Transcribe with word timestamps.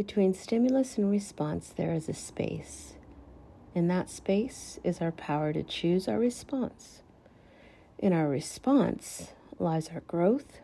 Between 0.00 0.32
stimulus 0.32 0.96
and 0.96 1.10
response, 1.10 1.74
there 1.76 1.92
is 1.92 2.08
a 2.08 2.14
space. 2.14 2.94
In 3.74 3.88
that 3.88 4.08
space 4.08 4.80
is 4.82 5.02
our 5.02 5.12
power 5.12 5.52
to 5.52 5.62
choose 5.62 6.08
our 6.08 6.18
response. 6.18 7.02
In 7.98 8.14
our 8.14 8.26
response 8.26 9.34
lies 9.58 9.90
our 9.90 10.00
growth 10.00 10.60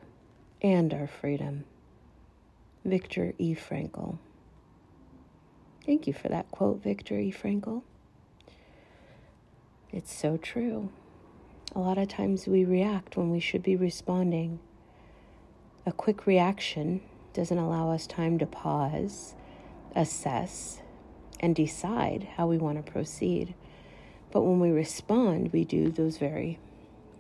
and 0.63 0.95
our 0.95 1.07
freedom. 1.07 1.65
Viktor 2.83 3.35
E. 3.37 3.55
Frankl. 3.55 4.17
Thank 5.85 6.07
you 6.07 6.15
for 6.15 6.31
that 6.31 6.51
quote, 6.51 6.83
Viktor 6.83 7.19
E. 7.19 7.31
Frankl. 7.31 7.83
It's 9.93 10.15
so 10.15 10.39
true. 10.39 10.89
A 11.75 11.79
lot 11.79 11.99
of 11.99 12.09
times 12.09 12.47
we 12.47 12.65
react 12.65 13.19
when 13.19 13.31
we 13.31 13.41
should 13.41 13.63
be 13.63 13.77
responding. 13.77 14.61
A 15.85 15.93
quick 15.93 16.27
reaction 16.27 17.03
doesn't 17.37 17.59
allow 17.59 17.91
us 17.91 18.07
time 18.07 18.39
to 18.39 18.47
pause, 18.47 19.35
assess, 19.95 20.81
and 21.39 21.55
decide 21.55 22.27
how 22.37 22.47
we 22.47 22.57
want 22.57 22.85
to 22.85 22.93
proceed. 22.93 23.55
But 24.33 24.41
when 24.41 24.59
we 24.59 24.71
respond, 24.71 25.53
we 25.53 25.65
do 25.65 25.91
those 25.91 26.17
very 26.17 26.59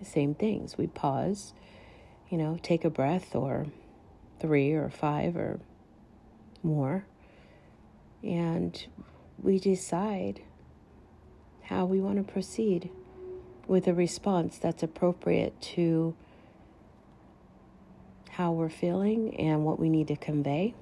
same 0.02 0.34
things. 0.34 0.78
We 0.78 0.86
pause, 0.86 1.52
you 2.30 2.38
know, 2.38 2.58
take 2.62 2.84
a 2.84 2.90
breath 2.90 3.34
or 3.34 3.66
three 4.40 4.72
or 4.72 4.88
five 4.88 5.36
or 5.36 5.60
more, 6.62 7.04
and 8.22 8.86
we 9.42 9.58
decide 9.58 10.40
how 11.64 11.84
we 11.84 12.00
want 12.00 12.16
to 12.16 12.32
proceed 12.32 12.90
with 13.66 13.86
a 13.86 13.92
response 13.92 14.56
that's 14.56 14.82
appropriate 14.82 15.60
to 15.60 16.14
how 18.36 18.52
we're 18.52 18.68
feeling 18.68 19.34
and 19.40 19.64
what 19.64 19.80
we 19.80 19.88
need 19.88 20.06
to 20.08 20.16
convey. 20.16 20.74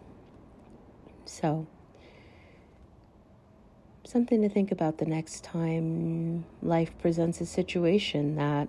So, 1.24 1.68
something 4.02 4.42
to 4.42 4.48
think 4.48 4.72
about 4.72 4.98
the 4.98 5.06
next 5.06 5.44
time 5.44 6.44
life 6.62 6.90
presents 6.98 7.40
a 7.40 7.46
situation 7.46 8.34
that 8.34 8.66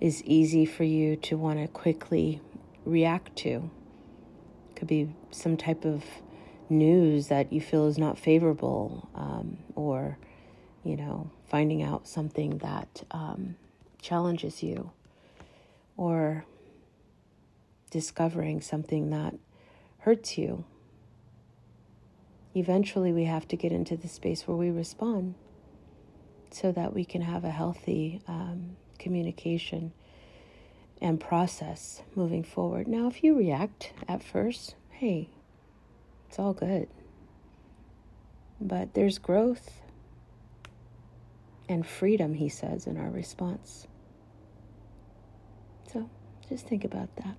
is 0.00 0.20
easy 0.24 0.66
for 0.66 0.82
you 0.82 1.14
to 1.14 1.36
want 1.36 1.60
to 1.60 1.68
quickly 1.68 2.40
react 2.84 3.36
to. 3.36 3.70
Could 4.74 4.88
be 4.88 5.14
some 5.30 5.56
type 5.56 5.84
of 5.84 6.04
news 6.68 7.28
that 7.28 7.52
you 7.52 7.60
feel 7.60 7.86
is 7.86 7.98
not 7.98 8.18
favorable, 8.18 9.08
um, 9.14 9.58
or, 9.76 10.18
you 10.82 10.96
know, 10.96 11.30
finding 11.48 11.84
out 11.84 12.08
something 12.08 12.58
that 12.58 13.04
um, 13.12 13.54
challenges 14.02 14.60
you, 14.60 14.90
or 15.96 16.44
discovering 17.90 18.60
something 18.60 19.10
that 19.10 19.34
hurts 20.00 20.38
you. 20.38 20.64
Eventually, 22.54 23.12
we 23.12 23.24
have 23.24 23.46
to 23.48 23.56
get 23.56 23.72
into 23.72 23.96
the 23.96 24.08
space 24.08 24.46
where 24.46 24.56
we 24.56 24.70
respond 24.70 25.34
so 26.50 26.72
that 26.72 26.94
we 26.94 27.04
can 27.04 27.22
have 27.22 27.44
a 27.44 27.50
healthy 27.50 28.20
um, 28.26 28.76
communication 28.98 29.92
and 31.00 31.20
process 31.20 32.02
moving 32.14 32.42
forward. 32.42 32.88
Now, 32.88 33.06
if 33.06 33.22
you 33.22 33.36
react 33.36 33.92
at 34.08 34.22
first, 34.22 34.74
hey, 34.90 35.30
it's 36.28 36.38
all 36.38 36.52
good. 36.52 36.88
But 38.60 38.94
there's 38.94 39.18
growth 39.18 39.82
and 41.68 41.86
freedom, 41.86 42.34
he 42.34 42.48
says, 42.48 42.86
in 42.86 42.96
our 42.96 43.10
response. 43.10 43.86
So 45.92 46.10
just 46.48 46.66
think 46.66 46.84
about 46.84 47.14
that. 47.16 47.36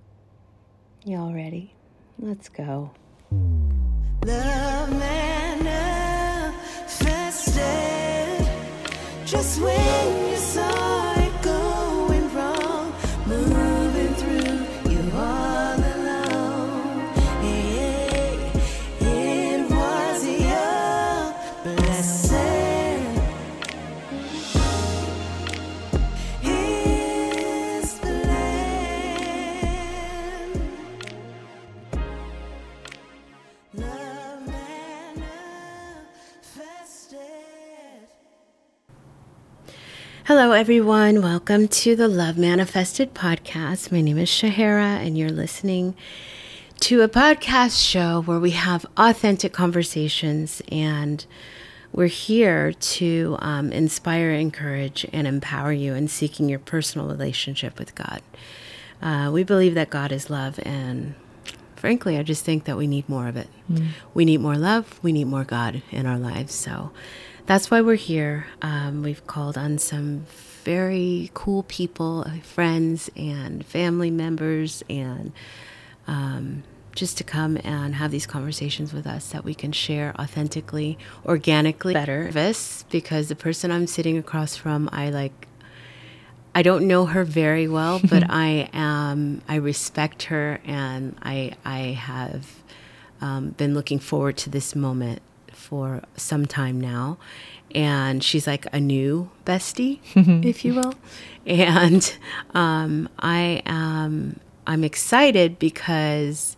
Y'all 1.06 1.32
ready? 1.32 1.72
Let's 2.18 2.50
go. 2.50 2.90
Love 4.26 4.90
manifested 4.90 5.66
just 9.24 9.62
when 9.62 10.28
you 10.30 10.36
saw 10.36 10.89
Hello, 40.26 40.52
everyone. 40.52 41.22
Welcome 41.22 41.66
to 41.68 41.96
the 41.96 42.06
Love 42.06 42.36
Manifested 42.38 43.14
podcast. 43.14 43.90
My 43.90 44.00
name 44.00 44.18
is 44.18 44.28
Shahara, 44.28 45.04
and 45.04 45.16
you're 45.18 45.30
listening 45.30 45.96
to 46.80 47.02
a 47.02 47.08
podcast 47.08 47.82
show 47.90 48.22
where 48.22 48.38
we 48.38 48.50
have 48.50 48.86
authentic 48.96 49.52
conversations 49.52 50.62
and 50.70 51.24
we're 51.92 52.06
here 52.06 52.72
to 52.72 53.36
um, 53.40 53.72
inspire, 53.72 54.30
encourage, 54.32 55.06
and 55.12 55.26
empower 55.26 55.72
you 55.72 55.94
in 55.94 56.06
seeking 56.06 56.48
your 56.48 56.60
personal 56.60 57.08
relationship 57.08 57.78
with 57.78 57.94
God. 57.94 58.20
Uh, 59.02 59.30
we 59.32 59.42
believe 59.42 59.74
that 59.74 59.90
God 59.90 60.12
is 60.12 60.30
love, 60.30 60.60
and 60.62 61.14
frankly, 61.76 62.18
I 62.18 62.22
just 62.22 62.44
think 62.44 62.64
that 62.64 62.76
we 62.76 62.86
need 62.86 63.08
more 63.08 63.26
of 63.26 63.36
it. 63.36 63.48
We 64.14 64.24
need 64.24 64.40
more 64.40 64.56
love, 64.56 65.00
we 65.02 65.12
need 65.12 65.26
more 65.26 65.44
God 65.44 65.82
in 65.90 66.06
our 66.06 66.18
lives. 66.18 66.54
So 66.54 66.92
that's 67.50 67.68
why 67.68 67.80
we're 67.80 67.96
here. 67.96 68.46
Um, 68.62 69.02
we've 69.02 69.26
called 69.26 69.58
on 69.58 69.78
some 69.78 70.24
very 70.62 71.32
cool 71.34 71.64
people, 71.64 72.22
uh, 72.24 72.38
friends, 72.42 73.10
and 73.16 73.66
family 73.66 74.08
members, 74.08 74.84
and 74.88 75.32
um, 76.06 76.62
just 76.94 77.18
to 77.18 77.24
come 77.24 77.58
and 77.64 77.96
have 77.96 78.12
these 78.12 78.24
conversations 78.24 78.92
with 78.92 79.04
us 79.04 79.30
that 79.30 79.42
we 79.42 79.52
can 79.52 79.72
share 79.72 80.14
authentically, 80.16 80.96
organically, 81.26 81.92
better. 81.92 82.30
This 82.30 82.84
because 82.88 83.26
the 83.26 83.34
person 83.34 83.72
I'm 83.72 83.88
sitting 83.88 84.16
across 84.16 84.54
from, 84.54 84.88
I 84.92 85.10
like 85.10 85.48
I 86.54 86.62
don't 86.62 86.86
know 86.86 87.06
her 87.06 87.24
very 87.24 87.66
well, 87.66 88.00
but 88.08 88.30
I 88.30 88.70
am. 88.72 89.42
I 89.48 89.56
respect 89.56 90.22
her, 90.24 90.60
and 90.64 91.16
I 91.20 91.56
I 91.64 91.78
have 91.98 92.62
um, 93.20 93.48
been 93.50 93.74
looking 93.74 93.98
forward 93.98 94.36
to 94.36 94.50
this 94.50 94.76
moment 94.76 95.20
for 95.70 96.02
some 96.16 96.44
time 96.44 96.80
now. 96.80 97.16
And 97.72 98.22
she's 98.22 98.48
like 98.48 98.66
a 98.72 98.80
new 98.80 99.30
bestie, 99.46 100.00
if 100.44 100.64
you 100.64 100.74
will. 100.74 100.94
And 101.46 102.16
um, 102.52 103.08
I 103.20 103.62
am. 103.64 104.40
I'm 104.66 104.84
excited 104.84 105.58
because 105.58 106.56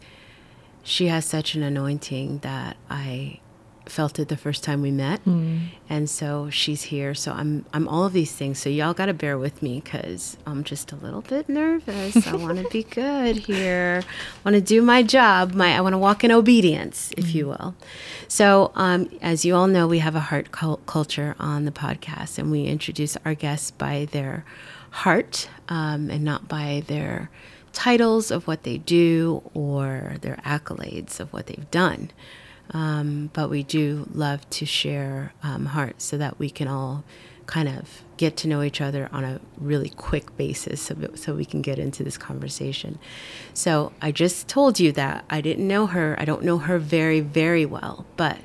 she 0.82 1.06
has 1.06 1.24
such 1.24 1.54
an 1.54 1.62
anointing 1.62 2.38
that 2.38 2.76
I 2.90 3.40
felt 3.86 4.18
it 4.18 4.28
the 4.28 4.36
first 4.36 4.62
time 4.64 4.80
we 4.82 4.90
met. 4.90 5.20
And 5.88 6.08
so 6.08 6.48
she's 6.50 6.82
here. 6.84 7.14
So 7.14 7.32
i'm 7.32 7.64
i'm 7.72 7.88
all 7.88 8.04
of 8.04 8.12
these 8.12 8.32
things. 8.32 8.58
So 8.58 8.70
y'all 8.70 8.94
got 8.94 9.06
to 9.06 9.14
bear 9.14 9.36
with 9.38 9.62
me 9.62 9.80
because 9.80 10.36
i'm 10.46 10.64
just 10.64 10.92
a 10.92 10.96
little 10.96 11.22
bit 11.22 11.48
nervous. 11.48 12.26
I 12.26 12.36
want 12.36 12.58
to 12.58 12.68
be 12.70 12.82
good 13.02 13.36
here. 13.36 14.02
I 14.04 14.48
want 14.48 14.54
to 14.54 14.60
do 14.60 14.82
my 14.82 15.02
job. 15.02 15.52
My 15.54 15.76
i 15.76 15.80
want 15.80 15.92
to 15.94 15.98
walk 15.98 16.24
in 16.24 16.30
obedience 16.30 17.12
if 17.16 17.34
you 17.34 17.48
will. 17.48 17.74
So 18.28 18.72
um, 18.74 19.08
as 19.20 19.44
you 19.44 19.54
all 19.54 19.66
know 19.66 19.86
we 19.86 19.98
have 19.98 20.14
a 20.14 20.20
heart 20.20 20.52
cul- 20.52 20.80
culture 20.86 21.34
on 21.38 21.64
the 21.64 21.72
podcast 21.72 22.38
and 22.38 22.50
we 22.50 22.64
introduce 22.64 23.16
our 23.24 23.34
guests 23.34 23.70
by 23.70 24.06
their 24.10 24.44
heart 24.90 25.48
um, 25.68 26.10
and 26.10 26.22
not 26.22 26.48
by 26.48 26.82
their 26.86 27.30
titles 27.72 28.30
of 28.30 28.46
what 28.46 28.62
they 28.64 28.76
do 28.78 29.42
or 29.54 30.16
their 30.20 30.36
accolades 30.44 31.18
of 31.18 31.32
what 31.32 31.46
they've 31.46 31.70
done 31.70 32.10
um, 32.70 33.30
but 33.32 33.50
we 33.50 33.62
do 33.62 34.08
love 34.12 34.48
to 34.50 34.66
share 34.66 35.32
um, 35.42 35.66
hearts 35.66 36.04
so 36.04 36.16
that 36.18 36.38
we 36.38 36.48
can 36.50 36.68
all 36.68 37.04
kind 37.46 37.68
of 37.68 38.02
get 38.16 38.36
to 38.36 38.48
know 38.48 38.62
each 38.62 38.80
other 38.80 39.08
on 39.12 39.24
a 39.24 39.40
really 39.58 39.88
quick 39.90 40.36
basis 40.36 40.80
so, 40.80 40.96
so 41.14 41.34
we 41.34 41.44
can 41.44 41.60
get 41.60 41.78
into 41.78 42.02
this 42.04 42.16
conversation. 42.16 42.98
So 43.52 43.92
I 44.00 44.12
just 44.12 44.48
told 44.48 44.78
you 44.78 44.92
that 44.92 45.24
I 45.28 45.40
didn't 45.40 45.66
know 45.66 45.86
her. 45.86 46.14
I 46.18 46.24
don't 46.24 46.44
know 46.44 46.58
her 46.58 46.78
very, 46.78 47.20
very 47.20 47.66
well, 47.66 48.06
but 48.16 48.38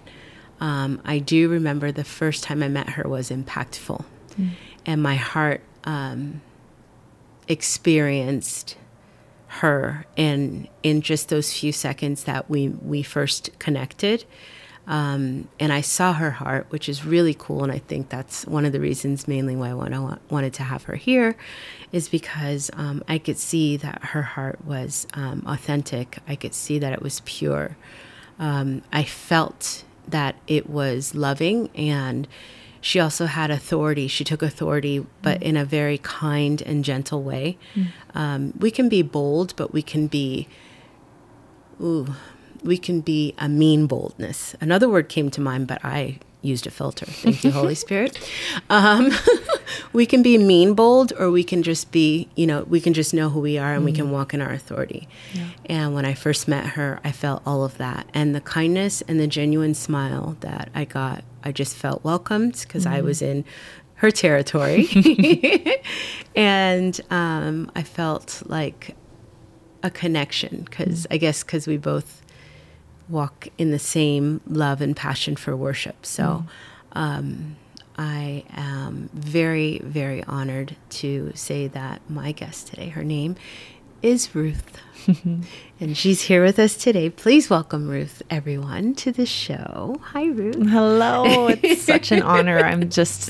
um, 0.60 1.02
I 1.06 1.19
do 1.19 1.48
remember 1.48 1.92
the 1.92 2.04
first 2.04 2.44
time 2.44 2.64
I 2.64 2.68
met 2.68 2.90
her 2.92 3.08
was 3.08 3.30
impactful. 3.30 4.04
And 4.86 5.02
my 5.02 5.16
heart 5.16 5.62
um, 5.84 6.42
experienced 7.48 8.78
her 9.57 10.06
in 10.15 10.68
in 10.83 11.01
just 11.01 11.30
those 11.30 11.54
few 11.54 11.71
seconds 11.71 12.24
that 12.25 12.50
we 12.50 12.69
we 12.69 13.04
first 13.04 13.50
connected 13.59 14.25
um, 14.88 15.50
and 15.59 15.74
I 15.74 15.81
saw 15.81 16.13
her 16.13 16.31
heart, 16.31 16.68
which 16.69 16.88
is 16.88 17.04
really 17.04 17.36
cool. 17.38 17.62
And 17.62 17.74
I 17.74 17.80
think 17.80 18.07
that's 18.07 18.48
one 18.48 18.63
of 18.63 18.71
the 18.71 18.80
reasons, 18.80 19.27
mainly 19.27 19.54
why 19.56 19.71
I 19.71 19.74
want, 19.74 20.31
wanted 20.31 20.54
to 20.56 20.63
have 20.63 20.83
her 20.83 20.95
here, 20.95 21.36
is 21.92 22.07
because 22.07 22.71
um, 22.74 23.04
I 23.07 23.18
could 23.18 23.38
see 23.38 23.75
that 23.77 24.01
her 24.06 24.21
heart 24.21 24.63
was 24.63 25.06
um, 25.13 25.44
authentic. 25.45 26.19
I 26.25 26.38
could 26.38 26.54
see 26.54 26.80
that 26.80 26.94
it 26.94 27.01
was 27.01 27.21
pure. 27.25 27.75
um, 28.39 28.81
I 28.94 29.04
felt 29.04 29.83
that 30.07 30.36
it 30.48 30.69
was 30.69 31.13
loving 31.13 31.69
and 31.75 32.27
she 32.81 33.00
also 33.00 33.25
had 33.25 33.51
authority. 33.51 34.07
She 34.07 34.24
took 34.24 34.41
authority, 34.41 35.06
but 35.21 35.41
in 35.41 35.57
a 35.57 35.65
very 35.65 35.97
kind 36.00 36.62
and 36.62 36.83
gentle 36.83 37.24
way. 37.24 37.57
Um, 38.13 38.53
we 38.59 38.71
can 38.71 38.89
be 38.89 39.01
bold, 39.01 39.56
but 39.56 39.74
we 39.74 39.81
can 39.81 40.07
be, 40.07 40.47
ooh, 41.81 42.15
we 42.63 42.77
can 42.77 43.01
be 43.01 43.33
a 43.38 43.47
mean 43.47 43.88
boldness. 43.88 44.56
Another 44.59 44.89
word 44.89 45.09
came 45.09 45.29
to 45.31 45.41
mind, 45.41 45.68
but 45.68 45.83
I 45.83 46.19
used 46.41 46.68
a 46.68 46.71
filter. 46.71 47.06
Thank 47.06 47.44
you, 47.44 47.51
Holy 47.51 47.75
Spirit. 47.75 48.18
Um, 48.69 49.12
we 49.94 50.06
can 50.06 50.21
be 50.21 50.38
mean 50.38 50.73
bold, 50.73 51.13
or 51.18 51.31
we 51.31 51.44
can 51.44 51.63
just 51.63 51.91
be, 51.91 52.27
you 52.35 52.45
know, 52.45 52.63
we 52.63 52.81
can 52.81 52.94
just 52.94 53.13
know 53.13 53.30
who 53.30 53.39
we 53.39 53.57
are 53.57 53.73
and 53.73 53.85
we 53.85 53.91
can 53.94 54.12
walk 54.12 54.33
in 54.33 54.41
our 54.41 54.51
authority. 54.51 55.07
And 55.68 55.94
when 55.94 56.03
I 56.06 56.13
first 56.13 56.47
met 56.47 56.65
her, 56.71 57.00
I 57.03 57.12
felt 57.12 57.41
all 57.45 57.63
of 57.63 57.77
that. 57.77 58.07
And 58.13 58.35
the 58.35 58.41
kindness 58.41 59.01
and 59.07 59.19
the 59.19 59.27
genuine 59.27 59.73
smile 59.73 60.35
that 60.41 60.69
I 60.75 60.85
got, 60.85 61.23
I 61.47 61.53
just 61.53 61.77
felt 61.77 62.03
welcomed 62.03 62.59
because 62.61 62.85
I 62.85 62.99
was 62.99 63.21
in 63.21 63.45
her 63.95 64.11
territory. 64.11 64.85
and 66.35 66.99
um, 67.09 67.71
I 67.73 67.83
felt 67.83 68.44
like 68.45 68.95
a 69.81 69.89
connection 69.89 70.63
because 70.65 71.07
I 71.09 71.15
guess 71.15 71.44
because 71.44 71.65
we 71.65 71.77
both 71.77 72.21
walk 73.07 73.47
in 73.57 73.71
the 73.71 73.79
same 73.79 74.41
love 74.45 74.81
and 74.81 74.94
passion 74.94 75.38
for 75.38 75.55
worship. 75.55 76.05
So 76.05 76.44
um, 76.91 77.55
I 77.97 78.44
am 78.51 79.09
very, 79.13 79.79
very 79.79 80.25
honored 80.25 80.75
to 80.89 81.31
say 81.33 81.67
that 81.69 82.01
my 82.09 82.33
guest 82.33 82.67
today, 82.67 82.89
her 82.89 83.05
name 83.05 83.38
is 84.01 84.35
Ruth. 84.35 84.81
and 85.79 85.97
she's 85.97 86.23
here 86.23 86.44
with 86.44 86.59
us 86.59 86.75
today. 86.75 87.09
Please 87.09 87.49
welcome 87.49 87.88
Ruth, 87.88 88.21
everyone, 88.29 88.95
to 88.95 89.11
the 89.11 89.25
show. 89.25 89.99
Hi, 90.01 90.25
Ruth. 90.25 90.55
Hello. 90.55 91.47
It's 91.47 91.81
such 91.94 92.11
an 92.11 92.21
honor. 92.21 92.59
I'm 92.59 92.89
just 92.89 93.29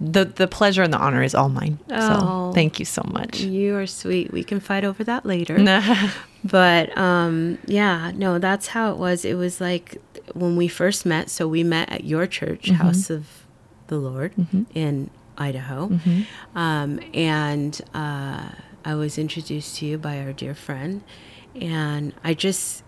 the 0.00 0.24
the 0.24 0.46
pleasure 0.46 0.82
and 0.82 0.92
the 0.92 0.98
honor 0.98 1.22
is 1.22 1.34
all 1.34 1.48
mine. 1.48 1.78
Oh. 1.90 2.50
So 2.50 2.54
thank 2.54 2.78
you 2.78 2.84
so 2.84 3.02
much. 3.10 3.40
You 3.40 3.76
are 3.76 3.86
sweet. 3.86 4.32
We 4.32 4.44
can 4.44 4.60
fight 4.60 4.84
over 4.84 5.02
that 5.04 5.24
later. 5.26 5.58
But 6.44 6.96
um, 6.96 7.58
yeah, 7.66 8.12
no, 8.14 8.38
that's 8.38 8.68
how 8.68 8.92
it 8.92 8.98
was. 8.98 9.24
It 9.24 9.34
was 9.34 9.60
like 9.60 10.00
when 10.32 10.54
we 10.54 10.68
first 10.68 11.04
met. 11.04 11.28
So 11.28 11.48
we 11.48 11.64
met 11.64 11.90
at 11.90 12.04
your 12.04 12.28
church, 12.28 12.70
House 12.70 13.10
of 13.10 13.26
the 13.88 13.96
Lord, 13.96 14.32
in 14.72 15.10
Idaho. 15.36 15.98
Um, 16.54 17.00
and 17.12 17.80
uh, 17.94 18.50
I 18.86 18.94
was 18.94 19.18
introduced 19.18 19.76
to 19.78 19.86
you 19.86 19.98
by 19.98 20.20
our 20.20 20.32
dear 20.32 20.54
friend. 20.54 21.02
And 21.60 22.14
I 22.22 22.34
just, 22.34 22.84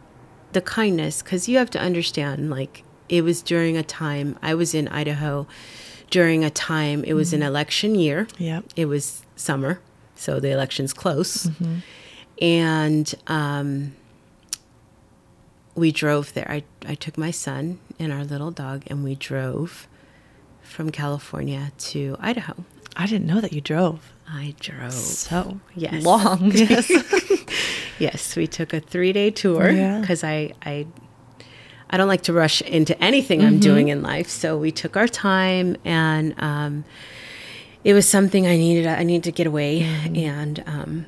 the 0.53 0.61
kindness, 0.61 1.23
because 1.23 1.49
you 1.49 1.59
have 1.59 1.71
to 1.71 1.81
understand, 1.81 2.51
like, 2.51 2.85
it 3.09 3.23
was 3.23 3.43
during 3.43 3.77
a 3.77 3.83
time, 3.83 4.39
I 4.41 4.55
was 4.55 4.75
in 4.75 4.87
Idaho 4.89 5.49
during 6.11 6.45
a 6.45 6.51
time, 6.51 7.05
it 7.05 7.15
was 7.15 7.33
an 7.33 7.43
election 7.43 7.95
year. 7.95 8.29
Yeah. 8.39 8.61
It 8.77 8.87
was 8.87 9.25
summer, 9.35 9.81
so 10.15 10.39
the 10.39 10.51
election's 10.51 10.93
close. 10.93 11.51
And 12.41 13.15
um, 13.27 13.97
we 15.75 15.91
drove 15.91 16.33
there. 16.35 16.51
I, 16.51 16.63
I 16.87 16.95
took 16.95 17.19
my 17.19 17.31
son 17.31 17.81
and 17.99 18.13
our 18.13 18.25
little 18.25 18.51
dog, 18.51 18.85
and 18.87 19.03
we 19.03 19.17
drove 19.17 19.89
from 20.63 20.91
California 20.91 21.73
to 21.79 22.17
Idaho. 22.21 22.65
I 22.97 23.07
didn't 23.07 23.27
know 23.27 23.41
that 23.41 23.53
you 23.53 23.61
drove 23.61 24.13
I 24.31 24.55
drove. 24.61 24.93
so 24.93 25.61
Yes. 25.75 26.05
long. 26.05 26.53
Yes. 26.55 26.91
Yes, 27.99 28.37
we 28.37 28.47
took 28.47 28.73
a 28.73 28.79
three 28.81 29.13
day 29.13 29.31
tour 29.31 29.71
Yeah. 29.71 29.99
because 30.01 30.23
I, 30.23 30.53
I 30.65 30.87
I 31.91 31.97
don't 31.97 32.07
like 32.07 32.23
to 32.25 32.33
rush 32.33 32.61
into 32.63 32.95
anything 33.03 33.43
I'm 33.43 33.59
doing 33.59 33.89
in 33.89 34.03
life. 34.03 34.29
So 34.29 34.57
we 34.57 34.71
took 34.71 34.97
our 34.97 35.09
time, 35.09 35.75
and 35.85 36.35
um, 36.39 36.85
it 37.83 37.95
was 37.95 38.07
something 38.07 38.47
I 38.47 38.57
needed. 38.57 38.87
I 38.87 39.03
needed 39.03 39.25
to 39.25 39.33
get 39.33 39.47
away, 39.49 39.83
and 40.15 40.63
um, 40.67 41.07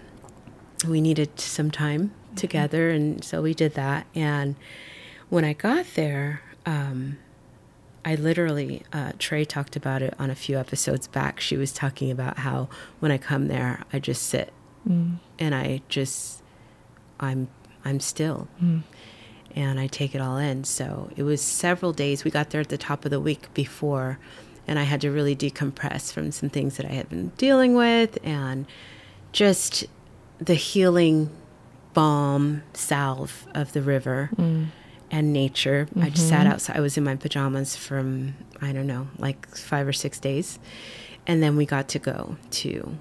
we 0.88 1.00
needed 1.00 1.38
some 1.38 1.70
time 1.70 2.12
together, 2.34 2.90
and 2.90 3.22
so 3.22 3.40
we 3.42 3.54
did 3.54 3.74
that. 3.74 4.06
And 4.14 4.56
when 5.28 5.44
I 5.44 5.52
got 5.52 5.84
there, 5.94 6.40
um, 6.66 7.18
I 8.04 8.14
literally, 8.14 8.82
uh, 8.92 9.12
Trey 9.18 9.44
talked 9.44 9.76
about 9.76 10.02
it 10.02 10.14
on 10.18 10.30
a 10.30 10.34
few 10.34 10.58
episodes 10.58 11.06
back. 11.06 11.40
She 11.40 11.56
was 11.56 11.72
talking 11.72 12.10
about 12.10 12.38
how 12.38 12.68
when 12.98 13.12
I 13.12 13.18
come 13.18 13.48
there, 13.48 13.84
I 13.92 13.98
just 13.98 14.22
sit 14.22 14.52
mm. 14.88 15.16
and 15.38 15.54
I 15.54 15.82
just, 15.88 16.42
I'm, 17.18 17.48
I'm 17.84 18.00
still 18.00 18.48
mm. 18.62 18.82
and 19.54 19.78
I 19.78 19.86
take 19.86 20.14
it 20.14 20.20
all 20.20 20.38
in. 20.38 20.64
So 20.64 21.10
it 21.16 21.24
was 21.24 21.42
several 21.42 21.92
days. 21.92 22.24
We 22.24 22.30
got 22.30 22.50
there 22.50 22.60
at 22.60 22.70
the 22.70 22.78
top 22.78 23.04
of 23.04 23.10
the 23.10 23.20
week 23.20 23.52
before, 23.52 24.18
and 24.66 24.78
I 24.78 24.84
had 24.84 25.00
to 25.02 25.10
really 25.10 25.36
decompress 25.36 26.12
from 26.12 26.32
some 26.32 26.48
things 26.48 26.76
that 26.76 26.86
I 26.86 26.92
had 26.92 27.08
been 27.08 27.28
dealing 27.36 27.74
with 27.74 28.18
and 28.24 28.66
just 29.32 29.84
the 30.38 30.54
healing 30.54 31.30
balm 31.92 32.62
salve 32.72 33.46
of 33.54 33.72
the 33.72 33.82
river 33.82 34.30
mm. 34.36 34.68
And 35.10 35.32
nature. 35.32 35.88
I 36.00 36.10
just 36.10 36.28
sat 36.28 36.44
mm-hmm. 36.44 36.52
outside. 36.52 36.76
I 36.76 36.80
was 36.80 36.96
in 36.96 37.04
my 37.04 37.16
pajamas 37.16 37.76
from, 37.76 38.34
I 38.60 38.72
don't 38.72 38.86
know, 38.86 39.08
like 39.18 39.54
five 39.56 39.86
or 39.86 39.92
six 39.92 40.18
days. 40.20 40.58
And 41.26 41.42
then 41.42 41.56
we 41.56 41.66
got 41.66 41.88
to 41.88 41.98
go 41.98 42.36
to 42.50 42.96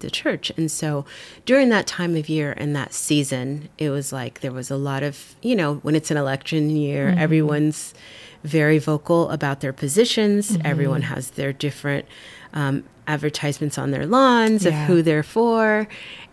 the 0.00 0.10
church. 0.10 0.50
And 0.56 0.70
so 0.70 1.04
during 1.44 1.68
that 1.68 1.86
time 1.86 2.16
of 2.16 2.28
year 2.28 2.54
and 2.56 2.74
that 2.74 2.92
season, 2.92 3.68
it 3.78 3.90
was 3.90 4.12
like 4.12 4.40
there 4.40 4.52
was 4.52 4.70
a 4.70 4.76
lot 4.76 5.02
of, 5.02 5.36
you 5.42 5.54
know, 5.54 5.74
when 5.76 5.94
it's 5.94 6.10
an 6.10 6.16
election 6.16 6.70
year, 6.70 7.10
mm-hmm. 7.10 7.18
everyone's 7.18 7.94
very 8.42 8.78
vocal 8.78 9.30
about 9.30 9.60
their 9.60 9.72
positions. 9.72 10.52
Mm-hmm. 10.52 10.66
Everyone 10.66 11.02
has 11.02 11.32
their 11.32 11.52
different 11.52 12.06
um, 12.54 12.84
advertisements 13.06 13.78
on 13.78 13.90
their 13.90 14.06
lawns 14.06 14.64
of 14.66 14.72
who 14.72 15.02
they're 15.02 15.22
for. 15.22 15.86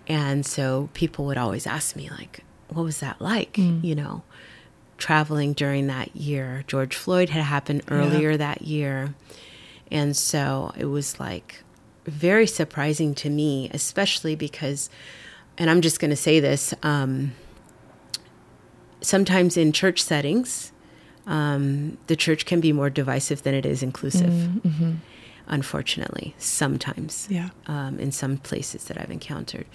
And 0.07 0.45
so 0.45 0.89
people 0.93 1.25
would 1.25 1.37
always 1.37 1.67
ask 1.67 1.95
me, 1.95 2.09
like, 2.09 2.45
what 2.69 2.83
was 2.83 2.99
that 2.99 3.19
like? 3.21 3.53
Mm. 3.53 3.83
You 3.83 3.95
know, 3.95 4.23
traveling 4.97 5.53
during 5.53 5.87
that 5.87 6.15
year. 6.15 6.63
George 6.67 6.95
Floyd 6.95 7.29
had 7.29 7.43
happened 7.43 7.83
earlier 7.89 8.35
that 8.37 8.61
year. 8.63 9.13
And 9.91 10.15
so 10.17 10.73
it 10.77 10.85
was 10.85 11.19
like 11.19 11.63
very 12.05 12.47
surprising 12.47 13.13
to 13.15 13.29
me, 13.29 13.69
especially 13.73 14.35
because, 14.35 14.89
and 15.57 15.69
I'm 15.69 15.81
just 15.81 15.99
going 15.99 16.09
to 16.11 16.15
say 16.17 16.39
this 16.39 16.73
um, 16.83 17.33
sometimes 19.01 19.57
in 19.57 19.71
church 19.71 20.01
settings, 20.01 20.71
um, 21.25 21.97
the 22.07 22.15
church 22.15 22.45
can 22.45 22.59
be 22.61 22.71
more 22.71 22.89
divisive 22.89 23.43
than 23.43 23.53
it 23.53 23.65
is 23.65 23.83
inclusive, 23.83 24.49
unfortunately, 25.47 26.33
sometimes 26.37 27.27
Yeah. 27.29 27.49
um, 27.67 27.99
in 27.99 28.11
some 28.11 28.37
places 28.37 28.85
that 28.85 28.99
I've 28.99 29.11
encountered. 29.11 29.65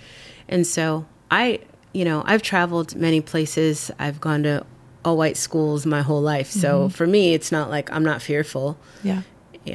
And 0.48 0.66
so 0.66 1.06
I, 1.30 1.60
you 1.92 2.04
know, 2.04 2.22
I've 2.26 2.42
traveled 2.42 2.94
many 2.96 3.20
places. 3.20 3.90
I've 3.98 4.20
gone 4.20 4.42
to 4.44 4.64
all 5.04 5.16
white 5.16 5.36
schools 5.36 5.84
my 5.86 6.02
whole 6.02 6.20
life. 6.22 6.50
So 6.50 6.80
mm-hmm. 6.80 6.88
for 6.88 7.06
me, 7.06 7.34
it's 7.34 7.50
not 7.50 7.70
like 7.70 7.92
I'm 7.92 8.04
not 8.04 8.22
fearful. 8.22 8.78
Yeah. 9.02 9.22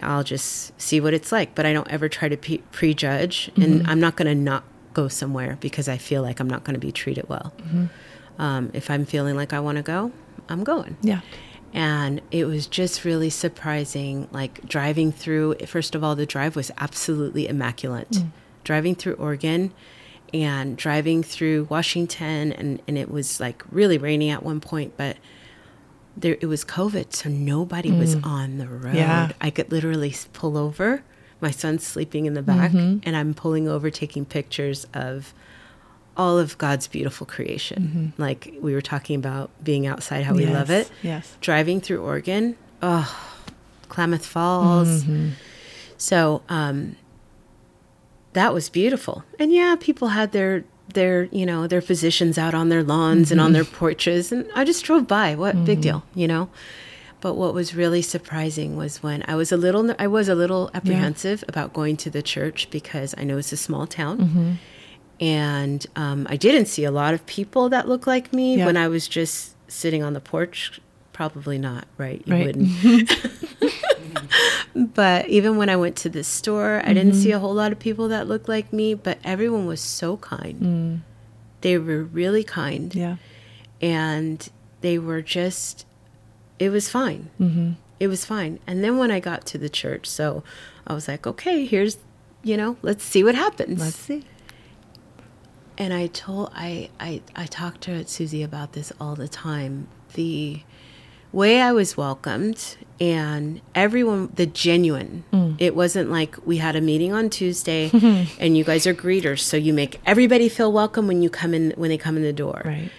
I'll 0.03 0.23
just 0.23 0.79
see 0.79 0.99
what 0.99 1.13
it's 1.13 1.31
like, 1.31 1.55
but 1.55 1.65
I 1.65 1.73
don't 1.73 1.89
ever 1.89 2.09
try 2.09 2.27
to 2.27 2.37
pe- 2.37 2.57
prejudge. 2.71 3.49
And 3.55 3.81
mm-hmm. 3.81 3.89
I'm 3.89 3.99
not 3.99 4.15
going 4.15 4.27
to 4.27 4.35
not 4.35 4.63
go 4.93 5.07
somewhere 5.07 5.57
because 5.61 5.87
I 5.87 5.97
feel 5.97 6.21
like 6.21 6.39
I'm 6.39 6.49
not 6.49 6.63
going 6.63 6.73
to 6.73 6.79
be 6.79 6.91
treated 6.91 7.29
well. 7.29 7.53
Mm-hmm. 7.59 7.85
Um, 8.41 8.71
if 8.73 8.89
I'm 8.89 9.05
feeling 9.05 9.35
like 9.35 9.53
I 9.53 9.59
want 9.59 9.77
to 9.77 9.83
go, 9.83 10.11
I'm 10.49 10.63
going. 10.63 10.97
Yeah. 11.01 11.21
And 11.73 12.21
it 12.31 12.45
was 12.45 12.67
just 12.67 13.05
really 13.05 13.29
surprising. 13.29 14.27
Like 14.31 14.67
driving 14.67 15.11
through, 15.11 15.55
first 15.65 15.95
of 15.95 16.03
all, 16.03 16.15
the 16.15 16.25
drive 16.25 16.55
was 16.55 16.71
absolutely 16.77 17.47
immaculate. 17.47 18.11
Mm. 18.11 18.31
Driving 18.63 18.95
through 18.95 19.13
Oregon 19.13 19.73
and 20.33 20.77
driving 20.77 21.23
through 21.23 21.67
Washington, 21.69 22.51
and, 22.51 22.81
and 22.87 22.97
it 22.97 23.09
was 23.09 23.39
like 23.39 23.63
really 23.71 23.97
rainy 23.97 24.29
at 24.29 24.43
one 24.43 24.59
point, 24.59 24.93
but 24.97 25.17
there 26.15 26.37
it 26.41 26.47
was 26.47 26.65
COVID, 26.65 27.13
so 27.13 27.29
nobody 27.29 27.91
was 27.91 28.15
mm. 28.15 28.25
on 28.25 28.57
the 28.57 28.67
road. 28.67 28.95
Yeah. 28.95 29.31
I 29.39 29.49
could 29.49 29.71
literally 29.71 30.13
pull 30.33 30.57
over. 30.57 31.03
My 31.39 31.51
son's 31.51 31.85
sleeping 31.85 32.25
in 32.25 32.33
the 32.33 32.41
back, 32.41 32.71
mm-hmm. 32.71 32.99
and 33.03 33.15
I'm 33.15 33.35
pulling 33.35 33.67
over, 33.67 33.91
taking 33.91 34.25
pictures 34.25 34.87
of 34.93 35.33
all 36.17 36.39
of 36.39 36.57
God's 36.57 36.87
beautiful 36.87 37.27
creation. 37.27 37.83
Mm-hmm. 37.83 38.21
Like 38.21 38.53
we 38.59 38.73
were 38.73 38.81
talking 38.81 39.17
about 39.17 39.51
being 39.63 39.85
outside, 39.85 40.23
how 40.23 40.33
we 40.33 40.47
love 40.47 40.71
it. 40.71 40.89
yes. 41.03 41.37
Driving 41.41 41.79
through 41.79 42.01
Oregon, 42.01 42.57
oh, 42.81 43.15
Klamath 43.87 44.25
Falls. 44.25 45.03
Mm-hmm. 45.03 45.29
So 45.97 46.41
um, 46.49 46.95
that 48.37 48.53
was 48.53 48.69
beautiful. 48.69 49.23
And 49.39 49.51
yeah, 49.51 49.75
people 49.79 50.09
had 50.09 50.31
their 50.31 50.63
their 50.93 51.25
you 51.25 51.45
know 51.45 51.67
their 51.67 51.81
physicians 51.81 52.37
out 52.37 52.53
on 52.53 52.69
their 52.69 52.83
lawns 52.83 53.31
and 53.31 53.41
on 53.41 53.47
mm-hmm. 53.47 53.53
their 53.53 53.65
porches, 53.65 54.31
and 54.31 54.47
I 54.55 54.63
just 54.63 54.85
drove 54.85 55.07
by. 55.07 55.35
What 55.35 55.65
big 55.65 55.79
mm-hmm. 55.79 55.81
deal, 55.81 56.03
you 56.13 56.27
know? 56.27 56.49
But 57.19 57.33
what 57.33 57.55
was 57.55 57.73
really 57.73 58.03
surprising 58.03 58.77
was 58.77 59.01
when 59.01 59.23
I 59.27 59.35
was 59.35 59.51
a 59.51 59.57
little 59.57 59.93
I 59.97 60.05
was 60.05 60.29
a 60.29 60.35
little 60.35 60.69
apprehensive 60.73 61.43
about 61.47 61.73
going 61.73 61.97
to 61.97 62.11
the 62.11 62.21
church 62.21 62.69
because 62.69 63.15
I 63.17 63.23
know 63.23 63.39
it's 63.39 63.51
a 63.51 63.57
small 63.57 63.87
town, 63.87 64.17
mm-hmm. 64.19 64.51
and 65.19 65.85
um, 65.95 66.27
I 66.29 66.37
didn't 66.37 66.67
see 66.67 66.83
a 66.83 66.91
lot 66.91 67.15
of 67.15 67.25
people 67.25 67.69
that 67.69 67.87
looked 67.87 68.05
like 68.05 68.31
me 68.31 68.57
Yeah. 68.57 68.67
when 68.67 68.77
I 68.77 68.87
was 68.87 69.07
just 69.07 69.55
sitting 69.67 70.03
on 70.03 70.13
the 70.13 70.21
porch, 70.21 70.79
probably 71.17 71.57
not, 71.57 71.85
right? 71.97 72.21
You 72.27 72.33
Right. 72.33 72.45
wouldn't. 72.45 73.11
but 74.93 75.27
even 75.27 75.57
when 75.57 75.69
I 75.69 75.75
went 75.75 75.95
to 75.97 76.09
the 76.09 76.23
store, 76.23 76.81
I 76.85 76.93
didn't 76.93 77.13
Mm-hmm. 77.13 77.21
see 77.21 77.31
a 77.31 77.39
whole 77.39 77.53
lot 77.55 77.71
of 77.71 77.79
people 77.79 78.07
that 78.09 78.27
looked 78.27 78.47
like 78.47 78.71
me, 78.71 78.93
but 78.93 79.17
everyone 79.23 79.65
was 79.65 79.81
so 79.81 80.17
kind. 80.17 81.01
They 81.61 81.77
were 81.79 82.03
really 82.03 82.43
kind. 82.43 82.91
Mm. 82.91 82.95
Yeah. 82.95 83.15
And 83.81 84.47
they 84.81 84.99
were 84.99 85.23
just, 85.23 85.85
it 86.59 86.69
was 86.69 86.87
fine. 86.89 87.29
Mm-hmm. 87.39 87.71
It 87.99 88.07
was 88.09 88.23
fine. 88.25 88.59
And 88.67 88.83
then 88.83 88.97
when 88.99 89.09
I 89.09 89.19
got 89.19 89.45
to 89.47 89.57
the 89.57 89.69
church, 89.69 90.05
so 90.05 90.43
I 90.85 90.93
was 90.93 91.07
like, 91.07 91.25
okay, 91.25 91.65
here's, 91.65 91.97
you 92.43 92.57
know, 92.57 92.77
let's 92.83 93.03
see 93.03 93.23
what 93.23 93.33
happens. 93.33 93.79
Let's 93.79 93.95
see. 93.95 94.23
And 95.79 95.93
I 95.93 96.07
told 96.07 96.51
I 96.55 96.89
I 96.99 97.21
I 97.35 97.45
talked 97.45 97.81
to 97.81 98.05
Susie 98.07 98.41
about 98.41 98.73
this 98.73 98.91
all 98.99 99.15
the 99.15 99.27
time. 99.27 99.87
The 100.13 100.61
way 101.37 101.61
I 101.61 101.71
was 101.71 101.95
welcomed 101.95 102.77
and 102.99 103.61
everyone 103.75 104.31
the 104.33 104.47
genuine. 104.47 105.23
It 105.59 105.75
wasn't 105.75 106.09
like 106.09 106.35
we 106.45 106.57
had 106.57 106.75
a 106.75 106.81
meeting 106.81 107.13
on 107.13 107.29
Tuesday 107.29 107.91
and 108.39 108.57
you 108.57 108.63
guys 108.63 108.87
are 108.87 108.93
greeters, 108.93 109.41
so 109.41 109.55
you 109.55 109.71
make 109.71 110.01
everybody 110.05 110.49
feel 110.49 110.71
welcome 110.71 111.07
when 111.07 111.21
you 111.21 111.29
come 111.29 111.53
in 111.53 111.73
when 111.77 111.89
they 111.89 111.97
come 111.97 112.17
in 112.17 112.23
the 112.23 112.33
door. 112.33 112.63
Right. 112.65 112.89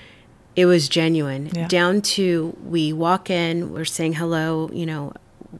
It 0.54 0.66
was 0.66 0.88
genuine. 0.88 1.50
Yeah. 1.52 1.66
Down 1.66 2.00
to 2.16 2.56
we 2.64 2.92
walk 2.92 3.28
in, 3.28 3.72
we're 3.72 3.84
saying 3.84 4.14
hello, 4.14 4.70
you 4.72 4.86
know, 4.86 5.12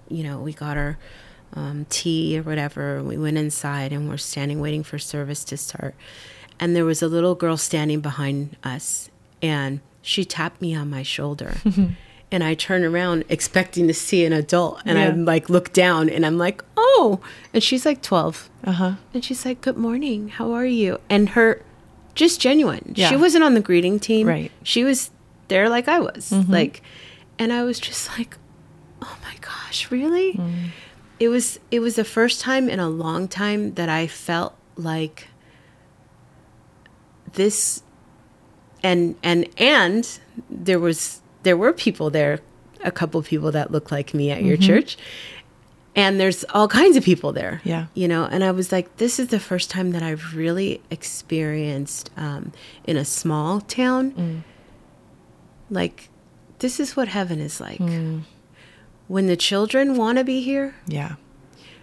you 0.09 0.23
know, 0.23 0.39
we 0.41 0.53
got 0.53 0.77
our 0.77 0.99
um, 1.55 1.85
tea 1.89 2.39
or 2.39 2.43
whatever. 2.43 3.03
We 3.03 3.17
went 3.17 3.39
inside 3.39 3.93
and 3.93 4.09
we're 4.09 4.19
standing 4.19 4.61
waiting 4.61 4.85
for 4.85 4.99
service 4.99 5.43
to 5.45 5.57
start. 5.57 5.97
And 6.61 6.77
there 6.77 6.85
was 6.85 7.03
a 7.03 7.09
little 7.09 7.35
girl 7.35 7.57
standing 7.57 8.01
behind 8.01 8.57
us 8.63 9.11
and 9.43 9.81
she 10.01 10.25
tapped 10.25 10.63
me 10.63 10.77
on 10.77 10.89
my 10.89 11.03
shoulder. 11.03 11.55
and 12.31 12.45
I 12.45 12.55
turn 12.55 12.85
around 12.85 13.25
expecting 13.29 13.87
to 13.89 13.95
see 13.95 14.25
an 14.25 14.33
adult 14.33 14.81
and 14.85 14.99
Yeah. 14.99 15.09
I'm 15.09 15.25
like 15.25 15.49
look 15.49 15.73
down 15.73 16.09
and 16.11 16.25
I'm 16.27 16.37
like, 16.39 16.63
"Oh." 16.77 17.21
And 17.55 17.63
she's 17.63 17.87
like 17.87 18.03
12. 18.03 18.51
Uh 18.65 18.73
huh. 18.73 18.93
And 19.15 19.25
she's 19.25 19.45
like, 19.45 19.61
"Good 19.61 19.77
morning. 19.77 20.29
How 20.29 20.53
are 20.53 20.67
you?" 20.67 21.01
And 21.09 21.31
her 21.31 21.63
just 22.15 22.41
genuine. 22.41 22.93
Yeah. 22.97 23.09
She 23.11 23.17
wasn't 23.17 23.45
on 23.45 23.55
the 23.55 23.61
greeting 23.61 23.99
team. 24.01 24.27
Right. 24.27 24.51
She 24.63 24.85
was 24.85 25.11
there 25.49 25.69
like 25.69 25.89
I 25.89 26.01
was. 26.01 26.33
Like 26.33 26.83
and 27.39 27.53
I 27.53 27.63
was 27.65 27.79
just 27.81 28.19
like, 28.19 28.37
"Oh 29.01 29.17
my 29.23 29.35
gosh, 29.41 29.91
really?" 29.91 30.39
It 31.21 31.29
was 31.29 31.59
it 31.71 31.81
was 31.81 31.97
the 31.97 32.05
first 32.05 32.41
time 32.41 32.69
in 32.69 32.79
a 32.81 32.89
long 32.89 33.27
time 33.29 33.75
that 33.75 33.89
I 33.89 34.07
felt 34.07 34.55
like 34.77 35.29
this 37.35 37.83
and 38.83 39.17
and 39.23 39.49
and 39.59 40.19
there 40.49 40.79
was 40.79 41.21
there 41.43 41.57
were 41.57 41.73
people 41.73 42.11
there 42.11 42.41
a 42.83 42.91
couple 42.91 43.21
people 43.23 43.51
that 43.53 43.71
looked 43.71 43.91
like 43.91 44.15
me 44.15 44.31
at 44.31 44.43
your 44.43 44.57
mm-hmm. 44.57 44.67
church 44.67 44.97
and 45.97 46.21
there's 46.21 46.45
all 46.55 46.69
kinds 46.69 46.97
of 46.97 47.03
people 47.03 47.33
there 47.33 47.61
Yeah. 47.65 47.87
you 47.95 48.07
know 48.09 48.25
and 48.25 48.45
i 48.45 48.51
was 48.53 48.71
like 48.71 48.97
this 48.99 49.19
is 49.19 49.29
the 49.29 49.41
first 49.41 49.71
time 49.71 49.91
that 49.93 50.03
i've 50.03 50.35
really 50.37 50.81
experienced 50.91 52.11
um, 52.17 52.53
in 52.85 52.97
a 52.97 53.05
small 53.05 53.61
town 53.61 54.13
mm. 54.13 54.43
like 55.71 56.09
this 56.61 56.79
is 56.81 56.97
what 56.97 57.09
heaven 57.09 57.41
is 57.41 57.61
like 57.61 57.79
mm. 57.79 58.23
when 59.09 59.27
the 59.27 59.37
children 59.37 59.97
want 59.97 60.19
to 60.19 60.25
be 60.25 60.41
here 60.41 60.75
Yeah. 60.87 61.17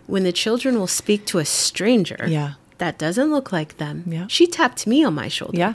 when 0.07 0.23
the 0.23 0.31
children 0.33 0.79
will 0.79 0.87
speak 0.87 1.25
to 1.27 1.39
a 1.39 1.45
stranger 1.45 2.25
Yeah. 2.27 2.53
that 2.77 2.97
doesn't 2.97 3.31
look 3.31 3.51
like 3.51 3.77
them 3.77 4.03
Yeah. 4.07 4.27
she 4.27 4.47
tapped 4.47 4.87
me 4.87 5.03
on 5.03 5.13
my 5.13 5.27
shoulder 5.27 5.57
Yeah. 5.57 5.73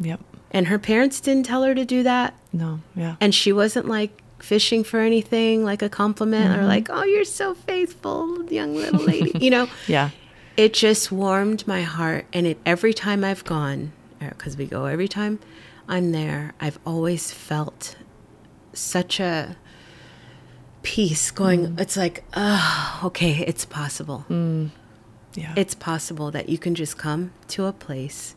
Yep. 0.00 0.20
And 0.54 0.68
her 0.68 0.78
parents 0.78 1.20
didn't 1.20 1.44
tell 1.44 1.62
her 1.64 1.74
to 1.74 1.84
do 1.84 2.02
that 2.04 2.32
No. 2.52 2.80
Yeah. 2.96 3.16
and 3.20 3.34
she 3.34 3.52
wasn't 3.52 3.86
like 3.88 4.22
fishing 4.38 4.84
for 4.84 5.00
anything 5.00 5.64
like 5.64 5.82
a 5.82 5.88
compliment 5.88 6.50
Mm-hmm. 6.50 6.60
or 6.60 6.64
like 6.66 6.88
oh 6.90 7.04
you're 7.04 7.24
so 7.24 7.52
faithful 7.54 8.44
young 8.50 8.74
little 8.74 9.00
lady 9.12 9.32
you 9.38 9.50
know 9.50 9.68
Yeah. 9.86 10.10
it 10.56 10.72
just 10.72 11.10
warmed 11.12 11.66
my 11.66 11.82
heart 11.82 12.24
and 12.32 12.46
it 12.46 12.58
every 12.64 12.94
time 12.94 13.24
i've 13.24 13.44
gone 13.44 13.92
because 14.20 14.56
we 14.56 14.64
go 14.66 14.86
every 14.86 15.08
time 15.08 15.38
i'm 15.88 16.12
there 16.12 16.52
i've 16.60 16.78
always 16.86 17.30
felt 17.32 17.96
such 18.72 19.20
a 19.20 19.56
peace 20.82 21.30
going 21.30 21.66
Mm. 21.68 21.80
it's 21.80 21.96
like 21.96 22.24
oh 22.34 23.00
okay 23.04 23.44
it's 23.46 23.64
possible 23.64 24.24
Yeah. 25.34 25.52
it's 25.56 25.74
possible 25.74 26.30
that 26.30 26.48
you 26.48 26.58
can 26.58 26.74
just 26.74 26.98
come 26.98 27.32
to 27.48 27.64
a 27.64 27.72
place 27.72 28.34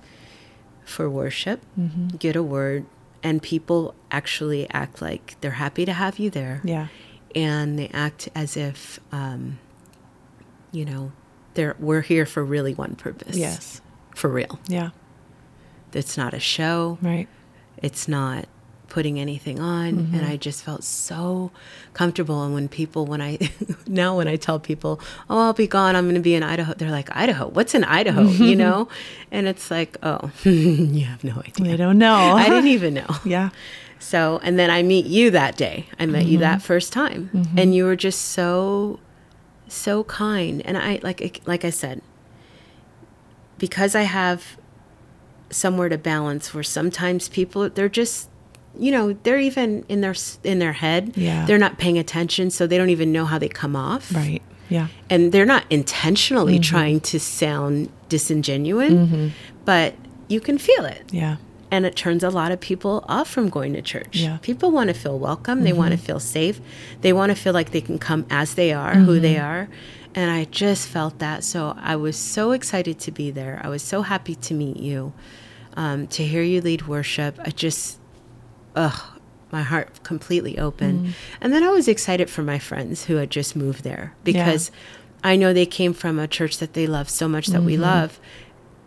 for 0.88 1.10
worship, 1.10 1.62
Mm-hmm. 1.80 2.08
get 2.18 2.36
a 2.36 2.44
word, 2.44 2.86
and 3.24 3.42
people 3.42 3.94
actually 4.12 4.70
act 4.72 5.02
like 5.02 5.36
they're 5.42 5.52
happy 5.52 5.86
to 5.86 5.94
have 5.94 6.18
you 6.20 6.30
there. 6.30 6.62
yeah. 6.64 6.88
And 7.36 7.78
they 7.78 7.90
act 7.90 8.30
as 8.34 8.56
if, 8.58 9.00
um, 9.12 9.60
you 10.72 10.86
know, 10.86 11.12
they're 11.54 11.76
we're 11.78 12.02
here 12.02 12.26
for 12.26 12.44
really 12.44 12.74
one 12.74 12.96
purpose. 12.96 13.36
Yes. 13.38 13.82
for 14.16 14.30
real. 14.30 14.60
Yeah. 14.68 14.90
It's 15.94 16.18
not 16.18 16.34
a 16.34 16.40
show. 16.40 16.98
Right. 17.02 17.28
It's 17.78 18.08
not 18.08 18.46
putting 18.98 19.20
anything 19.20 19.60
on 19.60 19.90
and 19.90 20.08
mm-hmm. 20.08 20.26
i 20.26 20.36
just 20.36 20.64
felt 20.64 20.84
so 20.84 21.52
comfortable. 21.94 22.44
And 22.44 22.52
when 22.56 22.68
people 22.68 23.06
when 23.06 23.22
i 23.22 23.38
now 23.88 24.18
when 24.18 24.28
i 24.28 24.36
tell 24.36 24.60
people 24.60 25.00
oh 25.30 25.40
i'll 25.40 25.54
be 25.54 25.68
gone. 25.68 25.96
I'm 25.96 26.06
going 26.06 26.16
to 26.16 26.20
be 26.20 26.34
in 26.34 26.42
idaho 26.42 26.74
they're 26.74 26.90
like 26.90 27.16
idaho? 27.16 27.48
What's 27.48 27.76
in 27.76 27.84
idaho? 27.84 28.24
You 28.48 28.56
know? 28.56 28.88
And 29.30 29.48
it's 29.48 29.70
like 29.70 29.98
oh 30.02 30.32
you 30.44 31.06
have 31.06 31.24
no 31.24 31.36
idea. 31.46 31.74
I 31.74 31.78
don't 31.78 32.00
know. 32.00 32.16
i 32.16 32.50
didn't 32.50 32.70
even 32.70 32.96
know. 32.96 33.12
Yeah. 33.24 33.50
so 34.00 34.40
and 34.42 34.58
then 34.58 34.72
i 34.72 34.82
meet 34.82 35.06
you 35.06 35.30
that 35.30 35.58
day. 35.58 35.86
I 36.00 36.08
met 36.08 36.26
you 36.26 36.40
that 36.40 36.58
mm-hmm. 36.58 36.66
first 36.66 36.92
time. 36.92 37.30
Mm-hmm. 37.32 37.60
And 37.60 37.76
you 37.76 37.86
were 37.86 37.96
just 37.96 38.22
so 38.38 39.00
so 39.68 40.06
kind. 40.06 40.64
And 40.66 40.76
i 40.76 41.00
like 41.04 41.42
like 41.46 41.64
i 41.64 41.70
said 41.70 42.02
because 43.60 43.94
i 43.94 44.06
have 44.22 44.58
somewhere 45.52 45.88
to 45.88 46.00
balance 46.00 46.52
where 46.56 46.64
sometimes 46.64 47.30
people 47.30 47.70
they're 47.70 47.96
just 48.04 48.30
you 48.78 48.92
know 48.92 49.14
they're 49.24 49.40
even 49.40 49.84
in 49.90 50.02
their 50.02 50.16
in 50.44 50.60
their 50.60 50.74
head 50.74 51.14
Yeah. 51.16 51.46
they're 51.46 51.58
not 51.58 51.78
paying 51.78 51.98
attention 51.98 52.50
so 52.50 52.68
they 52.68 52.78
don't 52.78 52.90
even 52.90 53.12
know 53.12 53.26
how 53.26 53.40
they 53.40 53.48
come 53.50 53.76
off 53.76 54.14
Right. 54.14 54.42
Yeah. 54.70 54.88
and 55.10 55.32
they're 55.32 55.46
not 55.46 55.64
intentionally 55.70 56.56
mm-hmm. 56.56 56.62
trying 56.76 57.00
to 57.02 57.20
sound 57.20 57.90
disingenuine 58.10 58.92
mm-hmm. 59.08 59.28
but 59.66 59.96
you 60.28 60.40
can 60.42 60.58
feel 60.58 60.86
it 60.86 61.04
Yeah. 61.12 61.38
and 61.72 61.86
it 61.86 61.96
turns 61.96 62.24
a 62.24 62.30
lot 62.30 62.52
of 62.52 62.60
people 62.60 63.04
off 63.08 63.30
from 63.30 63.50
going 63.50 63.74
to 63.74 63.82
church. 63.82 64.18
Yeah. 64.18 64.38
People 64.42 64.72
want 64.72 64.90
to 64.90 64.94
feel 64.94 65.18
welcome. 65.20 65.64
They 65.64 65.74
want 65.74 65.92
to 65.92 65.98
mm-hmm. 65.98 66.06
feel 66.06 66.20
safe. 66.20 66.60
They 67.02 67.14
want 67.14 67.30
to 67.32 67.36
feel 67.36 67.54
like 67.54 67.72
they 67.72 67.82
can 67.82 67.98
come 68.00 68.26
as 68.30 68.56
they 68.56 68.72
are, 68.74 68.96
who 68.96 69.20
they 69.20 69.38
are. 69.38 69.68
And 70.16 70.32
I 70.32 70.46
just 70.46 70.88
felt 70.88 71.20
that. 71.20 71.44
So 71.44 71.76
I 71.78 71.96
was 71.96 72.16
so 72.18 72.52
excited 72.52 73.00
to 73.00 73.12
be 73.12 73.32
there. 73.32 73.62
I 73.64 73.70
was 73.70 73.84
so 73.84 74.02
happy 74.02 74.36
to 74.36 74.54
meet 74.54 74.78
you, 74.78 75.14
um, 75.76 76.08
to 76.08 76.24
hear 76.26 76.42
you 76.42 76.60
lead 76.62 76.88
worship. 76.88 77.38
I 77.44 77.52
just, 77.52 78.00
ugh, 78.78 79.00
my 79.52 79.64
heart 79.64 80.04
completely 80.04 80.58
opened. 80.58 81.08
Mm. 81.08 81.12
And 81.42 81.54
then 81.54 81.64
I 81.64 81.70
was 81.70 81.88
excited 81.88 82.30
for 82.30 82.44
my 82.44 82.60
friends 82.60 83.06
who 83.06 83.16
had 83.16 83.30
just 83.30 83.56
moved 83.56 83.84
there 83.84 84.14
because 84.24 84.72
I 85.24 85.36
know 85.36 85.54
they 85.54 85.66
came 85.66 85.94
from 85.94 86.20
a 86.20 86.28
church 86.28 86.58
that 86.60 86.74
they 86.74 86.86
love 86.86 87.10
so 87.10 87.28
much 87.28 87.48
that 87.48 87.64
we 87.64 87.74
mm-hmm. 87.74 87.84
love. 87.84 88.20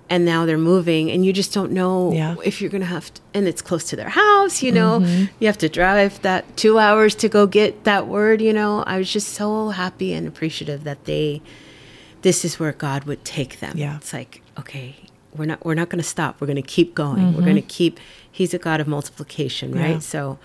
And 0.09 0.25
now 0.25 0.45
they're 0.45 0.59
moving, 0.59 1.09
and 1.09 1.25
you 1.25 1.33
just 1.33 1.55
don't 1.55 1.71
know 1.71 2.13
Yeah. 2.13 2.35
if 2.45 2.61
you're 2.61 2.69
going 2.69 2.81
to 2.81 2.87
have 2.89 3.15
to, 3.15 3.21
and 3.33 3.47
it's 3.47 3.63
close 3.63 3.85
to 3.91 3.97
their 3.97 4.09
house, 4.09 4.61
you 4.61 4.73
know, 4.73 4.99
mm-hmm. 4.99 5.33
you 5.39 5.47
have 5.47 5.59
to 5.59 5.69
drive 5.69 6.21
that 6.23 6.57
two 6.57 6.81
hours 6.81 7.15
to 7.15 7.29
go 7.29 7.47
get 7.47 7.85
that 7.85 8.09
word, 8.09 8.41
you 8.41 8.53
know. 8.53 8.83
I 8.89 8.99
was 8.99 9.13
just 9.13 9.29
so 9.29 9.69
happy 9.69 10.13
and 10.13 10.27
appreciative 10.27 10.83
that 10.83 11.05
they, 11.05 11.43
this 12.23 12.45
is 12.45 12.59
where 12.59 12.73
God 12.73 13.05
would 13.05 13.25
take 13.25 13.61
them. 13.61 13.79
Yeah. 13.79 13.99
It's 13.99 14.13
like, 14.13 14.43
okay, 14.59 14.97
we're 15.37 15.47
not, 15.47 15.65
we're 15.65 15.75
not 15.75 15.91
going 15.91 16.03
to 16.03 16.09
stop. 16.09 16.41
We're 16.41 16.49
going 16.49 16.57
to 16.57 16.63
keep 16.63 16.93
going. 16.93 17.27
We're 17.27 17.31
mm-hmm. 17.35 17.43
going 17.45 17.55
to 17.55 17.63
keep, 17.63 18.01
he's 18.33 18.55
a 18.55 18.59
God 18.59 18.81
of 18.81 18.87
multiplication, 18.89 19.73
right? 19.73 19.91
Yeah. 19.91 19.99
So 19.99 20.39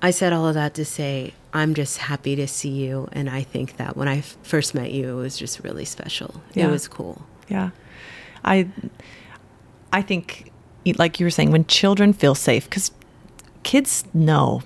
I 0.00 0.10
said 0.10 0.32
all 0.32 0.46
of 0.48 0.54
that 0.54 0.74
to 0.74 0.84
say, 0.84 1.32
I'm 1.52 1.74
just 1.74 1.98
happy 1.98 2.34
to 2.36 2.46
see 2.48 2.70
you. 2.70 3.08
And 3.12 3.28
I 3.30 3.42
think 3.42 3.76
that 3.76 3.96
when 3.96 4.08
I 4.08 4.18
f- 4.18 4.36
first 4.42 4.74
met 4.74 4.90
you, 4.90 5.18
it 5.18 5.22
was 5.22 5.36
just 5.36 5.60
really 5.60 5.84
special. 5.84 6.42
Yeah. 6.54 6.68
It 6.68 6.70
was 6.70 6.88
cool. 6.88 7.24
Yeah. 7.48 7.70
I 8.44 8.68
I 9.92 10.02
think 10.02 10.50
like 10.96 11.20
you 11.20 11.26
were 11.26 11.30
saying 11.30 11.52
when 11.52 11.64
children 11.66 12.12
feel 12.12 12.34
safe 12.34 12.68
cuz 12.70 12.90
kids 13.62 14.04
know 14.12 14.62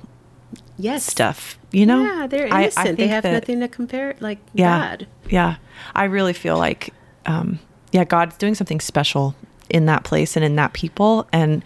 Yes. 0.79 1.05
stuff, 1.05 1.59
you 1.73 1.85
know? 1.87 2.03
Yeah, 2.03 2.27
they're 2.27 2.47
I- 2.53 2.57
I 2.59 2.63
innocent. 2.65 2.99
they 2.99 3.09
have 3.09 3.23
that- 3.25 3.33
nothing 3.33 3.61
to 3.61 3.69
compare, 3.69 4.15
like 4.21 4.39
yeah, 4.55 4.79
bad. 4.79 5.07
Yeah. 5.29 5.57
I 5.95 6.05
really 6.05 6.33
feel 6.33 6.57
like 6.59 6.93
um 7.27 7.59
yeah, 7.93 8.05
God's 8.05 8.37
doing 8.37 8.55
something 8.55 8.81
special 8.81 9.35
in 9.71 9.87
that 9.87 10.05
place 10.05 10.37
and 10.37 10.45
in 10.45 10.57
that 10.57 10.73
people 10.73 11.27
and 11.33 11.63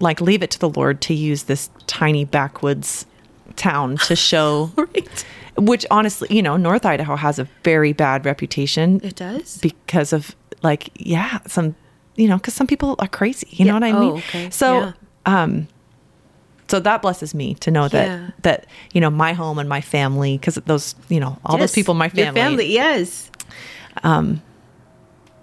like 0.00 0.20
leave 0.20 0.42
it 0.42 0.50
to 0.52 0.58
the 0.58 0.68
Lord 0.70 1.00
to 1.02 1.14
use 1.14 1.44
this 1.44 1.70
tiny 1.86 2.24
backwoods 2.24 3.06
town 3.56 3.96
to 3.98 4.16
show 4.30 4.70
Right. 4.76 5.24
which 5.56 5.84
honestly, 5.90 6.28
you 6.30 6.42
know, 6.42 6.56
North 6.56 6.86
Idaho 6.86 7.16
has 7.16 7.38
a 7.38 7.44
very 7.64 7.92
bad 7.92 8.24
reputation 8.24 9.00
It 9.02 9.16
does. 9.16 9.58
because 9.58 10.12
of 10.12 10.34
like 10.62 10.90
yeah 10.94 11.38
some 11.46 11.74
you 12.16 12.28
know 12.28 12.36
because 12.36 12.54
some 12.54 12.66
people 12.66 12.94
are 12.98 13.08
crazy 13.08 13.46
you 13.50 13.64
know 13.64 13.72
what 13.72 13.82
i 13.82 13.92
mean 13.92 14.12
Oh, 14.12 14.16
okay. 14.18 14.50
so 14.50 14.74
Yeah. 14.74 14.92
um 15.24 15.68
So 16.68 16.80
that 16.80 17.00
blesses 17.02 17.34
me 17.34 17.54
to 17.56 17.70
know 17.70 17.88
that 17.88 18.06
Yeah. 18.06 18.30
that 18.42 18.66
you 18.92 19.00
know 19.00 19.08
my 19.10 19.32
home 19.32 19.58
and 19.58 19.68
my 19.68 19.80
family 19.80 20.36
because 20.36 20.56
those 20.66 20.94
you 21.08 21.18
know 21.18 21.38
all 21.46 21.56
those 21.58 21.72
people 21.72 21.92
in 21.92 21.98
my 21.98 22.10
family, 22.10 22.40
family, 22.40 22.72
yes. 22.72 23.30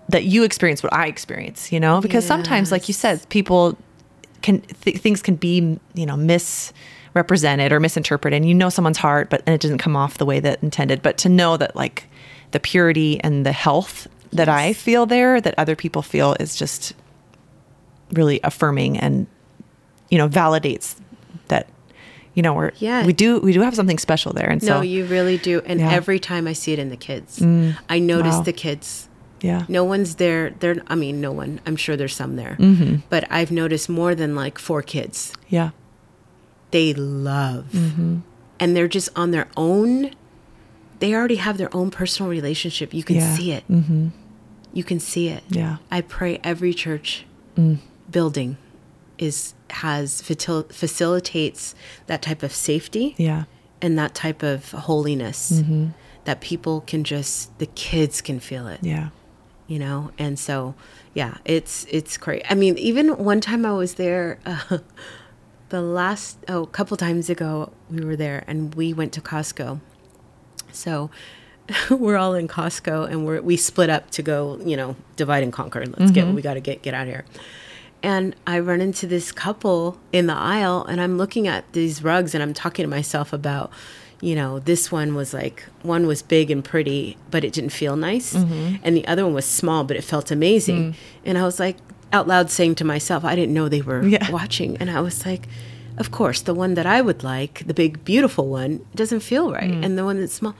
That 0.09 0.23
you 0.25 0.43
experience 0.43 0.81
what 0.83 0.93
I 0.93 1.07
experience. 1.07 1.71
You 1.71 1.79
know 1.79 2.01
because 2.01 2.25
sometimes 2.25 2.71
like 2.71 2.87
you 2.87 2.93
said 2.93 3.27
people 3.29 3.77
can 4.41 4.61
th- 4.61 4.97
things 4.97 5.21
can 5.21 5.35
be 5.35 5.77
you 5.95 6.05
know 6.05 6.15
misrepresented 6.17 7.71
or 7.71 7.79
misinterpreted 7.79 8.37
and 8.37 8.47
you 8.47 8.53
know 8.53 8.69
someone's 8.69 8.97
heart 8.99 9.29
but 9.29 9.41
and 9.45 9.53
it 9.55 9.61
doesn't 9.61 9.79
come 9.79 9.95
off 9.95 10.17
the 10.19 10.25
way 10.25 10.39
that 10.39 10.61
intended 10.61 11.01
but 11.01 11.17
to 11.17 11.27
know 11.29 11.57
that 11.57 11.75
like 11.75 12.05
the 12.51 12.59
purity 12.59 13.19
and 13.23 13.45
the 13.45 13.51
health 13.51 14.07
that 14.31 14.47
I 14.47 14.73
feel 14.73 15.05
there 15.05 15.41
that 15.41 15.55
other 15.57 15.75
people 15.75 16.01
feel 16.01 16.35
is 16.39 16.55
just 16.55 16.93
really 18.11 18.39
affirming 18.43 18.97
and 18.97 19.25
you 20.09 20.17
know 20.17 20.29
validates 20.29 20.95
that 21.47 21.67
you 22.35 22.41
know 22.43 22.53
we're 22.53 22.71
Yeah. 22.77 23.05
we 23.05 23.13
do 23.13 23.39
we 23.39 23.51
do 23.53 23.61
have 23.61 23.75
something 23.75 23.97
special 23.97 24.31
there 24.33 24.49
and 24.49 24.61
No, 24.61 24.67
so 24.77 24.81
you 24.81 25.05
really 25.05 25.37
do. 25.37 25.61
And 25.65 25.79
Yeah. 25.79 25.89
Mm. 25.89 25.93
every 25.93 26.19
time 26.19 26.47
I 26.47 26.53
see 26.53 26.71
it 26.71 26.79
in 26.79 26.89
the 26.89 26.95
kids, 26.97 27.41
I 27.89 27.99
notice 27.99 28.35
wow. 28.35 28.41
the 28.43 28.53
kids. 28.53 29.09
Yeah 29.49 29.61
No 29.77 29.83
one's 29.93 30.11
there. 30.23 30.43
They're, 30.59 30.77
I 30.93 30.95
mean, 31.03 31.15
no 31.27 31.31
one. 31.41 31.51
I'm 31.67 31.77
sure 31.83 31.95
there's 31.99 32.15
some 32.23 32.33
there. 32.43 32.55
Mm-hmm. 32.59 32.95
But 33.13 33.23
I've 33.37 33.51
noticed 33.61 33.87
more 34.01 34.13
than 34.21 34.31
like 34.43 34.55
four 34.67 34.81
kids. 34.93 35.17
yeah 35.57 35.69
They 36.75 36.93
love. 36.93 37.65
Mm-hmm. 37.83 38.13
And 38.61 38.67
they're 38.75 38.93
just 38.99 39.09
on 39.21 39.31
their 39.35 39.47
own. 39.55 40.11
They 41.01 41.13
already 41.17 41.39
have 41.47 41.57
their 41.61 41.69
own 41.79 41.89
personal 41.99 42.29
relationship. 42.39 42.87
You 42.99 43.03
can 43.09 43.17
Yeah. 43.17 43.35
see 43.37 43.49
it. 43.57 43.63
Mm-hmm. 43.69 44.07
You 44.77 44.83
can 44.83 44.99
see 44.99 45.25
it. 45.37 45.43
yeah 45.61 45.73
I 45.97 45.99
pray 46.01 46.33
every 46.43 46.73
church 46.83 47.25
building 48.11 48.57
is 49.17 49.53
has 49.83 50.21
facil- 50.21 50.71
facilitates 50.71 51.73
that 52.09 52.21
type 52.21 52.41
of 52.47 52.51
safety 52.53 53.15
yeah 53.17 53.43
and 53.81 53.97
that 54.01 54.13
type 54.23 54.41
of 54.53 54.71
holiness 54.87 55.39
Mm-hmm. 55.51 55.85
that 56.27 56.39
people 56.41 56.81
can 56.91 57.01
just 57.03 57.57
the 57.59 57.65
kids 57.87 58.21
can 58.21 58.39
feel 58.39 58.65
it 58.67 58.79
yeah 58.83 59.09
you 59.67 59.79
know? 59.79 60.11
And 60.17 60.37
so 60.39 60.75
yeah 61.13 61.37
it's 61.45 61.85
it's 61.89 62.17
great. 62.17 62.43
I 62.49 62.55
mean 62.55 62.77
even 62.77 63.17
one 63.17 63.41
time 63.41 63.65
i 63.65 63.71
was 63.71 63.95
there 63.95 64.39
uh, 64.45 64.79
the 65.69 65.81
last 65.81 66.37
oh 66.47 66.63
a 66.63 66.67
couple 66.67 66.97
times 66.97 67.29
ago 67.29 67.71
we 67.89 68.03
were 68.03 68.15
there 68.15 68.43
and 68.47 68.73
we 68.75 68.93
went 68.93 69.13
to 69.13 69.21
costco. 69.21 69.79
So 70.71 71.09
we're 71.89 72.17
all 72.17 72.33
in 72.33 72.47
costco 72.47 73.09
and 73.09 73.25
we're 73.25 73.41
we 73.41 73.57
split 73.57 73.89
up 73.89 74.09
to 74.11 74.21
go 74.21 74.59
you 74.63 74.77
know 74.77 74.95
divide 75.15 75.43
and 75.43 75.53
conquer. 75.53 75.85
Let's 75.85 76.11
get 76.11 76.27
we 76.27 76.41
got 76.41 76.55
to 76.55 76.61
get 76.61 76.81
get 76.81 76.93
out 76.93 77.07
of 77.07 77.13
here. 77.13 77.25
And 78.03 78.35
I 78.45 78.59
run 78.59 78.79
into 78.79 79.07
this 79.07 79.31
couple 79.31 79.99
in 80.13 80.27
the 80.27 80.33
aisle, 80.33 80.85
and 80.85 81.01
I'm 81.01 81.17
looking 81.17 81.47
at 81.47 81.71
these 81.73 82.03
rugs, 82.03 82.35
and 82.35 82.43
I'm 82.43 82.53
talking 82.53 82.83
to 82.83 82.87
myself 82.89 83.33
about, 83.33 83.71
you 84.21 84.35
know, 84.35 84.59
this 84.59 84.91
one 84.91 85.13
was 85.15 85.33
like, 85.33 85.63
one 85.83 86.07
was 86.07 86.21
big 86.21 86.49
and 86.49 86.63
pretty, 86.63 87.17
but 87.29 87.43
it 87.43 87.53
didn't 87.53 87.69
feel 87.71 87.95
nice. 87.95 88.33
Mm-hmm. 88.33 88.77
And 88.83 88.95
the 88.95 89.07
other 89.07 89.23
one 89.25 89.33
was 89.33 89.45
small, 89.45 89.83
but 89.83 89.95
it 89.97 90.03
felt 90.03 90.31
amazing. 90.31 90.93
Mm. 90.93 90.95
And 91.25 91.37
I 91.37 91.43
was 91.43 91.59
like, 91.59 91.77
out 92.11 92.27
loud 92.27 92.49
saying 92.49 92.75
to 92.75 92.83
myself, 92.85 93.23
I 93.23 93.35
didn't 93.35 93.53
know 93.53 93.69
they 93.69 93.81
were 93.81 94.03
Yeah. 94.05 94.31
watching. 94.39 94.77
And 94.77 94.89
I 94.89 95.01
was 95.01 95.25
like, 95.25 95.47
of 95.97 96.11
course, 96.11 96.41
the 96.41 96.53
one 96.53 96.73
that 96.75 96.85
I 96.85 97.01
would 97.01 97.23
like, 97.23 97.65
the 97.67 97.73
big, 97.73 98.03
beautiful 98.05 98.47
one, 98.47 98.85
doesn't 98.95 99.19
feel 99.21 99.51
right. 99.51 99.71
Mm. 99.71 99.85
And 99.85 99.97
the 99.97 100.03
one 100.05 100.19
that's 100.19 100.33
small. 100.33 100.55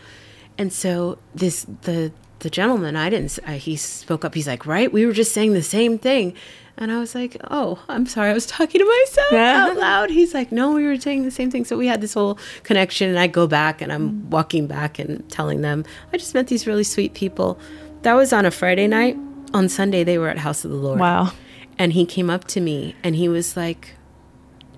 And 0.58 0.72
so 0.74 1.18
this, 1.34 1.66
the, 1.84 2.12
the 2.40 2.50
gentleman, 2.50 2.96
I 2.96 3.10
didn't, 3.10 3.40
he 3.50 3.76
spoke 3.76 4.24
up. 4.26 4.36
He's 4.36 4.48
like, 4.48 4.66
right, 4.66 4.92
we 4.92 5.06
were 5.06 5.14
just 5.14 5.34
saying 5.34 5.54
the 5.54 5.64
same 5.64 5.98
thing. 5.98 6.34
And 6.80 6.92
I 6.92 7.00
was 7.00 7.16
like, 7.16 7.38
oh, 7.50 7.80
I'm 7.90 8.06
sorry. 8.06 8.30
I 8.30 8.34
was 8.34 8.46
talking 8.46 8.80
to 8.80 8.86
myself 8.86 9.34
out 9.34 9.78
loud. 9.78 10.10
He's 10.12 10.34
like, 10.34 10.52
no, 10.52 10.72
we 10.72 10.86
were 10.86 11.00
saying 11.00 11.24
the 11.24 11.32
same 11.32 11.50
thing. 11.50 11.66
So 11.66 11.76
we 11.76 11.88
had 11.88 12.02
this 12.02 12.14
whole 12.14 12.38
connection. 12.64 13.10
And 13.10 13.18
I 13.18 13.26
go 13.28 13.48
back 13.48 13.82
and 13.82 13.92
I'm 13.92 14.30
walking 14.30 14.68
back 14.68 15.00
and 15.00 15.28
telling 15.32 15.62
them, 15.62 15.86
I 16.14 16.18
just 16.18 16.34
met 16.36 16.48
these 16.48 16.68
really 16.68 16.84
sweet 16.84 17.14
people. 17.16 17.60
That 18.04 18.14
was 18.14 18.32
on 18.32 18.46
a 18.46 18.52
Friday 18.52 18.88
night. 18.88 19.18
On 19.54 19.68
Sunday, 19.70 20.04
they 20.04 20.18
were 20.18 20.30
at 20.30 20.38
House 20.38 20.64
of 20.66 20.72
the 20.72 20.78
Lord. 20.78 21.00
wow 21.00 21.32
And 21.80 21.94
he 21.94 22.06
came 22.06 22.30
up 22.30 22.46
to 22.50 22.62
me 22.62 22.96
and 23.04 23.16
he 23.16 23.28
was 23.28 23.58
like, 23.58 23.96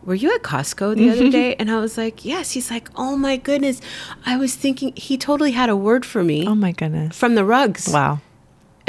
Were 0.06 0.16
you 0.16 0.34
at 0.34 0.42
Costco 0.42 0.96
the 0.96 1.10
other 1.10 1.30
day? 1.40 1.56
And 1.56 1.70
I 1.70 1.80
was 1.80 1.98
like, 1.98 2.24
Yes. 2.24 2.52
He's 2.52 2.72
like, 2.72 2.88
Oh 2.96 3.18
my 3.18 3.36
goodness. 3.36 3.82
I 4.26 4.38
was 4.38 4.56
thinking, 4.56 4.94
he 4.96 5.18
totally 5.18 5.52
had 5.52 5.70
a 5.70 5.76
word 5.76 6.06
for 6.06 6.24
me 6.24 6.48
oh 6.48 6.56
my 6.56 6.72
goodness 6.72 7.18
from 7.18 7.36
the 7.36 7.44
rugs. 7.44 7.90
wow 7.92 8.20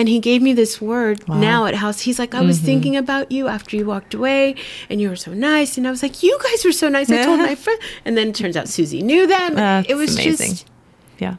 And 0.01 0.09
he 0.09 0.19
gave 0.19 0.41
me 0.41 0.53
this 0.55 0.81
word 0.81 1.17
Wow. 1.29 1.39
now 1.51 1.67
at 1.67 1.75
house. 1.75 2.01
He's 2.09 2.19
like, 2.19 2.35
I 2.35 2.41
was 2.41 2.57
mm-hmm. 2.57 2.67
thinking 2.71 2.97
about 2.97 3.31
you 3.31 3.49
after 3.57 3.77
you 3.77 3.85
walked 3.85 4.15
away 4.15 4.55
and 4.89 4.97
you 5.01 5.09
were 5.11 5.21
so 5.27 5.33
nice. 5.35 5.77
And 5.77 5.87
I 5.87 5.91
was 5.91 6.03
like, 6.03 6.23
You 6.23 6.35
guys 6.43 6.65
were 6.65 6.73
so 6.73 6.89
nice. 6.89 7.11
I 7.11 7.23
told 7.25 7.41
my 7.41 7.55
friend. 7.65 7.79
And 8.07 8.17
then 8.17 8.29
it 8.31 8.35
turns 8.35 8.57
out 8.57 8.67
Susie 8.69 9.03
knew 9.03 9.27
them. 9.27 9.55
That's 9.55 9.91
it 9.91 9.97
was 10.03 10.15
amazing. 10.15 10.53
just 10.57 10.67
yeah 11.25 11.37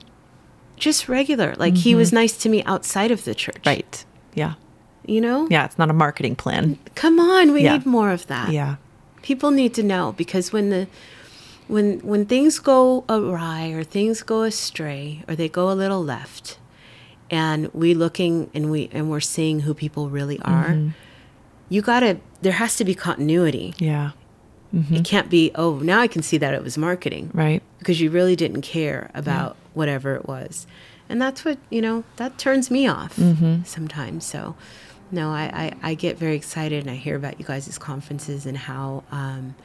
just 0.77 1.09
regular. 1.09 1.55
Like 1.57 1.75
he 1.75 1.95
was 1.95 2.09
mm-hmm. 2.09 2.15
nice 2.21 2.37
to 2.43 2.49
me 2.49 2.59
outside 2.73 3.11
of 3.11 3.23
the 3.25 3.33
church. 3.43 3.63
right 3.65 4.05
yeah 4.35 4.53
You 5.05 5.21
know? 5.21 5.47
yeah 5.49 5.65
it's 5.65 5.77
not 5.81 5.89
a 5.89 5.93
marketing 6.05 6.35
plan 6.35 6.77
Come 6.95 7.19
on, 7.19 7.51
we 7.53 7.63
Yeah. 7.63 7.73
need 7.77 7.85
more 7.85 8.11
of 8.11 8.23
that. 8.27 8.49
yeah 8.59 8.75
people 9.29 9.51
need 9.51 9.73
to 9.79 9.83
know 9.83 10.05
because 10.23 10.45
when 10.55 10.69
the 10.73 10.87
when 11.67 11.87
when 12.11 12.25
things 12.25 12.59
go 12.59 13.03
awry 13.09 13.63
or 13.75 13.83
things 13.83 14.23
go 14.23 14.43
astray 14.43 15.23
or 15.27 15.35
they 15.35 15.49
go 15.49 15.65
a 15.71 15.77
little 15.83 16.03
left 16.15 16.57
and 17.31 17.73
we 17.73 17.93
looking 17.93 18.51
and 18.53 18.69
we 18.69 18.89
and 18.91 19.09
we're 19.09 19.21
seeing 19.21 19.61
who 19.61 19.73
people 19.73 20.09
really 20.09 20.39
are 20.41 20.69
mm-hmm. 20.69 20.89
you 21.69 21.81
gotta 21.81 22.19
there 22.41 22.53
has 22.53 22.75
to 22.75 22.83
be 22.83 22.95
continuity. 22.95 23.73
Yeah. 23.77 24.11
Mm-hmm. 24.73 24.95
It 24.95 25.05
can't 25.05 25.29
be 25.29 25.51
oh 25.55 25.79
now 25.79 25.99
i 26.01 26.07
can 26.07 26.21
see 26.21 26.37
that 26.37 26.53
it 26.53 26.63
was 26.63 26.77
marketing. 26.77 27.31
Right. 27.33 27.63
Because 27.79 27.99
you 28.01 28.11
really 28.11 28.35
didn't 28.35 28.61
care 28.61 29.09
about 29.13 29.55
whatever 29.73 30.15
it 30.15 30.27
was. 30.27 30.67
And 31.09 31.21
that's 31.21 31.43
what 31.43 31.57
you 31.69 31.81
know 31.81 32.03
that 32.17 32.37
turns 32.37 32.69
me 32.69 32.87
off 32.87 33.15
mm-hmm. 33.15 33.63
sometimes. 33.63 34.25
So 34.25 34.55
no 35.09 35.31
I, 35.31 35.73
I 35.81 35.91
i 35.91 35.93
get 35.93 36.17
very 36.17 36.35
excited 36.35 36.81
and 36.81 36.91
i 36.91 36.95
hear 36.95 37.15
about 37.15 37.39
you 37.39 37.45
guys' 37.45 37.77
conferences 37.77 38.45
and 38.45 38.57
how 38.57 39.03
um 39.11 39.55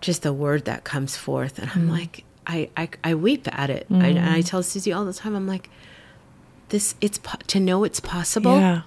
just 0.00 0.22
the 0.22 0.32
word 0.32 0.64
that 0.64 0.84
comes 0.84 1.16
forth. 1.16 1.58
And 1.58 1.70
i'm 1.74 1.88
like 1.88 2.24
I, 2.46 2.70
I 2.76 2.88
i 3.04 3.14
weep 3.14 3.46
at 3.56 3.70
it. 3.70 3.86
I, 3.90 4.06
and 4.08 4.18
i 4.18 4.40
tell 4.40 4.62
susie 4.62 4.92
all 4.92 5.04
the 5.04 5.12
time 5.12 5.36
i'm 5.36 5.46
like 5.46 5.70
this 6.70 6.94
it's 7.00 7.20
to 7.48 7.60
know 7.60 7.84
it's 7.84 8.00
possible 8.00 8.58
yeah. 8.58 8.82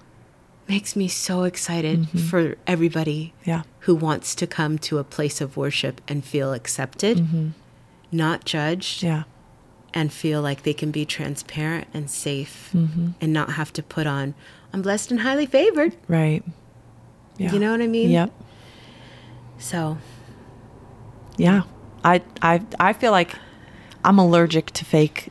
makes 0.67 0.95
me 0.95 1.07
so 1.07 1.43
excited 1.43 2.07
for 2.29 2.55
everybody 2.65 3.33
yeah. 3.45 3.63
who 3.81 3.93
wants 3.95 4.33
to 4.35 4.47
come 4.47 4.77
to 4.79 4.97
a 4.97 5.03
place 5.03 5.39
of 5.41 5.55
worship 5.57 6.01
and 6.07 6.23
feel 6.25 6.53
accepted, 6.53 7.25
not 8.11 8.45
judged, 8.45 9.03
yeah. 9.03 9.23
and 9.93 10.11
feel 10.11 10.41
like 10.41 10.63
they 10.63 10.73
can 10.73 10.91
be 10.91 11.05
transparent 11.05 11.87
and 11.93 12.09
safe 12.09 12.71
Mm-hmm. 12.73 13.09
and 13.21 13.31
not 13.33 13.51
have 13.53 13.71
to 13.73 13.83
put 13.83 14.07
on, 14.07 14.33
I'm 14.71 14.81
blessed 14.81 15.11
and 15.11 15.19
highly 15.21 15.45
favored. 15.45 15.95
right. 16.07 16.43
Yeah. 17.37 17.51
You 17.51 17.59
know 17.59 17.71
what 17.71 17.81
I 17.81 17.87
mean? 17.87 18.09
yep. 18.11 18.31
So, 19.57 19.97
Yeah. 21.37 21.63
I 22.03 22.21
I 22.41 22.61
I 22.79 22.93
feel 22.93 23.11
like 23.11 23.35
I'm 24.03 24.19
allergic 24.19 24.71
to 24.71 24.85
fake 24.85 25.29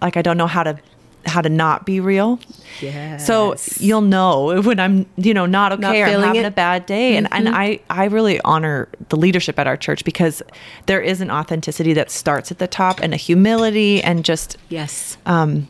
like 0.00 0.16
I 0.16 0.22
don't 0.22 0.36
know 0.38 0.46
how 0.46 0.62
to 0.62 0.78
how 1.26 1.40
to 1.42 1.48
not 1.48 1.84
be 1.86 2.00
real. 2.00 2.38
yeah. 2.80 3.16
So 3.18 3.56
you'll 3.78 4.00
know 4.00 4.60
when 4.62 4.78
I'm, 4.80 5.06
you 5.16 5.34
know, 5.34 5.46
not 5.46 5.72
okay 5.72 5.80
Not 5.82 5.94
or 5.96 6.02
I'm 6.04 6.08
feeling 6.10 6.26
having 6.26 6.42
it. 6.42 6.46
a 6.46 6.50
bad 6.50 6.86
day. 6.86 7.16
And 7.16 7.28
and 7.32 7.48
I 7.48 7.80
I 7.90 8.04
really 8.06 8.40
honor 8.42 8.88
the 9.08 9.16
leadership 9.16 9.58
at 9.58 9.66
our 9.66 9.76
church 9.76 10.04
because 10.04 10.42
there 10.86 11.00
is 11.00 11.20
an 11.20 11.30
authenticity 11.30 11.92
that 11.94 12.10
starts 12.10 12.50
at 12.50 12.58
the 12.58 12.66
top 12.66 13.00
and 13.00 13.12
a 13.12 13.16
humility 13.16 14.02
and 14.02 14.24
just 14.24 14.56
yes. 14.68 15.18
Um 15.26 15.68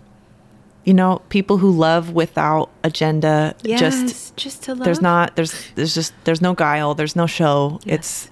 you 0.84 0.94
know, 0.94 1.20
people 1.30 1.56
who 1.58 1.70
love 1.72 2.12
without 2.12 2.70
agenda 2.84 3.56
Yes. 3.62 3.80
just 3.80 4.36
Just, 4.36 4.62
to 4.64 4.74
love. 4.74 4.84
there's 4.84 5.00
not 5.02 5.34
there's 5.36 5.68
there's 5.74 5.94
just 5.94 6.12
there's 6.24 6.40
no 6.40 6.54
guile 6.54 6.94
there's 6.94 7.16
no 7.16 7.26
show 7.26 7.80
Yes. 7.84 7.94
it's 7.96 8.30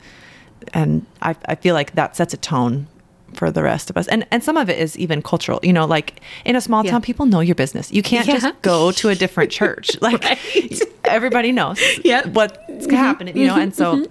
and 0.72 1.04
I, 1.20 1.34
I 1.46 1.54
feel 1.56 1.74
like 1.74 1.94
that 1.94 2.16
sets 2.16 2.32
a 2.32 2.36
tone 2.38 2.86
for 3.34 3.50
the 3.50 3.62
rest 3.62 3.90
of 3.90 3.96
us 3.96 4.06
and 4.08 4.26
and 4.30 4.42
some 4.42 4.56
of 4.56 4.68
it 4.70 4.78
is 4.78 4.96
even 4.98 5.20
cultural 5.22 5.60
you 5.62 5.72
know 5.72 5.84
like 5.84 6.20
in 6.44 6.56
a 6.56 6.60
small 6.60 6.84
Yeah. 6.84 6.92
town 6.92 7.02
people 7.02 7.26
know 7.26 7.40
your 7.40 7.54
business 7.54 7.92
you 7.92 8.02
can't 8.02 8.26
Yeah. 8.26 8.38
just 8.38 8.62
go 8.62 8.90
to 8.92 9.08
a 9.10 9.14
different 9.14 9.50
church 9.50 9.90
like 10.00 10.22
Right. 10.24 10.80
everybody 11.04 11.52
knows 11.52 11.78
Yep. 12.04 12.24
Mm-hmm. 12.24 12.32
what's 12.34 12.90
happening 12.90 13.36
you 13.36 13.46
know 13.46 13.56
and 13.56 13.74
so 13.74 14.06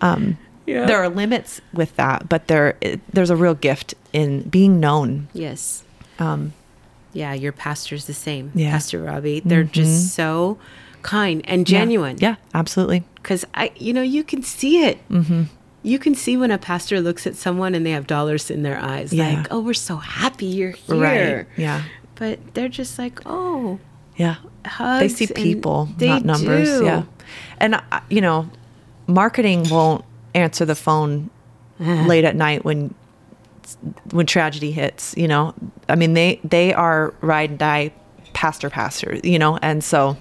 um 0.00 0.38
Yeah. 0.66 0.86
there 0.86 0.98
are 1.02 1.08
limits 1.08 1.60
with 1.72 1.94
that 1.96 2.28
but 2.28 2.46
there 2.48 2.76
it, 2.80 3.00
there's 3.12 3.30
a 3.30 3.36
real 3.36 3.54
gift 3.54 3.94
in 4.12 4.42
being 4.48 4.80
known 4.80 5.28
Yes. 5.32 5.82
um 6.18 6.52
Yeah, 7.14 7.32
your 7.34 7.52
pastor's 7.52 8.04
the 8.04 8.14
same. 8.14 8.52
Yeah. 8.54 8.70
Pastor 8.70 9.02
Robbie. 9.02 9.40
They're 9.44 9.64
just 9.64 10.14
so 10.14 10.58
kind 11.02 11.40
and 11.48 11.66
genuine. 11.66 12.16
yeah, 12.20 12.36
yeah 12.36 12.36
absolutely 12.60 13.02
because 13.16 13.44
I, 13.54 13.72
you 13.76 13.92
know, 13.92 14.02
you 14.02 14.22
can 14.24 14.42
see 14.42 14.84
it. 14.84 14.96
Mm-hmm. 15.08 15.42
You 15.82 15.98
can 15.98 16.14
see 16.14 16.36
when 16.36 16.50
a 16.50 16.58
pastor 16.58 17.00
looks 17.00 17.26
at 17.26 17.36
someone 17.36 17.74
and 17.74 17.86
they 17.86 17.92
have 17.92 18.06
dollars 18.06 18.50
in 18.50 18.62
their 18.62 18.78
eyes, 18.78 19.12
Yeah. 19.12 19.28
like, 19.38 19.46
"Oh, 19.50 19.60
we're 19.60 19.74
so 19.74 19.96
happy 19.96 20.46
you're 20.46 20.72
here." 20.72 20.96
right 20.96 21.46
yeah 21.56 21.82
But 22.16 22.40
they're 22.54 22.68
just 22.68 22.98
like, 22.98 23.20
"Oh, 23.26 23.78
yeah 24.16 24.36
hugs." 24.66 25.00
they 25.00 25.08
see 25.08 25.32
people 25.32 25.88
not 26.00 26.24
numbers 26.24 26.68
do. 26.80 26.84
yeah 26.84 27.02
and 27.58 27.76
uh, 27.76 28.00
you 28.10 28.20
know 28.20 28.50
marketing 29.06 29.68
won't 29.70 30.04
answer 30.34 30.64
the 30.64 30.74
phone 30.74 31.30
late 31.78 32.24
at 32.24 32.34
night 32.36 32.64
when 32.64 32.92
when 34.10 34.26
tragedy 34.26 34.72
hits. 34.72 35.14
You 35.16 35.28
know, 35.28 35.54
I 35.88 35.94
mean 35.94 36.14
they 36.14 36.40
they 36.42 36.74
are 36.74 37.14
ride 37.20 37.50
and 37.50 37.58
die 37.58 37.92
pastor 38.32 38.68
pastor. 38.70 39.18
You 39.22 39.38
know, 39.38 39.58
and 39.62 39.84
so 39.84 40.16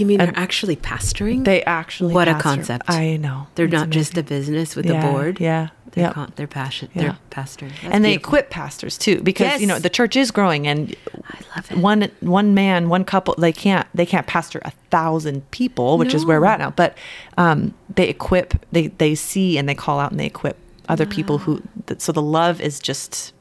You 0.00 0.06
mean 0.06 0.20
And- 0.20 0.34
they're 0.34 0.42
actually 0.42 0.76
pastoring? 0.76 1.44
they 1.44 1.62
actually 1.64 2.14
What 2.14 2.26
a 2.28 2.34
concept. 2.34 2.88
I 2.88 3.16
know 3.16 3.46
They're 3.54 3.66
It's 3.66 3.72
not 3.72 3.90
just 3.90 4.16
a 4.16 4.22
business 4.22 4.74
with 4.74 4.86
Yeah, 4.86 5.06
a 5.06 5.12
board. 5.12 5.38
Yeah, 5.40 5.68
They're, 5.92 6.04
yeah. 6.06 6.12
con- 6.12 6.32
they're 6.36 6.46
passion. 6.46 6.88
Yeah. 6.94 7.02
They're 7.02 7.18
pastoring. 7.30 7.70
That's 7.82 7.94
and 7.94 8.04
they 8.04 8.12
beautiful. 8.12 8.28
equip 8.30 8.50
pastors 8.50 8.96
too 8.96 9.20
because 9.22 9.60
you 9.60 9.66
know 9.66 9.78
the 9.78 9.90
church 9.90 10.16
is 10.16 10.30
growing 10.30 10.66
and 10.66 10.96
I 11.28 11.38
love 11.56 11.70
it. 11.70 11.76
one 11.78 12.10
one 12.20 12.54
man 12.54 12.88
one 12.88 13.04
couple 13.04 13.34
they 13.38 13.52
can't 13.52 13.86
they 13.94 14.06
can't 14.06 14.26
pastor 14.26 14.60
a 14.64 14.72
thousand 14.90 15.48
people 15.50 15.98
which 15.98 16.14
is 16.14 16.24
where 16.24 16.40
we're 16.40 16.46
at 16.46 16.58
now 16.60 16.70
but 16.70 16.96
um, 17.36 17.74
they 17.94 18.08
equip 18.08 18.54
they 18.72 18.86
they 18.88 19.14
see 19.14 19.58
and 19.58 19.68
they 19.68 19.74
call 19.74 19.98
out 20.00 20.10
and 20.12 20.18
they 20.20 20.26
equip 20.26 20.56
other 20.88 21.06
people 21.06 21.38
who 21.38 21.62
so 21.98 22.10
the 22.12 22.22
love 22.22 22.60
is 22.60 22.80
just 22.80 23.32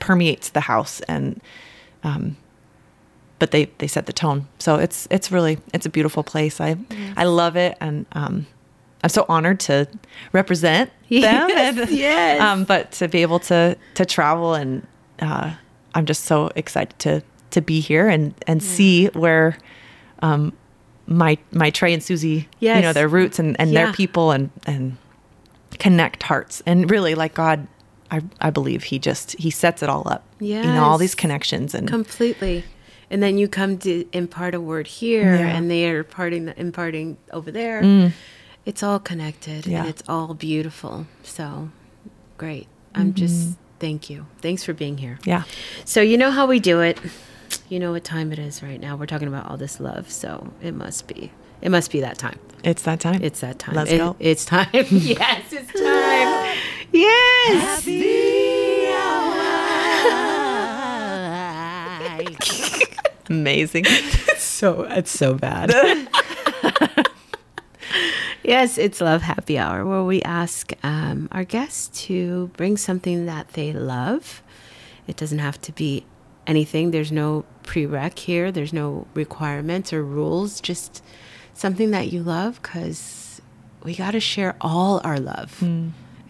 permeates 0.00 0.48
the 0.50 0.60
house 0.60 1.00
and 1.02 1.40
um, 2.02 2.36
but 3.40 3.50
they 3.50 3.64
they 3.78 3.88
set 3.88 4.06
the 4.06 4.12
tone. 4.12 4.46
So 4.60 4.76
it's 4.76 5.08
it's 5.10 5.32
really 5.32 5.58
it's 5.74 5.86
a 5.86 5.90
beautiful 5.90 6.22
place. 6.22 6.60
I 6.60 6.76
i 7.16 7.24
love 7.24 7.56
it 7.56 7.76
and 7.80 8.06
um 8.12 8.46
i'm 9.02 9.08
so 9.10 9.24
honored 9.28 9.58
to 9.60 9.88
represent 10.32 10.90
them 11.08 11.48
Yes, 11.48 11.76
and, 11.78 11.90
yes. 11.90 12.40
um 12.40 12.64
but 12.64 12.92
to 12.92 13.08
be 13.08 13.22
able 13.22 13.40
to 13.50 13.76
to 13.94 14.04
travel 14.04 14.54
and 14.54 14.86
uh 15.20 15.54
i'm 15.94 16.04
just 16.06 16.24
so 16.24 16.50
excited 16.54 16.96
to 17.00 17.22
to 17.50 17.60
be 17.62 17.80
here 17.80 18.08
and 18.08 18.32
and 18.46 18.62
see 18.62 19.06
where 19.08 19.56
um 20.22 20.52
my 21.06 21.36
my 21.50 21.70
trey 21.70 21.92
and 21.94 22.02
susie 22.02 22.46
you 22.60 22.82
know 22.82 22.92
their 22.92 23.08
roots 23.08 23.38
and 23.40 23.56
and 23.58 23.72
Yeah. 23.72 23.84
their 23.86 23.92
people 23.94 24.30
and 24.30 24.50
and 24.66 24.96
connect 25.78 26.22
hearts. 26.24 26.62
And 26.66 26.90
really 26.90 27.14
like 27.14 27.34
god 27.34 27.66
i 28.10 28.20
i 28.40 28.50
believe 28.50 28.82
he 28.84 28.98
just 28.98 29.32
he 29.38 29.50
sets 29.50 29.82
it 29.82 29.88
all 29.88 30.06
up. 30.08 30.22
You 30.40 30.62
know 30.62 30.84
all 30.84 30.98
these 30.98 31.14
connections 31.14 31.74
and 31.74 31.88
completely. 31.88 32.64
And 33.10 33.22
then 33.22 33.38
you 33.38 33.48
come 33.48 33.76
to 33.78 34.04
impart 34.12 34.54
a 34.54 34.60
word 34.60 34.86
here, 34.86 35.34
Yeah. 35.34 35.56
and 35.56 35.68
they 35.70 35.90
are 35.90 35.98
imparting 35.98 36.44
the, 36.46 36.58
imparting 36.60 37.16
over 37.32 37.50
there. 37.50 38.12
It's 38.64 38.82
all 38.82 38.98
connected, 39.00 39.64
Mm. 39.64 39.70
Yeah. 39.72 39.80
and 39.80 39.88
it's 39.88 40.02
all 40.08 40.34
beautiful. 40.34 41.06
So 41.22 41.70
great. 42.38 42.68
I'm 42.94 43.14
just 43.14 43.56
thank 43.78 44.08
you. 44.10 44.26
Thanks 44.42 44.62
for 44.64 44.72
being 44.74 44.98
here. 44.98 45.18
yeah 45.24 45.42
So 45.84 46.00
you 46.02 46.16
know 46.18 46.30
how 46.30 46.46
we 46.46 46.60
do 46.60 46.80
it. 46.80 46.98
You 47.68 47.78
know 47.80 47.92
what 47.92 48.04
time 48.04 48.32
it 48.32 48.38
is 48.38 48.62
right 48.62 48.80
now. 48.80 48.96
We're 48.96 49.06
talking 49.06 49.28
about 49.28 49.48
all 49.50 49.56
this 49.56 49.80
love, 49.80 50.10
so 50.10 50.52
it 50.62 50.72
must 50.74 51.06
be. 51.08 51.32
It 51.62 51.70
must 51.70 51.90
be 51.90 52.00
that 52.00 52.16
time. 52.18 52.38
it's 52.62 52.82
that 52.82 53.00
time 53.00 53.20
It's 53.22 53.40
that 53.40 53.58
time. 53.58 53.74
Let's 53.74 53.90
It- 53.90 53.98
go. 53.98 54.16
It's 54.20 54.44
time. 54.44 54.68
yes, 54.72 55.52
it's 55.52 55.72
time. 55.72 56.56
yes. 56.92 57.86
amazing 63.30 63.84
It's 64.40 64.42
so 64.42 64.84
it's 64.84 65.10
so 65.10 65.34
bad. 65.34 65.70
yes, 68.42 68.78
it's 68.78 69.00
Love 69.02 69.20
Happy 69.20 69.58
Hour 69.58 69.84
where 69.84 70.02
we 70.02 70.22
ask 70.22 70.72
um, 70.82 71.28
our 71.30 71.44
guests 71.44 72.06
to 72.06 72.50
bring 72.56 72.78
something 72.78 73.26
that 73.26 73.48
they 73.50 73.72
love. 73.72 74.42
It 75.06 75.16
doesn't 75.16 75.40
have 75.40 75.60
to 75.60 75.72
be 75.72 76.04
anything. 76.46 76.90
There's 76.90 77.12
no 77.12 77.44
prereq 77.64 78.18
here. 78.18 78.50
There's 78.50 78.72
no 78.72 79.06
requirements 79.12 79.92
or 79.92 80.02
rules. 80.02 80.60
Just 80.60 81.04
something 81.52 81.90
that 81.90 82.10
you 82.10 82.22
love 82.22 82.62
because 82.62 83.42
we 83.82 83.94
got 83.94 84.12
to 84.12 84.20
share 84.20 84.56
all 84.60 85.02
our 85.04 85.18
love. 85.20 85.62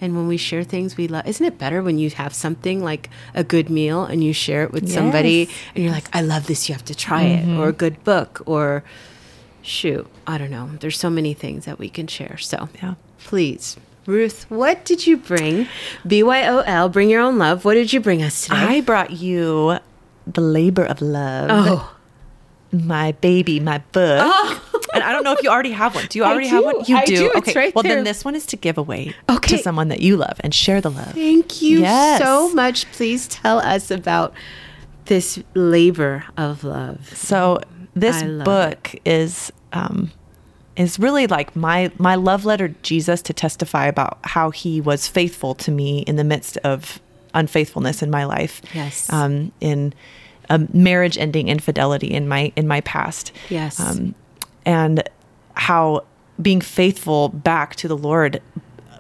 And 0.01 0.17
when 0.17 0.27
we 0.29 0.37
share 0.37 0.65
things 0.65 0.97
we 0.97 1.09
love, 1.09 1.27
isn't 1.27 1.45
it 1.45 1.59
better 1.59 1.83
when 1.83 1.99
you 1.99 2.11
have 2.11 2.35
something 2.35 2.83
like 2.83 3.11
a 3.35 3.45
good 3.45 3.69
meal 3.69 4.05
and 4.05 4.25
you 4.25 4.33
share 4.33 4.65
it 4.65 4.73
with 4.73 4.91
somebody 4.91 5.49
and 5.75 5.85
you're 5.85 5.93
like, 5.93 6.09
I 6.15 6.23
love 6.23 6.47
this, 6.47 6.69
you 6.69 6.75
have 6.75 6.85
to 6.87 6.95
try 6.95 7.23
it, 7.25 7.43
mm-hmm. 7.45 7.61
or 7.61 7.69
a 7.69 7.73
good 7.73 8.03
book, 8.05 8.43
or 8.47 8.83
shoot, 9.63 10.07
I 10.27 10.39
don't 10.39 10.51
know. 10.51 10.71
There's 10.81 10.99
so 10.99 11.11
many 11.11 11.35
things 11.35 11.67
that 11.67 11.79
we 11.79 11.89
can 11.91 12.07
share. 12.07 12.39
So, 12.39 12.69
Yeah. 12.83 12.95
please, 13.25 13.77
Ruth, 14.07 14.47
what 14.49 14.85
did 14.85 15.07
you 15.07 15.17
bring? 15.19 15.69
BYOL, 16.07 16.91
bring 16.91 17.11
your 17.11 17.21
own 17.21 17.39
love. 17.39 17.65
What 17.65 17.75
did 17.75 17.93
you 17.93 18.01
bring 18.01 18.23
us 18.23 18.45
today? 18.45 18.57
I 18.57 18.81
brought 18.81 19.11
you 19.11 19.79
the 20.27 20.41
labor 20.41 20.85
of 20.85 21.03
love. 21.03 21.49
oh, 21.51 21.95
my 22.73 23.13
baby, 23.13 23.61
my 23.61 23.79
book. 23.93 24.21
Oh. 24.25 24.63
And 24.95 25.03
I 25.03 25.13
don't 25.13 25.23
know 25.25 25.33
if 25.33 25.43
you 25.43 25.51
already 25.51 25.73
have 25.73 25.95
one. 25.95 26.07
Do 26.07 26.19
you 26.19 26.25
already 26.29 26.49
have 26.49 26.65
one? 26.65 26.85
You 26.87 26.97
I 26.97 27.05
do. 27.05 27.17
do. 27.17 27.33
Okay. 27.37 27.53
right 27.55 27.75
well, 27.75 27.83
there. 27.83 27.95
then 27.97 28.05
this 28.05 28.25
one 28.25 28.35
is 28.35 28.47
to 28.47 28.57
give 28.57 28.79
away 28.79 29.15
Okay. 29.29 29.57
to 29.57 29.63
someone 29.63 29.89
that 29.89 30.01
you 30.01 30.17
love 30.17 30.41
and 30.41 30.55
share 30.55 30.81
the 30.81 30.91
love. 30.91 31.13
thank 31.15 31.63
you 31.63 31.81
Yes. 31.81 32.21
so 32.23 32.53
much. 32.55 32.91
Please 32.93 33.27
tell 33.29 33.59
us 33.61 33.91
about 33.91 34.33
this 35.07 35.43
labor 35.55 36.25
of 36.37 36.63
love. 36.65 37.09
So 37.17 37.61
this 37.95 38.23
book 38.23 38.95
is 39.05 39.53
um, 39.73 40.11
is 40.77 40.99
really 40.99 41.27
like 41.27 41.55
my 41.57 41.91
my 41.99 42.15
love 42.15 42.45
letter 42.45 42.69
to 42.69 42.75
Jesus 42.83 43.21
to 43.23 43.33
testify 43.33 43.87
about 43.87 44.19
how 44.23 44.51
he 44.51 44.81
was 44.81 45.09
faithful 45.09 45.55
to 45.57 45.71
me 45.71 46.01
in 46.03 46.17
the 46.17 46.25
midst 46.25 46.57
of 46.59 47.01
unfaithfulness 47.35 48.03
in 48.03 48.11
my 48.11 48.25
life. 48.25 48.63
Yes. 48.75 49.13
Um, 49.13 49.53
in 49.61 49.93
a 50.49 50.59
marriage 50.73 51.17
ending 51.19 51.49
infidelity 51.49 52.09
in 52.09 52.27
my 52.29 52.53
in 52.57 52.67
my 52.69 52.81
past. 52.83 53.33
Yes. 53.49 53.79
Um, 53.81 54.15
and 54.65 55.03
how 55.55 56.05
being 56.41 56.61
faithful 56.61 57.29
back 57.29 57.77
to 57.77 57.89
the 57.89 57.97
Lord 57.97 58.41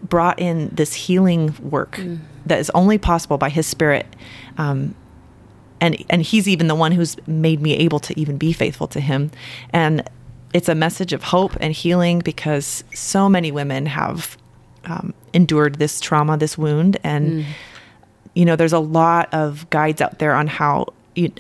brought 0.03 0.38
in 0.38 0.68
this 0.73 0.94
healing 0.94 1.55
work 1.61 1.96
Mm. 1.96 2.18
that 2.46 2.59
is 2.59 2.70
only 2.70 2.99
possible 2.99 3.38
by 3.38 3.49
His 3.51 3.66
Spirit. 3.66 4.07
Um, 4.59 4.94
and 5.81 5.96
and 6.11 6.23
He's 6.23 6.49
even 6.49 6.66
the 6.68 6.75
one 6.75 6.92
who's 6.92 7.16
made 7.27 7.61
me 7.61 7.75
able 7.75 8.01
to 8.01 8.18
even 8.18 8.37
be 8.37 8.53
faithful 8.53 8.87
to 8.88 9.01
Him. 9.01 9.31
And 9.73 10.03
it's 10.53 10.68
a 10.68 10.75
message 10.75 11.12
of 11.12 11.23
hope 11.23 11.57
and 11.61 11.73
healing 11.73 12.18
because 12.18 12.83
so 12.92 13.29
many 13.29 13.53
women 13.53 13.87
have 13.87 14.37
um, 14.85 15.14
endured 15.33 15.77
this 15.79 16.01
trauma, 16.01 16.37
this 16.37 16.59
wound, 16.59 16.99
and 17.05 17.44
you 18.35 18.44
know, 18.44 18.57
there's 18.57 18.73
a 18.73 18.79
lot 18.79 19.33
of 19.33 19.68
guides 19.70 20.01
out 20.01 20.18
there 20.18 20.35
on 20.35 20.46
how 20.46 20.87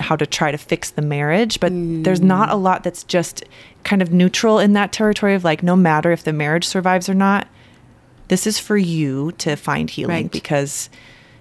how 0.00 0.16
to 0.16 0.26
try 0.26 0.50
to 0.50 0.58
fix 0.58 0.90
the 0.90 1.02
marriage, 1.02 1.60
but 1.60 1.72
there's 1.74 2.20
not 2.20 2.50
a 2.50 2.54
lot 2.56 2.82
that's 2.84 3.04
just 3.04 3.44
kind 3.84 4.02
of 4.02 4.12
neutral 4.12 4.58
in 4.58 4.72
that 4.74 4.92
territory 4.92 5.34
of 5.34 5.44
like, 5.44 5.62
no 5.62 5.76
matter 5.76 6.10
if 6.12 6.24
the 6.24 6.32
marriage 6.32 6.66
survives 6.66 7.08
or 7.08 7.14
not, 7.14 7.46
this 8.28 8.46
is 8.46 8.58
for 8.58 8.76
you 8.76 9.32
to 9.32 9.56
find 9.56 9.88
healing 9.90 10.24
Right. 10.24 10.32
because 10.32 10.90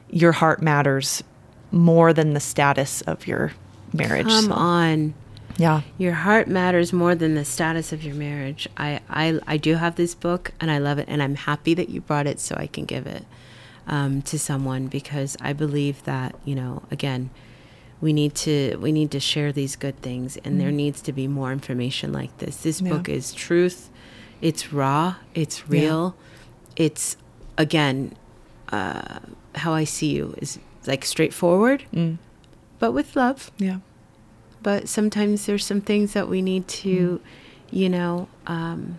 your 0.10 0.32
heart 0.32 0.62
matters 0.62 1.24
more 1.72 2.14
than 2.14 2.34
the 2.34 2.40
status 2.40 3.02
of 3.02 3.28
your 3.28 3.52
marriage. 3.94 4.28
Come 4.28 4.46
So, 4.46 4.54
on. 4.54 5.14
Yeah. 5.58 5.82
Your 5.98 6.14
heart 6.14 6.48
matters 6.48 6.94
more 6.94 7.16
than 7.16 7.36
the 7.36 7.44
status 7.46 7.92
of 7.92 8.04
your 8.04 8.16
marriage. 8.16 8.68
I, 8.78 9.02
I, 9.10 9.40
I 9.46 9.58
do 9.58 9.76
have 9.76 9.96
this 9.98 10.16
book 10.16 10.52
and 10.62 10.72
I 10.72 10.78
love 10.78 11.00
it, 11.00 11.06
and 11.10 11.22
I'm 11.22 11.36
happy 11.36 11.74
that 11.74 11.90
you 11.90 12.00
brought 12.02 12.26
it 12.28 12.40
so 12.40 12.56
I 12.58 12.68
can 12.68 12.86
give 12.86 13.06
it 13.06 13.26
um, 13.88 14.22
to 14.24 14.40
someone 14.40 14.88
because 14.88 15.36
I 15.42 15.52
believe 15.54 16.04
that 16.06 16.34
you 16.46 16.56
know 16.56 16.84
again 16.92 17.30
we 18.02 18.14
need 18.14 18.34
to 18.36 18.78
we 18.82 18.92
need 18.92 19.12
to 19.12 19.20
share 19.20 19.52
these 19.52 19.76
good 19.76 20.02
things, 20.02 20.38
and 20.38 20.60
there 20.60 20.72
needs 20.72 21.02
to 21.02 21.12
be 21.14 21.28
more 21.28 21.52
information 21.52 22.12
like 22.14 22.38
this. 22.38 22.58
This 22.58 22.82
Yeah. 22.82 22.94
book 22.94 23.10
is 23.10 23.34
truth. 23.34 23.90
It's 24.42 24.72
raw. 24.72 25.16
It's 25.36 25.68
real. 25.70 26.16
It's 26.76 27.18
again 27.58 28.14
uh, 28.72 29.20
how 29.56 29.74
I 29.74 29.84
see 29.84 30.12
you 30.16 30.34
is 30.38 30.60
like 30.88 31.04
straightforward, 31.04 31.84
Mm. 31.94 32.18
but 32.80 32.92
with 32.94 33.16
love 33.16 33.52
Yeah. 33.58 33.80
but 34.64 34.88
sometimes 34.88 35.46
there's 35.46 35.66
some 35.66 35.82
things 35.82 36.14
that 36.14 36.28
we 36.30 36.42
need 36.42 36.68
to 36.68 37.20
you 37.72 37.90
know 37.90 38.28
um 38.48 38.98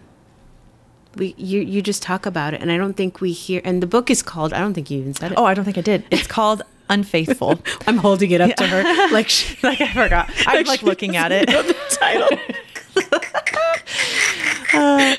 we 1.16 1.34
you 1.36 1.60
you 1.60 1.80
just 1.82 2.02
talk 2.02 2.24
about 2.26 2.54
it 2.54 2.60
and 2.62 2.70
i 2.70 2.76
don't 2.76 2.94
think 2.96 3.20
we 3.20 3.32
hear 3.32 3.60
and 3.64 3.82
the 3.82 3.86
book 3.86 4.10
is 4.10 4.22
called 4.22 4.52
i 4.52 4.58
don't 4.60 4.74
think 4.74 4.90
you 4.90 5.00
even 5.00 5.12
said 5.14 5.32
it 5.32 5.38
Oh, 5.38 5.44
I 5.44 5.54
don't 5.54 5.64
think 5.64 5.76
I 5.78 5.80
did. 5.80 6.04
It's 6.10 6.26
called 6.38 6.62
Unfaithful. 6.90 7.58
i'm 7.86 7.96
holding 7.96 8.30
it 8.32 8.40
up 8.40 8.54
to 8.56 8.66
her 8.66 8.82
like 9.12 9.28
she, 9.28 9.56
like 9.66 9.80
I 9.80 9.92
forgot. 9.92 10.30
I'm 10.46 10.66
like 10.66 10.82
looking 10.82 11.16
at 11.16 11.32
it. 11.32 11.46
the 11.48 11.74
title 11.90 12.28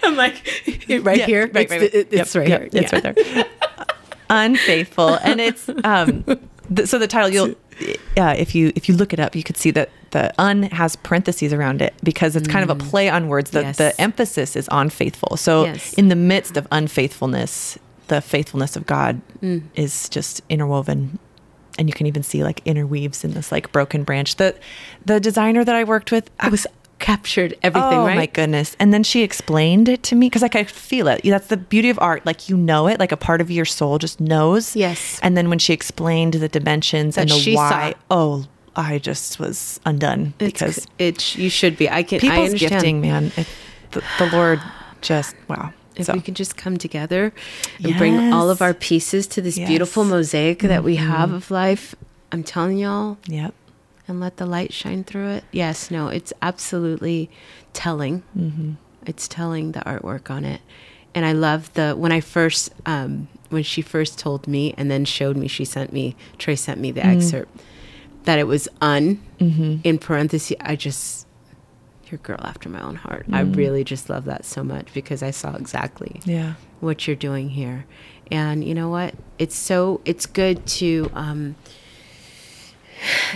i'm 0.03 0.15
like 0.15 0.35
right 1.03 1.17
Yeah, 1.19 1.25
here 1.25 1.49
right, 1.53 1.55
it's, 1.63 1.71
right, 1.71 1.81
it- 1.81 2.13
it's 2.13 2.35
Yep, 2.35 2.41
right 2.41 2.49
yep, 2.49 2.61
here 2.61 2.69
It's 2.83 2.93
right 2.93 3.03
there. 3.03 3.45
Unfaithful, 4.29 5.15
and 5.23 5.41
it's 5.41 5.67
um. 5.83 6.23
The, 6.69 6.87
so 6.87 6.97
the 6.97 7.07
title 7.07 7.29
you'll, 7.29 7.55
uh, 8.17 8.33
if 8.37 8.55
you 8.55 8.71
if 8.77 8.87
you 8.87 8.95
look 8.95 9.11
it 9.11 9.19
up, 9.19 9.35
you 9.35 9.43
could 9.43 9.57
see 9.57 9.71
that 9.71 9.89
the 10.11 10.33
un 10.39 10.63
has 10.63 10.95
parentheses 10.95 11.51
around 11.51 11.81
it 11.81 11.93
because 12.01 12.37
it's 12.37 12.47
kind 12.47 12.63
of 12.63 12.69
a 12.69 12.75
play 12.81 13.09
on 13.09 13.27
words. 13.27 13.51
The 13.51 13.61
Yes. 13.63 13.77
the 13.77 13.99
emphasis 13.99 14.55
is 14.55 14.69
on 14.69 14.89
faithful. 14.89 15.35
So 15.35 15.65
Yes. 15.65 15.93
in 15.95 16.07
the 16.07 16.15
midst 16.15 16.55
of 16.55 16.65
unfaithfulness, 16.71 17.77
the 18.07 18.21
faithfulness 18.21 18.77
of 18.77 18.85
God 18.85 19.19
is 19.75 20.07
just 20.07 20.41
interwoven. 20.47 21.19
And 21.81 21.89
you 21.89 21.93
can 21.95 22.05
even 22.05 22.21
see 22.21 22.43
like 22.43 22.61
interweaves 22.63 23.23
in 23.23 23.31
this 23.31 23.51
like 23.51 23.71
broken 23.71 24.03
branch. 24.03 24.35
The 24.35 24.53
the 25.03 25.19
designer 25.19 25.65
that 25.65 25.73
I 25.75 25.83
worked 25.83 26.11
with, 26.11 26.29
I 26.39 26.49
was 26.49 26.67
captured 26.99 27.57
everything, 27.63 27.97
oh 27.97 28.05
right? 28.05 28.15
my 28.15 28.25
goodness! 28.27 28.77
And 28.79 28.93
then 28.93 29.01
she 29.01 29.23
explained 29.23 29.89
it 29.89 30.03
to 30.03 30.15
me 30.15 30.27
because 30.27 30.43
like 30.43 30.55
I 30.55 30.63
could 30.63 30.75
feel 30.75 31.07
it. 31.07 31.21
That's 31.23 31.47
the 31.47 31.57
beauty 31.57 31.89
of 31.89 31.97
art. 31.97 32.23
Like 32.23 32.49
you 32.49 32.55
know 32.55 32.87
it, 32.87 32.99
like 32.99 33.11
a 33.11 33.17
part 33.17 33.41
of 33.41 33.49
your 33.49 33.65
soul 33.65 33.97
just 33.97 34.19
knows. 34.21 34.75
Yes. 34.75 35.19
And 35.23 35.35
then 35.35 35.49
when 35.49 35.57
she 35.57 35.73
explained 35.73 36.35
the 36.35 36.47
dimensions 36.47 37.17
and 37.17 37.27
the 37.31 37.55
why, 37.55 37.93
saw. 37.93 37.97
oh, 38.11 38.45
I 38.75 38.99
just 38.99 39.39
was 39.39 39.79
undone 39.83 40.35
It's- 40.37 40.51
because 40.51 40.87
it's 40.99 41.35
you 41.35 41.49
should 41.49 41.77
be. 41.77 41.89
I 41.89 42.03
can. 42.03 42.17
I 42.17 42.19
people's 42.19 42.49
understand. 42.49 42.71
gifting, 42.73 43.01
man. 43.01 43.31
It, 43.35 43.47
the, 43.89 44.03
the 44.19 44.29
Lord 44.31 44.61
just 45.01 45.35
wow. 45.47 45.73
If 45.95 46.05
so 46.05 46.13
we 46.13 46.21
can 46.21 46.33
just 46.35 46.55
come 46.55 46.77
together 46.77 47.33
and 47.83 47.97
bring 47.97 48.31
all 48.33 48.49
of 48.49 48.61
our 48.61 48.73
pieces 48.73 49.27
to 49.27 49.41
this 49.41 49.57
beautiful 49.57 50.03
Yes. 50.03 50.07
Mm-hmm. 50.07 50.17
mosaic 50.17 50.59
that 50.59 50.83
we 50.83 50.95
have 50.95 51.31
of 51.33 51.51
life, 51.51 51.95
I'm 52.31 52.43
telling 52.43 52.77
y'all, 52.77 53.17
yep. 53.27 53.53
and 54.07 54.19
let 54.19 54.37
the 54.37 54.45
light 54.45 54.71
shine 54.73 55.03
through 55.03 55.29
it. 55.29 55.43
Yes, 55.51 55.91
no, 55.91 56.07
it's 56.07 56.31
absolutely 56.41 57.29
telling. 57.73 58.23
Mm-hmm. 58.37 58.71
It's 59.05 59.27
telling 59.27 59.73
the 59.73 59.79
artwork 59.81 60.29
on 60.29 60.45
it, 60.45 60.61
and 61.13 61.25
I 61.25 61.33
love 61.33 61.73
the 61.73 61.93
when 61.93 62.11
I 62.11 62.21
first 62.21 62.71
um, 62.85 63.27
when 63.49 63.63
she 63.63 63.81
first 63.81 64.17
told 64.17 64.47
me 64.47 64.73
and 64.77 64.89
then 64.89 65.03
showed 65.05 65.35
me. 65.35 65.47
She 65.47 65.65
sent 65.65 65.91
me 65.91 66.15
Trey 66.37 66.55
sent 66.55 66.79
me 66.79 66.91
the 66.91 67.01
Mm. 67.01 67.15
excerpt 67.17 67.59
that 68.23 68.39
it 68.39 68.45
was 68.47 68.69
un 68.79 69.19
Mm-hmm. 69.39 69.77
in 69.83 69.97
parentheses. 69.97 70.55
I 70.61 70.75
just 70.75 71.25
your 72.11 72.19
girl 72.19 72.39
after 72.41 72.69
my 72.69 72.81
own 72.81 72.95
heart. 72.95 73.25
I 73.31 73.41
really 73.41 73.83
just 73.83 74.09
love 74.09 74.25
that 74.25 74.45
so 74.45 74.63
much 74.63 74.93
because 74.93 75.23
I 75.23 75.31
saw 75.31 75.55
exactly 75.55 76.21
Yeah. 76.25 76.53
what 76.79 77.07
you're 77.07 77.15
doing 77.15 77.49
here. 77.49 77.85
And 78.31 78.63
you 78.63 78.73
know 78.75 78.89
what? 78.89 79.13
It's 79.39 79.55
so 79.55 80.01
it's 80.05 80.25
good 80.25 80.65
to 80.67 81.11
um, 81.13 81.55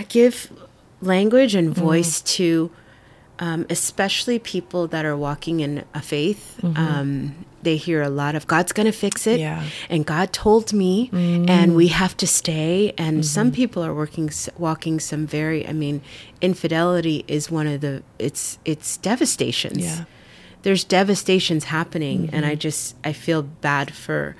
give 0.08 0.52
language 1.00 1.54
and 1.54 1.74
voice 1.74 2.20
to 2.22 2.70
um, 3.38 3.66
especially 3.68 4.38
people 4.38 4.86
that 4.88 5.04
are 5.04 5.16
walking 5.16 5.60
in 5.60 5.84
a 5.94 6.00
faith. 6.00 6.58
Um, 6.64 7.34
they 7.66 7.76
hear 7.76 8.00
a 8.00 8.08
lot 8.08 8.36
of 8.36 8.46
God's 8.46 8.72
going 8.72 8.86
to 8.86 8.92
fix 8.92 9.26
it, 9.26 9.40
Yeah. 9.40 9.64
and 9.90 10.06
God 10.06 10.32
told 10.32 10.72
me, 10.72 11.10
mm. 11.12 11.50
and 11.50 11.74
we 11.74 11.88
have 11.88 12.16
to 12.18 12.26
stay. 12.26 12.94
And 12.96 13.26
some 13.26 13.48
mm-hmm. 13.48 13.56
people 13.56 13.84
are 13.84 13.92
working, 13.92 14.30
walking 14.56 15.00
some 15.00 15.26
very. 15.26 15.66
I 15.66 15.72
mean, 15.72 16.00
infidelity 16.40 17.24
is 17.26 17.50
one 17.50 17.66
of 17.66 17.80
the. 17.80 18.04
It's 18.20 18.58
it's 18.64 18.96
devastations 18.98 19.84
Yeah. 19.84 20.04
there's 20.62 20.84
devastations 20.84 21.64
happening 21.64 22.30
and 22.32 22.44
i 22.46 22.50
mm-hmm. 22.50 22.58
just 22.58 22.96
i 23.04 23.12
feel 23.12 23.42
bad 23.42 23.94
for 23.94 24.36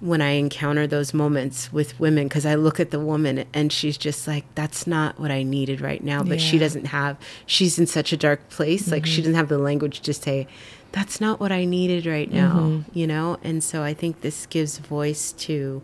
when 0.00 0.20
i 0.20 0.30
encounter 0.30 0.86
those 0.86 1.12
moments 1.14 1.72
with 1.72 1.98
women 2.00 2.26
because 2.28 2.46
i 2.46 2.54
look 2.54 2.80
at 2.80 2.90
the 2.90 2.98
woman 2.98 3.44
and 3.52 3.72
she's 3.72 3.96
just 3.96 4.26
like 4.26 4.44
that's 4.54 4.86
not 4.86 5.18
what 5.20 5.30
i 5.30 5.42
needed 5.42 5.80
right 5.80 6.02
now 6.02 6.22
but 6.22 6.40
she 6.40 6.58
doesn't 6.58 6.86
have 6.86 7.16
she's 7.46 7.78
in 7.78 7.86
such 7.86 8.12
a 8.12 8.16
dark 8.16 8.48
place 8.48 8.90
like 8.90 9.06
she 9.06 9.12
mm-hmm. 9.12 9.22
doesn't 9.22 9.34
have 9.34 9.48
the 9.48 9.58
language 9.58 10.00
to 10.00 10.12
say 10.12 10.46
that's 10.92 11.20
not 11.20 11.40
what 11.40 11.50
i 11.50 11.64
needed 11.64 12.06
right 12.06 12.30
now 12.30 12.54
mm-hmm. 12.54 12.98
you 12.98 13.06
know? 13.06 13.38
And 13.42 13.62
so 13.64 13.82
i 13.82 13.94
think 13.94 14.20
this 14.20 14.46
gives 14.46 14.78
voice 14.78 15.32
to 15.32 15.82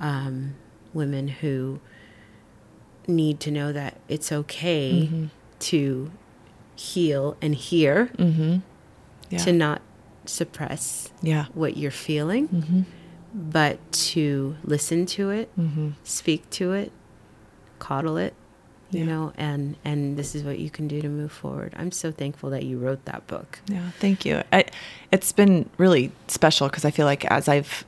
um, 0.00 0.54
women 0.92 1.28
who 1.28 1.80
need 3.06 3.40
to 3.40 3.50
know 3.50 3.72
that 3.72 3.98
it's 4.08 4.30
okay 4.30 5.08
mm-hmm. 5.08 5.26
to 5.58 6.10
heal 6.74 7.36
and 7.40 7.54
hear 7.54 8.06
mm-hmm. 8.16 8.58
Yeah. 9.30 9.38
to 9.38 9.52
not 9.52 9.82
suppress 10.26 11.10
yeah. 11.22 11.46
what 11.54 11.76
you're 11.76 11.90
feeling, 11.90 12.48
but 13.34 13.78
to 13.92 14.56
listen 14.64 15.06
to 15.06 15.30
it, 15.30 15.50
speak 16.04 16.48
to 16.50 16.72
it, 16.72 16.92
coddle 17.78 18.16
it, 18.16 18.34
you 18.92 19.00
Yeah. 19.00 19.06
know, 19.06 19.32
and 19.36 19.76
and 19.84 20.16
this 20.16 20.34
is 20.34 20.42
what 20.44 20.58
you 20.58 20.70
can 20.70 20.86
do 20.88 21.00
to 21.02 21.08
move 21.08 21.32
forward. 21.32 21.72
I'm 21.76 21.90
so 21.92 22.12
thankful 22.12 22.50
that 22.50 22.62
you 22.64 22.78
wrote 22.78 23.04
that 23.06 23.26
book. 23.26 23.58
Yeah, 23.68 23.90
thank 23.98 24.24
you. 24.24 24.42
I, 24.52 24.64
it's 25.10 25.32
been 25.32 25.68
really 25.78 26.12
special 26.28 26.68
because 26.68 26.84
I 26.84 26.90
feel 26.90 27.06
like 27.06 27.24
as 27.26 27.48
I've 27.48 27.84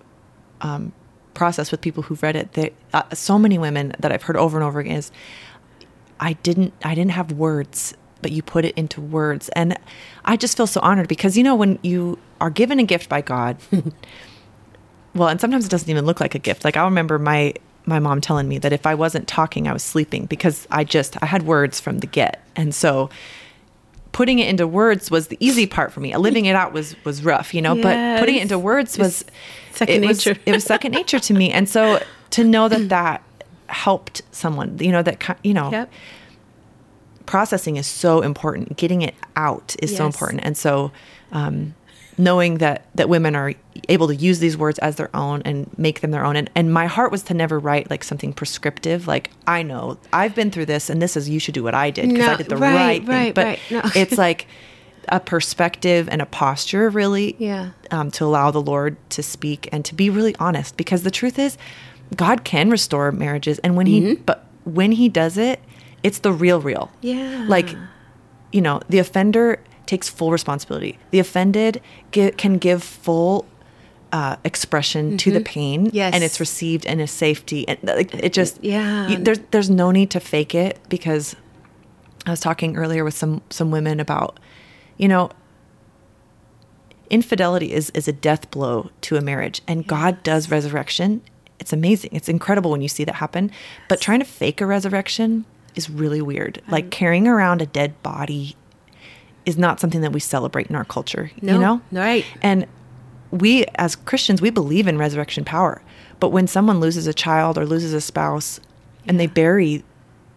um, 0.60 0.92
processed 1.34 1.70
with 1.72 1.80
people 1.80 2.02
who've 2.04 2.22
read 2.22 2.36
it, 2.36 2.52
they, 2.54 2.72
uh, 2.92 3.02
so 3.12 3.38
many 3.38 3.58
women 3.58 3.92
that 4.00 4.10
I've 4.12 4.22
heard 4.22 4.36
over 4.36 4.56
and 4.58 4.64
over 4.66 4.80
again 4.80 4.96
is, 4.96 5.10
I 6.20 6.34
didn't, 6.34 6.72
I 6.84 6.94
didn't 6.94 7.10
have 7.12 7.32
words, 7.32 7.94
but 8.22 8.32
you 8.32 8.42
put 8.42 8.64
it 8.64 8.74
into 8.76 9.00
words, 9.00 9.48
and 9.50 9.76
I 10.24 10.36
just 10.36 10.56
feel 10.56 10.66
so 10.66 10.80
honored 10.80 11.08
because 11.08 11.36
you 11.36 11.42
know 11.44 11.54
when 11.54 11.78
you 11.82 12.18
are 12.40 12.50
given 12.50 12.78
a 12.78 12.84
gift 12.84 13.08
by 13.08 13.20
God, 13.20 13.58
well, 15.14 15.28
and 15.28 15.40
sometimes 15.40 15.66
it 15.66 15.70
doesn't 15.70 15.90
even 15.90 16.06
look 16.06 16.20
like 16.20 16.34
a 16.34 16.38
gift. 16.38 16.64
Like 16.64 16.76
I 16.76 16.84
remember 16.84 17.18
my 17.18 17.54
my 17.87 17.99
mom 17.99 18.20
telling 18.20 18.49
me 18.49 18.59
that 18.59 18.73
if 18.73 18.87
I 18.87 18.94
wasn't 18.94 19.29
talking, 19.29 19.68
I 19.68 19.73
was 19.73 19.83
sleeping 19.83 20.27
because 20.27 20.66
I 20.70 20.85
just 20.85 21.23
I 21.23 21.27
had 21.27 21.42
words 21.44 21.81
from 21.81 21.99
the 21.99 22.07
get, 22.07 22.42
and 22.57 22.75
so 22.75 23.11
putting 24.12 24.38
it 24.38 24.49
into 24.49 24.66
words 24.66 25.11
was 25.11 25.27
the 25.29 25.37
easy 25.40 25.66
part 25.66 25.92
for 25.92 26.01
me. 26.01 26.16
Living 26.16 26.47
it 26.47 26.55
out 26.55 26.73
was 26.73 26.97
was 27.05 27.25
rough, 27.25 27.53
you 27.53 27.61
know. 27.61 27.75
But 27.75 28.18
putting 28.20 28.37
it 28.37 28.42
into 28.42 28.59
words 28.59 28.97
was 28.99 29.25
second 29.73 30.03
it 30.05 30.07
was- 30.07 30.25
nature. 30.27 30.40
it 30.47 30.53
was 30.53 30.64
second 30.64 30.92
nature 30.92 31.18
to 31.18 31.35
me, 31.35 31.51
and 31.51 31.68
so 31.68 32.01
to 32.31 32.44
know 32.44 32.68
that 32.68 32.88
that 32.88 33.23
helped 33.66 34.23
someone, 34.31 34.77
you 34.79 34.92
know, 34.92 35.03
that 35.03 35.38
you 35.42 35.53
know, 35.55 35.70
Yep. 35.70 35.90
processing 37.27 37.77
is 37.77 37.87
so 37.87 38.20
important. 38.23 38.77
Getting 38.77 39.03
it 39.03 39.14
out 39.37 39.75
is 39.83 39.97
so 39.97 40.07
important, 40.07 40.42
and 40.44 40.57
so 40.57 40.90
um, 41.33 41.75
knowing 42.16 42.59
that 42.59 42.87
that 42.94 43.09
women 43.09 43.35
are 43.35 43.53
able 43.88 44.07
to 44.09 44.14
use 44.14 44.38
these 44.38 44.57
words 44.57 44.79
as 44.79 44.96
their 44.96 45.14
own 45.16 45.42
and 45.44 45.68
make 45.77 46.00
them 46.00 46.11
their 46.11 46.24
own. 46.24 46.37
And, 46.37 46.48
and 46.55 46.72
my 46.72 46.87
heart 46.87 47.11
was 47.12 47.22
to 47.24 47.35
never 47.35 47.59
write 47.59 47.90
like 47.90 48.05
something 48.05 48.33
prescriptive. 48.33 49.07
Like 49.07 49.31
I 49.46 49.62
know 49.62 49.98
I've 50.12 50.35
been 50.35 50.50
through 50.50 50.66
this, 50.66 50.88
and 50.90 51.03
this 51.03 51.16
is 51.16 51.29
you 51.29 51.38
should 51.40 51.55
do 51.55 51.62
what 51.62 51.74
I 51.74 51.90
did 51.90 52.09
because 52.11 52.29
I 52.29 52.37
did 52.37 52.48
the 52.48 52.57
right, 52.57 52.74
right, 52.74 52.98
thing. 53.00 53.09
right, 53.09 53.35
But 53.35 53.46
right. 53.46 53.59
No. 53.70 53.83
it's 53.94 54.16
like 54.16 54.46
a 55.09 55.20
perspective 55.20 56.09
and 56.11 56.22
a 56.22 56.27
posture, 56.27 56.88
really, 56.88 57.37
Yeah. 57.38 57.70
um, 57.90 58.11
to 58.12 58.24
allow 58.24 58.50
the 58.50 58.62
Lord 58.62 58.96
to 59.11 59.22
speak 59.22 59.68
and 59.70 59.85
to 59.85 59.94
be 59.94 60.09
really 60.09 60.35
honest. 60.38 60.77
Because 60.79 61.03
the 61.03 61.11
truth 61.11 61.38
is, 61.38 61.59
God 62.16 62.44
can 62.44 62.70
restore 62.70 63.12
marriages, 63.12 63.59
and 63.59 63.77
when 63.77 63.87
Mm-hmm. 63.87 64.07
He 64.07 64.14
but 64.14 64.46
when 64.64 64.92
He 64.92 65.09
does 65.11 65.37
it, 65.37 65.61
it's 66.03 66.20
the 66.20 66.33
real, 66.33 66.61
real. 66.61 66.90
Yeah. 67.03 67.44
Like, 67.48 67.74
you 68.53 68.61
know, 68.62 68.81
the 68.88 68.98
offender 68.98 69.59
takes 69.94 70.09
full 70.09 70.30
responsibility. 70.33 70.98
The 71.11 71.18
offended 71.20 71.80
can 72.12 72.59
give 72.59 72.83
full 72.83 73.46
uh, 74.12 74.37
expression 74.44 75.16
to 75.18 75.30
the 75.33 75.40
pain, 75.40 75.87
Mm-hmm. 75.87 75.96
Yes. 75.96 76.14
and 76.14 76.22
it's 76.22 76.38
received 76.40 76.85
in 76.87 77.00
a 77.00 77.07
safety. 77.07 77.66
And 77.68 77.78
like, 77.83 78.14
it 78.14 78.33
just, 78.33 78.62
Yeah. 78.62 79.09
you- 79.09 79.18
there's 79.18 79.40
there's 79.52 79.70
no 79.70 79.90
need 79.90 80.11
to 80.11 80.20
fake 80.20 80.54
it 80.54 80.78
because 80.88 81.35
I 82.26 82.30
was 82.30 82.40
talking 82.40 82.76
earlier 82.76 83.02
with 83.04 83.14
some 83.22 83.40
some 83.50 83.70
women 83.72 84.00
about, 84.00 84.38
you 84.96 85.09
know, 85.09 85.30
infidelity 87.11 87.72
is 87.72 87.90
is 87.90 88.09
a 88.09 88.12
death 88.12 88.50
blow 88.50 88.90
to 89.02 89.16
a 89.16 89.20
marriage, 89.20 89.62
and 89.66 89.87
God 89.87 90.22
does 90.22 90.50
resurrection. 90.50 91.20
It's 91.61 91.72
amazing. 91.72 92.11
It's 92.14 92.28
incredible 92.28 92.70
when 92.70 92.83
you 92.83 92.88
see 92.88 93.04
that 93.04 93.16
happen. 93.16 93.50
But 93.88 94.00
trying 94.00 94.20
to 94.20 94.24
fake 94.26 94.61
a 94.61 94.66
resurrection 94.66 95.44
is 95.74 95.88
really 95.90 96.20
weird. 96.22 96.61
Like 96.68 96.90
carrying 96.90 97.26
around 97.28 97.62
a 97.62 97.66
dead 97.66 98.00
body 98.02 98.57
is 99.46 99.57
not 99.59 99.80
something 99.80 100.00
that 100.00 100.12
we 100.12 100.20
celebrate 100.20 100.68
in 100.68 100.76
our 100.76 100.85
culture. 100.85 101.30
No, 101.42 101.52
you 101.52 101.59
know, 101.59 101.80
right. 101.92 102.24
And 102.42 102.66
we 103.30 103.64
as 103.76 103.96
Christians, 103.96 104.40
we 104.40 104.50
believe 104.50 104.87
in 104.87 104.96
resurrection 104.98 105.44
power. 105.44 105.83
But 106.20 106.30
when 106.30 106.46
someone 106.46 106.80
loses 106.80 107.07
a 107.07 107.14
child 107.14 107.59
or 107.59 107.66
loses 107.66 107.92
a 107.92 108.00
spouse, 108.00 108.61
and 109.07 109.18
they 109.20 109.26
bury 109.26 109.85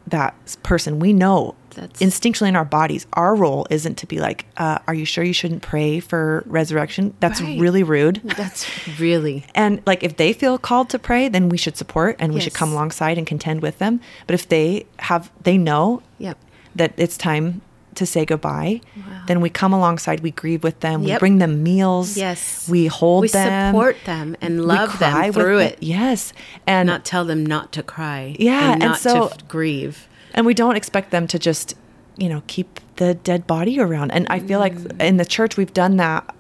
that 0.08 0.34
person, 0.64 1.00
we 1.00 1.14
know 1.14 1.54
That's- 1.76 2.02
instinctually 2.02 2.48
in 2.48 2.56
our 2.56 2.66
bodies, 2.66 3.06
our 3.14 3.36
role 3.36 3.68
isn't 3.70 3.96
to 4.00 4.08
be 4.08 4.20
like, 4.20 4.46
uh, 4.58 4.80
"Are 4.88 4.94
you 4.94 5.06
sure 5.06 5.24
you 5.24 5.34
shouldn't 5.34 5.62
pray 5.62 6.00
for 6.00 6.44
resurrection?" 6.48 7.14
That's 7.20 7.40
Right. 7.42 7.60
really 7.60 7.84
rude. 7.84 8.22
That's 8.38 8.66
really 9.00 9.46
And 9.54 9.82
like 9.86 10.04
if 10.04 10.18
they 10.18 10.34
feel 10.34 10.58
called 10.58 10.90
to 10.90 11.00
pray, 11.00 11.30
then 11.30 11.50
we 11.50 11.58
should 11.58 11.78
support 11.78 12.16
and 12.20 12.34
we 12.34 12.40
should 12.40 12.54
come 12.54 12.72
alongside 12.72 13.18
and 13.18 13.28
contend 13.28 13.62
with 13.62 13.78
them. 13.80 14.00
But 14.26 14.34
if 14.34 14.48
they 14.50 14.86
have 15.00 15.30
they 15.44 15.58
know 15.58 16.02
Yep. 16.20 16.38
that 16.76 16.94
it's 16.98 17.16
time 17.18 17.62
to 17.98 18.06
say 18.06 18.26
goodbye, 18.26 18.82
Wow. 18.96 19.04
then 19.28 19.42
we 19.42 19.50
come 19.50 19.74
alongside, 19.74 20.22
we 20.22 20.32
grieve 20.32 20.64
with 20.64 20.80
them, 20.80 21.04
we 21.04 21.18
bring 21.18 21.38
them 21.40 21.62
meals, 21.64 22.18
Yes. 22.18 22.68
we 22.70 22.88
hold 22.88 23.22
we 23.24 23.28
them, 23.30 23.74
support 23.74 23.98
them 24.06 24.36
and 24.42 24.66
love 24.66 24.98
them 25.00 25.34
through 25.34 25.58
them. 25.60 25.68
it. 25.74 25.78
Yes. 25.82 26.34
And 26.66 26.88
Not 26.88 27.04
tell 27.06 27.26
them 27.26 27.46
not 27.46 27.72
to 27.74 27.84
cry. 27.84 28.36
Yeah, 28.40 28.72
and 28.74 28.82
and 28.84 28.92
not 28.92 29.00
so- 29.00 29.28
to 29.30 29.44
grieve. 29.46 30.08
and 30.34 30.46
we 30.46 30.54
don't 30.54 30.76
expect 30.76 31.12
them 31.12 31.28
to 31.28 31.38
just 31.40 31.76
you 32.18 32.30
know 32.30 32.42
keep 32.48 32.80
the 32.96 33.14
dead 33.14 33.46
body 33.46 33.80
around 33.80 34.10
and 34.10 34.26
i 34.30 34.40
feel 34.40 34.58
like 34.60 34.74
mm. 34.76 35.00
in 35.02 35.18
the 35.18 35.26
church 35.26 35.56
we've 35.56 35.74
done 35.74 35.98
that 35.98 36.34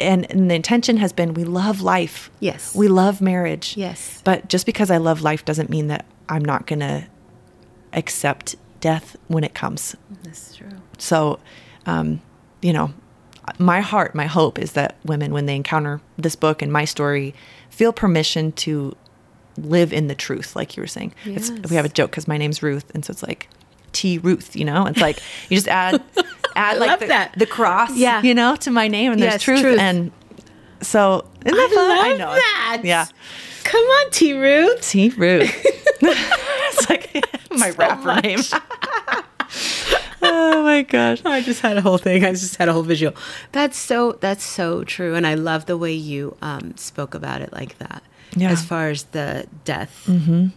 and, 0.00 0.30
and 0.30 0.48
the 0.48 0.54
intention 0.54 0.98
has 0.98 1.12
been 1.12 1.34
we 1.34 1.42
love 1.42 1.80
life 1.80 2.30
Yes. 2.38 2.74
we 2.76 2.86
love 2.86 3.20
marriage 3.20 3.76
Yes. 3.76 4.20
but 4.24 4.48
just 4.48 4.66
because 4.66 4.88
i 4.88 4.98
love 4.98 5.22
life 5.22 5.44
doesn't 5.44 5.68
mean 5.68 5.88
that 5.88 6.04
i'm 6.28 6.44
not 6.44 6.66
gonna 6.68 7.08
accept 7.92 8.54
death 8.88 9.16
when 9.28 9.42
it 9.44 9.54
comes 9.62 9.96
That's 10.24 10.54
true. 10.56 10.68
so 10.98 11.38
um, 11.86 12.20
you 12.66 12.72
know 12.72 12.88
my 13.58 13.80
heart 13.80 14.14
my 14.14 14.26
hope 14.26 14.58
is 14.58 14.70
that 14.72 14.90
women 15.04 15.32
when 15.36 15.46
they 15.46 15.56
encounter 15.56 16.00
this 16.24 16.36
book 16.36 16.62
and 16.62 16.70
my 16.72 16.84
story 16.84 17.34
feel 17.70 17.92
permission 17.92 18.52
to 18.64 18.94
live 19.74 19.92
in 19.98 20.04
the 20.08 20.14
truth 20.14 20.48
like 20.58 20.76
you 20.76 20.82
were 20.82 20.86
saying 20.98 21.10
it's, 21.24 21.50
we 21.70 21.76
have 21.76 21.84
a 21.84 21.94
joke 21.98 22.10
because 22.10 22.28
my 22.28 22.38
name's 22.42 22.62
ruth 22.62 22.88
and 22.94 23.04
so 23.04 23.10
it's 23.12 23.22
like 23.22 23.48
T 23.92 24.18
Ruth, 24.18 24.54
you 24.54 24.64
know? 24.70 24.84
It's 24.90 25.00
like 25.00 25.18
you 25.48 25.56
just 25.56 25.68
add 25.68 26.02
add 26.56 26.76
like 26.78 26.98
the, 27.00 27.30
the 27.38 27.46
cross, 27.46 27.92
Yeah. 27.96 28.20
you 28.22 28.34
know, 28.34 28.54
to 28.56 28.70
my 28.70 28.88
name, 28.88 29.10
and 29.12 29.22
there's 29.22 29.34
Yes, 29.34 29.42
truth. 29.42 29.60
truth. 29.62 29.78
And 29.80 30.12
so 30.82 31.24
isn't 31.46 31.56
that 31.56 31.70
I 31.70 31.74
fun? 31.74 31.88
love 31.88 32.04
I 32.04 32.12
know. 32.18 32.34
that. 32.34 32.80
Yeah. 32.84 33.06
Come 33.64 33.80
on, 33.82 34.10
T. 34.10 34.34
Ruth. 34.34 34.82
T. 34.86 35.08
Ruth. 35.16 35.48
it's 36.02 36.90
like 36.90 37.08
my 37.64 37.70
rapper 37.70 38.20
name. 38.22 38.38
oh 40.22 40.62
my 40.62 40.82
gosh. 40.82 41.22
I 41.24 41.40
just 41.42 41.60
had 41.60 41.76
a 41.76 41.80
whole 41.80 41.98
thing. 41.98 42.24
I 42.24 42.30
just 42.30 42.56
had 42.56 42.68
a 42.68 42.72
whole 42.72 42.82
visual. 42.82 43.14
That's 43.52 43.78
so. 43.78 44.12
That's 44.20 44.44
so 44.44 44.84
true, 44.84 45.14
and 45.14 45.26
I 45.26 45.34
love 45.34 45.66
the 45.66 45.76
way 45.76 45.92
you 45.92 46.36
um, 46.42 46.76
spoke 46.76 47.14
about 47.14 47.42
it 47.42 47.52
like 47.52 47.78
that. 47.78 48.02
Yeah. 48.34 48.50
As 48.50 48.64
far 48.64 48.90
as 48.90 49.04
the 49.04 49.46
death, 49.64 50.04
Mm-hmm. 50.06 50.48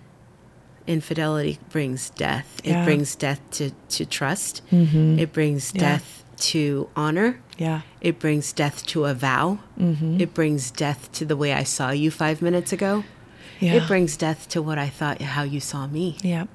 infidelity 0.87 1.59
brings 1.69 2.09
death. 2.11 2.61
Yeah. 2.63 2.81
It 2.81 2.85
brings 2.85 3.15
death 3.15 3.41
to 3.51 3.71
to 3.89 4.05
trust. 4.05 4.61
Mm-hmm. 4.71 5.19
It 5.19 5.31
brings 5.33 5.71
Yeah. 5.73 5.81
death 5.81 6.23
to 6.37 6.89
honor. 6.95 7.39
Yeah. 7.57 7.81
It 8.01 8.17
brings 8.19 8.53
death 8.53 8.85
to 8.87 9.05
a 9.05 9.13
vow. 9.13 9.59
Mm-hmm. 9.77 10.21
It 10.21 10.33
brings 10.33 10.71
death 10.71 11.11
to 11.13 11.25
the 11.25 11.35
way 11.35 11.51
I 11.53 11.63
saw 11.63 11.91
you 11.91 12.09
five 12.11 12.41
minutes 12.41 12.71
ago. 12.71 13.03
Yeah. 13.59 13.73
It 13.73 13.87
brings 13.87 14.15
death 14.15 14.47
to 14.49 14.61
what 14.61 14.77
I 14.77 14.87
thought 14.87 15.21
how 15.21 15.43
you 15.43 15.59
saw 15.59 15.85
me. 15.85 16.17
Yeah. 16.23 16.45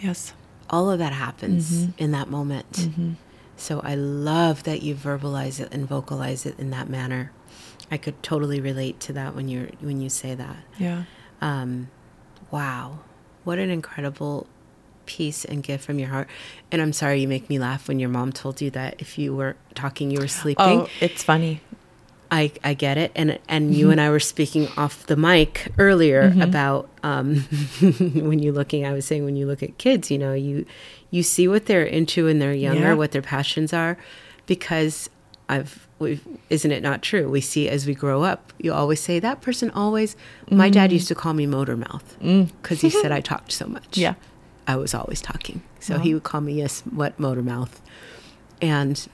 Yes. 0.00 0.32
All 0.68 0.90
of 0.90 0.98
that 0.98 1.12
happens 1.12 1.72
Mm-hmm. 1.72 2.02
in 2.02 2.10
that 2.12 2.28
moment. 2.28 2.88
So 3.56 3.80
I 3.80 3.94
love 3.94 4.64
that 4.64 4.82
you 4.82 4.94
verbalize 4.94 5.60
it 5.60 5.72
and 5.72 5.88
vocalize 5.88 6.44
it 6.44 6.58
in 6.58 6.70
that 6.70 6.88
manner. 6.90 7.32
I 7.90 7.96
could 7.96 8.22
totally 8.22 8.60
relate 8.60 8.98
to 9.00 9.12
that 9.14 9.34
when 9.34 9.48
you're 9.48 9.68
when 9.80 10.00
you 10.00 10.08
say 10.10 10.34
that. 10.34 10.56
Yeah. 10.78 11.04
Um, 11.40 11.88
wow, 12.50 12.98
what 13.44 13.58
an 13.58 13.70
incredible 13.70 14.46
piece 15.06 15.44
and 15.44 15.62
gift 15.62 15.84
from 15.84 15.98
your 16.00 16.08
heart. 16.08 16.28
And 16.72 16.82
I'm 16.82 16.92
sorry 16.92 17.20
you 17.20 17.28
make 17.28 17.48
me 17.48 17.58
laugh 17.60 17.86
when 17.88 17.98
your 18.00 18.08
mom 18.08 18.32
told 18.32 18.60
you 18.60 18.70
that 18.72 18.96
if 18.98 19.18
you 19.18 19.34
were 19.36 19.56
talking, 19.74 20.10
you 20.10 20.18
were 20.18 20.26
sleeping. 20.28 20.80
Oh, 20.80 20.88
it's 21.00 21.22
funny. 21.22 21.60
I, 22.30 22.50
I 22.64 22.74
get 22.74 22.98
it. 22.98 23.12
And 23.14 23.38
and 23.48 23.74
you 23.74 23.90
and 23.90 24.00
I 24.00 24.10
were 24.10 24.20
speaking 24.20 24.68
off 24.76 25.06
the 25.06 25.16
mic 25.16 25.68
earlier 25.78 26.30
Mm-hmm. 26.30 26.42
about 26.42 26.88
um, 27.02 27.36
when 27.80 28.38
you're 28.40 28.52
looking. 28.54 28.84
I 28.84 28.92
was 28.92 29.04
saying 29.04 29.24
when 29.24 29.36
you 29.36 29.46
look 29.46 29.62
at 29.62 29.78
kids, 29.78 30.10
you 30.10 30.18
know, 30.18 30.34
you 30.34 30.66
you 31.10 31.22
see 31.22 31.46
what 31.48 31.66
they're 31.66 31.84
into 31.84 32.24
when 32.24 32.38
they're 32.38 32.52
younger, 32.52 32.80
Yeah. 32.80 32.94
what 32.94 33.12
their 33.12 33.22
passions 33.22 33.72
are, 33.72 33.96
because 34.46 35.08
I've 35.48 35.86
we've, 36.00 36.20
isn't 36.50 36.70
it 36.72 36.82
not 36.82 37.00
true? 37.02 37.28
We 37.30 37.40
see 37.40 37.68
as 37.68 37.86
we 37.86 37.94
grow 37.94 38.22
up. 38.22 38.52
You 38.58 38.72
always 38.72 39.00
say 39.00 39.18
that 39.20 39.40
person 39.40 39.70
always. 39.70 40.16
My 40.50 40.68
Mm. 40.68 40.72
dad 40.72 40.92
used 40.92 41.08
to 41.08 41.14
call 41.14 41.32
me 41.34 41.46
motor 41.46 41.76
mouth 41.76 42.16
because 42.20 42.80
he 42.80 42.90
said 42.90 43.12
I 43.18 43.20
talked 43.20 43.52
so 43.52 43.66
much. 43.66 43.96
Yeah. 43.96 44.14
I 44.66 44.74
was 44.74 44.94
always 44.94 45.20
talking, 45.22 45.62
so 45.78 46.00
he 46.00 46.12
would 46.12 46.24
call 46.24 46.40
me 46.40 46.54
yes, 46.54 46.80
what 46.90 47.20
motor 47.20 47.42
mouth, 47.42 47.80
and 48.60 49.06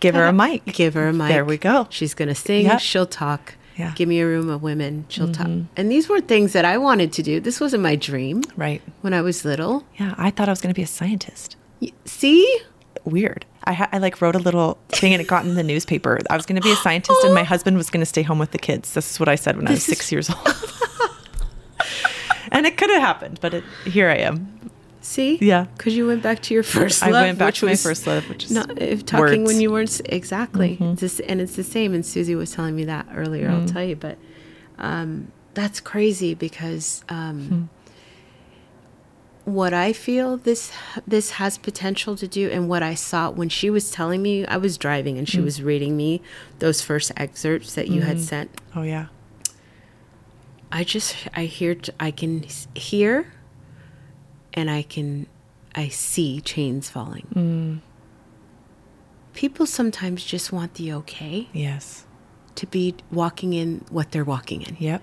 Give 0.00 0.14
her 0.14 0.26
a 0.26 0.32
mic. 0.32 0.64
Give 0.66 0.94
her 0.94 1.08
a 1.08 1.12
mic. 1.12 1.28
There 1.28 1.44
we 1.44 1.56
go. 1.56 1.86
She's 1.90 2.14
going 2.14 2.28
to 2.28 2.34
sing. 2.34 2.66
Yep. 2.66 2.80
She'll 2.80 3.06
talk. 3.06 3.54
Yeah. 3.76 3.92
Give 3.94 4.08
me 4.08 4.20
a 4.20 4.26
room 4.26 4.48
of 4.48 4.62
women. 4.62 5.04
She'll 5.08 5.30
talk. 5.32 5.46
Mhm. 5.48 5.66
And 5.76 5.90
these 5.90 6.08
were 6.08 6.20
things 6.20 6.52
that 6.54 6.64
I 6.64 6.78
wanted 6.78 7.12
to 7.14 7.22
do. 7.22 7.40
This 7.40 7.60
wasn't 7.60 7.82
my 7.82 7.94
dream 7.96 8.42
Right. 8.56 8.80
when 9.02 9.12
I 9.12 9.20
was 9.22 9.44
little. 9.44 9.84
Yeah. 9.98 10.14
I 10.16 10.30
thought 10.30 10.48
I 10.48 10.52
was 10.52 10.60
going 10.62 10.72
to 10.72 10.78
be 10.78 10.82
a 10.82 10.86
scientist. 10.86 11.56
Y- 11.80 11.92
See? 12.06 12.60
Weird. 13.04 13.44
I, 13.64 13.74
ha- 13.74 13.88
I 13.92 13.98
like 13.98 14.22
wrote 14.22 14.34
a 14.34 14.38
little 14.38 14.78
thing 14.88 15.12
and 15.12 15.20
it 15.20 15.26
got 15.28 15.44
in 15.44 15.54
the 15.56 15.62
newspaper. 15.62 16.18
I 16.30 16.36
was 16.36 16.46
going 16.46 16.56
to 16.56 16.62
be 16.62 16.72
a 16.72 16.76
scientist 16.76 17.22
and 17.24 17.34
my 17.34 17.42
husband 17.44 17.76
was 17.76 17.90
going 17.90 18.00
to 18.00 18.06
stay 18.06 18.22
home 18.22 18.38
with 18.38 18.52
the 18.52 18.58
kids. 18.58 18.94
This 18.94 19.10
is 19.10 19.20
what 19.20 19.28
I 19.28 19.34
said 19.34 19.56
when 19.56 19.66
I 19.68 19.72
was 19.72 19.80
This 19.86 19.88
is- 19.88 19.98
six 19.98 20.12
years 20.12 20.30
old. 20.30 20.46
and 22.52 22.66
it 22.66 22.76
could 22.76 22.90
have 22.90 23.02
happened, 23.02 23.38
but 23.40 23.54
it, 23.54 23.64
here 23.84 24.08
I 24.08 24.16
am. 24.16 24.70
See? 25.06 25.38
Yeah. 25.40 25.66
Because 25.76 25.96
you 25.96 26.06
went 26.06 26.22
back 26.22 26.42
to 26.42 26.54
your 26.54 26.62
first 26.64 27.00
love. 27.00 27.14
I 27.14 27.22
went 27.22 27.38
back 27.38 27.54
to 27.54 27.66
my 27.66 27.76
first 27.76 28.06
love, 28.06 28.28
which 28.28 28.44
is 28.46 28.50
not 28.50 28.82
if 28.82 29.06
talking 29.06 29.44
when 29.44 29.60
you 29.60 29.70
weren't 29.70 30.00
exactly. 30.06 30.76
Mhm. 30.80 30.98
Just- 30.98 31.20
and 31.28 31.40
it's 31.40 31.54
the 31.56 31.62
same. 31.62 31.94
And 31.94 32.04
Susie 32.04 32.34
was 32.34 32.50
telling 32.50 32.74
me 32.74 32.84
that 32.86 33.06
earlier. 33.14 33.48
I'll 33.48 33.60
Mm. 33.62 33.72
tell 33.72 33.84
you, 33.84 33.94
but 33.96 34.18
um, 34.78 35.28
that's 35.54 35.78
crazy 35.80 36.34
because 36.34 37.02
um, 37.08 37.70
Hmm. 39.44 39.50
what 39.50 39.72
I 39.72 39.92
feel 39.92 40.36
this 40.38 40.72
this 41.06 41.30
has 41.32 41.56
potential 41.56 42.16
to 42.16 42.26
do, 42.26 42.50
and 42.50 42.68
what 42.68 42.82
I 42.82 42.94
saw 42.94 43.30
when 43.30 43.48
she 43.48 43.70
was 43.70 43.90
telling 43.92 44.22
me, 44.22 44.44
I 44.46 44.56
was 44.56 44.76
driving 44.76 45.18
and 45.18 45.28
she 45.28 45.38
Mm. 45.38 45.44
was 45.44 45.62
reading 45.62 45.96
me 45.96 46.20
those 46.58 46.82
first 46.82 47.12
excerpts 47.16 47.74
that 47.74 47.86
you 47.88 48.00
had 48.02 48.16
Mhm. 48.16 48.20
sent. 48.20 48.50
Oh, 48.74 48.82
yeah. 48.82 49.06
I 50.72 50.82
just 50.82 51.14
I 51.34 51.44
hear 51.44 51.76
I 52.00 52.10
can 52.10 52.44
hear, 52.74 53.28
and 54.56 54.70
I 54.70 54.82
can 54.82 55.26
I 55.74 55.88
see 55.88 56.40
chains 56.40 56.88
falling. 56.90 57.26
Mm, 57.34 57.80
People 59.34 59.66
sometimes 59.66 60.24
just 60.24 60.50
want 60.50 60.74
the 60.74 60.92
okay 60.94 61.48
yes. 61.52 62.06
to 62.54 62.66
be 62.66 62.94
walking 63.12 63.52
in 63.52 63.84
what 63.90 64.10
they're 64.10 64.24
walking 64.24 64.62
in. 64.62 64.76
Yep. 64.78 65.02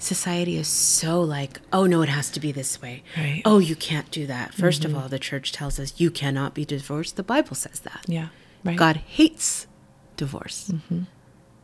Society 0.00 0.56
is 0.56 0.66
so 0.66 1.20
like, 1.20 1.60
oh 1.72 1.86
no, 1.86 2.02
it 2.02 2.08
has 2.08 2.28
to 2.30 2.40
be 2.40 2.50
this 2.50 2.82
way. 2.82 3.04
Right. 3.16 3.42
Oh, 3.44 3.58
you 3.60 3.76
can't 3.76 4.10
do 4.10 4.26
that. 4.26 4.52
1st 4.52 4.84
of 4.84 4.96
all, 4.96 5.08
the 5.08 5.18
church 5.20 5.52
tells 5.52 5.78
us 5.78 5.94
you 6.00 6.10
cannot 6.10 6.54
be 6.54 6.64
divorced. 6.64 7.14
The 7.16 7.22
Bible 7.22 7.54
says 7.54 7.80
that. 7.80 8.04
Yeah. 8.08 8.28
Right. 8.64 8.76
God 8.76 8.96
hates 8.96 9.68
divorce. 10.16 10.72
Mhm. 10.90 11.06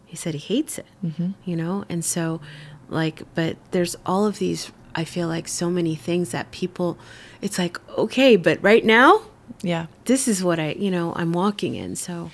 He 0.06 0.14
said 0.16 0.34
he 0.34 0.40
hates 0.40 0.78
it, 0.78 0.86
Mhm. 1.04 1.34
you 1.44 1.56
know? 1.56 1.84
And 1.88 2.04
so, 2.04 2.40
like, 2.88 3.22
but 3.34 3.56
there's 3.72 3.96
all 4.06 4.24
of 4.26 4.38
these, 4.38 4.70
I 4.94 5.04
feel 5.04 5.28
like 5.28 5.48
so 5.48 5.70
many 5.70 5.94
things 5.94 6.30
that 6.30 6.50
people, 6.50 6.96
it's 7.42 7.58
like, 7.58 7.78
okay, 7.98 8.36
but 8.36 8.62
right 8.62 8.84
now, 8.84 9.22
Yeah. 9.62 9.86
this 10.04 10.28
is 10.28 10.42
what 10.44 10.58
I, 10.58 10.72
you 10.78 10.90
know, 10.90 11.12
I'm 11.16 11.32
walking 11.32 11.74
in. 11.74 11.96
So 11.96 12.30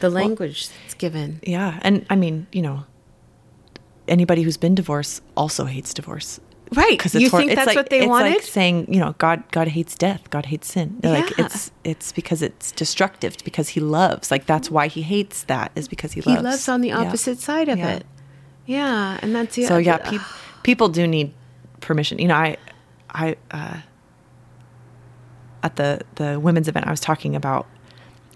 the 0.00 0.10
language 0.10 0.68
that's 0.68 0.94
given. 0.94 1.40
Yeah. 1.44 1.78
And 1.82 2.04
I 2.10 2.16
mean, 2.16 2.46
you 2.52 2.62
know, 2.62 2.84
anybody 4.08 4.42
who's 4.42 4.56
been 4.56 4.74
divorced 4.74 5.22
also 5.36 5.64
hates 5.64 5.94
divorce. 5.94 6.40
Right. 6.74 6.90
Because 6.98 7.14
you 7.14 7.28
hor- 7.28 7.40
think 7.40 7.54
that's 7.54 7.66
like, 7.66 7.76
what 7.76 7.90
they 7.90 8.00
it's 8.00 8.08
wanted? 8.08 8.30
like 8.30 8.42
saying, 8.42 8.92
you 8.92 8.98
know, 8.98 9.14
God, 9.18 9.42
God 9.52 9.68
hates 9.68 9.94
death. 9.94 10.30
God 10.30 10.46
hates 10.46 10.68
sin. 10.72 10.98
Like 11.02 11.38
it's, 11.38 11.70
it's 11.84 12.12
because 12.12 12.40
it's 12.40 12.72
destructive. 12.72 13.36
Because 13.44 13.68
He 13.70 13.80
loves. 13.80 14.30
Like 14.30 14.46
that's 14.46 14.70
why 14.70 14.88
He 14.88 15.02
hates 15.02 15.44
that. 15.44 15.70
Is 15.76 15.86
because 15.86 16.12
He 16.12 16.22
loves. 16.22 16.38
he 16.40 16.42
loves. 16.44 16.68
on 16.68 16.80
the 16.80 16.88
Yeah. 16.88 17.00
opposite 17.00 17.38
side 17.40 17.68
of 17.68 17.78
Yeah. 17.78 17.96
it. 17.96 18.06
Yeah. 18.64 19.18
And 19.22 19.34
that's 19.36 19.54
the 19.54 19.66
So 19.66 19.76
yeah, 19.76 19.98
peop 19.98 20.22
people 20.62 20.88
do 20.88 21.06
need 21.06 21.34
permission. 21.82 22.18
You 22.18 22.28
know, 22.28 22.34
I, 22.36 22.56
I, 23.10 23.36
uh, 23.50 23.76
at 25.62 25.76
the 25.76 26.00
the 26.16 26.40
women's 26.40 26.68
event, 26.68 26.86
I 26.86 26.90
was 26.90 27.00
talking 27.00 27.36
about. 27.36 27.66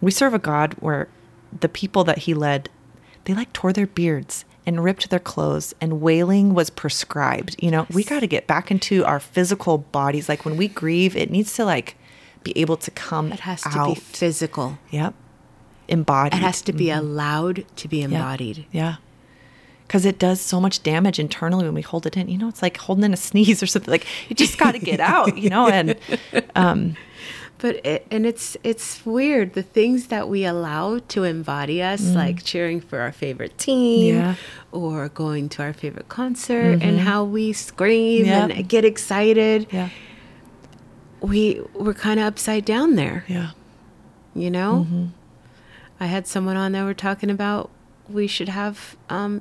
We 0.00 0.10
serve 0.10 0.34
a 0.34 0.38
God 0.38 0.74
where 0.74 1.08
the 1.58 1.68
people 1.68 2.04
that 2.04 2.18
He 2.18 2.34
led, 2.34 2.68
they 3.24 3.34
like 3.34 3.52
tore 3.52 3.72
their 3.72 3.86
beards 3.86 4.44
and 4.66 4.82
ripped 4.84 5.08
their 5.10 5.18
clothes, 5.20 5.74
and 5.80 6.00
wailing 6.00 6.52
was 6.54 6.70
prescribed. 6.70 7.56
You 7.58 7.70
know, 7.70 7.86
we 7.92 8.04
got 8.04 8.20
to 8.20 8.26
get 8.26 8.46
back 8.46 8.70
into 8.70 9.04
our 9.04 9.18
physical 9.20 9.78
bodies. 9.78 10.28
Like 10.28 10.44
when 10.44 10.56
we 10.56 10.68
grieve, 10.68 11.16
it 11.16 11.30
needs 11.30 11.54
to 11.54 11.64
like 11.64 11.96
be 12.44 12.56
able 12.58 12.76
to 12.76 12.90
come. 12.90 13.32
it 13.32 13.40
has 13.40 13.62
to 13.62 13.84
be 13.86 13.94
physical. 13.94 14.78
Yep. 14.90 15.14
Embodied. 15.88 16.34
It 16.34 16.42
has 16.42 16.62
to 16.62 16.72
be 16.72 16.90
allowed 16.90 17.64
to 17.76 17.88
be 17.88 17.98
Yeah. 17.98 18.04
embodied. 18.06 18.66
Yeah. 18.72 18.96
Because 19.86 20.04
it 20.04 20.18
does 20.18 20.40
so 20.40 20.60
much 20.60 20.82
damage 20.82 21.18
internally 21.18 21.64
when 21.64 21.74
we 21.74 21.82
hold 21.82 22.06
it 22.06 22.16
in. 22.16 22.28
You 22.28 22.38
know, 22.38 22.48
it's 22.48 22.60
like 22.62 22.76
holding 22.76 23.04
in 23.04 23.12
a 23.12 23.16
sneeze 23.16 23.62
or 23.62 23.66
something. 23.66 23.90
Like 23.90 24.06
you 24.28 24.34
just 24.36 24.58
got 24.58 24.72
to 24.72 24.78
get 24.80 24.98
out. 25.00 25.36
You 25.38 25.48
know, 25.50 25.68
and 25.68 25.94
um, 26.56 26.96
But 27.58 27.76
it, 27.86 28.06
and 28.10 28.26
it's 28.26 28.56
it's 28.64 29.06
weird 29.06 29.54
the 29.54 29.62
things 29.62 30.08
that 30.08 30.28
we 30.28 30.44
allow 30.44 30.98
to 30.98 31.24
embody 31.24 31.82
us, 31.82 32.02
like 32.14 32.42
cheering 32.44 32.80
for 32.80 32.98
our 32.98 33.12
favorite 33.12 33.56
team, 33.58 34.14
Mm. 34.16 34.18
Yeah. 34.18 34.34
or 34.72 35.08
going 35.08 35.48
to 35.50 35.62
our 35.62 35.72
favorite 35.72 36.08
concert, 36.08 36.82
and 36.82 37.00
how 37.00 37.24
we 37.24 37.52
scream 37.54 38.26
Yep. 38.26 38.50
and 38.50 38.68
get 38.68 38.84
excited. 38.84 39.68
yeah, 39.72 39.88
We 41.20 41.60
we're 41.74 41.94
kind 41.94 42.20
of 42.20 42.26
upside 42.26 42.64
down 42.66 42.94
there, 42.96 43.24
yeah, 43.26 43.50
you 44.34 44.50
know. 44.50 44.84
Mm-hmm. 44.86 45.04
I 45.98 46.06
had 46.06 46.26
someone 46.26 46.56
on 46.58 46.72
there. 46.72 46.84
We're 46.84 46.92
talking 46.94 47.30
about 47.30 47.70
we 48.08 48.26
should 48.26 48.50
have 48.50 48.96
um, 49.08 49.40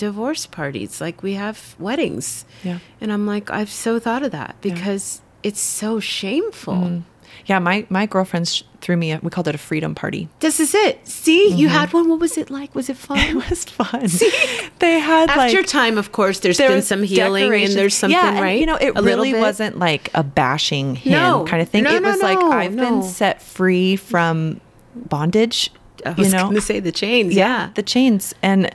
divorce 0.00 0.46
parties 0.46 1.00
like 1.00 1.22
we 1.22 1.34
have 1.34 1.76
weddings, 1.78 2.44
yeah. 2.64 2.78
and 3.00 3.12
I'm 3.12 3.26
like 3.26 3.50
I've 3.50 3.70
so 3.70 3.98
thought 4.00 4.22
of 4.22 4.32
that 4.32 4.56
because 4.62 5.20
it's 5.42 5.60
so 5.60 6.00
shameful. 6.00 6.74
Mm. 6.74 7.02
Yeah, 7.46 7.58
my 7.58 7.86
my 7.88 8.06
girlfriends 8.06 8.64
threw 8.80 8.96
me. 8.96 9.12
A, 9.12 9.18
we 9.22 9.30
called 9.30 9.48
it 9.48 9.54
a 9.54 9.58
freedom 9.58 9.94
party. 9.94 10.28
This 10.40 10.60
is 10.60 10.74
it. 10.74 11.06
See, 11.06 11.52
you 11.54 11.66
Mm-hmm. 11.68 11.76
had 11.78 11.92
one. 11.92 12.08
What 12.08 12.20
was 12.20 12.36
it 12.38 12.48
like? 12.50 12.74
Was 12.74 12.88
it 12.88 12.96
fun? 12.96 13.18
It 13.30 13.34
was 13.50 13.64
fun. 13.64 14.08
See, 14.08 14.30
They 14.78 14.98
had 14.98 15.28
After 15.30 15.58
like 15.58 15.66
time, 15.66 15.98
of 15.98 16.12
course, 16.12 16.40
there's 16.40 16.58
there 16.58 16.68
been 16.70 16.82
some 16.82 17.02
healing 17.02 17.52
and 17.52 17.72
there's 17.74 17.94
something 17.94 18.16
yeah, 18.18 18.30
and, 18.32 18.40
right. 18.40 18.58
You 18.60 18.66
know, 18.66 18.76
it 18.76 18.92
A 18.96 19.02
really 19.02 19.32
wasn't 19.34 19.78
like 19.78 20.10
a 20.14 20.22
bashing 20.22 20.96
him 20.96 21.12
No. 21.12 21.44
kind 21.44 21.60
of 21.62 21.68
thing. 21.68 21.84
No, 21.84 21.94
it 21.94 22.02
no, 22.02 22.10
was 22.10 22.22
like 22.22 22.38
no, 22.38 22.52
I've 22.52 22.74
no. 22.74 22.84
been 22.84 23.02
set 23.02 23.42
free 23.42 23.96
from 23.96 24.60
bondage. 24.94 25.70
I 26.04 26.10
was 26.12 26.28
you 26.28 26.32
know, 26.36 26.44
going 26.44 26.54
to 26.56 26.60
say 26.60 26.80
the 26.80 26.92
chains. 26.92 27.34
Yeah, 27.34 27.70
the 27.74 27.82
chains 27.82 28.34
and 28.42 28.74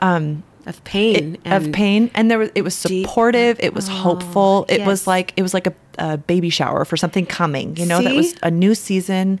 um 0.00 0.42
of 0.66 0.82
pain 0.84 1.38
it- 1.44 1.52
of 1.52 1.72
pain 1.72 2.10
and 2.14 2.30
there 2.30 2.38
was 2.38 2.50
it 2.54 2.62
was 2.62 2.80
deep- 2.82 3.06
supportive 3.06 3.56
it 3.60 3.72
was 3.74 3.88
Oh, 3.88 3.92
hopeful 3.92 4.66
it 4.68 4.78
yes. 4.78 4.86
was 4.86 5.06
like 5.06 5.32
it 5.36 5.42
was 5.42 5.54
like 5.54 5.66
a 5.66 5.74
a 5.98 6.16
baby 6.18 6.50
shower 6.50 6.84
for 6.84 6.96
something 6.98 7.24
coming. 7.24 7.74
You 7.78 7.86
know, 7.86 8.02
that 8.02 8.14
was 8.14 8.34
a 8.42 8.50
new 8.50 8.74
season, 8.74 9.40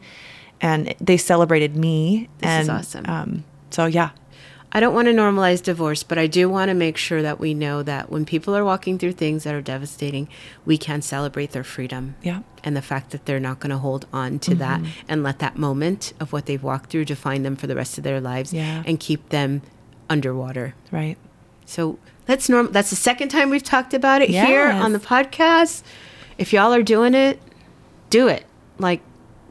and 0.62 0.94
they 1.00 1.18
celebrated 1.18 1.76
me. 1.76 2.28
This 2.38 2.48
and 2.48 2.62
is 2.62 2.68
awesome. 2.70 3.04
Um, 3.06 3.44
so 3.70 3.84
yeah, 3.84 4.10
I 4.72 4.80
don't 4.80 4.94
want 4.94 5.06
to 5.08 5.12
normalize 5.12 5.62
divorce, 5.62 6.02
but 6.02 6.16
I 6.16 6.26
do 6.26 6.48
want 6.48 6.70
to 6.70 6.74
make 6.74 6.96
sure 6.96 7.20
that 7.20 7.38
we 7.38 7.52
know 7.52 7.82
that 7.82 8.08
when 8.10 8.24
people 8.24 8.56
are 8.56 8.64
walking 8.64 8.98
through 8.98 9.12
things 9.12 9.44
that 9.44 9.54
are 9.54 9.60
devastating, 9.60 10.28
we 10.64 10.78
can 10.78 11.02
celebrate 11.02 11.50
their 11.52 11.64
freedom. 11.64 12.14
Yeah. 12.22 12.40
And 12.64 12.74
the 12.74 12.82
fact 12.82 13.10
that 13.10 13.26
they're 13.26 13.38
not 13.38 13.60
going 13.60 13.70
to 13.70 13.78
hold 13.78 14.06
on 14.12 14.38
to 14.40 14.54
that 14.54 14.80
Mm-hmm. 14.80 15.10
and 15.10 15.22
let 15.22 15.38
that 15.40 15.56
moment 15.58 16.14
of 16.20 16.32
what 16.32 16.46
they've 16.46 16.62
walked 16.62 16.88
through 16.90 17.04
define 17.04 17.42
them 17.42 17.56
for 17.56 17.66
the 17.66 17.76
rest 17.76 17.98
of 17.98 18.04
their 18.04 18.20
lives 18.20 18.52
Yeah. 18.54 18.82
and 18.86 18.98
keep 18.98 19.28
them 19.28 19.60
underwater. 20.08 20.74
right. 20.90 21.16
So 21.64 21.98
that's 22.26 22.48
normal. 22.48 22.72
That's 22.72 22.90
the 22.90 22.96
second 22.96 23.28
time 23.28 23.50
we've 23.50 23.62
talked 23.62 23.92
about 23.94 24.22
it 24.22 24.30
here 24.30 24.68
on 24.68 24.92
the 24.92 24.98
podcast. 24.98 25.82
If 26.38 26.52
y'all 26.52 26.72
are 26.72 26.82
doing 26.82 27.14
it, 27.14 27.40
do 28.10 28.28
it. 28.28 28.44
Like, 28.78 29.00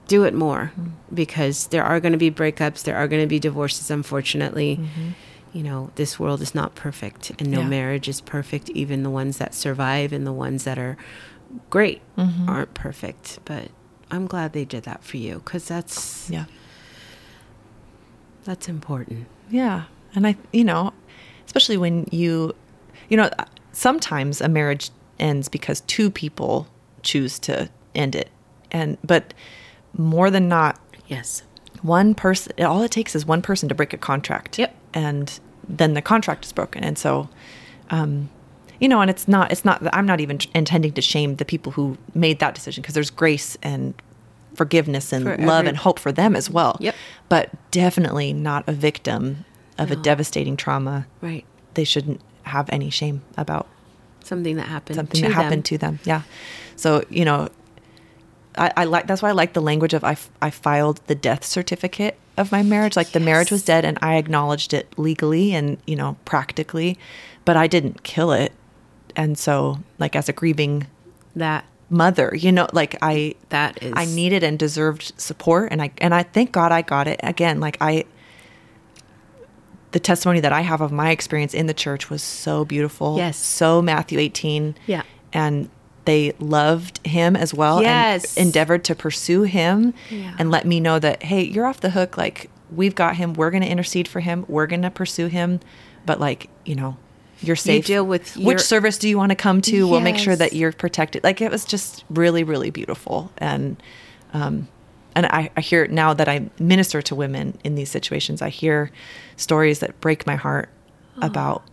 do 0.08 0.24
it 0.24 0.34
more 0.34 0.72
mm-hmm. 0.78 0.90
because 1.14 1.68
there 1.68 1.84
are 1.84 2.00
going 2.00 2.12
to 2.12 2.18
be 2.18 2.30
breakups. 2.32 2.84
There 2.84 2.96
are 2.96 3.08
going 3.08 3.22
to 3.24 3.28
be 3.28 3.40
divorces. 3.40 3.90
Unfortunately, 3.90 4.78
mm-hmm. 4.78 5.10
you 5.52 5.64
know, 5.64 5.92
this 5.96 6.20
world 6.20 6.42
is 6.42 6.54
not 6.54 6.76
perfect, 6.76 7.32
and 7.40 7.50
no 7.50 7.62
Yeah. 7.62 7.68
marriage 7.68 8.08
is 8.08 8.22
perfect. 8.22 8.70
Even 8.70 9.04
the 9.04 9.10
ones 9.10 9.38
that 9.40 9.54
survive 9.54 10.14
and 10.14 10.26
the 10.28 10.34
ones 10.34 10.64
that 10.66 10.78
are 10.78 10.96
great 11.70 12.02
mm-hmm. 12.18 12.48
aren't 12.48 12.74
perfect. 12.74 13.40
But 13.46 13.70
I'm 14.12 14.28
glad 14.28 14.54
they 14.54 14.66
did 14.66 14.84
that 14.84 15.04
for 15.04 15.18
you 15.18 15.42
because 15.44 15.68
that's 15.68 16.30
Yeah. 16.30 16.46
that's 18.44 18.70
important. 18.70 19.28
Yeah. 19.50 19.86
And 20.16 20.26
I, 20.28 20.36
you 20.52 20.64
know, 20.64 20.94
especially 21.46 21.78
when 21.78 22.08
you, 22.12 22.54
you 23.10 23.18
know, 23.18 23.30
sometimes 23.72 24.42
a 24.42 24.48
marriage 24.50 24.90
ends 25.20 25.48
because 25.50 25.82
two 25.82 26.10
people 26.10 26.68
choose 27.04 27.40
to 27.40 27.70
end 27.94 28.16
it. 28.16 28.30
And, 28.72 28.98
but 29.04 29.34
more 29.98 30.30
than 30.32 30.48
not, 30.48 30.80
Yes. 31.08 31.44
one 31.84 32.16
person, 32.16 32.52
all 32.64 32.82
it 32.82 32.92
takes 32.92 33.16
is 33.16 33.26
one 33.26 33.42
person 33.42 33.70
to 33.70 33.76
break 33.76 33.94
a 33.94 33.98
contract. 33.98 34.58
Yep. 34.58 34.76
And 34.94 35.40
then 35.70 35.94
the 35.94 36.02
contract 36.02 36.46
is 36.46 36.52
broken. 36.52 36.84
And 36.84 36.98
so, 36.98 37.30
um, 37.92 38.30
you 38.80 38.88
know, 38.90 39.02
and 39.02 39.10
it's 39.10 39.28
not, 39.28 39.52
it's 39.52 39.64
not, 39.64 39.82
I'm 39.96 40.06
not 40.06 40.20
even 40.20 40.40
intending 40.54 40.94
to 40.94 41.02
shame 41.02 41.36
the 41.36 41.46
people 41.46 41.72
who 41.74 41.98
made 42.14 42.40
that 42.40 42.56
decision 42.56 42.82
because 42.82 42.94
there's 42.96 43.10
grace 43.12 43.56
and 43.64 43.94
forgiveness 44.56 45.14
and 45.14 45.26
For 45.26 45.38
love 45.38 45.60
every- 45.60 45.70
and 45.70 45.78
hope 45.78 46.00
for 46.00 46.12
them 46.12 46.36
as 46.36 46.50
well. 46.50 46.78
Yep. 46.80 46.96
But 47.30 47.52
definitely 47.72 48.34
not 48.34 48.64
a 48.68 48.72
victim 48.74 49.46
of 49.78 49.92
a 49.92 49.96
devastating 49.96 50.56
trauma. 50.58 51.06
Right. 51.22 51.46
They 51.74 51.84
shouldn't 51.84 52.22
have 52.44 52.70
any 52.72 52.90
shame 52.90 53.22
about 53.38 53.68
Something 54.24 54.56
that 54.56 54.68
happened. 54.68 54.96
something 54.96 55.22
to 55.22 55.28
that 55.28 55.34
them. 55.34 55.44
happened 55.44 55.66
to 55.66 55.78
them. 55.78 56.00
Yeah. 56.04 56.22
So, 56.76 57.04
you 57.10 57.26
know, 57.26 57.50
I, 58.58 58.72
I 58.78 58.84
like, 58.86 59.06
that's 59.08 59.22
why 59.22 59.30
I 59.30 59.34
like 59.34 59.54
the 59.54 59.62
language 59.62 59.94
of 59.94 60.04
I, 60.04 60.14
f- 60.14 60.30
I 60.42 60.50
filed 60.50 61.02
the 61.08 61.16
death 61.16 61.44
certificate 61.44 62.18
of 62.38 62.52
my 62.52 62.64
marriage. 62.64 62.96
Like 62.96 63.12
the 63.12 63.20
marriage 63.20 63.52
was 63.52 63.64
dead 63.64 63.86
and 63.86 63.98
I 64.02 64.16
acknowledged 64.16 64.74
it 64.74 64.88
legally 64.98 65.54
and, 65.54 65.78
you 65.86 65.96
know, 65.96 66.18
practically, 66.26 66.98
but 67.44 67.56
I 67.58 67.68
didn't 67.68 68.04
kill 68.04 68.32
it. 68.32 68.52
And 69.16 69.38
so, 69.38 69.80
like, 70.00 70.16
as 70.16 70.28
a 70.28 70.34
grieving 70.34 70.88
that 71.36 71.66
mother, 71.90 72.34
you 72.36 72.52
know, 72.52 72.68
like 72.74 72.98
I, 73.02 73.36
that 73.50 73.82
is 73.84 73.94
I 73.96 74.06
needed 74.06 74.44
and 74.44 74.58
deserved 74.58 75.14
support 75.18 75.72
and 75.72 75.82
I 75.82 75.92
and 76.00 76.16
I 76.16 76.24
thank 76.24 76.52
God 76.52 76.72
I 76.72 76.82
got 76.82 77.08
it. 77.08 77.20
Again, 77.22 77.60
like 77.60 77.78
I 77.80 78.06
the 79.96 80.00
testimony 80.02 80.42
that 80.42 80.52
I 80.52 80.60
have 80.60 80.82
of 80.82 80.92
my 80.92 81.12
experience 81.12 81.54
in 81.54 81.68
the 81.68 81.74
church 81.74 82.10
was 82.10 82.22
so 82.22 82.66
beautiful. 82.66 83.16
Yes. 83.16 83.38
So 83.38 83.82
Matthew 83.82 84.20
18. 84.20 84.76
Yeah. 84.88 85.04
And 85.32 85.70
they 86.04 86.34
loved 86.38 87.00
him 87.08 87.38
as 87.38 87.54
well 87.54 87.82
Yes. 87.82 88.36
and 88.36 88.48
endeavored 88.48 88.84
to 88.84 88.94
pursue 88.94 89.44
him 89.44 89.94
Yeah. 90.10 90.36
and 90.38 90.52
let 90.52 90.68
me 90.68 90.82
know 90.82 91.00
that 91.00 91.24
hey, 91.24 91.44
you're 91.44 91.66
off 91.66 91.80
the 91.80 91.92
hook 91.92 92.18
like 92.18 92.50
we've 92.70 92.94
got 92.94 93.16
him. 93.16 93.36
We're 93.36 93.52
going 93.52 93.64
to 93.64 93.70
intercede 93.70 94.10
for 94.10 94.20
him. 94.20 94.44
We're 94.50 94.68
going 94.68 94.82
to 94.82 94.92
pursue 94.92 95.28
him. 95.28 95.62
But 96.06 96.20
like, 96.20 96.50
you 96.66 96.76
know, 96.76 96.98
you're 97.40 97.56
safe. 97.56 97.86
deal 97.86 98.06
with 98.06 98.36
your- 98.36 98.48
which 98.48 98.60
service 98.60 98.98
do 98.98 99.08
you 99.08 99.18
want 99.18 99.30
to 99.30 99.36
come 99.38 99.62
to? 99.62 99.88
We'll 99.88 100.02
make 100.02 100.18
sure 100.18 100.36
that 100.36 100.52
you're 100.52 100.74
protected. 100.74 101.24
Like 101.24 101.40
it 101.40 101.50
was 101.52 101.64
just 101.64 102.04
really, 102.10 102.44
really 102.44 102.70
beautiful. 102.70 103.32
And 103.38 103.82
um, 104.34 104.68
and 105.16 105.26
I, 105.28 105.50
I 105.56 105.62
hear 105.62 105.88
now 105.88 106.14
that 106.14 106.28
I 106.28 106.50
minister 106.60 107.02
to 107.02 107.16
women 107.16 107.58
in 107.64 107.76
these 107.76 107.90
situations, 107.90 108.42
I 108.42 108.50
hear 108.50 108.92
stories 109.38 109.80
that 109.80 110.00
break 110.02 110.28
my 110.28 110.36
heart 110.36 110.70
about 111.22 111.64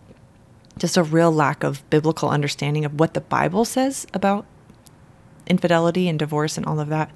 just 0.77 0.95
a 0.97 1.03
real 1.03 1.31
lack 1.31 1.63
of 1.63 1.87
biblical 1.89 2.29
understanding 2.29 2.85
of 2.85 2.99
what 2.99 3.13
the 3.13 3.21
Bible 3.21 3.65
says 3.65 4.07
about 4.13 4.45
infidelity 5.45 6.07
and 6.07 6.17
divorce 6.17 6.57
and 6.57 6.65
all 6.65 6.79
of 6.79 6.87
that. 6.89 7.11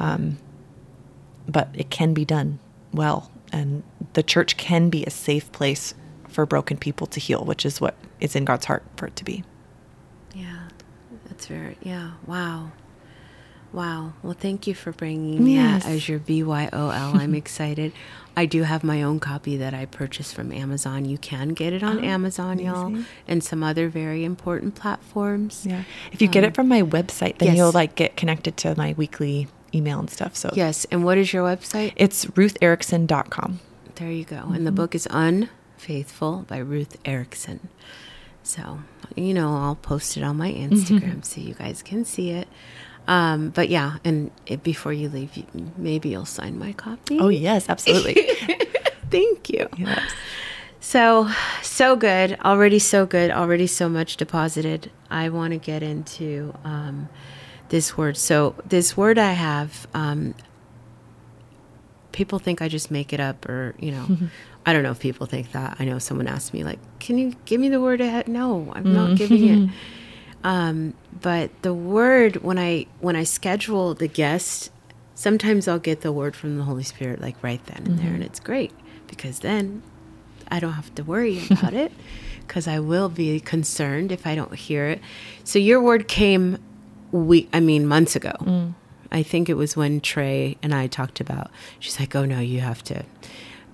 Um, 0.00 0.38
but 1.48 1.68
it 1.74 1.90
can 1.90 2.14
be 2.14 2.24
done 2.24 2.58
well, 2.92 3.30
and 3.52 3.82
the 4.12 4.22
church 4.22 4.56
can 4.56 4.88
be 4.88 5.04
a 5.04 5.10
safe 5.10 5.50
place 5.52 5.94
for 6.28 6.46
broken 6.46 6.76
people 6.76 7.06
to 7.08 7.20
heal, 7.20 7.44
which 7.44 7.66
is 7.66 7.80
what 7.80 7.96
is 8.20 8.36
in 8.36 8.44
God's 8.44 8.66
heart 8.66 8.84
for 8.96 9.06
it 9.06 9.16
to 9.16 9.24
be. 9.24 9.42
Yeah, 10.34 10.68
that's 11.26 11.46
very, 11.46 11.76
yeah, 11.82 12.12
wow. 12.26 12.70
Wow. 13.72 14.12
Well, 14.22 14.36
thank 14.38 14.66
you 14.66 14.74
for 14.74 14.92
bringing 14.92 15.46
Yes. 15.46 15.84
that 15.84 15.92
as 15.92 16.08
your 16.08 16.18
BYOL. 16.18 17.14
I'm 17.14 17.34
excited. 17.42 17.92
I 18.38 18.44
do 18.44 18.64
have 18.64 18.84
my 18.84 19.02
own 19.02 19.18
copy 19.18 19.56
that 19.56 19.72
I 19.72 19.86
purchased 19.86 20.34
from 20.34 20.52
Amazon. 20.52 21.06
You 21.06 21.16
can 21.16 21.50
get 21.50 21.72
it 21.72 21.82
on 21.82 21.98
Oh, 21.98 22.06
Amazon, 22.06 22.58
y'all, 22.58 22.94
and 23.26 23.42
some 23.42 23.62
other 23.62 23.88
very 23.88 24.24
important 24.24 24.74
platforms. 24.74 25.64
Yeah. 25.66 25.84
If 26.12 26.20
you 26.20 26.28
get 26.28 26.44
it 26.44 26.48
um, 26.48 26.52
from 26.52 26.68
my 26.68 26.82
website, 26.82 27.38
then 27.38 27.48
yes. 27.48 27.56
you'll 27.56 27.72
like 27.72 27.94
get 27.94 28.16
connected 28.16 28.58
to 28.58 28.74
my 28.76 28.94
weekly 28.98 29.48
email 29.74 29.98
and 29.98 30.10
stuff. 30.10 30.36
So 30.36 30.50
Yes. 30.54 30.84
And 30.90 31.04
what 31.04 31.16
is 31.16 31.32
your 31.32 31.44
website? 31.44 31.92
it's 31.96 32.26
rutherickson.com. 32.26 33.60
There 33.94 34.10
you 34.10 34.24
go. 34.24 34.36
And 34.36 34.66
the 34.66 34.70
mm-hmm. 34.70 34.74
book 34.74 34.94
is 34.94 35.08
Unfaithful 35.10 36.44
by 36.46 36.58
Ruth 36.58 36.98
Erickson. 37.06 37.68
So, 38.42 38.80
you 39.16 39.32
know, 39.34 39.56
I'll 39.56 39.74
post 39.76 40.16
it 40.16 40.22
on 40.22 40.36
my 40.36 40.52
mm-hmm. 40.52 40.74
Instagram 40.74 41.24
so 41.24 41.40
you 41.40 41.54
guys 41.54 41.82
can 41.82 42.04
see 42.04 42.30
it. 42.30 42.48
Um, 43.08 43.50
but 43.50 43.68
yeah, 43.68 43.98
and 44.04 44.30
it, 44.46 44.62
before 44.62 44.92
you 44.92 45.08
leave, 45.08 45.36
you, 45.36 45.44
maybe 45.76 46.08
you'll 46.08 46.24
sign 46.24 46.58
my 46.58 46.72
copy. 46.72 47.18
Oh, 47.20 47.28
yes, 47.28 47.68
absolutely. 47.68 48.14
Thank 49.10 49.50
you. 49.50 49.68
yes. 49.76 50.12
So, 50.80 51.28
so 51.62 51.96
good. 51.96 52.38
Already 52.44 52.78
so 52.78 53.06
good. 53.06 53.30
Already 53.30 53.66
so 53.66 53.88
much 53.88 54.16
deposited. 54.16 54.90
I 55.10 55.28
want 55.28 55.52
to 55.52 55.58
get 55.58 55.82
into 55.82 56.54
um, 56.64 57.08
this 57.70 57.96
word. 57.96 58.16
So, 58.16 58.54
this 58.64 58.96
word 58.96 59.18
I 59.18 59.32
have, 59.32 59.86
um, 59.94 60.34
people 62.12 62.38
think 62.38 62.62
I 62.62 62.68
just 62.68 62.90
make 62.90 63.12
it 63.12 63.20
up, 63.20 63.48
or, 63.48 63.74
you 63.78 63.92
know, 63.92 64.16
I 64.66 64.72
don't 64.72 64.82
know 64.82 64.90
if 64.92 65.00
people 65.00 65.26
think 65.26 65.52
that. 65.52 65.76
I 65.78 65.84
know 65.84 65.98
someone 65.98 66.26
asked 66.26 66.52
me, 66.52 66.64
like, 66.64 66.78
can 66.98 67.18
you 67.18 67.34
give 67.44 67.60
me 67.60 67.68
the 67.68 67.80
word 67.80 68.00
ahead? 68.00 68.26
No, 68.26 68.72
I'm 68.74 68.92
not 68.92 69.16
giving 69.16 69.48
it. 69.48 69.70
Um, 70.46 70.94
but 71.20 71.50
the 71.62 71.74
word 71.74 72.36
when 72.36 72.56
I 72.56 72.86
when 73.00 73.16
I 73.16 73.24
schedule 73.24 73.94
the 73.94 74.06
guest, 74.06 74.70
sometimes 75.16 75.66
I'll 75.66 75.80
get 75.80 76.02
the 76.02 76.12
word 76.12 76.36
from 76.36 76.56
the 76.56 76.62
Holy 76.62 76.84
Spirit 76.84 77.20
like 77.20 77.34
right 77.42 77.64
then 77.66 77.82
and 77.84 77.98
there, 77.98 78.14
and 78.14 78.22
it's 78.22 78.38
great 78.38 78.70
because 79.08 79.40
then 79.40 79.82
I 80.48 80.60
don't 80.60 80.74
have 80.74 80.94
to 80.94 81.02
worry 81.02 81.42
about 81.50 81.74
it 81.74 81.90
because 82.46 82.68
I 82.68 82.78
will 82.78 83.08
be 83.08 83.40
concerned 83.40 84.12
if 84.12 84.24
I 84.24 84.36
don't 84.36 84.54
hear 84.54 84.86
it. 84.86 85.00
So 85.42 85.58
your 85.58 85.82
word 85.82 86.06
came 86.06 86.58
week, 87.10 87.48
I 87.52 87.58
mean 87.58 87.84
months 87.84 88.14
ago. 88.14 88.72
I 89.10 89.24
think 89.24 89.48
it 89.48 89.54
was 89.54 89.76
when 89.76 90.00
Trey 90.00 90.58
and 90.62 90.72
I 90.72 90.86
talked 90.86 91.18
about. 91.18 91.50
She's 91.80 91.98
like, 91.98 92.14
"Oh 92.14 92.24
no, 92.24 92.38
you 92.38 92.60
have 92.60 92.84
to." 92.84 93.02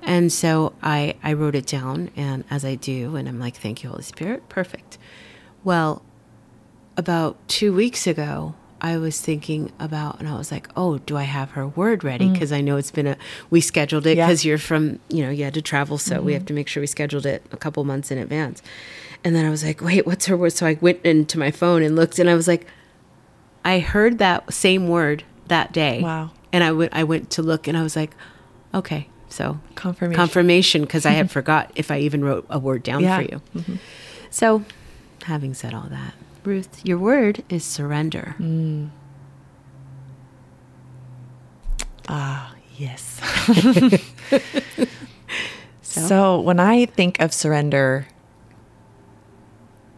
And 0.01 0.33
so 0.33 0.73
I 0.83 1.17
I 1.23 1.35
wrote 1.35 1.55
it 1.55 1.67
down, 1.67 2.11
and 2.17 2.45
as 2.51 2.65
I 2.65 2.77
do, 2.77 3.15
and 3.17 3.29
I'm 3.29 3.39
like, 3.39 3.57
"Thank 3.57 3.83
you, 3.83 3.91
Holy 3.91 4.05
Spirit, 4.05 4.49
perfect." 4.49 4.97
Well, 5.65 6.03
about 6.97 7.37
two 7.49 7.73
weeks 7.75 8.07
ago, 8.07 8.55
I 8.81 8.97
was 8.97 9.21
thinking 9.21 9.71
about, 9.79 10.19
and 10.19 10.29
I 10.29 10.37
was 10.37 10.51
like, 10.51 10.69
"Oh, 10.77 10.99
do 10.99 11.17
I 11.17 11.23
have 11.23 11.53
her 11.53 11.67
word 11.69 12.03
ready?" 12.03 12.25
Mm-hmm. 12.25 12.33
Because 12.33 12.53
I 12.53 12.61
know 12.61 12.77
it's 12.77 12.91
been 12.91 13.07
a. 13.07 13.17
We 13.49 13.61
scheduled 13.61 14.07
it 14.07 14.17
Yeah. 14.17 14.27
because 14.27 14.45
you're 14.45 14.59
from, 14.59 14.99
you 15.09 15.23
know, 15.25 15.31
you 15.31 15.45
had 15.45 15.55
to 15.55 15.63
travel, 15.63 15.99
so 15.99 16.21
we 16.21 16.33
have 16.33 16.43
mm-hmm. 16.43 16.47
to 16.49 16.53
make 16.55 16.69
sure 16.69 16.81
we 16.81 16.87
scheduled 16.89 17.25
it 17.27 17.45
a 17.53 17.57
couple 17.57 17.85
months 17.85 18.11
in 18.11 18.19
advance. 18.19 18.61
And 19.25 19.37
then 19.37 19.45
I 19.47 19.51
was 19.51 19.65
like, 19.65 19.81
"Wait, 19.81 20.05
what's 20.05 20.27
her 20.27 20.37
word?" 20.37 20.53
So 20.53 20.67
I 20.67 20.79
went 20.81 21.01
into 21.05 21.39
my 21.39 21.51
phone 21.53 21.83
and 21.83 21.95
looked, 21.95 22.19
and 22.19 22.29
I 22.29 22.35
was 22.35 22.49
like, 22.49 22.67
I 23.65 23.79
heard 23.79 24.19
that 24.19 24.53
same 24.53 24.89
word 24.89 25.23
that 25.47 25.73
day. 25.73 26.03
Wow. 26.03 26.31
And 26.53 26.65
I 26.65 26.73
went, 26.73 26.93
I 26.93 27.05
went 27.05 27.31
to 27.31 27.43
look, 27.43 27.69
and 27.69 27.79
I 27.79 27.83
was 27.85 27.95
like, 27.95 28.17
"Okay, 28.75 29.09
so 29.29 29.61
Confirmation. 29.77 30.17
confirmation," 30.17 30.81
because 30.83 31.07
I 31.07 31.11
had 31.13 31.31
forgot 31.39 31.71
if 31.77 31.93
I 31.93 32.01
even 32.01 32.25
wrote 32.25 32.47
a 32.51 32.59
word 32.59 32.83
down 32.83 33.01
Yeah. 33.05 33.17
for 33.17 33.23
you. 33.23 33.43
Mm-hmm. 33.55 33.75
So, 34.29 34.65
having 35.25 35.55
said 35.55 35.73
all 35.73 35.87
that, 35.89 36.15
Ruth, 36.45 36.85
your 36.85 36.99
word 36.99 37.45
is 37.49 37.65
surrender. 37.65 38.35
Ah, 42.09 42.55
yes. 42.77 43.21
so? 45.83 46.41
when 46.41 46.59
I 46.59 46.87
think 46.87 47.21
of 47.21 47.33
surrender, 47.33 48.07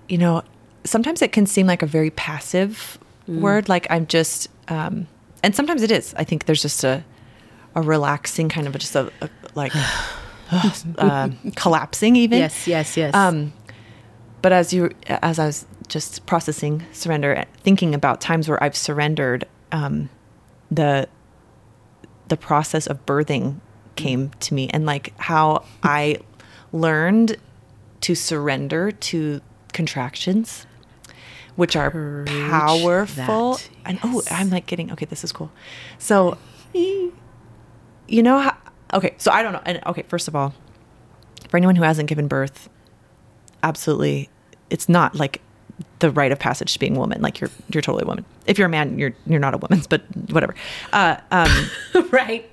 you 0.08 0.18
know, 0.18 0.42
sometimes 0.84 1.22
it 1.22 1.32
can 1.32 1.46
seem 1.46 1.66
like 1.66 1.82
a 1.82 1.86
very 1.86 2.10
passive 2.10 2.98
word. 3.26 3.68
Like 3.68 3.86
I'm 3.90 4.06
just, 4.06 4.48
um, 4.68 5.06
and 5.42 5.56
sometimes 5.56 5.82
it 5.82 5.90
is. 5.90 6.14
I 6.16 6.24
think 6.24 6.44
there's 6.44 6.62
just 6.62 6.84
a 6.84 7.04
a 7.74 7.82
relaxing 7.82 8.48
kind 8.48 8.66
of 8.68 8.74
a, 8.74 8.78
just 8.78 8.94
a, 8.94 9.10
a 9.20 9.28
like 9.54 9.72
uh, 10.98 11.30
collapsing 11.56 12.16
even. 12.16 12.38
Yes, 12.38 12.66
yes, 12.66 12.96
yes. 12.96 13.14
Um, 13.14 13.52
but 14.42 14.52
as 14.52 14.72
you 14.72 14.90
as 15.06 15.38
I 15.38 15.46
was 15.46 15.66
just 15.88 16.26
processing 16.26 16.84
surrender, 16.92 17.44
thinking 17.62 17.94
about 17.94 18.20
times 18.20 18.48
where 18.48 18.62
I've 18.62 18.76
surrendered, 18.76 19.44
um, 19.72 20.08
the 20.70 21.08
the 22.28 22.36
process 22.36 22.86
of 22.86 23.04
birthing 23.04 23.60
came 23.96 24.30
to 24.40 24.54
me, 24.54 24.68
and 24.70 24.86
like 24.86 25.12
how 25.18 25.64
I 25.82 26.18
learned 26.72 27.36
to 28.02 28.14
surrender 28.14 28.90
to 28.90 29.40
contractions, 29.72 30.66
which 31.56 31.76
are 31.76 31.90
Preach 31.90 32.50
powerful. 32.50 33.54
that, 33.54 33.68
And 33.84 33.98
oh. 34.02 34.22
I'm 34.30 34.50
like 34.50 34.66
getting 34.66 34.90
okay. 34.92 35.06
This 35.06 35.24
is 35.24 35.32
cool. 35.32 35.50
So, 35.98 36.38
you 36.72 37.12
know 38.08 38.38
how? 38.38 38.56
Okay, 38.92 39.14
so 39.18 39.30
I 39.32 39.42
don't 39.42 39.52
know. 39.52 39.62
And 39.64 39.80
okay, 39.86 40.02
first 40.08 40.28
of 40.28 40.36
all, 40.36 40.54
for 41.48 41.56
anyone 41.56 41.76
who 41.76 41.82
hasn't 41.82 42.08
given 42.08 42.28
birth, 42.28 42.68
absolutely, 43.62 44.28
it's 44.70 44.88
not 44.88 45.14
like 45.14 45.40
the 46.00 46.10
rite 46.10 46.32
of 46.32 46.38
passage 46.38 46.72
to 46.74 46.78
being 46.78 46.96
a 46.96 47.00
woman. 47.00 47.22
Like 47.22 47.40
you're 47.40 47.50
you're 47.70 47.82
totally 47.82 48.02
a 48.02 48.06
woman. 48.06 48.24
If 48.46 48.58
you're 48.58 48.66
a 48.66 48.70
man, 48.70 48.98
you're 48.98 49.14
you're 49.26 49.40
not 49.40 49.54
a 49.54 49.58
woman. 49.58 49.82
But 49.88 50.02
whatever. 50.30 50.54
Uh, 50.92 51.16
um, 51.30 51.70
right. 52.10 52.50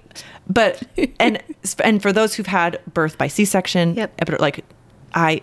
but 0.48 0.84
and 1.20 1.42
and 1.84 2.02
for 2.02 2.12
those 2.14 2.36
who've 2.36 2.48
had 2.48 2.80
birth 2.94 3.18
by 3.18 3.28
C-section, 3.28 3.96
Yep. 3.96 4.14
but 4.26 4.40
like 4.40 4.64
I, 5.14 5.42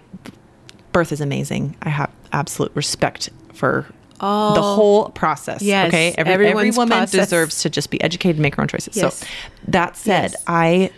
birth 0.92 1.12
is 1.12 1.20
amazing. 1.20 1.76
I 1.82 1.88
have 1.90 2.10
absolute 2.32 2.72
respect 2.74 3.30
for 3.52 3.86
the 4.20 4.24
Oh. 4.24 4.74
whole 4.74 5.10
process. 5.10 5.62
Yes, 5.62 5.88
okay, 5.88 6.12
every, 6.18 6.48
every 6.48 6.70
woman 6.72 6.88
process. 6.98 7.26
deserves 7.28 7.62
to 7.62 7.70
just 7.70 7.90
be 7.90 8.00
educated 8.02 8.36
and 8.36 8.42
make 8.42 8.56
her 8.56 8.62
own 8.62 8.68
choices. 8.68 8.96
Yes. 8.96 9.18
So 9.18 9.26
that 9.68 9.96
said, 9.96 10.32
Yes. 10.32 10.44
I 10.48 10.90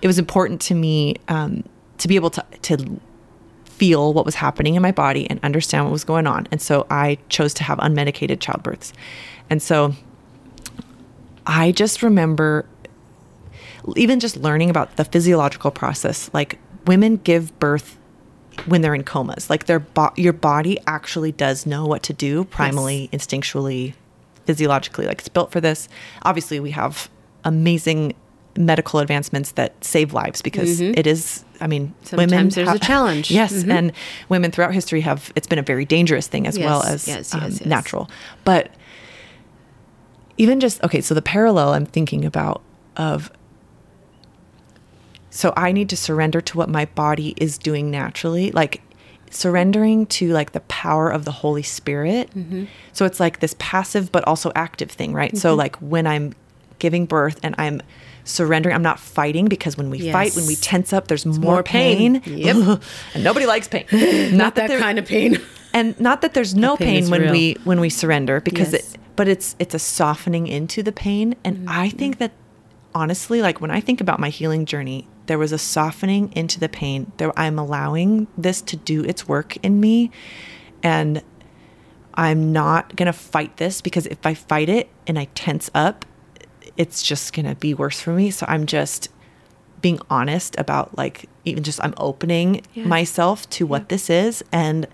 it 0.00 0.06
was 0.06 0.18
important 0.18 0.60
to 0.62 0.74
me 0.74 1.16
um, 1.28 1.64
to 1.98 2.08
be 2.08 2.14
able 2.16 2.30
to 2.30 2.44
to 2.62 3.00
feel 3.72 4.12
what 4.12 4.24
was 4.24 4.36
happening 4.36 4.74
in 4.74 4.82
my 4.82 4.92
body 4.92 5.28
and 5.28 5.40
understand 5.42 5.84
what 5.84 5.92
was 5.92 6.04
going 6.04 6.26
on. 6.26 6.46
And 6.50 6.60
so 6.60 6.86
I 6.90 7.18
chose 7.28 7.54
to 7.54 7.64
have 7.64 7.78
unmedicated 7.78 8.38
childbirths. 8.38 8.92
And 9.50 9.62
so 9.62 9.94
I 11.46 11.72
just 11.72 12.02
remember 12.02 12.66
even 13.96 14.20
just 14.20 14.36
learning 14.36 14.70
about 14.70 14.96
the 14.96 15.04
physiological 15.04 15.70
process 15.70 16.30
like 16.32 16.58
women 16.86 17.16
give 17.16 17.58
birth 17.58 17.98
when 18.66 18.80
they're 18.80 18.94
in 18.94 19.02
comas 19.02 19.50
like 19.50 19.66
their 19.66 19.80
bo- 19.80 20.12
your 20.16 20.32
body 20.32 20.78
actually 20.86 21.32
does 21.32 21.66
know 21.66 21.84
what 21.86 22.02
to 22.02 22.12
do 22.12 22.44
primally 22.44 23.10
instinctually 23.10 23.94
physiologically 24.44 25.06
like 25.06 25.18
it's 25.18 25.28
built 25.28 25.50
for 25.50 25.60
this 25.60 25.88
obviously 26.22 26.60
we 26.60 26.70
have 26.70 27.10
amazing 27.44 28.14
medical 28.56 29.00
advancements 29.00 29.52
that 29.52 29.82
save 29.82 30.12
lives 30.12 30.42
because 30.42 30.80
mm-hmm. 30.80 30.96
it 30.96 31.06
is 31.06 31.44
i 31.62 31.66
mean 31.66 31.94
Mm-hmm. 32.04 32.16
Sometimes 32.18 32.54
there's 32.54 32.68
a 32.68 32.78
challenge. 32.78 33.30
yes 33.30 33.52
Mhm. 33.64 33.70
and 33.78 33.92
women 34.28 34.50
throughout 34.50 34.74
history 34.74 35.00
have 35.02 35.32
it's 35.36 35.46
been 35.46 35.58
a 35.58 35.62
very 35.62 35.84
dangerous 35.84 36.26
thing 36.26 36.46
as 36.46 36.58
well 36.58 36.82
as 36.82 37.08
yes, 37.08 37.32
um, 37.34 37.42
yes, 37.42 37.60
yes. 37.60 37.66
natural 37.66 38.10
but 38.44 38.70
even 40.38 40.60
just 40.60 40.82
okay 40.84 41.00
so 41.00 41.14
the 41.14 41.22
parallel 41.22 41.70
i'm 41.72 41.86
thinking 41.86 42.24
about 42.24 42.60
of 42.96 43.30
so 45.30 45.52
i 45.56 45.72
need 45.72 45.88
to 45.88 45.96
surrender 45.96 46.40
to 46.40 46.56
what 46.58 46.68
my 46.68 46.84
body 46.86 47.34
is 47.36 47.56
doing 47.58 47.90
naturally 47.90 48.50
like 48.52 48.82
surrendering 49.30 50.04
to 50.06 50.30
like 50.32 50.52
the 50.52 50.60
power 50.60 51.08
of 51.08 51.24
the 51.24 51.30
holy 51.30 51.62
spirit 51.62 52.28
so 52.92 53.04
it's 53.06 53.18
like 53.18 53.40
this 53.40 53.54
passive 53.58 54.12
but 54.12 54.22
also 54.28 54.52
active 54.54 54.90
thing 54.90 55.12
right 55.14 55.36
so 55.38 55.54
like 55.54 55.76
when 55.76 56.06
i'm 56.06 56.34
giving 56.78 57.06
birth 57.06 57.40
and 57.42 57.54
i'm 57.58 57.80
surrendering 58.24 58.74
i'm 58.74 58.82
not 58.82 58.98
fighting 59.00 59.46
because 59.46 59.76
when 59.76 59.90
we 59.90 60.10
fight 60.12 60.34
when 60.36 60.46
we 60.46 60.54
tense 60.56 60.92
up 60.92 61.08
there's 61.08 61.26
more, 61.26 61.38
more 61.38 61.62
pain, 61.62 62.20
pain. 62.20 62.38
Yep. 62.38 62.82
and 63.14 63.24
nobody 63.24 63.46
likes 63.46 63.68
pain 63.68 63.84
Not 64.36 64.54
that 64.54 64.68
there- 64.68 64.78
kind 64.80 64.98
of 64.98 65.06
pain. 65.06 65.38
and 65.74 65.98
not 65.98 66.20
that 66.22 66.34
there's 66.34 66.54
no 66.54 66.76
pain 66.76 67.02
pain, 67.02 67.10
when 67.10 67.20
real. 67.22 67.32
we 67.32 67.56
when 67.64 67.80
we 67.80 67.88
surrender 67.88 68.40
because 68.40 68.72
Yes. 68.72 68.94
it 68.94 69.00
but 69.16 69.26
it's 69.28 69.56
it's 69.58 69.74
a 69.74 69.78
softening 69.78 70.46
into 70.46 70.82
the 70.82 70.92
pain 70.92 71.34
and 71.44 71.68
i 71.68 71.88
Mm-hmm. 71.88 71.96
think 71.98 72.18
that 72.18 72.32
honestly 72.94 73.40
like 73.42 73.60
when 73.60 73.70
i 73.70 73.80
think 73.80 74.00
about 74.00 74.20
my 74.20 74.28
healing 74.28 74.66
journey 74.66 75.08
there 75.26 75.38
was 75.38 75.50
a 75.52 75.58
softening 75.58 76.30
into 76.34 76.60
the 76.60 76.68
pain 76.68 77.10
there 77.16 77.32
i'm 77.38 77.58
allowing 77.58 78.26
this 78.36 78.60
to 78.62 78.76
do 78.76 79.02
its 79.04 79.26
work 79.26 79.56
in 79.64 79.80
me 79.80 80.10
and 80.82 81.22
i'm 82.14 82.52
not 82.52 82.94
going 82.96 83.06
to 83.06 83.12
fight 83.12 83.56
this 83.56 83.80
because 83.80 84.06
if 84.06 84.24
i 84.26 84.34
fight 84.34 84.68
it 84.68 84.88
and 85.06 85.18
i 85.18 85.24
tense 85.34 85.70
up 85.74 86.04
it's 86.82 87.00
just 87.02 87.32
going 87.32 87.46
to 87.46 87.54
be 87.54 87.72
worse 87.74 88.00
for 88.00 88.12
me 88.12 88.30
so 88.30 88.44
i'm 88.48 88.66
just 88.66 89.08
being 89.80 89.98
honest 90.10 90.54
about 90.58 90.96
like 90.98 91.28
even 91.44 91.62
just 91.62 91.78
i'm 91.84 91.94
opening 91.96 92.48
Yeah. 92.74 92.86
myself 92.86 93.48
to 93.50 93.66
what 93.66 93.88
this 93.88 94.10
is 94.10 94.42
and 94.52 94.86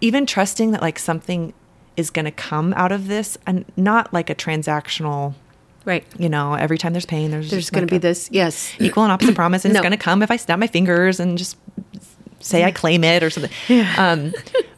even 0.00 0.26
trusting 0.26 0.70
that 0.72 0.82
like 0.82 0.98
something 0.98 1.52
is 1.96 2.10
going 2.10 2.24
to 2.26 2.30
come 2.30 2.72
out 2.76 2.92
of 2.92 3.08
this 3.08 3.36
and 3.46 3.64
not 3.76 4.12
like 4.12 4.28
a 4.30 4.34
transactional 4.34 5.34
Right. 5.84 6.04
you 6.18 6.28
know 6.28 6.52
every 6.54 6.76
time 6.78 6.92
there's 6.92 7.06
pain 7.06 7.30
there's 7.30 7.50
There's 7.50 7.64
just 7.64 7.72
going 7.72 7.86
to 7.86 7.90
be 7.90 7.98
this. 7.98 8.28
Yes. 8.30 8.70
equal 8.78 9.04
and 9.04 9.12
opposite 9.12 9.34
promise 9.34 9.64
and 9.64 9.72
No. 9.72 9.78
it's 9.80 9.82
going 9.84 9.98
to 9.98 10.04
come 10.08 10.22
if 10.22 10.30
i 10.30 10.36
snap 10.36 10.58
my 10.58 10.66
fingers 10.66 11.18
and 11.20 11.38
just 11.38 11.56
say 12.40 12.62
i 12.64 12.70
claim 12.70 13.02
it 13.04 13.22
or 13.22 13.30
something 13.30 13.50
um 13.96 14.32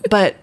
but 0.08 0.36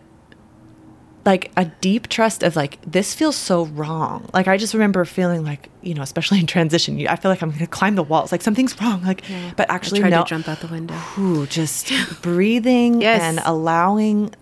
like 1.28 1.52
a 1.58 1.66
deep 1.82 2.08
trust 2.08 2.42
of 2.42 2.56
like 2.56 2.80
this 2.90 3.14
feels 3.14 3.36
so 3.36 3.66
wrong 3.66 4.28
like 4.34 4.48
i 4.48 4.56
just 4.58 4.74
remember 4.74 5.04
feeling 5.06 5.44
like 5.44 5.70
you 5.82 5.94
know 5.94 6.02
especially 6.02 6.40
in 6.40 6.48
transition 6.48 6.98
you, 6.98 7.08
i 7.10 7.16
feel 7.18 7.30
like 7.30 7.42
i'm 7.44 7.50
going 7.50 7.60
to 7.60 7.68
climb 7.68 7.96
the 7.96 8.02
walls 8.02 8.32
like 8.32 8.42
something's 8.42 8.80
wrong 8.82 9.04
like 9.04 9.22
but 9.58 9.70
actually 9.70 10.00
I 10.00 10.02
tried 10.04 10.10
no 10.12 10.24
to 10.24 10.30
jump 10.30 10.48
out 10.48 10.62
the 10.62 10.68
window. 10.68 10.96
Ooh, 11.20 11.46
just 11.46 11.92
breathing 12.22 13.02
Yes. 13.02 13.22
and 13.22 13.40
allowing 13.46 14.34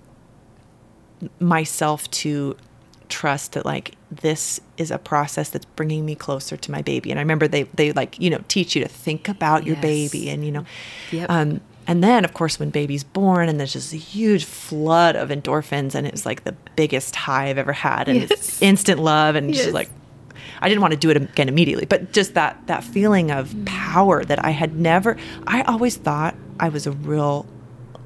myself 1.40 2.10
to 2.12 2.56
trust 3.10 3.54
that 3.54 3.66
like 3.66 3.96
this 4.12 4.60
is 4.78 4.92
a 4.92 4.98
process 4.98 5.50
that's 5.50 5.66
bringing 5.76 6.06
me 6.06 6.16
closer 6.16 6.58
to 6.58 6.72
my 6.72 6.82
baby 6.82 7.10
and 7.12 7.20
i 7.20 7.22
remember 7.22 7.48
they 7.48 7.64
they 7.76 7.92
like 7.94 8.20
you 8.20 8.30
know 8.30 8.42
teach 8.48 8.76
you 8.76 8.82
to 8.84 8.88
think 8.90 9.28
about 9.28 9.66
your 9.66 9.76
Yes. 9.76 9.82
baby 10.12 10.30
and 10.30 10.46
you 10.46 10.52
know 10.52 10.66
Yep. 11.12 11.30
um 11.30 11.62
and 11.88 12.04
then 12.04 12.26
of 12.26 12.34
course 12.34 12.60
when 12.60 12.70
baby's 12.70 13.04
born 13.04 13.48
and 13.50 13.60
there's 13.60 13.74
just 13.74 13.94
a 13.94 13.98
huge 13.98 14.46
flood 14.46 15.16
of 15.16 15.30
endorphins 15.30 15.94
and 15.96 16.06
it 16.08 16.12
was 16.12 16.26
like 16.26 16.44
the 16.44 16.54
biggest 16.76 17.16
high 17.16 17.48
i've 17.50 17.58
ever 17.58 17.74
had 17.74 18.08
and 18.08 18.22
Yes. 18.22 18.32
it's 18.32 18.62
instant 18.62 19.00
love 19.00 19.36
and 19.36 19.54
Yes. 19.54 19.64
just 19.66 19.74
like 19.74 19.90
I 20.62 20.70
didn't 20.70 20.82
want 20.82 20.92
to 20.92 20.98
do 21.00 21.10
it 21.10 21.18
again 21.18 21.50
immediately, 21.50 21.86
but 21.86 22.12
just 22.14 22.34
that 22.36 22.60
that 22.68 22.84
feeling 22.84 23.30
of 23.32 23.54
power 23.66 24.24
that 24.24 24.44
I 24.44 24.52
had 24.52 24.76
never. 24.76 25.18
I 25.48 25.62
always 25.64 25.96
thought 25.98 26.36
I 26.60 26.70
was 26.70 26.88
a 26.88 26.92
real 26.92 27.46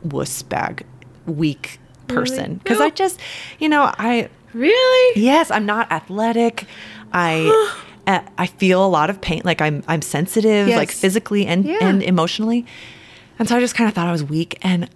wuss 0.03 0.41
bag, 0.41 0.86
weak 1.25 1.80
person 2.07 2.55
because 2.55 2.80
I 2.82 2.86
No. 2.86 2.91
just, 2.91 3.19
you 3.59 3.69
know, 3.69 3.93
I 3.97 4.30
Really? 4.53 5.21
yes, 5.21 5.51
I'm 5.51 5.65
not 5.65 5.91
athletic. 5.91 6.65
I 7.13 7.51
uh, 8.07 8.21
I 8.38 8.47
feel 8.47 8.84
a 8.86 8.88
lot 8.89 9.09
of 9.09 9.21
pain. 9.21 9.41
Like 9.45 9.61
I'm 9.61 9.84
I'm 9.88 10.01
sensitive, 10.01 10.69
like 10.69 10.91
physically 10.91 11.45
and 11.45 11.65
Yeah. 11.65 11.77
and 11.82 12.01
emotionally, 12.03 12.65
and 13.39 13.47
so 13.49 13.55
I 13.57 13.59
just 13.59 13.73
kind 13.75 13.87
of 13.87 13.95
thought 13.95 14.07
I 14.07 14.11
was 14.11 14.23
weak. 14.23 14.59
And 14.61 14.89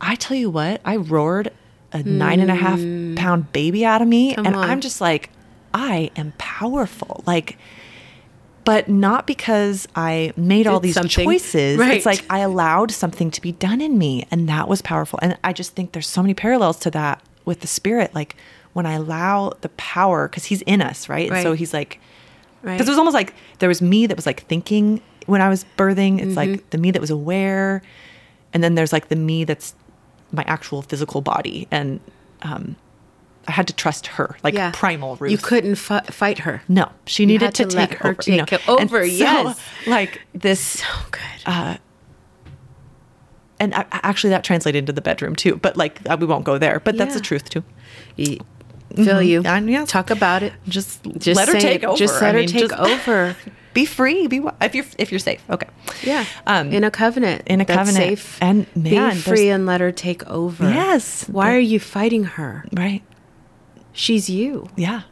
I 0.00 0.14
tell 0.14 0.36
you 0.36 0.50
what, 0.50 0.80
I 0.84 0.96
roared 0.96 1.52
a 1.92 2.02
nine 2.02 2.40
and 2.40 2.50
a 2.50 2.54
half 2.54 2.78
pound 3.16 3.52
baby 3.52 3.84
out 3.84 4.02
of 4.02 4.08
me, 4.08 4.32
Mm. 4.32 4.36
Come 4.36 4.46
and 4.46 4.56
on. 4.56 4.70
I'm 4.70 4.80
just 4.80 5.00
like, 5.00 5.30
I 5.74 6.10
am 6.16 6.32
powerful. 6.38 7.24
Like. 7.26 7.58
But 8.64 8.88
not 8.88 9.28
because 9.28 9.86
I 9.94 10.32
made 10.36 10.66
all 10.66 10.80
Did 10.80 10.88
these 10.88 10.94
something. 10.94 11.24
choices. 11.24 11.78
Right. 11.78 11.94
It's 11.96 12.04
like 12.04 12.24
I 12.28 12.40
allowed 12.40 12.90
something 12.90 13.30
to 13.30 13.40
be 13.40 13.52
done 13.52 13.80
in 13.80 13.96
me, 13.96 14.26
and 14.32 14.48
that 14.48 14.66
was 14.66 14.82
powerful. 14.82 15.20
And 15.22 15.38
I 15.44 15.52
just 15.52 15.76
think 15.76 15.92
there's 15.92 16.08
so 16.08 16.20
many 16.20 16.34
parallels 16.34 16.80
to 16.80 16.90
that 16.90 17.22
with 17.44 17.60
the 17.60 17.68
spirit. 17.68 18.12
Like 18.12 18.34
when 18.72 18.84
I 18.84 18.94
allow 18.94 19.52
the 19.60 19.68
power, 19.76 20.26
because 20.26 20.46
He's 20.46 20.62
in 20.62 20.82
us, 20.82 21.08
right? 21.08 21.30
And 21.30 21.42
so 21.44 21.52
He's 21.52 21.72
like, 21.72 22.00
Right. 22.62 22.72
because 22.72 22.88
it 22.88 22.90
was 22.90 22.98
almost 22.98 23.14
like 23.14 23.34
there 23.60 23.68
was 23.68 23.80
me 23.80 24.08
that 24.08 24.16
was 24.16 24.26
like 24.26 24.44
thinking 24.48 25.00
when 25.26 25.40
I 25.42 25.48
was 25.48 25.64
birthing. 25.76 26.16
It's 26.18 26.28
Mm-hmm. 26.28 26.34
like 26.34 26.70
the 26.70 26.78
me 26.78 26.90
that 26.92 27.00
was 27.00 27.10
aware, 27.10 27.82
and 28.52 28.62
then 28.64 28.74
there's 28.74 28.92
like 28.92 29.08
the 29.08 29.16
me 29.16 29.44
that's 29.44 29.74
my 30.32 30.42
actual 30.46 30.82
physical 30.82 31.20
body, 31.20 31.68
and 31.70 32.00
um, 32.42 32.76
I 33.48 33.52
had 33.52 33.66
to 33.68 33.72
trust 33.74 34.06
her, 34.08 34.36
like 34.42 34.54
yeah. 34.54 34.72
primal 34.74 35.16
Ruth. 35.16 35.30
You 35.30 35.38
couldn't 35.38 35.76
fi- 35.76 36.00
fight 36.00 36.38
her. 36.40 36.62
No, 36.68 36.90
she 37.06 37.22
You 37.22 37.26
needed 37.28 37.54
to, 37.54 37.64
to 37.66 37.76
take 37.76 37.94
her 37.98 38.08
over. 38.10 38.22
you 38.30 38.38
take 38.44 38.50
know? 38.52 38.56
it 38.58 38.68
And 38.80 38.90
over, 38.90 39.00
so, 39.06 39.12
yes. 39.12 39.60
like 39.86 40.20
this, 40.34 40.60
So 40.60 40.84
good. 41.12 41.20
uh, 41.46 41.76
and 43.58 43.72
a- 43.72 43.86
actually 44.06 44.30
that 44.30 44.44
translated 44.44 44.80
into 44.80 44.92
the 44.92 45.00
bedroom 45.00 45.34
too. 45.36 45.56
But 45.56 45.76
like 45.76 46.00
uh, 46.08 46.16
we 46.18 46.26
won't 46.26 46.44
go 46.44 46.58
there. 46.58 46.80
But 46.80 46.96
that's 46.98 47.14
the 47.14 47.20
truth 47.20 47.48
too. 47.48 47.62
Y- 48.18 48.38
Feel 48.94 49.20
you. 49.20 49.40
Mm-hmm. 49.42 49.46
And 49.48 49.70
yes. 49.70 49.90
Talk 49.90 50.10
about 50.10 50.42
it. 50.42 50.52
Just, 50.68 51.02
Just 51.18 51.36
let 51.36 51.48
her 51.48 51.58
take 51.60 51.82
it. 51.82 51.86
over. 51.86 51.96
Just 51.98 52.14
I 52.22 52.26
let 52.26 52.34
her 52.34 52.40
mean, 52.40 52.48
take 52.48 52.68
just 52.70 52.74
over. 52.80 53.36
Be 53.76 53.84
free. 53.84 54.26
Be 54.26 54.40
if 54.62 54.74
you're 54.74 54.86
if 54.98 55.12
you're 55.12 55.18
safe. 55.18 55.44
Okay. 55.50 55.68
Yeah. 56.02 56.24
Um, 56.46 56.72
in 56.72 56.82
a 56.82 56.90
covenant. 56.90 57.42
in 57.46 57.60
a 57.60 57.66
that's 57.66 57.76
covenant. 57.76 58.04
Safe. 58.18 58.38
And, 58.40 58.66
man, 58.74 59.16
be 59.16 59.20
free 59.20 59.50
and 59.50 59.66
let 59.66 59.82
her 59.82 59.92
take 59.92 60.26
over. 60.26 60.64
Yes. 60.64 61.28
Why 61.28 61.54
are 61.54 61.58
you 61.58 61.78
fighting 61.78 62.24
her? 62.24 62.64
Right. 62.72 63.02
she's 63.92 64.30
you. 64.30 64.68
Yeah. 64.76 65.02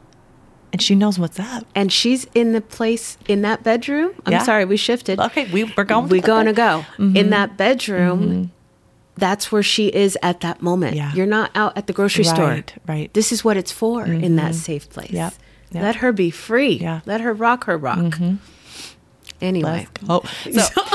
And 0.72 0.80
she 0.82 0.94
knows 0.94 1.18
what's 1.18 1.38
up. 1.38 1.66
And 1.74 1.92
she's 1.92 2.26
in 2.34 2.52
the 2.52 2.60
place 2.60 3.16
in 3.28 3.42
that 3.42 3.62
bedroom. 3.62 4.12
I'm 4.26 4.32
Yeah. 4.32 4.42
sorry, 4.42 4.64
we 4.64 4.76
shifted. 4.76 5.20
Okay, 5.20 5.44
we, 5.52 5.64
we're 5.76 5.84
going. 5.84 6.08
We're 6.08 6.22
going 6.22 6.46
to 6.46 6.52
go. 6.52 6.84
In 6.98 7.12
mm-hmm. 7.12 7.30
that 7.30 7.56
bedroom, 7.56 8.20
mm-hmm. 8.20 8.44
that's 9.16 9.52
where 9.52 9.62
she 9.62 9.88
is 9.88 10.18
at 10.22 10.40
that 10.40 10.62
moment. 10.62 10.96
Yeah. 10.96 11.12
You're 11.14 11.26
not 11.26 11.50
out 11.54 11.76
at 11.76 11.86
the 11.86 11.92
grocery 11.92 12.24
store. 12.24 12.48
Right, 12.48 12.74
right. 12.86 13.14
This 13.14 13.30
is 13.30 13.44
what 13.44 13.56
it's 13.56 13.72
for 13.72 14.04
in 14.04 14.36
that 14.36 14.52
mm-hmm. 14.52 14.52
safe 14.52 14.90
place. 14.90 15.10
Yep, 15.12 15.34
yep. 15.70 15.82
Let 15.82 15.96
her 15.96 16.12
be 16.12 16.30
free. 16.30 16.78
Yeah. 16.78 17.02
Let 17.06 17.20
her 17.20 17.32
rock 17.32 17.64
her 17.64 17.76
rock. 17.76 18.18
Anyway. 19.40 19.86
Go. 20.06 20.22
So, 20.50 20.50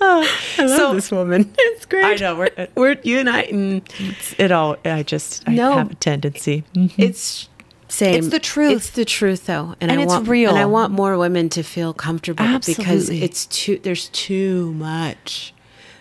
I 0.00 0.26
love 0.58 0.78
So- 0.78 0.94
this 0.94 1.10
woman. 1.10 1.52
It's 1.58 1.86
great. 1.86 2.04
I 2.04 2.14
know 2.16 2.36
we're, 2.36 2.68
We're 2.76 2.96
uniting. 3.02 3.82
it's, 3.98 4.34
it 4.38 4.52
all. 4.52 4.76
I 4.84 5.02
just 5.02 5.46
I 5.48 5.54
No. 5.54 5.72
have 5.78 5.90
a 5.90 5.94
tendency. 5.96 6.64
Mhm. 6.74 6.92
It's 6.96 7.48
same. 7.88 8.14
It's 8.16 8.28
the 8.28 8.40
truth. 8.40 8.76
It's 8.76 8.90
the 8.90 9.04
truth, 9.04 9.46
though, 9.46 9.74
and, 9.80 9.90
And 9.90 10.00
I 10.00 10.04
it's 10.04 10.12
want 10.12 10.28
real. 10.28 10.50
And 10.50 10.58
I 10.58 10.64
want 10.64 10.92
more 10.92 11.16
women 11.18 11.48
to 11.50 11.62
feel 11.62 11.92
comfortable 11.92 12.58
because 12.66 13.10
it's 13.10 13.46
too. 13.46 13.78
There's 13.82 14.08
too 14.08 14.72
much. 14.74 15.52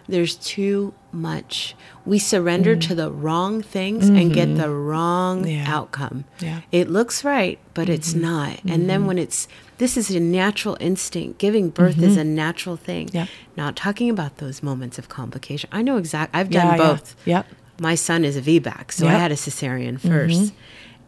There's 0.08 0.36
too 0.36 0.94
much. 1.12 1.76
We 2.06 2.20
surrender 2.20 2.76
to 2.76 2.96
the 2.96 3.12
wrong 3.12 3.62
things 3.62 4.10
and 4.10 4.34
get 4.34 4.56
the 4.58 4.70
wrong 4.70 5.44
Mm. 5.44 5.48
Mm-hmm. 5.48 5.66
Yeah. 5.66 5.76
outcome. 5.78 6.26
Yeah. 6.40 6.62
It 6.72 6.90
looks 6.90 7.24
right, 7.24 7.60
but 7.74 7.90
it's 7.90 8.14
not. 8.14 8.60
And 8.68 8.90
then 8.90 9.06
when 9.06 9.18
it's 9.18 9.48
this 9.84 9.98
is 9.98 10.10
a 10.12 10.20
natural 10.20 10.78
instinct. 10.80 11.40
Giving 11.40 11.70
birth 11.70 12.02
is 12.02 12.14
mm-hmm. 12.14 12.22
a 12.22 12.24
natural 12.24 12.78
thing. 12.78 13.10
Yeah. 13.12 13.26
Not 13.58 13.76
talking 13.76 14.10
about 14.10 14.38
those 14.38 14.64
moments 14.64 14.98
of 14.98 15.10
complication. 15.10 15.70
I 15.74 15.82
know 15.82 15.98
exactly. 15.98 16.40
I've 16.40 16.50
done 16.50 16.68
Yeah, 16.68 16.72
yeah. 16.72 16.78
both 16.78 17.16
Yep. 17.26 17.48
my 17.82 17.96
son 17.96 18.24
is 18.24 18.38
a 18.38 18.42
VBAC, 18.42 18.94
so 18.94 19.08
I 19.08 19.12
had 19.12 19.34
a 19.34 19.36
cesarean 19.36 20.00
mm-hmm. 20.00 20.08
1st 20.08 20.52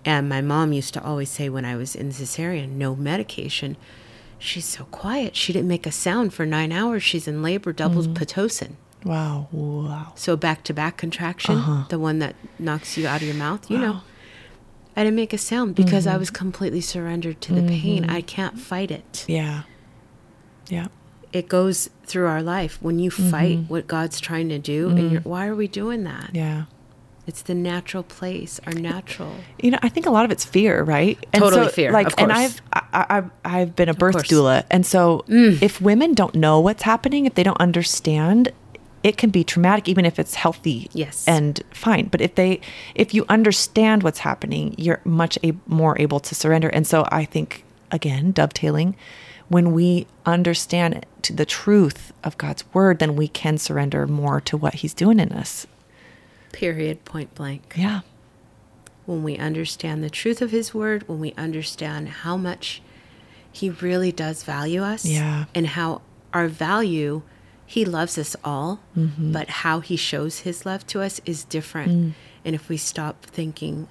And 0.03 0.27
my 0.27 0.41
mom 0.41 0.73
used 0.73 0.93
to 0.95 1.01
always 1.01 1.29
say 1.29 1.47
when 1.47 1.63
I 1.63 1.77
was 1.77 1.95
in 1.95 2.09
cesarean, 2.09 2.71
no 2.71 2.97
medication. 2.97 3.77
She's 4.39 4.65
so 4.65 4.83
quiet. 4.91 5.37
She 5.37 5.53
didn't 5.53 5.69
make 5.69 5.87
a 5.87 5.91
sound 5.91 6.33
for 6.33 6.45
nine 6.45 6.73
hours. 6.73 7.01
She's 7.01 7.29
in 7.29 7.41
labor, 7.41 7.71
doubles 7.71 8.07
mm-hmm. 8.07 8.21
Pitocin. 8.21 8.73
Wow. 9.05 9.47
Wow. 9.53 10.11
So 10.15 10.35
back 10.35 10.65
to 10.65 10.73
back 10.73 10.97
contraction, 10.97 11.55
uh-huh. 11.55 11.85
the 11.87 11.97
one 11.97 12.19
that 12.19 12.35
knocks 12.59 12.97
you 12.97 13.07
out 13.07 13.21
of 13.21 13.27
your 13.27 13.37
mouth, 13.37 13.71
you 13.71 13.77
know. 13.77 14.01
I 14.95 15.03
didn't 15.03 15.15
make 15.15 15.33
a 15.33 15.37
sound 15.37 15.75
because 15.75 16.07
I 16.07 16.11
mm-hmm. 16.11 16.19
was 16.19 16.29
completely 16.29 16.81
surrendered 16.81 17.41
to 17.41 17.53
the 17.53 17.61
pain. 17.61 18.03
Mm-hmm. 18.03 18.15
I 18.15 18.21
can't 18.21 18.57
fight 18.57 18.91
it. 18.91 19.25
Yeah. 19.27 19.63
Yeah. 20.69 20.87
It 21.33 21.49
goes 21.49 21.89
through 22.05 22.27
our 22.27 22.41
life. 22.41 22.81
When 22.81 22.97
you 22.99 23.11
fight 23.11 23.57
mm-hmm. 23.57 23.67
what 23.67 23.87
God's 23.87 24.21
trying 24.21 24.47
to 24.49 24.59
do, 24.59 24.89
and 24.89 25.11
you're, 25.11 25.21
mm. 25.21 25.25
why 25.25 25.47
are 25.47 25.55
we 25.55 25.67
doing 25.67 26.05
that? 26.05 26.29
Yeah. 26.33 26.65
It's 27.27 27.41
the 27.41 27.55
natural 27.55 28.03
place, 28.03 28.61
our 28.67 28.73
natural. 28.73 29.33
You 29.59 29.71
know, 29.71 29.79
I 29.81 29.89
think 29.89 30.05
a 30.05 30.11
lot 30.11 30.25
of 30.25 30.31
it's 30.31 30.45
fear, 30.45 30.83
right? 30.83 31.17
And 31.33 31.41
Totally 31.41 31.69
fear, 31.69 31.91
Like, 31.91 32.13
and. 32.21 32.31
I've 32.31 32.61
I, 32.71 33.05
I've 33.09 33.29
I've 33.43 33.75
been 33.75 33.89
a 33.89 33.93
birth 33.93 34.15
doula, 34.27 34.63
and 34.69 34.85
so 34.85 35.25
Mm. 35.27 35.61
if 35.61 35.81
women 35.81 36.13
don't 36.13 36.35
know 36.35 36.59
what's 36.59 36.83
happening, 36.83 37.25
if 37.25 37.33
they 37.33 37.43
don't 37.43 37.59
understand, 37.59 38.53
it 39.05 39.17
can 39.17 39.29
be 39.29 39.43
traumatic, 39.43 39.87
even 39.87 40.03
if 40.03 40.17
it's 40.17 40.33
healthy. 40.33 40.89
Yes. 40.91 41.27
and 41.27 41.61
fine. 41.71 42.07
But 42.07 42.21
if 42.21 42.33
they, 42.33 42.59
if 42.95 43.13
you 43.13 43.23
understand 43.29 44.01
what's 44.01 44.19
happening, 44.19 44.73
you're 44.79 44.99
much 45.05 45.37
a, 45.43 45.53
more 45.67 45.95
able 46.01 46.19
to 46.21 46.33
surrender. 46.33 46.69
And 46.69 46.87
so 46.87 47.05
I 47.11 47.23
think 47.23 47.63
again, 47.91 48.31
dovetailing, 48.31 48.95
when 49.47 49.73
we 49.73 50.07
understand 50.25 51.05
to 51.21 51.33
the 51.33 51.45
truth 51.45 52.11
of 52.23 52.35
God's 52.39 52.63
word, 52.73 52.97
then 52.97 53.15
we 53.15 53.27
can 53.27 53.59
surrender 53.59 54.07
more 54.07 54.41
to 54.41 54.57
what 54.57 54.73
He's 54.75 54.93
doing 54.95 55.19
in 55.19 55.31
us. 55.31 55.67
Period, 56.51 57.05
point 57.05 57.35
blank. 57.35 57.75
Yeah. 57.77 58.01
When 59.05 59.21
we 59.21 59.37
understand 59.37 60.03
the 60.03 60.09
truth 60.09 60.41
of 60.41 60.49
His 60.49 60.73
Word, 60.73 61.07
when 61.07 61.19
we 61.19 61.33
understand 61.33 62.09
how 62.09 62.37
much 62.37 62.81
He 63.51 63.69
really 63.69 64.11
does 64.11 64.41
value 64.43 64.81
us, 64.81 65.05
Yeah. 65.05 65.45
and 65.53 65.67
how 65.67 66.01
our 66.33 66.47
value, 66.47 67.21
He 67.65 67.83
loves 67.85 68.17
us 68.17 68.35
all, 68.43 68.79
Mm-hmm. 68.97 69.31
but 69.31 69.49
how 69.49 69.79
He 69.79 69.95
shows 69.95 70.39
His 70.39 70.65
love 70.65 70.85
to 70.87 71.01
us 71.01 71.19
is 71.25 71.43
different. 71.43 71.91
Mm. 71.91 72.13
And 72.45 72.55
if 72.55 72.69
we 72.69 72.77
stop 72.77 73.25
thinking, 73.25 73.87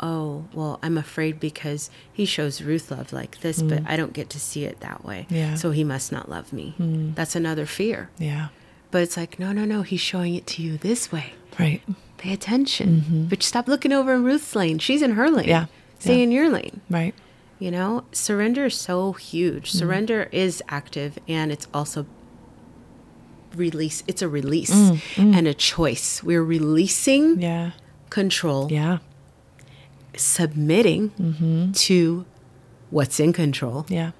oh, 0.00 0.44
well, 0.54 0.78
I'm 0.82 0.96
afraid 0.96 1.38
because 1.38 1.90
He 2.12 2.24
shows 2.24 2.62
Ruth 2.62 2.90
love 2.90 3.12
like 3.12 3.40
this, 3.40 3.60
but 3.62 3.82
I 3.86 3.96
don't 3.96 4.12
get 4.14 4.30
to 4.30 4.40
see 4.40 4.64
it 4.64 4.80
that 4.80 5.04
way. 5.04 5.26
Mm. 5.30 5.36
Yeah. 5.36 5.52
Mm. 5.54 5.58
So 5.58 5.70
He 5.70 5.84
must 5.84 6.10
not 6.12 6.28
love 6.30 6.52
me. 6.52 6.74
That's 7.14 7.36
another 7.36 7.66
fear. 7.66 8.10
Yeah. 8.18 8.48
But 8.90 9.02
it's 9.02 9.16
like, 9.16 9.38
no, 9.38 9.52
no, 9.52 9.64
no, 9.64 9.82
He's 9.82 10.00
showing 10.00 10.34
it 10.34 10.46
to 10.48 10.62
you 10.62 10.78
this 10.78 11.12
way. 11.12 11.34
Right. 11.58 11.82
Pay 12.16 12.32
attention. 12.32 13.26
But 13.28 13.42
stop 13.42 13.68
looking 13.68 13.92
over 13.92 14.14
in 14.14 14.24
Ruth's 14.24 14.54
lane. 14.56 14.78
She's 14.78 15.02
in 15.02 15.12
her 15.12 15.30
lane. 15.30 15.48
Yeah. 15.48 15.66
Stay 15.98 16.16
Yeah. 16.18 16.22
in 16.24 16.32
your 16.32 16.48
lane. 16.50 16.80
Right. 16.90 17.14
You 17.58 17.70
know, 17.70 18.04
surrender 18.12 18.64
is 18.66 18.74
so 18.74 19.12
huge. 19.12 19.70
Surrender 19.70 20.28
is 20.32 20.62
active 20.70 21.18
and 21.28 21.52
it's 21.52 21.68
also 21.74 22.06
release. 23.54 24.02
It's 24.06 24.22
a 24.22 24.28
release 24.28 24.70
mm, 24.74 24.96
mm. 25.14 25.34
and 25.36 25.46
a 25.46 25.54
choice. 25.54 26.22
We're 26.22 26.42
releasing 26.44 27.40
Yeah. 27.40 27.72
control, 28.10 28.68
Yeah. 28.70 28.98
submitting 30.16 31.10
mm-hmm. 31.10 31.72
to 31.72 32.24
what's 32.90 33.20
in 33.20 33.32
control, 33.32 33.86
Yeah. 33.88 34.10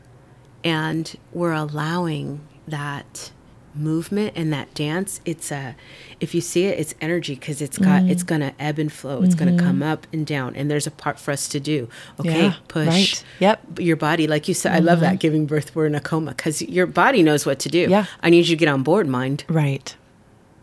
and 0.65 1.15
we're 1.33 1.53
allowing 1.53 2.41
that 2.69 3.33
movement 3.75 4.33
and 4.37 4.53
that 4.53 4.73
dance 4.75 5.21
it's 5.25 5.53
a 5.53 5.77
if 6.19 6.35
you 6.35 6.41
see 6.41 6.65
it 6.67 6.79
it's 6.79 6.95
energy 7.01 7.35
because 7.37 7.63
it's 7.63 7.79
got 7.79 8.03
Mm. 8.03 8.11
it's 8.11 8.23
gonna 8.25 8.53
ebb 8.59 8.79
and 8.79 8.93
flow 8.93 9.23
it's 9.23 9.35
gonna 9.35 9.57
come 9.57 9.83
up 9.83 10.07
and 10.13 10.27
down 10.27 10.57
and 10.57 10.71
there's 10.71 10.87
a 10.87 10.91
part 10.91 11.19
for 11.21 11.31
us 11.31 11.47
to 11.49 11.61
do 11.61 11.89
okay 12.19 12.31
Mm-hmm. 12.31 12.41
Yeah, 12.41 12.55
push 12.69 12.87
right. 12.89 13.25
Yep. 13.39 13.67
Mm-hmm. 13.67 13.83
your 13.83 13.97
body 13.97 14.27
like 14.27 14.49
you 14.49 14.55
said 14.55 14.73
i 14.73 14.79
love 14.81 15.01
that 15.01 15.21
giving 15.21 15.47
birth 15.47 15.75
we're 15.75 15.87
in 15.87 15.95
a 15.95 16.01
coma 16.01 16.33
because 16.33 16.61
your 16.63 16.87
body 16.87 17.23
knows 17.23 17.47
what 17.47 17.59
to 17.61 17.69
do 17.69 17.87
Yeah. 17.89 18.07
i 18.23 18.31
need 18.31 18.39
you 18.49 18.57
to 18.57 18.57
get 18.57 18.69
on 18.69 18.83
board 18.83 19.07
mind 19.07 19.45
Right. 19.49 19.95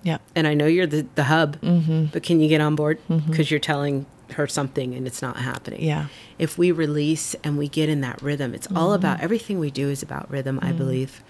Yep. 0.04 0.22
and 0.36 0.46
i 0.48 0.54
know 0.54 0.66
you're 0.66 0.88
the, 0.88 1.08
the 1.16 1.24
hub 1.26 1.60
Mm-hmm. 1.62 2.06
but 2.14 2.24
can 2.24 2.40
you 2.42 2.50
get 2.50 2.62
on 2.62 2.76
board 2.76 3.00
because 3.28 3.50
you're 3.50 3.60
telling 3.62 4.06
her 4.32 4.46
something 4.48 4.94
and 4.94 5.08
it's 5.08 5.22
not 5.22 5.38
happening 5.38 5.82
Yeah. 5.82 6.08
if 6.38 6.58
we 6.58 6.72
release 6.72 7.36
and 7.44 7.58
we 7.58 7.70
get 7.70 7.88
in 7.88 8.02
that 8.02 8.22
rhythm 8.22 8.54
it's 8.54 8.68
all 8.76 8.88
Mm-hmm. 8.90 8.96
about 8.96 9.22
everything 9.22 9.60
we 9.60 9.72
do 9.72 9.90
is 9.90 10.04
about 10.04 10.30
rhythm 10.30 10.60
i 10.62 10.72
believe 10.74 11.24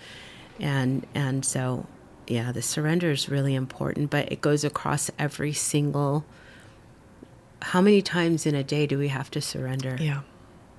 and 0.59 1.05
and 1.13 1.45
so 1.45 1.85
yeah 2.27 2.51
the 2.51 2.61
surrender 2.61 3.11
is 3.11 3.29
really 3.29 3.55
important 3.55 4.09
but 4.09 4.31
it 4.31 4.41
goes 4.41 4.63
across 4.63 5.09
every 5.19 5.53
single 5.53 6.25
how 7.61 7.81
many 7.81 8.01
times 8.01 8.45
in 8.45 8.55
a 8.55 8.63
day 8.63 8.85
do 8.85 8.97
we 8.97 9.07
have 9.07 9.29
to 9.31 9.41
surrender 9.41 9.97
Yeah. 9.99 10.21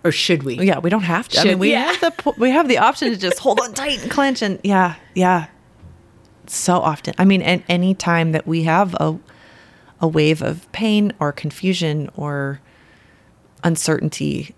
or 0.04 0.12
should 0.12 0.42
we 0.44 0.54
Yeah. 0.54 0.78
We 0.78 0.90
don't 0.90 1.02
have 1.02 1.28
to. 1.30 1.40
I 1.40 1.44
mean, 1.44 1.58
we 1.58 1.72
yeah. 1.72 1.92
have 1.92 2.00
the 2.00 2.34
we 2.38 2.50
have 2.50 2.68
the 2.68 2.78
option 2.78 3.10
to 3.10 3.16
just 3.16 3.38
hold 3.40 3.58
on 3.60 3.72
tight 3.74 4.02
and 4.02 4.10
clench 4.10 4.42
and 4.42 4.60
yeah, 4.62 4.94
yeah. 5.14 5.46
So 6.46 6.74
often. 6.78 7.14
I 7.18 7.24
mean, 7.24 7.42
and 7.42 7.62
any 7.68 7.94
time 7.94 8.32
that 8.32 8.46
we 8.46 8.62
have 8.62 8.94
a 8.94 9.18
a 10.00 10.06
wave 10.08 10.40
of 10.40 10.70
pain 10.72 11.12
or 11.18 11.32
confusion 11.32 12.08
or 12.16 12.60
uncertainty, 13.64 14.54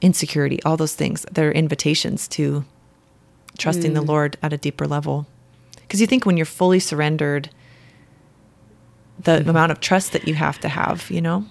insecurity, 0.00 0.62
all 0.62 0.76
those 0.76 0.94
things, 0.94 1.26
they're 1.32 1.50
invitations 1.52 2.28
to 2.28 2.64
trusting 3.58 3.92
the 3.94 4.02
Lord 4.02 4.36
at 4.42 4.52
a 4.52 4.56
deeper 4.56 4.86
level. 4.86 5.26
Because 5.82 6.00
you 6.00 6.06
think 6.06 6.24
when 6.26 6.36
you're 6.36 6.46
fully 6.46 6.78
surrendered, 6.80 7.50
the 9.22 9.48
amount 9.48 9.72
of 9.72 9.80
trust 9.80 10.12
that 10.12 10.28
you 10.28 10.34
have 10.34 10.58
to 10.60 10.68
have, 10.68 11.10
you 11.10 11.20
know? 11.20 11.44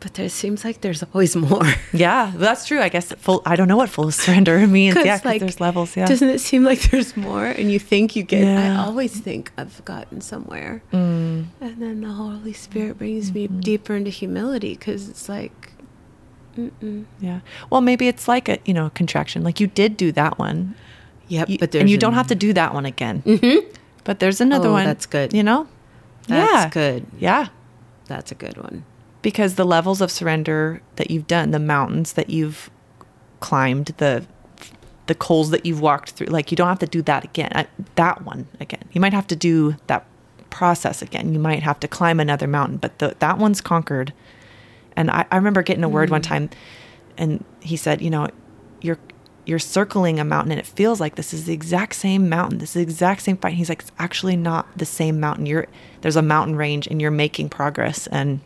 but 0.00 0.14
there 0.14 0.30
seems 0.30 0.64
like 0.64 0.80
there's 0.80 1.02
always 1.12 1.36
more 1.50 1.62
Yeah, 1.92 2.32
that's 2.34 2.66
true. 2.66 2.80
I 2.80 2.88
guess 2.88 3.12
full. 3.12 3.42
I 3.44 3.54
don't 3.54 3.68
know 3.68 3.76
what 3.76 3.90
full 3.90 4.10
surrender 4.24 4.66
means. 4.78 4.96
Yeah, 4.96 5.20
like, 5.26 5.40
there's 5.40 5.60
levels. 5.60 5.94
Yeah, 5.94 6.06
doesn't 6.06 6.26
it 6.30 6.38
seem 6.40 6.64
like 6.64 6.80
there's 6.90 7.18
more 7.18 7.44
and 7.44 7.70
you 7.70 7.78
think 7.78 8.16
you 8.16 8.22
get 8.22 8.40
i 8.44 8.46
Yeah. 8.46 8.76
Mm. 8.76 8.86
always 8.86 9.20
think 9.20 9.52
i've 9.58 9.84
gotten 9.84 10.22
somewhere 10.22 10.82
and 10.90 11.50
then 11.60 12.00
the 12.00 12.08
holy 12.12 12.54
spirit 12.54 12.96
brings 12.96 13.34
me 13.34 13.46
Mm-hmm. 13.46 13.60
deeper 13.60 13.94
into 13.94 14.10
humility 14.10 14.72
because 14.74 15.06
it's 15.10 15.28
like 15.28 15.72
yeah. 17.20 17.40
Well, 17.68 17.82
maybe 17.82 18.08
it's 18.08 18.26
like 18.26 18.48
a 18.48 18.58
you 18.64 18.72
know 18.74 18.90
contraction. 18.94 19.42
Like 19.44 19.60
you 19.60 19.66
did 19.66 19.96
do 19.98 20.12
that 20.12 20.38
one, 20.38 20.74
yep 21.30 21.48
you- 21.48 21.56
but 21.58 21.74
and 21.74 21.88
you 21.88 21.96
don't 21.96 22.12
have 22.14 22.26
to 22.26 22.34
do 22.34 22.52
that 22.52 22.74
one 22.74 22.84
again. 22.84 23.22
Mm-hmm. 23.24 23.66
But 24.04 24.18
there's 24.20 24.40
another 24.40 24.68
Oh, 24.68 24.72
one. 24.72 24.84
that's 24.84 25.06
good. 25.06 25.32
You 25.32 25.42
know. 25.42 25.66
That's 26.28 26.52
yeah. 26.52 26.68
good. 26.70 27.06
Yeah, 27.18 27.48
that's 28.06 28.30
a 28.30 28.34
good 28.34 28.56
one 28.58 28.84
because 29.22 29.54
the 29.54 29.64
levels 29.64 30.00
of 30.00 30.10
surrender 30.10 30.80
that 30.96 31.10
you've 31.10 31.26
done, 31.26 31.50
the 31.50 31.58
mountains 31.58 32.12
that 32.14 32.28
you've 32.30 32.70
climbed, 33.40 33.86
the 33.96 34.24
the 35.06 35.14
coals 35.14 35.50
that 35.50 35.66
you've 35.66 35.80
walked 35.80 36.10
through, 36.10 36.28
like 36.28 36.50
you 36.52 36.56
don't 36.56 36.68
have 36.68 36.78
to 36.80 36.86
do 36.86 37.02
that 37.02 37.24
again. 37.24 37.50
Uh, 37.54 37.64
That 37.96 38.22
one 38.24 38.46
again. 38.60 38.84
You 38.92 39.00
might 39.00 39.12
have 39.12 39.26
to 39.28 39.36
do 39.36 39.74
that 39.88 40.04
process 40.50 41.02
again. 41.02 41.32
You 41.32 41.40
might 41.40 41.62
have 41.64 41.80
to 41.80 41.88
climb 41.88 42.20
another 42.20 42.46
mountain, 42.46 42.76
but 42.76 42.98
the, 43.00 43.16
that 43.18 43.38
one's 43.38 43.60
conquered. 43.60 44.12
And 44.96 45.10
I, 45.10 45.24
I 45.30 45.36
remember 45.36 45.62
getting 45.62 45.82
a 45.84 45.88
word 45.88 46.10
one 46.10 46.22
time, 46.22 46.48
and 47.18 47.44
he 47.60 47.76
said, 47.76 48.00
you 48.02 48.10
know, 48.10 48.28
you're 48.82 48.98
you're 49.46 49.58
circling 49.58 50.20
a 50.20 50.24
mountain, 50.24 50.52
and 50.52 50.60
it 50.60 50.66
feels 50.66 51.00
like 51.00 51.16
this 51.16 51.32
is 51.32 51.46
the 51.46 51.52
exact 51.52 51.94
same 51.94 52.28
mountain. 52.28 52.58
This 52.58 52.70
is 52.70 52.74
the 52.74 52.82
exact 52.82 53.22
same 53.22 53.36
fight. 53.36 53.54
He's 53.54 53.68
like, 53.68 53.82
it's 53.82 53.92
actually 53.98 54.36
not 54.36 54.66
the 54.76 54.86
same 54.86 55.18
mountain. 55.20 55.46
You're 55.46 55.66
there's 56.02 56.16
a 56.16 56.22
mountain 56.22 56.56
range, 56.56 56.86
and 56.86 57.00
you're 57.00 57.10
making 57.10 57.48
progress. 57.48 58.06
And 58.08 58.40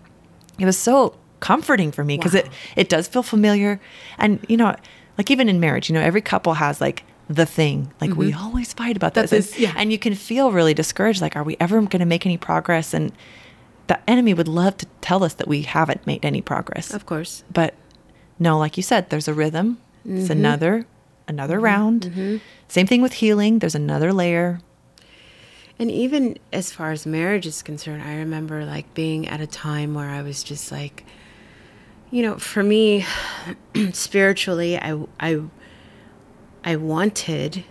it 0.58 0.64
was 0.64 0.78
so 0.78 1.16
comforting 1.40 1.92
for 1.92 2.04
me 2.04 2.16
because 2.16 2.34
it 2.34 2.46
Wow. 2.46 2.52
it 2.76 2.88
does 2.88 3.08
feel 3.08 3.22
familiar. 3.22 3.80
And 4.18 4.44
you 4.48 4.56
know, 4.56 4.74
like 5.18 5.30
even 5.30 5.48
in 5.48 5.60
marriage, 5.60 5.88
you 5.88 5.94
know, 5.94 6.00
every 6.00 6.22
couple 6.22 6.54
has 6.54 6.80
like 6.80 7.04
the 7.28 7.46
thing. 7.46 7.92
Like 8.00 8.14
we 8.14 8.30
mm-hmm. 8.30 8.44
always 8.44 8.72
fight 8.72 8.96
about 8.96 9.14
this. 9.14 9.30
this- 9.30 9.58
yeah. 9.58 9.72
And 9.76 9.92
you 9.92 9.98
can 9.98 10.14
feel 10.14 10.52
really 10.52 10.74
discouraged. 10.74 11.20
Like, 11.20 11.36
are 11.36 11.42
we 11.42 11.56
ever 11.60 11.80
going 11.80 12.00
to 12.00 12.06
make 12.06 12.26
any 12.26 12.36
progress? 12.36 12.94
And 12.94 13.12
the 13.86 13.98
enemy 14.08 14.34
would 14.34 14.48
love 14.48 14.76
to 14.78 14.86
tell 15.00 15.24
us 15.24 15.34
that 15.34 15.48
we 15.48 15.62
haven't 15.62 16.06
made 16.06 16.24
any 16.24 16.40
progress. 16.40 16.92
Of 16.92 17.06
course. 17.06 17.44
But 17.52 17.74
no, 18.38 18.58
like 18.58 18.76
you 18.76 18.82
said, 18.82 19.10
there's 19.10 19.28
a 19.28 19.34
rhythm. 19.34 19.78
It's 20.06 20.24
Mm-hmm. 20.24 20.32
another 20.32 20.86
another 21.26 21.58
round. 21.58 22.40
Same 22.68 22.86
thing 22.86 23.00
with 23.00 23.14
healing. 23.14 23.58
There's 23.60 23.74
another 23.74 24.12
layer. 24.12 24.60
And 25.78 25.90
even 25.90 26.38
as 26.52 26.70
far 26.70 26.92
as 26.92 27.06
marriage 27.06 27.46
is 27.46 27.62
concerned, 27.62 28.02
I 28.02 28.16
remember 28.16 28.64
like 28.64 28.92
being 28.94 29.26
at 29.26 29.40
a 29.40 29.46
time 29.46 29.94
where 29.94 30.08
I 30.10 30.20
was 30.22 30.44
just 30.44 30.70
like, 30.70 31.04
you 32.10 32.22
know, 32.22 32.36
for 32.38 32.62
me, 32.62 33.04
spiritually, 33.92 34.76
I, 34.78 35.02
I, 35.18 35.40
I 36.62 36.76
wanted 36.76 37.64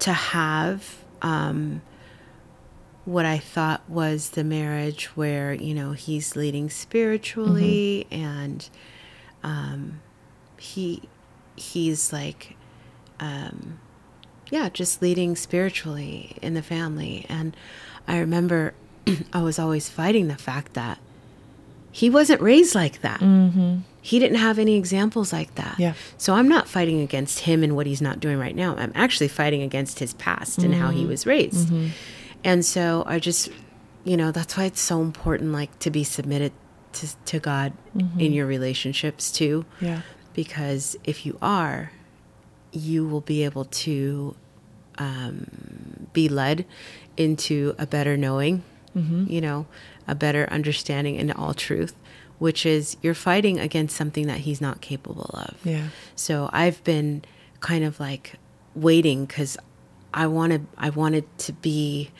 to 0.00 0.12
have 0.12 1.02
um, 1.22 1.80
what 3.04 3.24
I 3.24 3.38
thought 3.38 3.82
was 3.88 4.30
the 4.30 4.44
marriage 4.44 5.06
where, 5.16 5.54
you 5.54 5.74
know, 5.74 5.92
he's 5.92 6.36
leading 6.36 6.68
spiritually 6.70 8.06
and 8.12 8.68
um, 9.42 10.00
he, 10.58 11.02
he's 11.56 12.12
like, 12.12 12.56
um, 13.20 13.80
yeah, 14.50 14.68
just 14.68 15.02
leading 15.02 15.36
spiritually 15.36 16.36
in 16.42 16.54
the 16.54 16.62
family. 16.62 17.26
And 17.28 17.56
I 18.06 18.18
remember 18.18 18.74
I 19.32 19.42
was 19.42 19.58
always 19.58 19.88
fighting 19.88 20.28
the 20.28 20.36
fact 20.36 20.74
that 20.74 20.98
he 21.90 22.10
wasn't 22.10 22.40
raised 22.42 22.74
like 22.74 23.00
that. 23.00 23.20
Mm-hmm. 23.20 23.78
He 24.02 24.18
didn't 24.18 24.36
have 24.36 24.58
any 24.58 24.76
examples 24.76 25.32
like 25.32 25.54
that. 25.56 25.76
Yeah. 25.78 25.94
So 26.18 26.34
I'm 26.34 26.46
not 26.46 26.68
fighting 26.68 27.00
against 27.00 27.40
him 27.40 27.64
and 27.64 27.74
what 27.74 27.86
he's 27.86 28.02
not 28.02 28.20
doing 28.20 28.38
right 28.38 28.54
now. 28.54 28.76
I'm 28.76 28.92
actually 28.94 29.28
fighting 29.28 29.62
against 29.62 29.98
his 29.98 30.12
past 30.14 30.58
and 30.58 30.74
how 30.74 30.90
he 30.90 31.06
was 31.06 31.26
raised. 31.26 31.72
And 32.44 32.64
so 32.64 33.02
I 33.06 33.18
just, 33.18 33.48
you 34.04 34.16
know, 34.16 34.30
that's 34.30 34.56
why 34.56 34.64
it's 34.64 34.80
so 34.80 35.00
important, 35.00 35.52
like, 35.52 35.76
to 35.80 35.90
be 35.90 36.04
submitted 36.04 36.52
to, 36.92 37.16
to 37.24 37.40
God 37.40 37.72
in 38.18 38.32
your 38.32 38.46
relationships 38.46 39.32
too 39.32 39.64
Yeah. 39.80 40.02
Because 40.36 40.96
if 41.02 41.24
you 41.24 41.36
are, 41.40 41.90
you 42.70 43.08
will 43.08 43.22
be 43.22 43.42
able 43.42 43.64
to 43.64 44.36
um, 44.98 46.06
be 46.12 46.28
led 46.28 46.66
into 47.16 47.74
a 47.78 47.86
better 47.86 48.16
knowing, 48.18 48.62
you 49.28 49.40
know, 49.40 49.66
a 50.06 50.14
better 50.14 50.46
understanding 50.50 51.16
into 51.16 51.34
all 51.36 51.54
truth, 51.54 51.94
which 52.38 52.64
is 52.66 52.96
you're 53.02 53.14
fighting 53.14 53.58
against 53.58 53.96
something 53.96 54.26
that 54.26 54.40
he's 54.40 54.60
not 54.60 54.80
capable 54.82 55.30
of. 55.34 55.56
Yeah. 55.64 55.88
So 56.14 56.50
I've 56.52 56.84
been 56.84 57.24
kind 57.60 57.82
of 57.84 57.98
like 57.98 58.34
waiting 58.74 59.24
because 59.24 59.56
I 60.12 60.26
wanted 60.26 60.66
I 60.76 60.90
wanted 60.90 61.24
to 61.38 61.52
be, 61.54 62.10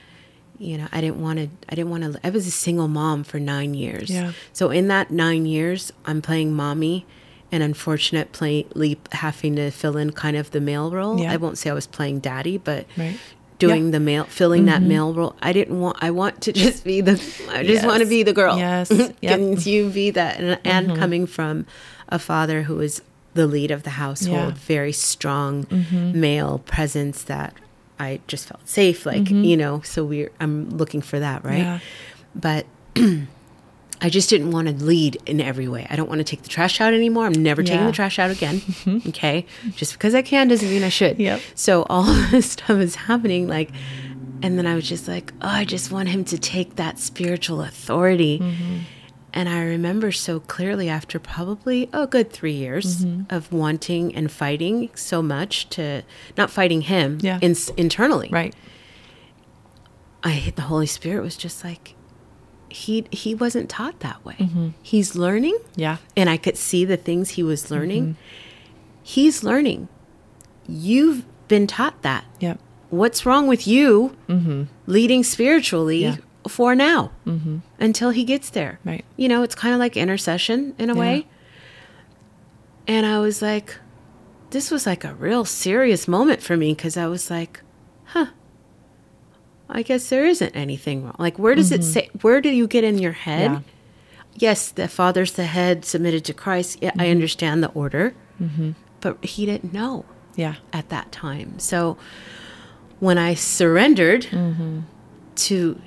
you 0.58 0.78
know, 0.78 0.88
I 0.90 1.02
didn't 1.02 1.20
want 1.20 1.38
to 1.38 1.48
I 1.68 1.74
didn't 1.74 1.90
want 1.90 2.02
to. 2.14 2.20
I 2.24 2.30
was 2.30 2.46
a 2.46 2.50
single 2.50 2.88
mom 2.88 3.24
for 3.24 3.38
nine 3.38 3.74
years. 3.74 4.08
Yeah. 4.08 4.32
So 4.54 4.70
in 4.70 4.88
that 4.88 5.10
nine 5.10 5.44
years, 5.44 5.92
I'm 6.06 6.22
playing 6.22 6.54
mommy, 6.54 7.06
and 7.52 7.62
unfortunately 7.62 8.98
having 9.12 9.56
to 9.56 9.70
fill 9.70 9.96
in 9.96 10.12
kind 10.12 10.36
of 10.36 10.50
the 10.50 10.60
male 10.60 10.90
role. 10.90 11.20
Yeah. 11.20 11.32
I 11.32 11.36
won't 11.36 11.58
say 11.58 11.70
I 11.70 11.74
was 11.74 11.86
playing 11.86 12.20
daddy, 12.20 12.58
but 12.58 12.86
Right. 12.96 13.18
doing 13.58 13.86
Yeah. 13.86 13.90
the 13.92 14.00
male 14.00 14.24
filling 14.24 14.66
that 14.66 14.80
mm-hmm. 14.80 14.88
male 14.88 15.14
role. 15.14 15.36
I 15.40 15.52
didn't 15.52 15.78
want. 15.80 15.98
I 16.00 16.10
want 16.10 16.40
to 16.42 16.52
just 16.52 16.84
be 16.84 17.00
the. 17.00 17.12
I 17.50 17.62
just 17.64 17.86
want 17.86 18.00
to 18.02 18.08
be 18.08 18.22
the 18.22 18.32
girl. 18.32 18.58
Yes. 18.58 18.90
Yep. 19.20 19.20
Can 19.20 19.60
you 19.60 19.90
be 19.90 20.10
that? 20.10 20.38
And, 20.38 20.58
and 20.64 20.88
mm-hmm. 20.88 20.98
coming 20.98 21.26
from 21.26 21.66
a 22.08 22.18
father 22.18 22.62
who 22.62 22.76
was 22.76 23.02
the 23.34 23.46
lead 23.46 23.70
of 23.70 23.82
the 23.82 23.90
household, 23.90 24.38
Yeah. 24.38 24.46
Mm-hmm. 24.50 24.58
very 24.58 24.92
strong 24.92 25.64
mm-hmm. 25.66 26.20
male 26.20 26.58
presence 26.60 27.22
that 27.24 27.54
I 27.98 28.20
just 28.26 28.48
felt 28.48 28.68
safe. 28.68 29.06
Like 29.06 29.30
you 29.30 29.56
know, 29.56 29.80
so 29.82 30.04
we're. 30.04 30.30
I'm 30.40 30.70
looking 30.70 31.00
for 31.00 31.18
that, 31.20 31.44
right? 31.44 31.80
But. 32.34 32.66
I 34.00 34.10
just 34.10 34.28
didn't 34.28 34.50
want 34.50 34.68
to 34.68 34.74
lead 34.84 35.16
in 35.26 35.40
every 35.40 35.68
way. 35.68 35.86
I 35.88 35.96
don't 35.96 36.08
want 36.08 36.18
to 36.18 36.24
take 36.24 36.42
the 36.42 36.48
trash 36.50 36.80
out 36.80 36.92
anymore. 36.92 37.24
I'm 37.26 37.32
never 37.32 37.62
taking 37.62 37.86
the 37.86 37.92
trash 37.92 38.18
out 38.18 38.30
again. 38.30 38.60
Okay. 39.08 39.46
Just 39.74 39.94
because 39.94 40.14
I 40.14 40.22
can 40.22 40.48
doesn't 40.48 40.68
mean 40.68 40.82
I 40.84 40.90
should. 40.90 41.18
Yep. 41.18 41.40
So 41.54 41.84
all 41.88 42.04
this 42.30 42.50
stuff 42.52 42.78
is 42.78 42.94
happening. 42.94 43.48
Like, 43.48 43.70
and 44.42 44.58
then 44.58 44.66
I 44.66 44.74
was 44.74 44.86
just 44.86 45.08
like, 45.08 45.32
oh, 45.40 45.48
I 45.48 45.64
just 45.64 45.90
want 45.90 46.10
him 46.10 46.24
to 46.26 46.36
take 46.38 46.76
that 46.76 46.98
spiritual 46.98 47.62
authority. 47.62 48.38
Mm-hmm. 48.38 48.76
And 49.32 49.48
I 49.48 49.62
remember 49.64 50.12
so 50.12 50.40
clearly 50.40 50.88
after 50.90 51.18
probably 51.18 51.88
a 51.92 52.06
good 52.06 52.30
three 52.32 52.52
years 52.54 53.04
Mm-hmm. 53.04 53.34
of 53.34 53.50
wanting 53.52 54.14
and 54.14 54.30
fighting 54.30 54.90
so 54.94 55.20
much 55.22 55.68
to 55.70 56.02
not 56.36 56.50
fighting 56.50 56.82
him 56.82 57.18
Yeah. 57.22 57.38
in, 57.42 57.54
internally. 57.78 58.28
Right. 58.30 58.54
I 60.22 60.52
the 60.56 60.62
Holy 60.62 60.86
Spirit 60.86 61.22
was 61.22 61.36
just 61.36 61.64
like 61.64 61.94
he 62.68 63.06
he 63.10 63.34
wasn't 63.34 63.68
taught 63.70 64.00
that 64.00 64.24
way. 64.24 64.36
Mm-hmm. 64.38 64.68
He's 64.82 65.14
learning 65.16 65.58
Yeah. 65.76 65.98
and 66.16 66.28
I 66.28 66.36
could 66.36 66.56
see 66.56 66.84
the 66.84 66.96
things 66.96 67.30
he 67.30 67.42
was 67.42 67.70
learning. 67.70 68.02
Mm-hmm. 68.04 68.20
He's 69.02 69.42
learning. 69.44 69.88
You've 70.68 71.24
been 71.48 71.66
taught 71.66 72.02
that. 72.02 72.24
Yep. 72.40 72.58
What's 72.90 73.24
wrong 73.26 73.46
with 73.46 73.66
you 73.66 74.16
mm-hmm. 74.28 74.64
leading 74.86 75.22
spiritually 75.24 76.02
Yeah. 76.02 76.16
for 76.48 76.74
now 76.74 77.12
mm-hmm. 77.26 77.58
until 77.78 78.10
he 78.10 78.24
gets 78.24 78.50
there? 78.50 78.78
Right. 78.84 79.04
You 79.16 79.28
know, 79.28 79.42
it's 79.42 79.54
kind 79.54 79.72
of 79.74 79.78
like 79.80 79.96
intercession 79.96 80.74
in 80.78 80.90
a 80.90 80.94
Yeah. 80.94 81.00
way. 81.00 81.26
And 82.88 83.04
I 83.06 83.18
was 83.18 83.42
like, 83.42 83.76
this 84.50 84.70
was 84.70 84.86
like 84.86 85.04
a 85.04 85.14
real 85.14 85.44
serious 85.44 86.06
moment 86.06 86.42
for 86.42 86.56
me 86.56 86.72
because 86.72 86.96
I 86.96 87.06
was 87.06 87.30
like, 87.30 87.60
huh, 88.06 88.26
I 89.68 89.82
guess 89.82 90.08
there 90.08 90.24
isn't 90.26 90.54
anything 90.54 91.04
wrong. 91.04 91.16
Like, 91.18 91.38
where 91.38 91.54
does 91.54 91.72
it 91.72 91.80
mm-hmm. 91.80 91.90
say, 91.90 92.10
where 92.22 92.40
do 92.40 92.50
you 92.50 92.66
get 92.66 92.84
in 92.84 92.98
your 92.98 93.12
head? 93.12 93.50
Yeah. 93.50 93.60
Yes, 94.38 94.70
the 94.70 94.86
Father's 94.86 95.32
the 95.32 95.46
head, 95.46 95.84
submitted 95.84 96.24
to 96.26 96.34
Christ. 96.34 96.78
Yeah, 96.80 96.90
I 96.90 97.04
mm-hmm. 97.04 97.10
understand 97.10 97.62
the 97.62 97.68
order, 97.70 98.14
mm-hmm. 98.40 98.72
but 99.00 99.24
he 99.24 99.46
didn't 99.46 99.72
know 99.72 100.04
Yeah. 100.36 100.56
at 100.72 100.88
that 100.90 101.10
time. 101.10 101.58
So 101.58 101.96
when 103.00 103.18
I 103.18 103.34
surrendered 103.34 104.26
to 105.36 105.80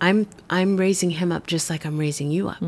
I'm 0.00 0.28
I'm 0.50 0.76
raising 0.76 1.10
him 1.10 1.32
up 1.32 1.46
just 1.46 1.70
like 1.70 1.84
I'm 1.84 1.98
raising 1.98 2.30
you 2.30 2.48
up. 2.48 2.62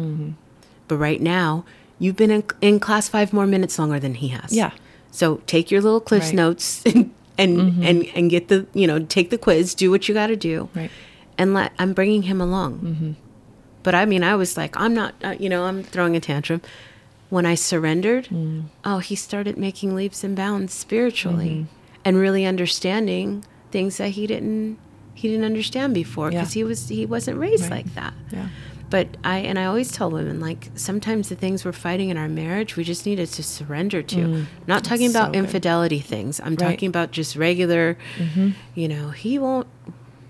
But 0.88 0.96
right 0.96 1.20
now, 1.20 1.64
you've 1.98 2.16
been 2.16 2.30
in, 2.30 2.44
in 2.60 2.80
class 2.80 3.08
5 3.08 3.32
more 3.32 3.46
minutes 3.46 3.78
longer 3.78 4.00
than 4.00 4.14
he 4.14 4.28
has. 4.28 4.52
Yeah. 4.52 4.70
So 5.10 5.42
take 5.46 5.70
your 5.70 5.82
little 5.82 6.00
cliffs 6.00 6.28
Right. 6.28 6.34
notes 6.34 6.82
and 6.86 7.12
and, 7.38 7.56
mm-hmm. 7.56 7.82
and 7.82 8.06
and 8.14 8.30
get 8.30 8.48
the, 8.48 8.66
you 8.74 8.86
know, 8.86 8.98
take 8.98 9.30
the 9.30 9.38
quiz, 9.38 9.74
do 9.74 9.90
what 9.90 10.08
you 10.08 10.14
got 10.14 10.26
to 10.26 10.36
do. 10.36 10.68
Right. 10.74 10.90
And 11.38 11.54
let 11.54 11.72
I'm 11.78 11.92
bringing 11.92 12.22
him 12.22 12.40
along. 12.40 12.80
Mm-hmm. 12.80 13.12
But 13.82 13.94
I 13.94 14.04
mean, 14.04 14.22
I 14.24 14.34
was 14.34 14.56
like, 14.56 14.76
I'm 14.78 14.92
not, 14.92 15.14
uh, 15.22 15.36
you 15.38 15.48
know, 15.48 15.64
I'm 15.64 15.82
throwing 15.82 16.16
a 16.16 16.20
tantrum. 16.20 16.60
When 17.30 17.46
I 17.46 17.54
surrendered, 17.54 18.26
mm. 18.28 18.64
oh, 18.84 18.98
he 18.98 19.14
started 19.14 19.58
making 19.58 19.94
leaps 19.94 20.24
and 20.24 20.34
bounds 20.34 20.72
spiritually 20.72 21.50
mm-hmm. 21.50 22.00
and 22.04 22.16
really 22.16 22.46
understanding 22.46 23.44
things 23.70 23.98
that 23.98 24.10
he 24.10 24.26
didn't 24.26 24.78
he 25.14 25.28
didn't 25.28 25.44
understand 25.44 25.94
before 25.94 26.30
Yeah. 26.30 26.40
because 26.40 26.54
he 26.54 26.64
was 26.64 26.88
he 26.88 27.04
wasn't 27.04 27.38
raised 27.38 27.64
Right. 27.64 27.84
like 27.84 27.94
that. 27.94 28.14
Yeah. 28.30 28.48
But 28.90 29.08
I 29.22 29.38
and 29.38 29.58
I 29.58 29.66
always 29.66 29.92
tell 29.92 30.10
women 30.10 30.40
like 30.40 30.70
sometimes 30.74 31.28
the 31.28 31.34
things 31.36 31.64
we're 31.64 31.72
fighting 31.72 32.08
in 32.08 32.16
our 32.16 32.28
marriage 32.28 32.74
we 32.76 32.84
just 32.84 33.04
needed 33.04 33.28
to 33.32 33.42
surrender 33.42 34.02
to. 34.02 34.46
Not 34.66 34.82
talking 34.84 35.10
so 35.10 35.18
about 35.20 35.32
good. 35.32 35.40
infidelity 35.40 36.00
things. 36.00 36.40
I'm 36.40 36.46
Right. 36.46 36.58
Mm-hmm. 36.58 36.70
talking 36.70 36.88
about 36.88 37.10
just 37.10 37.36
regular. 37.36 37.98
You 38.74 38.88
know, 38.88 39.10
he 39.10 39.38
won't. 39.38 39.66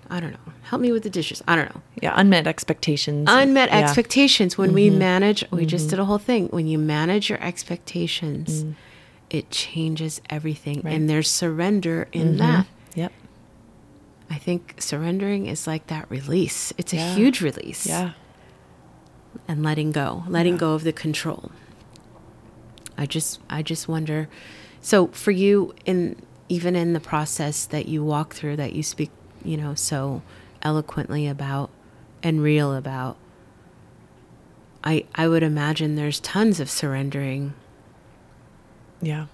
I 0.09 0.19
don't 0.19 0.31
know. 0.31 0.39
Help 0.63 0.81
me 0.81 0.91
with 0.91 1.03
the 1.03 1.09
dishes. 1.09 1.41
I 1.47 1.55
don't 1.55 1.73
know 1.73 1.81
Yeah. 2.01 2.13
Unmet 2.15 2.45
expectations. 2.47 3.27
unmet 3.31 3.69
Yeah. 3.69 3.75
Mm-hmm. 3.75 3.83
expectations 3.85 4.57
when 4.57 4.73
we 4.73 4.89
manage 4.89 5.43
we 5.51 5.65
just 5.65 5.89
did 5.89 5.99
a 5.99 6.05
whole 6.05 6.17
thing 6.19 6.47
when 6.49 6.67
you 6.67 6.77
manage 6.77 7.29
your 7.29 7.41
expectations 7.43 8.65
it 9.29 9.49
changes 9.51 10.21
everything 10.29 10.77
Mm. 10.77 10.83
Right. 10.83 10.91
Mm-hmm. 10.93 10.95
and 11.01 11.09
there's 11.09 11.29
surrender 11.29 12.07
in 12.11 12.37
that 12.37 12.65
Yep. 12.95 13.11
i 14.29 14.35
think 14.35 14.75
surrendering 14.79 15.45
is 15.47 15.65
like 15.67 15.87
that 15.87 16.05
release 16.09 16.73
it's 16.77 16.93
a 16.93 16.97
Yeah. 16.97 17.15
huge 17.15 17.41
release 17.41 17.85
Yeah. 17.87 18.11
And 19.47 19.63
letting 19.63 19.91
go 19.91 20.23
letting 20.27 20.53
Yeah. 20.53 20.59
go 20.59 20.73
of 20.73 20.83
the 20.83 20.93
control 20.93 21.51
i 22.97 23.05
just 23.05 23.39
i 23.49 23.61
just 23.61 23.87
wonder 23.87 24.27
so 24.81 25.07
for 25.07 25.31
you 25.31 25.73
in 25.85 26.15
even 26.49 26.75
in 26.75 26.93
the 26.93 26.99
process 26.99 27.65
that 27.65 27.87
you 27.87 28.03
walk 28.03 28.33
through 28.33 28.55
that 28.55 28.73
you 28.73 28.81
speak 28.83 29.11
you 29.43 29.55
know 29.57 29.73
so 29.75 30.21
eloquently 30.61 31.27
about 31.27 31.69
and 32.23 32.41
real 32.41 32.73
about 32.75 33.17
i 34.83 35.05
i 35.15 35.27
would 35.27 35.43
imagine 35.43 35.95
there's 35.95 36.19
tons 36.19 36.59
of 36.59 36.69
surrendering 36.69 37.53
Yeah. 39.01 39.27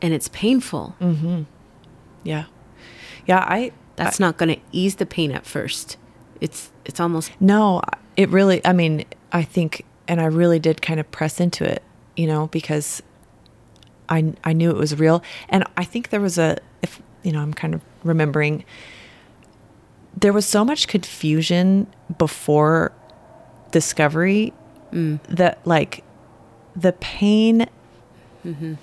and 0.00 0.14
it's 0.14 0.28
painful 0.28 0.94
mm-hmm. 1.00 1.42
Yeah. 2.22 2.44
Yeah. 3.26 3.38
I, 3.48 3.72
that's 3.96 4.20
not 4.20 4.36
going 4.36 4.54
to 4.54 4.60
ease 4.72 4.96
the 4.96 5.06
pain 5.06 5.32
at 5.32 5.46
first 5.46 5.96
it's 6.40 6.70
it's 6.84 7.00
almost 7.00 7.32
No, 7.40 7.82
it 8.20 8.28
really, 8.28 8.60
I 8.66 8.74
mean, 8.74 9.06
I 9.32 9.42
think 9.42 9.86
and 10.06 10.20
I 10.20 10.26
really 10.26 10.58
did 10.58 10.82
kind 10.82 11.00
of 11.00 11.10
press 11.10 11.40
into 11.40 11.64
it, 11.64 11.82
you 12.16 12.26
know, 12.26 12.48
because 12.48 13.02
I 14.10 14.34
I 14.44 14.52
knew 14.52 14.68
it 14.68 14.76
was 14.76 14.98
real, 14.98 15.22
and 15.48 15.64
I 15.78 15.84
think 15.84 16.10
there 16.10 16.20
was 16.20 16.36
a 16.36 16.58
if 16.82 17.00
you 17.22 17.32
know 17.32 17.40
I'm 17.40 17.54
kind 17.54 17.74
of 17.74 17.80
remembering 18.04 18.66
there 20.14 20.34
was 20.34 20.44
so 20.44 20.66
much 20.66 20.86
confusion 20.86 21.86
before 22.18 22.92
discovery 23.70 24.52
mm. 24.92 25.18
that 25.28 25.66
like 25.66 26.04
the 26.76 26.92
pain 26.92 27.68
mm-hmm. 28.44 28.74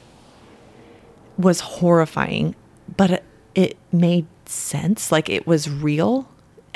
was 1.37 1.59
horrifying, 1.59 2.55
but 2.95 3.11
it, 3.11 3.23
it 3.53 3.77
made 3.91 4.25
sense. 4.47 5.11
Like 5.11 5.29
it 5.29 5.45
was 5.45 5.69
real. 5.69 6.27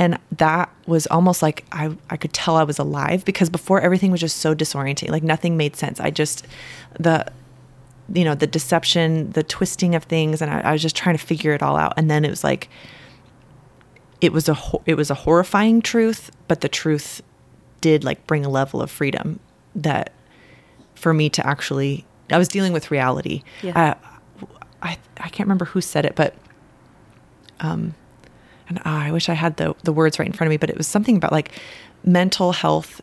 And 0.01 0.17
that 0.37 0.73
was 0.87 1.05
almost 1.07 1.43
like 1.43 1.63
I, 1.71 1.95
I 2.09 2.17
could 2.17 2.33
tell 2.33 2.55
I 2.55 2.63
was 2.63 2.79
alive 2.79 3.23
because 3.23 3.51
before 3.51 3.79
everything 3.79 4.09
was 4.09 4.19
just 4.19 4.37
so 4.37 4.55
disorienting. 4.55 5.09
Like 5.09 5.21
nothing 5.21 5.57
made 5.57 5.75
sense. 5.75 5.99
I 5.99 6.09
just, 6.09 6.47
the, 6.99 7.31
you 8.11 8.25
know, 8.25 8.33
the 8.33 8.47
deception, 8.47 9.31
the 9.33 9.43
twisting 9.43 9.93
of 9.93 10.05
things. 10.05 10.41
And 10.41 10.49
I, 10.49 10.61
I 10.61 10.71
was 10.71 10.81
just 10.81 10.95
trying 10.95 11.15
to 11.15 11.23
figure 11.23 11.53
it 11.53 11.61
all 11.61 11.77
out. 11.77 11.93
And 11.97 12.09
then 12.09 12.25
it 12.25 12.31
was 12.31 12.43
like, 12.43 12.67
it 14.21 14.33
was 14.33 14.49
a, 14.49 14.55
ho- 14.55 14.81
it 14.87 14.95
was 14.95 15.11
a 15.11 15.13
horrifying 15.13 15.83
truth, 15.83 16.31
but 16.47 16.61
the 16.61 16.69
truth 16.69 17.21
did 17.79 18.03
like 18.03 18.25
bring 18.25 18.43
a 18.43 18.49
level 18.49 18.81
of 18.81 18.89
freedom 18.89 19.39
that 19.75 20.11
for 20.95 21.13
me 21.13 21.29
to 21.29 21.45
actually, 21.45 22.07
I 22.31 22.39
was 22.39 22.47
dealing 22.47 22.73
with 22.73 22.89
reality. 22.89 23.43
Yeah. 23.61 23.95
Uh, 24.41 24.45
I 24.81 24.97
I 25.17 25.29
can't 25.29 25.41
remember 25.41 25.65
who 25.65 25.79
said 25.79 26.05
it, 26.05 26.15
but 26.15 26.33
um, 27.59 27.93
and 28.71 28.81
ah, 28.85 29.03
I 29.03 29.11
wish 29.11 29.27
I 29.27 29.33
had 29.33 29.57
the 29.57 29.75
the 29.83 29.91
words 29.91 30.17
right 30.17 30.25
in 30.25 30.31
front 30.31 30.47
of 30.47 30.51
me, 30.51 30.57
but 30.57 30.69
it 30.69 30.77
was 30.77 30.87
something 30.87 31.17
about 31.17 31.31
like 31.31 31.51
mental 32.05 32.53
health 32.53 33.01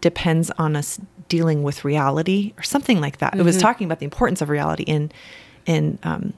depends 0.00 0.50
on 0.58 0.74
us 0.74 1.00
dealing 1.28 1.62
with 1.62 1.84
reality 1.84 2.52
or 2.58 2.64
something 2.64 3.00
like 3.00 3.18
that. 3.18 3.36
It 3.36 3.42
was 3.42 3.58
talking 3.58 3.84
about 3.84 4.00
the 4.00 4.04
importance 4.04 4.42
of 4.42 4.48
reality 4.48 4.82
in 4.82 5.12
in 5.66 5.98
um 6.02 6.34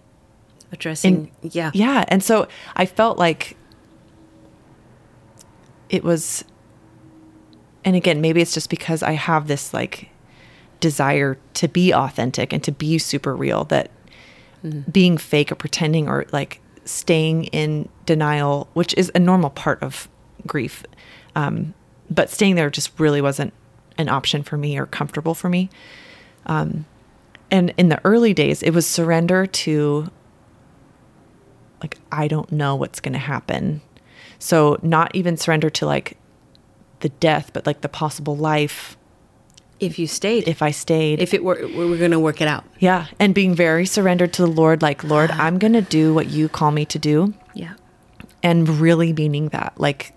Addressing, 0.72 1.30
in 1.42 1.50
yeah. 1.52 1.70
yeah, 1.72 2.04
and 2.08 2.22
so 2.22 2.48
I 2.74 2.84
felt 2.84 3.16
like 3.16 3.56
it 5.88 6.02
was 6.02 6.44
and 7.84 7.96
again, 7.96 8.20
maybe 8.20 8.40
it's 8.40 8.52
just 8.52 8.70
because 8.70 9.02
I 9.02 9.12
have 9.12 9.46
this 9.46 9.72
like 9.72 10.10
desire 10.80 11.38
to 11.54 11.68
be 11.68 11.94
authentic 11.94 12.52
and 12.52 12.62
to 12.64 12.72
be 12.72 12.98
super 12.98 13.34
real 13.34 13.64
that 13.64 13.90
being 14.90 15.16
fake 15.16 15.52
or 15.52 15.54
pretending 15.54 16.08
or 16.08 16.26
like 16.32 16.60
staying 16.84 17.44
in 17.44 17.88
denial, 18.06 18.68
which 18.74 18.94
is 18.94 19.10
a 19.14 19.18
normal 19.18 19.50
part 19.50 19.82
of 19.82 20.08
grief, 20.46 20.84
um, 21.34 21.74
but 22.10 22.30
staying 22.30 22.54
there 22.54 22.70
just 22.70 22.98
really 22.98 23.20
wasn't 23.20 23.52
an 23.98 24.08
option 24.08 24.42
for 24.42 24.56
me 24.56 24.78
or 24.78 24.86
comfortable 24.86 25.34
for 25.34 25.48
me. 25.48 25.70
Um, 26.46 26.86
and 27.50 27.72
in 27.76 27.88
the 27.88 28.00
early 28.04 28.34
days, 28.34 28.62
it 28.62 28.70
was 28.70 28.86
surrender 28.86 29.46
to 29.46 30.10
like 31.80 31.98
I 32.10 32.28
don't 32.28 32.50
know 32.50 32.74
what's 32.74 33.00
going 33.00 33.12
to 33.12 33.18
happen. 33.18 33.82
So 34.38 34.78
not 34.82 35.14
even 35.14 35.36
surrender 35.36 35.70
to 35.70 35.86
like 35.86 36.16
the 37.00 37.10
death, 37.10 37.50
but 37.52 37.66
like 37.66 37.82
the 37.82 37.88
possible 37.88 38.36
life 38.36 38.96
If 39.84 39.98
you 39.98 40.06
stayed, 40.06 40.48
if 40.48 40.62
I 40.62 40.70
stayed. 40.70 41.20
if 41.20 41.34
it 41.34 41.42
were, 41.44 41.58
we 41.66 41.88
were 41.88 41.96
going 41.96 42.10
to 42.12 42.20
work 42.20 42.40
it 42.40 42.48
out. 42.48 42.64
yeah, 42.78 43.06
and 43.18 43.34
being 43.34 43.54
very 43.54 43.86
surrendered 43.86 44.32
to 44.34 44.42
the 44.42 44.48
Lord, 44.48 44.82
like 44.82 45.04
Lord, 45.04 45.30
uh-huh. 45.30 45.42
I'm 45.42 45.58
going 45.58 45.72
to 45.74 45.82
do 45.82 46.14
what 46.14 46.28
you 46.28 46.48
call 46.48 46.70
me 46.70 46.84
to 46.86 46.98
do, 46.98 47.34
Yeah. 47.54 47.74
and 48.42 48.68
really 48.68 49.12
meaning 49.12 49.48
that, 49.50 49.74
like 49.78 50.12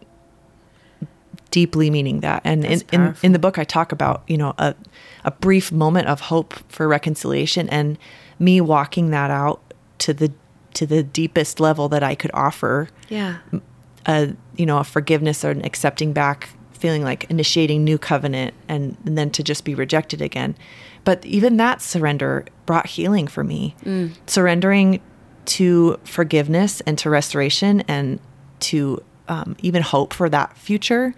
deeply 1.51 1.89
meaning 1.89 2.19
that. 2.21 2.41
And 2.43 2.65
in, 2.65 2.81
in 2.91 3.15
in 3.23 3.31
the 3.31 3.39
book, 3.39 3.57
I 3.57 3.63
talk 3.63 3.91
about 3.91 4.23
you 4.27 4.37
know 4.37 4.53
a 4.57 4.75
a 5.23 5.31
brief 5.31 5.71
moment 5.71 6.07
of 6.07 6.21
hope 6.21 6.53
for 6.69 6.87
reconciliation, 6.87 7.69
and 7.69 7.97
me 8.39 8.61
walking 8.61 9.09
that 9.11 9.31
out 9.31 9.61
to 9.99 10.13
the 10.13 10.31
to 10.73 10.85
the 10.85 11.01
deepest 11.03 11.59
level 11.59 11.89
that 11.89 12.03
I 12.03 12.13
could 12.15 12.31
offer 12.33 12.89
Yeah. 13.09 13.37
a 14.05 14.33
you 14.55 14.65
know 14.65 14.77
a 14.77 14.83
forgiveness 14.83 15.43
or 15.43 15.49
an 15.51 15.65
accepting 15.65 16.13
back 16.13 16.49
feeling 16.77 17.03
like 17.03 17.25
initiating 17.29 17.83
new 17.83 17.97
covenant 17.97 18.53
and, 18.67 18.95
and 19.05 19.17
then 19.17 19.29
to 19.31 19.43
just 19.43 19.63
be 19.65 19.75
rejected 19.75 20.21
again. 20.21 20.55
But 21.03 21.25
even 21.25 21.57
that 21.57 21.81
surrender 21.81 22.45
brought 22.65 22.85
healing 22.87 23.27
for 23.27 23.43
me. 23.43 23.75
Surrendering 24.27 25.01
to 25.45 25.97
forgiveness 26.03 26.81
and 26.81 26.97
to 26.99 27.09
restoration 27.09 27.81
and 27.87 28.19
to 28.59 29.01
um, 29.29 29.55
even 29.61 29.81
hope 29.81 30.13
for 30.13 30.29
that 30.29 30.57
future. 30.57 31.13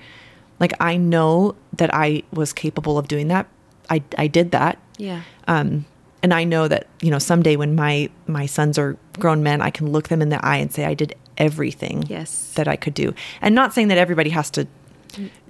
Like 0.60 0.74
i 0.80 0.98
know 0.98 1.56
that 1.74 1.90
i 1.94 2.24
was 2.34 2.54
capable 2.54 2.98
of 2.98 3.08
doing 3.08 3.28
that. 3.30 3.48
I, 3.90 4.04
I 4.18 4.28
did 4.28 4.52
that. 4.52 4.78
Yeah. 4.98 5.22
um, 5.48 5.86
and 6.22 6.34
I 6.34 6.44
know 6.44 6.68
that 6.68 6.88
you 7.02 7.12
know 7.12 7.18
someday 7.20 7.56
when 7.56 7.76
my 7.76 8.10
my 8.28 8.46
sons 8.46 8.78
are 8.78 8.98
grown 9.18 9.42
men, 9.42 9.62
I 9.62 9.70
can 9.70 9.90
look 9.92 10.10
them 10.10 10.22
in 10.22 10.28
the 10.30 10.46
eye 10.46 10.58
and 10.58 10.70
say 10.72 10.84
I 10.84 10.94
did 10.94 11.16
everything 11.38 12.04
Yes. 12.10 12.52
that 12.56 12.68
I 12.68 12.76
could 12.76 12.94
do. 12.94 13.14
And 13.42 13.56
not 13.56 13.74
saying 13.74 13.88
that 13.88 13.98
everybody 13.98 14.30
has 14.32 14.50
to 14.52 14.68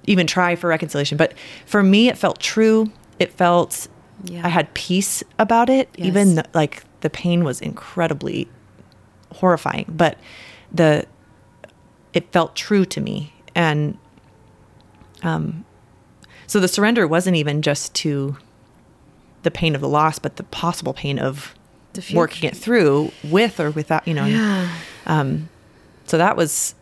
even 0.06 0.26
try 0.26 0.54
for 0.56 0.68
reconciliation, 0.68 1.16
but 1.18 1.34
for 1.66 1.82
me, 1.82 2.08
it 2.08 2.16
felt 2.18 2.38
true. 2.40 2.90
It 3.18 3.32
felt 3.32 3.88
Yeah. 4.24 4.42
I 4.44 4.48
had 4.48 4.72
peace 4.74 5.22
about 5.38 5.70
it, 5.70 5.88
Yes. 5.96 6.06
even 6.08 6.34
th- 6.34 6.46
like 6.54 6.82
the 7.00 7.08
pain 7.10 7.42
was 7.44 7.60
incredibly 7.60 8.48
horrifying, 9.36 9.86
but 9.88 10.18
the 10.72 11.06
it 12.12 12.30
felt 12.32 12.54
true 12.56 12.84
to 12.84 13.00
me, 13.00 13.32
and 13.54 13.96
um, 15.22 15.64
so 16.46 16.58
the 16.60 16.68
surrender 16.68 17.06
wasn't 17.06 17.36
even 17.36 17.62
just 17.62 17.94
to 17.94 18.36
the 19.42 19.50
pain 19.50 19.74
of 19.74 19.80
the 19.80 19.88
loss, 19.88 20.18
but 20.18 20.36
the 20.36 20.42
possible 20.44 20.92
pain 20.92 21.18
of 21.18 21.54
working 22.12 22.48
it 22.48 22.56
through 22.56 23.10
with 23.24 23.58
or 23.60 23.70
without, 23.70 24.06
you 24.08 24.14
know. 24.14 24.24
and, 24.24 24.32
Yeah. 24.32 24.68
um, 25.06 25.48
so 26.06 26.18
that 26.18 26.36
was 26.36 26.74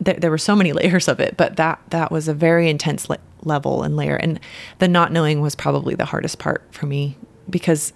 there, 0.00 0.14
there 0.14 0.30
were 0.30 0.38
so 0.38 0.54
many 0.56 0.72
layers 0.80 1.08
of 1.08 1.20
it, 1.20 1.36
but 1.36 1.56
that 1.56 1.80
that 1.90 2.10
was 2.10 2.28
a 2.28 2.34
very 2.34 2.68
intense 2.70 3.08
le- 3.08 3.18
level 3.44 3.82
and 3.82 3.96
layer, 3.96 4.16
and 4.16 4.38
the 4.78 4.88
not 4.88 5.12
knowing 5.12 5.40
was 5.40 5.54
probably 5.54 5.94
the 5.94 6.04
hardest 6.06 6.38
part 6.38 6.62
for 6.70 6.86
me 6.86 7.16
because 7.50 7.92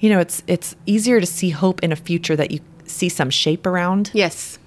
you 0.00 0.10
know 0.10 0.18
it's 0.18 0.42
it's 0.46 0.76
easier 0.86 1.20
to 1.20 1.26
see 1.26 1.50
hope 1.50 1.82
in 1.82 1.92
a 1.92 1.96
future 1.96 2.36
that 2.36 2.50
you 2.50 2.60
see 2.84 3.08
some 3.08 3.30
shape 3.30 3.64
around, 3.66 4.10
Yes. 4.12 4.58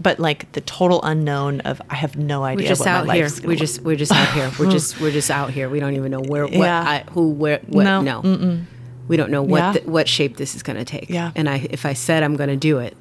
but 0.00 0.18
like 0.18 0.50
the 0.52 0.60
total 0.62 1.02
unknown 1.02 1.60
of 1.62 1.82
I 1.90 1.96
have 1.96 2.16
no 2.16 2.44
idea 2.44 2.64
We're 2.64 2.68
just 2.68 2.80
what 2.80 2.88
out 2.88 3.10
here. 3.14 3.28
We're 3.42 3.48
look 3.50 3.58
just 3.58 3.80
we're 3.82 3.96
just 3.96 4.12
out 4.12 4.32
here. 4.32 4.50
We're 4.58 4.70
just 4.70 5.00
we're 5.00 5.10
just 5.10 5.30
out 5.30 5.50
here. 5.50 5.68
We 5.68 5.80
don't 5.80 5.94
even 5.94 6.10
know 6.10 6.20
where 6.20 6.44
what 6.44 6.52
Yeah. 6.54 6.80
I, 6.82 7.04
who 7.10 7.30
where 7.30 7.60
what 7.66 7.84
No, 7.84 8.00
no. 8.00 8.60
We 9.08 9.16
don't 9.16 9.30
know 9.30 9.42
what 9.42 9.58
Yeah. 9.58 9.72
the, 9.72 9.80
what 9.90 10.08
shape 10.08 10.36
this 10.36 10.54
is 10.56 10.62
going 10.62 10.78
to 10.78 10.84
take. 10.84 11.10
Yeah. 11.10 11.30
And 11.36 11.48
I 11.48 11.66
if 11.70 11.84
I 11.86 11.92
said 11.92 12.22
I'm 12.22 12.34
going 12.36 12.48
to 12.50 12.56
do 12.56 12.78
it, 12.78 12.96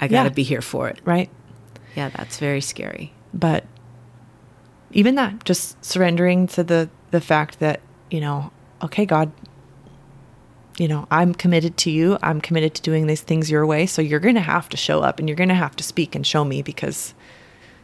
I 0.00 0.08
got 0.08 0.24
to 0.24 0.28
Yeah. 0.30 0.34
be 0.34 0.42
here 0.42 0.62
for 0.62 0.88
it. 0.88 1.00
right. 1.04 1.30
Yeah, 1.96 2.08
that's 2.10 2.38
very 2.38 2.60
scary. 2.60 3.12
but 3.32 3.64
even 4.92 5.14
that 5.16 5.44
just 5.44 5.82
surrendering 5.84 6.46
to 6.48 6.62
the 6.62 6.88
the 7.10 7.20
fact 7.20 7.58
that 7.60 7.80
you 8.10 8.20
know 8.20 8.50
okay 8.82 9.04
god 9.04 9.30
you 10.78 10.86
know 10.88 11.06
i'm 11.10 11.34
committed 11.34 11.76
to 11.76 11.90
you 11.90 12.16
i'm 12.22 12.40
committed 12.40 12.74
to 12.74 12.82
doing 12.82 13.06
these 13.08 13.20
things 13.20 13.50
your 13.50 13.66
way 13.66 13.86
so 13.86 14.00
you're 14.02 14.20
gonna 14.20 14.40
have 14.40 14.68
to 14.68 14.76
show 14.76 15.00
up 15.00 15.18
and 15.18 15.28
you're 15.28 15.36
gonna 15.36 15.54
have 15.54 15.74
to 15.76 15.82
speak 15.84 16.14
and 16.14 16.24
show 16.26 16.44
me 16.44 16.62
because 16.62 17.14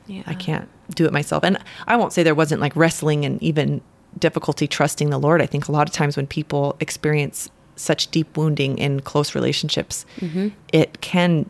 Yeah. 0.06 0.22
i 0.26 0.34
can't 0.34 0.68
do 0.94 1.04
it 1.04 1.12
myself 1.12 1.42
and 1.44 1.58
i 1.88 1.96
won't 1.96 2.12
say 2.12 2.22
there 2.22 2.34
wasn't 2.34 2.60
like 2.60 2.74
wrestling 2.76 3.24
and 3.24 3.42
even 3.42 3.80
difficulty 4.18 4.66
trusting 4.68 5.10
the 5.10 5.18
lord 5.18 5.40
i 5.42 5.46
think 5.46 5.66
a 5.68 5.72
lot 5.72 5.88
of 5.88 5.94
times 5.94 6.16
when 6.16 6.26
people 6.26 6.76
experience 6.80 7.48
such 7.76 8.08
deep 8.10 8.36
wounding 8.36 8.78
in 8.78 9.00
close 9.00 9.34
relationships 9.34 10.04
mm-hmm. 10.20 10.48
it 10.72 11.00
can 11.00 11.48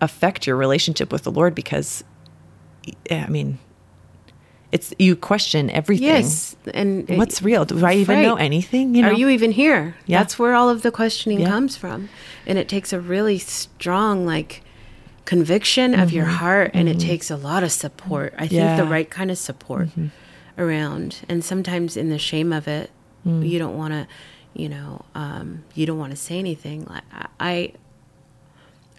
affect 0.00 0.46
your 0.46 0.56
relationship 0.56 1.12
with 1.12 1.22
the 1.24 1.30
lord 1.30 1.54
because 1.54 2.02
i 3.10 3.26
mean 3.28 3.58
it's 4.72 4.94
you 5.00 5.16
question 5.16 5.68
everything 5.70 6.06
Yes. 6.06 6.54
And 6.72 7.08
what's 7.18 7.42
real 7.42 7.64
do 7.64 7.84
i 7.84 7.94
even 7.94 8.16
Right. 8.16 8.22
know 8.22 8.36
anything 8.36 8.94
you 8.94 9.02
know 9.02 9.08
Are 9.08 9.12
you 9.14 9.28
even 9.28 9.50
here? 9.50 9.96
Yeah. 10.06 10.20
That's 10.20 10.38
where 10.38 10.54
all 10.54 10.68
of 10.70 10.82
the 10.82 10.92
questioning 10.92 11.40
Yeah. 11.40 11.48
comes 11.50 11.76
from. 11.76 12.08
And 12.46 12.56
it 12.56 12.68
takes 12.68 12.92
a 12.92 13.00
really 13.00 13.38
strong 13.38 14.24
like 14.24 14.62
conviction 15.24 15.98
of 15.98 16.12
your 16.12 16.26
heart 16.26 16.70
and 16.74 16.88
it 16.88 17.00
takes 17.00 17.30
a 17.32 17.36
lot 17.36 17.62
of 17.64 17.72
support. 17.72 18.32
I 18.38 18.46
think 18.46 18.62
the 18.76 18.82
Mm-hmm. 18.84 18.92
Right 18.92 19.10
kind 19.10 19.30
of 19.32 19.38
support 19.38 19.88
around. 20.56 21.22
And 21.28 21.44
sometimes 21.44 21.96
in 21.96 22.08
the 22.10 22.18
shame 22.18 22.52
of 22.52 22.68
it, 22.68 22.90
Mm. 23.26 23.46
you 23.48 23.58
don't 23.58 23.76
want 23.76 23.92
to, 23.92 24.06
you 24.54 24.68
know, 24.68 25.04
um, 25.16 25.64
you 25.74 25.84
don't 25.84 25.98
want 25.98 26.12
to 26.12 26.16
say 26.16 26.38
anything. 26.38 26.84
Like 26.88 27.02
I, 27.40 27.72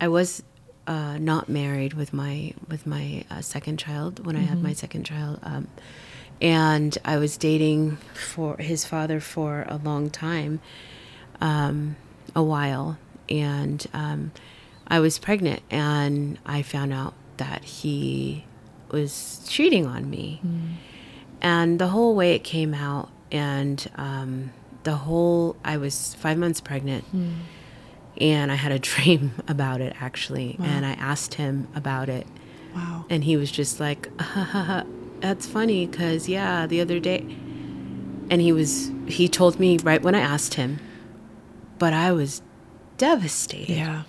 I 0.01 0.07
was 0.09 0.43
uh, 0.87 1.17
not 1.17 1.47
married 1.49 1.93
with 1.93 2.11
my 2.13 2.53
with 2.67 2.85
my 2.87 3.23
uh, 3.29 3.41
second 3.41 3.77
child 3.77 4.25
when 4.25 4.35
I 4.35 4.41
had 4.41 4.61
my 4.61 4.73
second 4.73 5.03
child, 5.05 5.39
um, 5.43 5.67
and 6.41 6.97
I 7.05 7.17
was 7.17 7.37
dating 7.37 7.97
for 8.13 8.57
his 8.57 8.83
father 8.85 9.19
for 9.19 9.65
a 9.67 9.77
long 9.77 10.09
time, 10.09 10.59
um, 11.39 11.95
a 12.35 12.43
while, 12.43 12.97
and 13.29 13.85
um, 13.93 14.31
I 14.87 14.99
was 14.99 15.19
pregnant, 15.19 15.61
and 15.69 16.37
I 16.45 16.61
found 16.63 16.93
out 16.93 17.13
that 17.37 17.63
he 17.63 18.45
was 18.91 19.45
cheating 19.47 19.85
on 19.85 20.09
me, 20.09 20.41
And 21.43 21.79
the 21.79 21.87
whole 21.87 22.13
way 22.15 22.33
it 22.35 22.43
came 22.43 22.73
out, 22.73 23.09
and 23.31 23.89
um, 23.95 24.51
the 24.83 24.95
whole, 24.95 25.55
I 25.63 25.77
was 25.77 26.15
five 26.15 26.37
months 26.37 26.59
pregnant. 26.61 27.05
And 28.21 28.51
I 28.51 28.55
had 28.55 28.71
a 28.71 28.79
dream 28.91 29.33
about 29.47 29.81
it 29.81 29.95
actually. 29.99 30.55
And 30.59 30.85
I 30.85 30.91
asked 30.93 31.33
him 31.33 31.67
about 31.75 32.07
it. 32.07 32.27
Wow. 32.75 33.05
And 33.09 33.23
he 33.23 33.35
was 33.35 33.51
just 33.51 33.79
like, 33.79 34.09
that's 35.19 35.45
funny 35.45 35.87
because, 35.87 36.29
yeah, 36.29 36.65
the 36.67 36.79
other 36.79 36.99
day. 36.99 37.19
And 38.29 38.39
he 38.39 38.53
was, 38.53 38.91
he 39.07 39.27
told 39.27 39.59
me 39.59 39.77
right 39.79 40.01
when 40.01 40.15
I 40.15 40.21
asked 40.21 40.53
him, 40.53 40.79
but 41.79 41.91
I 41.91 42.13
was 42.13 42.41
devastated. 42.97 43.73
Yeah. 43.73 44.03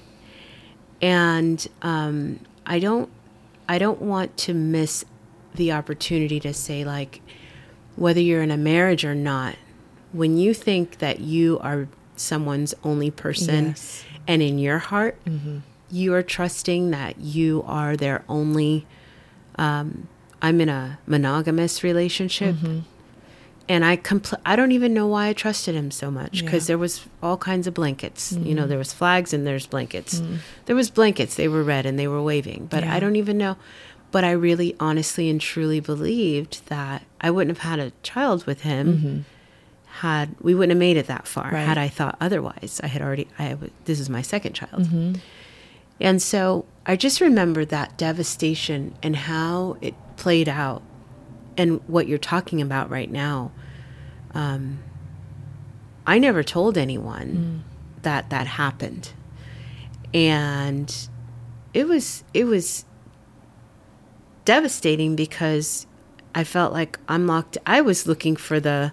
And 1.00 1.66
um, 1.80 2.38
I 2.64 2.78
don't, 2.78 3.10
I 3.68 3.78
don't 3.78 4.00
want 4.00 4.36
to 4.38 4.54
miss 4.54 5.04
the 5.54 5.72
opportunity 5.72 6.38
to 6.40 6.54
say, 6.54 6.84
like, 6.84 7.20
whether 7.96 8.20
you're 8.20 8.42
in 8.42 8.50
a 8.50 8.56
marriage 8.56 9.04
or 9.04 9.14
not, 9.14 9.56
when 10.12 10.36
you 10.36 10.54
think 10.54 10.98
that 10.98 11.20
you 11.20 11.58
are 11.60 11.88
someone's 12.22 12.74
only 12.84 13.10
person 13.10 13.66
Yes. 13.66 14.04
and 14.26 14.40
in 14.42 14.58
your 14.58 14.78
heart, 14.78 15.18
mm-hmm. 15.26 15.58
you 15.90 16.14
are 16.14 16.22
trusting 16.22 16.90
that 16.92 17.18
you 17.20 17.62
are 17.66 17.96
their 17.96 18.24
only. 18.28 18.86
Um, 19.56 20.08
I'm 20.40 20.60
in 20.60 20.68
a 20.68 20.98
monogamous 21.06 21.84
relationship. 21.84 22.56
Mm-hmm. 22.56 22.78
And 23.68 23.84
I 23.84 23.96
compl- 23.96 24.40
I 24.44 24.56
don't 24.56 24.72
even 24.72 24.92
know 24.92 25.06
why 25.06 25.28
I 25.28 25.32
trusted 25.34 25.74
him 25.76 25.90
so 25.92 26.10
much 26.10 26.42
because 26.44 26.64
Yeah. 26.64 26.72
there 26.72 26.78
was 26.78 27.06
all 27.22 27.36
kinds 27.36 27.66
of 27.68 27.74
blankets. 27.74 28.32
You 28.32 28.54
know, 28.54 28.62
mm-hmm. 28.62 28.68
there 28.70 28.78
was 28.78 28.92
flags 28.92 29.32
and 29.32 29.46
there's 29.46 29.66
blankets. 29.68 30.18
Mm. 30.20 30.38
There 30.66 30.74
was 30.76 30.90
blankets. 30.90 31.36
They 31.36 31.46
were 31.46 31.62
red 31.62 31.86
and 31.86 31.96
they 31.96 32.08
were 32.08 32.20
waving. 32.20 32.66
But 32.68 32.82
Yeah. 32.82 32.94
I 32.94 32.98
don't 32.98 33.14
even 33.16 33.38
know. 33.38 33.56
But 34.10 34.24
I 34.24 34.32
really, 34.32 34.74
honestly, 34.80 35.30
and 35.30 35.40
truly 35.40 35.78
believed 35.78 36.66
that 36.66 37.04
I 37.20 37.30
wouldn't 37.30 37.56
have 37.56 37.70
had 37.70 37.78
a 37.78 37.92
child 38.02 38.44
with 38.46 38.62
him 38.62 39.24
had 40.00 40.34
we 40.40 40.54
wouldn't 40.54 40.70
have 40.70 40.78
made 40.78 40.96
it 40.96 41.06
that 41.06 41.26
far 41.26 41.50
Right. 41.50 41.60
had 41.66 41.78
I 41.78 41.88
thought 41.88 42.16
otherwise. 42.20 42.80
I 42.82 42.86
had 42.86 43.02
already. 43.02 43.28
I 43.38 43.56
this 43.84 44.00
is 44.00 44.08
my 44.08 44.22
second 44.22 44.54
child, 44.54 44.88
and 46.00 46.20
so 46.22 46.64
I 46.86 46.96
just 46.96 47.20
remember 47.20 47.64
that 47.66 47.96
devastation 47.98 48.94
and 49.02 49.14
how 49.16 49.76
it 49.80 49.94
played 50.16 50.48
out, 50.48 50.82
and 51.56 51.80
what 51.86 52.08
you're 52.08 52.18
talking 52.18 52.60
about 52.62 52.90
right 52.90 53.10
now. 53.10 53.52
Um, 54.34 54.78
I 56.06 56.18
never 56.18 56.42
told 56.42 56.76
anyone 56.78 57.64
that 58.02 58.30
that 58.30 58.46
happened, 58.46 59.12
and 60.14 60.92
it 61.74 61.86
was 61.86 62.24
it 62.34 62.44
was 62.44 62.84
devastating 64.44 65.14
because 65.16 65.86
I 66.34 66.44
felt 66.44 66.72
like 66.72 66.98
I'm 67.08 67.26
locked. 67.26 67.58
I 67.66 67.80
was 67.82 68.06
looking 68.06 68.36
for 68.36 68.58
the 68.58 68.92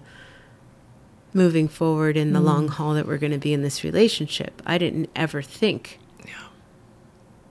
moving 1.32 1.68
forward 1.68 2.16
in 2.16 2.32
the 2.32 2.40
mm. 2.40 2.44
long 2.44 2.68
haul 2.68 2.94
that 2.94 3.06
we're 3.06 3.18
going 3.18 3.32
to 3.32 3.38
be 3.38 3.52
in 3.52 3.62
this 3.62 3.84
relationship. 3.84 4.62
I 4.66 4.78
didn't 4.78 5.10
ever 5.14 5.42
think, 5.42 5.98
Yeah. 6.24 6.32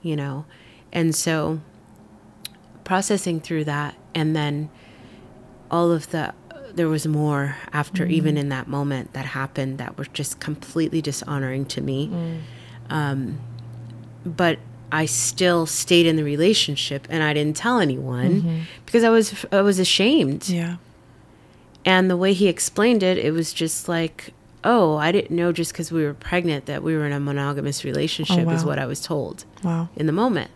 you 0.01 0.15
know, 0.15 0.45
and 0.91 1.15
so 1.15 1.61
processing 2.83 3.39
through 3.39 3.65
that, 3.65 3.95
and 4.15 4.35
then 4.35 4.69
all 5.71 5.91
of 5.91 6.09
the 6.11 6.33
there 6.73 6.87
was 6.87 7.07
more 7.07 7.57
after 7.73 8.05
mm. 8.05 8.11
even 8.11 8.37
in 8.37 8.49
that 8.49 8.67
moment 8.67 9.13
that 9.13 9.25
happened 9.25 9.79
that 9.79 9.97
were 9.97 10.05
just 10.05 10.39
completely 10.39 11.01
dishonoring 11.01 11.65
to 11.65 11.81
me 11.81 12.07
mm. 12.07 12.39
um, 12.91 13.39
but 14.23 14.59
I 14.91 15.05
still 15.05 15.65
stayed 15.65 16.05
in 16.05 16.15
the 16.15 16.23
relationship 16.23 17.07
and 17.09 17.23
I 17.23 17.33
didn't 17.33 17.55
tell 17.55 17.79
anyone 17.79 18.41
mm-hmm. 18.41 18.59
because 18.85 19.03
I 19.03 19.09
was 19.09 19.45
I 19.51 19.61
was 19.61 19.79
ashamed. 19.79 20.49
Yeah. 20.49 20.77
And 21.85 22.09
the 22.09 22.17
way 22.17 22.33
he 22.33 22.47
explained 22.47 23.03
it, 23.03 23.17
it 23.17 23.31
was 23.31 23.53
just 23.53 23.87
like, 23.87 24.33
"Oh, 24.63 24.97
I 24.97 25.11
didn't 25.11 25.35
know 25.35 25.51
just 25.51 25.71
because 25.71 25.91
we 25.91 26.03
were 26.03 26.13
pregnant 26.13 26.65
that 26.65 26.83
we 26.83 26.95
were 26.95 27.05
in 27.05 27.13
a 27.13 27.19
monogamous 27.19 27.85
oh, 27.85 27.89
relationship," 27.89 28.47
is 28.49 28.63
wow. 28.63 28.69
what 28.69 28.79
I 28.79 28.85
was 28.85 29.01
told 29.01 29.45
Wow. 29.63 29.89
in 29.95 30.05
the 30.05 30.11
moment. 30.11 30.51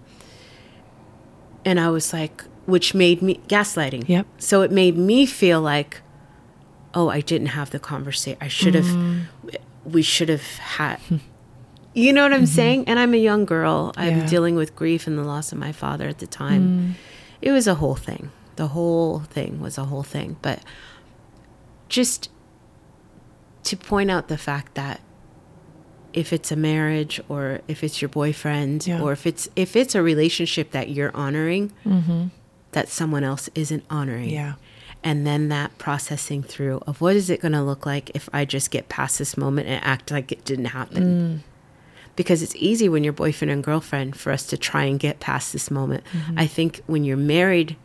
And 1.66 1.80
I 1.80 1.90
was 1.90 2.12
like, 2.12 2.44
which 2.66 2.94
made 2.94 3.22
me 3.22 3.40
gaslighting. 3.48 4.08
Yep. 4.08 4.28
So 4.38 4.62
it 4.62 4.72
made 4.72 4.98
me 4.98 5.26
feel 5.26 5.62
like, 5.62 6.02
oh, 6.94 7.10
I 7.10 7.22
didn't 7.22 7.48
have 7.48 7.72
the 7.72 7.80
conversation. 7.80 8.38
I 8.42 8.48
should 8.48 8.76
have, 8.76 8.86
mm. 8.86 9.26
we 9.86 10.02
should 10.02 10.30
have 10.30 10.58
had, 10.58 11.00
you 11.94 12.14
know 12.14 12.24
what 12.24 12.34
I'm 12.34 12.42
mm-hmm. 12.42 12.46
saying? 12.46 12.84
And 12.88 13.00
I'm 13.00 13.14
a 13.14 13.18
young 13.18 13.46
girl. 13.46 13.94
I'm 13.98 14.20
Yeah. 14.20 14.26
dealing 14.28 14.56
with 14.56 14.76
grief 14.76 15.08
and 15.08 15.18
the 15.18 15.24
loss 15.24 15.52
of 15.52 15.58
my 15.58 15.72
father 15.72 16.08
at 16.08 16.20
the 16.20 16.28
time. 16.28 16.64
Mm. 16.68 16.94
It 17.42 17.52
was 17.52 17.68
a 17.68 17.76
whole 17.76 17.96
thing. 17.96 18.32
The 18.56 18.68
whole 18.70 19.20
thing 19.20 19.60
was 19.60 19.78
a 19.78 19.86
whole 19.86 20.04
thing. 20.04 20.38
But 20.42 20.60
just 21.94 22.28
to 23.62 23.78
point 23.78 24.10
out 24.10 24.28
the 24.28 24.38
fact 24.38 24.74
that 24.74 25.00
if 26.12 26.34
it's 26.34 26.52
a 26.52 26.56
marriage 26.56 27.22
or 27.30 27.62
if 27.68 27.84
it's 27.84 28.02
your 28.02 28.10
boyfriend 28.10 28.88
Yeah. 28.88 29.00
or 29.00 29.12
if 29.12 29.28
it's 29.28 29.48
if 29.56 29.76
it's 29.76 29.94
a 29.94 30.02
relationship 30.02 30.72
that 30.72 30.90
you're 30.90 31.16
honoring 31.16 31.72
mm-hmm. 31.86 32.26
that 32.72 32.90
someone 32.90 33.24
else 33.24 33.48
isn't 33.54 33.84
honoring. 33.92 34.30
Yeah. 34.32 34.54
and 35.04 35.28
then 35.28 35.50
that 35.50 35.78
processing 35.78 36.42
through 36.42 36.82
of 36.88 37.00
what 37.00 37.16
is 37.16 37.30
it 37.30 37.42
going 37.42 37.52
to 37.52 37.62
look 37.62 37.86
like 37.86 38.10
if 38.16 38.28
i 38.34 38.44
just 38.46 38.72
get 38.72 38.88
past 38.90 39.20
this 39.20 39.36
moment 39.38 39.68
and 39.68 39.84
act 39.84 40.10
like 40.10 40.32
it 40.32 40.44
didn't 40.46 40.72
happen? 40.80 41.04
Mm. 41.04 41.40
Because 42.16 42.42
it's 42.42 42.56
easy 42.56 42.90
when 42.90 43.04
you're 43.04 43.14
boyfriend 43.14 43.52
and 43.52 43.64
girlfriend 43.64 44.16
for 44.16 44.32
us 44.32 44.46
to 44.48 44.58
try 44.58 44.84
and 44.86 45.00
get 45.00 45.20
past 45.20 45.52
this 45.54 45.70
moment. 45.70 46.04
Mm-hmm. 46.06 46.40
I 46.40 46.48
think 46.48 46.82
when 46.88 47.04
you're 47.04 47.18
married 47.38 47.76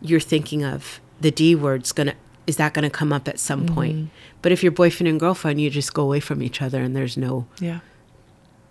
you're 0.00 0.18
thinking 0.34 0.64
of 0.64 1.00
the 1.20 1.30
d 1.30 1.54
word's 1.54 1.92
going 1.92 2.08
to 2.08 2.16
is 2.46 2.56
that 2.56 2.74
going 2.74 2.82
to 2.82 2.90
come 2.90 3.12
up 3.12 3.26
at 3.28 3.38
some 3.38 3.66
point 3.66 4.10
but 4.42 4.52
if 4.52 4.62
you're 4.62 4.72
boyfriend 4.72 5.08
and 5.08 5.18
girlfriend 5.20 5.60
you 5.60 5.70
just 5.70 5.94
go 5.94 6.02
away 6.02 6.20
from 6.20 6.42
each 6.42 6.60
other 6.62 6.82
and 6.82 6.94
there's 6.94 7.16
no 7.16 7.46
Yeah. 7.60 7.80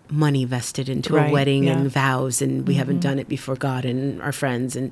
money 0.09 0.45
vested 0.45 0.89
into 0.89 1.17
a 1.17 1.31
wedding 1.31 1.63
yeah. 1.63 1.73
Mm-hmm. 1.73 1.81
and 1.83 1.91
vows 1.91 2.41
and 2.41 2.67
we 2.67 2.75
haven't 2.75 2.99
done 2.99 3.19
it 3.19 3.27
before 3.27 3.55
God 3.55 3.85
and 3.85 4.21
our 4.21 4.31
friends 4.31 4.75
and 4.75 4.91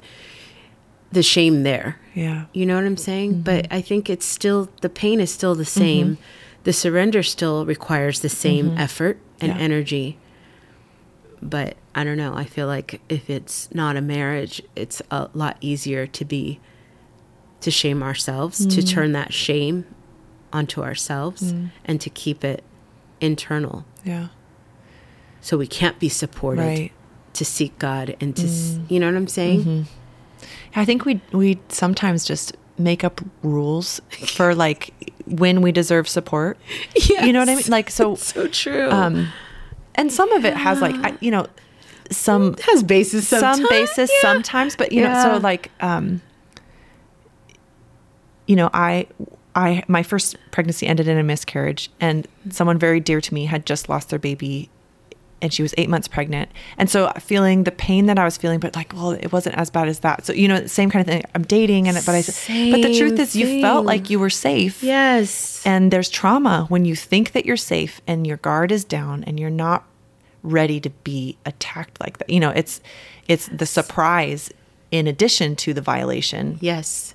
the 1.12 1.22
shame 1.22 1.64
there. 1.64 2.00
Yeah. 2.16 2.46
You 2.54 2.66
know 2.66 2.76
what 2.76 2.86
I'm 2.86 2.96
saying? 2.98 3.32
Mm-hmm. 3.34 3.42
But 3.42 3.68
I 3.70 3.82
think 3.82 4.10
it's 4.10 4.26
still 4.26 4.70
the 4.80 4.88
pain 4.90 5.20
is 5.20 5.30
still 5.32 5.56
the 5.56 5.66
same. 5.66 6.18
The 6.64 6.72
surrender 6.72 7.22
still 7.22 7.66
requires 7.66 8.22
the 8.22 8.30
same 8.30 8.78
effort 8.78 9.18
and 9.42 9.52
Mm-hmm. 9.52 9.60
Yeah. 9.60 9.66
energy. 9.66 10.18
But 11.42 11.76
I 11.96 12.04
don't 12.04 12.18
know. 12.18 12.34
I 12.36 12.46
feel 12.46 12.68
like 12.68 13.02
if 13.10 13.30
it's 13.30 13.70
not 13.74 13.98
a 13.98 14.02
marriage, 14.02 14.62
it's 14.76 15.02
a 15.12 15.30
lot 15.34 15.58
easier 15.60 16.08
to 16.08 16.24
be 16.26 16.60
to 17.62 17.72
shame 17.72 18.02
ourselves, 18.04 18.66
Mm. 18.66 18.76
to 18.76 18.84
turn 18.84 19.12
that 19.14 19.34
shame 19.34 19.86
onto 20.54 20.82
ourselves 20.84 21.54
and 21.86 22.02
to 22.02 22.10
keep 22.10 22.44
it 22.44 22.64
internal 23.22 23.86
Yeah. 24.04 24.28
so 25.42 25.58
we 25.58 25.68
can't 25.68 25.98
be 26.00 26.10
supported 26.10 26.62
Right. 26.62 26.92
to 27.34 27.46
seek 27.46 27.78
God 27.80 28.16
and 28.20 28.36
to 28.36 28.46
s 28.48 28.78
you 28.90 29.00
know 29.00 29.06
what 29.08 29.16
I'm 29.16 29.28
saying? 29.28 29.86
I 30.76 30.86
think 30.86 31.06
we 31.06 31.22
we 31.32 31.60
sometimes 31.70 32.26
just 32.26 32.58
make 32.78 33.04
up 33.04 33.22
rules 33.44 34.02
for 34.36 34.54
like 34.56 34.94
when 35.26 35.62
we 35.62 35.72
deserve 35.72 36.08
support. 36.10 36.58
You 37.22 37.32
know 37.32 37.40
what 37.40 37.50
I 37.50 37.56
mean? 37.56 37.64
Like 37.70 37.90
so 37.92 38.16
So 38.34 38.48
true. 38.48 38.90
um 38.90 39.28
and 39.96 40.12
some 40.12 40.32
of 40.34 40.44
it 40.46 40.56
has 40.56 40.82
like 40.82 40.96
I, 41.04 41.14
you 41.22 41.32
know 41.32 41.46
some 42.10 42.54
it 42.54 42.62
has 42.62 42.84
basis 42.84 43.28
some 43.30 43.66
basis 43.70 44.10
yeah. 44.12 44.22
sometimes 44.22 44.76
but 44.76 44.92
you 44.92 45.02
know 45.04 45.14
so 45.24 45.38
like 45.38 45.72
um 45.80 46.22
you 48.52 48.56
know 48.60 48.70
i 48.74 49.08
i 49.56 49.68
my 49.88 50.04
first 50.04 50.36
pregnancy 50.56 50.86
ended 50.92 51.08
in 51.08 51.18
a 51.18 51.24
miscarriage 51.24 51.84
and 52.00 52.28
someone 52.50 52.78
very 52.88 53.00
dear 53.00 53.22
to 53.22 53.34
me 53.34 53.46
had 53.46 53.66
just 53.66 53.88
lost 53.90 54.10
their 54.10 54.20
baby 54.20 54.70
and 55.44 55.54
she 55.54 55.62
was 55.64 55.74
eight 55.78 55.90
months 55.90 56.08
pregnant 56.08 56.50
and 56.78 56.88
so 56.90 57.06
uh, 57.06 57.14
feeling 57.20 57.64
the 57.64 57.72
pain 57.72 58.04
that 58.08 58.20
i 58.20 58.26
was 58.26 58.38
feeling 58.38 58.60
but 58.60 58.76
like 58.76 58.92
well 58.94 59.12
it 59.12 59.32
wasn't 59.32 59.56
as 59.56 59.70
bad 59.70 59.88
as 59.88 60.00
that 60.00 60.26
so 60.26 60.34
you 60.34 60.48
know 60.48 60.66
same 60.68 60.90
kind 60.92 61.02
of 61.02 61.08
thing 61.12 61.24
i'm 61.34 61.44
dating 61.44 61.88
and 61.88 61.96
but 62.06 62.14
i 62.14 62.22
said 62.22 62.72
but 62.74 62.82
the 62.82 62.94
truth 63.00 63.18
is 63.20 63.36
you 63.36 63.62
felt 63.62 63.86
like 63.86 64.10
you 64.10 64.20
were 64.20 64.30
safe 64.30 64.84
Yes. 64.84 65.66
and 65.66 65.92
there's 65.92 66.10
trauma 66.10 66.66
when 66.70 66.84
you 66.86 66.96
think 66.96 67.32
that 67.32 67.46
you're 67.46 67.58
safe 67.76 68.02
and 68.06 68.28
your 68.28 68.38
guard 68.38 68.72
is 68.72 68.84
down 68.84 69.24
and 69.24 69.40
you're 69.40 69.50
not 69.68 69.82
ready 70.44 70.80
to 70.80 70.90
be 70.90 71.38
attacked 71.46 72.00
like 72.02 72.18
that. 72.18 72.28
You 72.30 72.40
know, 72.40 72.50
it's 72.50 72.82
it's 73.28 73.48
the 73.50 73.68
surprise 73.68 74.50
in 74.90 75.06
addition 75.08 75.56
to 75.58 75.74
the 75.74 75.82
violation 75.82 76.58
yes. 76.62 77.14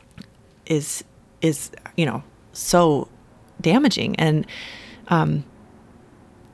is 0.67 1.03
is 1.43 1.71
you 1.97 2.07
know 2.07 2.23
so 2.53 3.09
damaging 3.61 4.17
and 4.17 4.47
um 5.09 5.45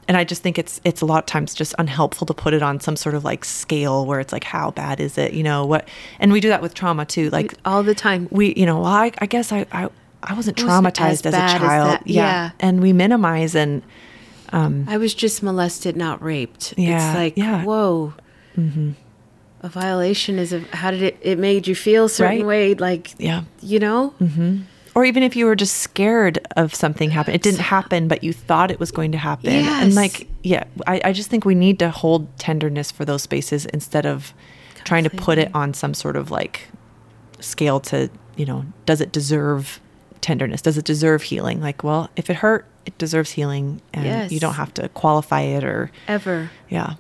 and 0.09 0.17
I 0.17 0.25
just 0.25 0.43
think 0.43 0.59
it's 0.59 0.81
it's 0.85 1.01
a 1.01 1.07
lot 1.07 1.19
of 1.21 1.27
times 1.27 1.55
just 1.55 1.75
unhelpful 1.79 2.27
to 2.27 2.35
put 2.35 2.55
it 2.55 2.63
on 2.63 2.81
some 2.81 2.97
sort 2.97 3.15
of 3.15 3.25
like 3.25 3.45
scale 3.45 4.05
where 4.05 4.19
it's 4.21 4.33
like 4.33 4.45
how 4.45 4.73
bad 4.73 5.01
is 5.01 5.17
it 5.17 5.33
you 5.33 5.43
know 5.43 5.65
what 5.65 5.89
and 6.19 6.33
we 6.33 6.41
do 6.41 6.49
that 6.49 6.61
with 6.61 6.75
trauma 6.75 7.05
too 7.07 7.31
like 7.31 7.55
All 7.65 7.83
the 7.83 7.95
time. 7.95 8.29
we 8.31 8.53
you 8.57 8.67
know 8.67 8.77
well 8.81 8.87
I, 8.93 9.13
I 9.19 9.27
guess 9.27 9.53
I, 9.53 9.65
I 9.73 9.89
I 10.23 10.35
wasn't 10.35 10.57
traumatized 10.57 11.27
as 11.27 11.27
as, 11.27 11.35
a 11.35 11.39
as 11.43 11.53
child 11.53 11.89
that, 11.91 12.07
yeah. 12.07 12.51
and 12.61 12.81
we 12.81 12.93
minimize 12.93 13.55
and 13.55 13.83
um, 14.53 14.85
I 14.87 14.99
was 14.99 15.15
just 15.15 15.43
molested, 15.43 15.97
not 15.97 16.23
raped. 16.23 16.75
Yeah, 16.77 17.09
It's 17.09 17.17
like, 17.17 17.37
yeah. 17.39 17.65
whoa. 17.65 18.13
mhm 18.57 18.95
a 19.63 19.69
violation 19.69 20.39
is 20.41 20.53
a, 20.53 20.59
how 20.77 20.91
did 20.91 21.03
it 21.03 21.17
it 21.23 21.39
made 21.39 21.67
you 21.69 21.75
feel 21.75 22.05
a 22.07 22.09
certain 22.09 22.39
Right. 22.39 22.47
way 22.47 22.75
like 22.75 23.15
Yeah. 23.19 23.45
you 23.61 23.79
know 23.79 24.13
Or 24.95 25.05
even 25.05 25.23
if 25.23 25.37
you 25.37 25.47
were 25.47 25.57
just 25.57 25.79
scared 25.79 26.39
of 26.57 26.75
something 26.75 27.11
happening, 27.11 27.37
it 27.37 27.43
didn't 27.43 27.61
happen, 27.61 28.09
but 28.09 28.23
you 28.23 28.33
thought 28.33 28.71
it 28.71 28.79
was 28.79 28.91
going 28.91 29.13
to 29.13 29.19
happen. 29.19 29.53
Yes. 29.53 29.83
And 29.83 29.95
like, 29.95 30.29
yeah, 30.43 30.65
I, 30.87 31.01
I 31.05 31.13
just 31.13 31.31
think 31.31 31.45
we 31.45 31.55
need 31.55 31.79
to 31.79 31.91
hold 31.91 32.37
tenderness 32.39 32.91
for 32.91 33.05
those 33.05 33.23
spaces 33.23 33.65
instead 33.67 34.05
of 34.05 34.35
trying 34.85 35.05
to 35.05 35.11
put 35.11 35.39
it 35.39 35.55
on 35.55 35.73
some 35.73 35.95
sort 35.95 36.17
of 36.17 36.31
like 36.31 36.69
scale 37.41 37.81
to, 37.81 38.11
you 38.37 38.45
know, 38.45 38.67
does 38.85 39.01
it 39.01 39.13
deserve 39.13 39.81
tenderness? 40.21 40.61
Does 40.61 40.77
it 40.77 40.85
deserve 40.85 41.23
healing? 41.23 41.61
Like, 41.61 41.83
well, 41.83 42.11
if 42.17 42.29
it 42.29 42.37
hurt, 42.37 42.67
it 42.85 42.97
deserves 42.99 43.31
healing. 43.31 43.81
And 43.95 44.31
you 44.31 44.41
don't 44.41 44.55
have 44.55 44.75
to 44.75 44.91
qualify 44.91 45.41
it 45.41 45.65
or, 45.65 45.91
ever 46.07 46.51
yeah. 46.69 46.95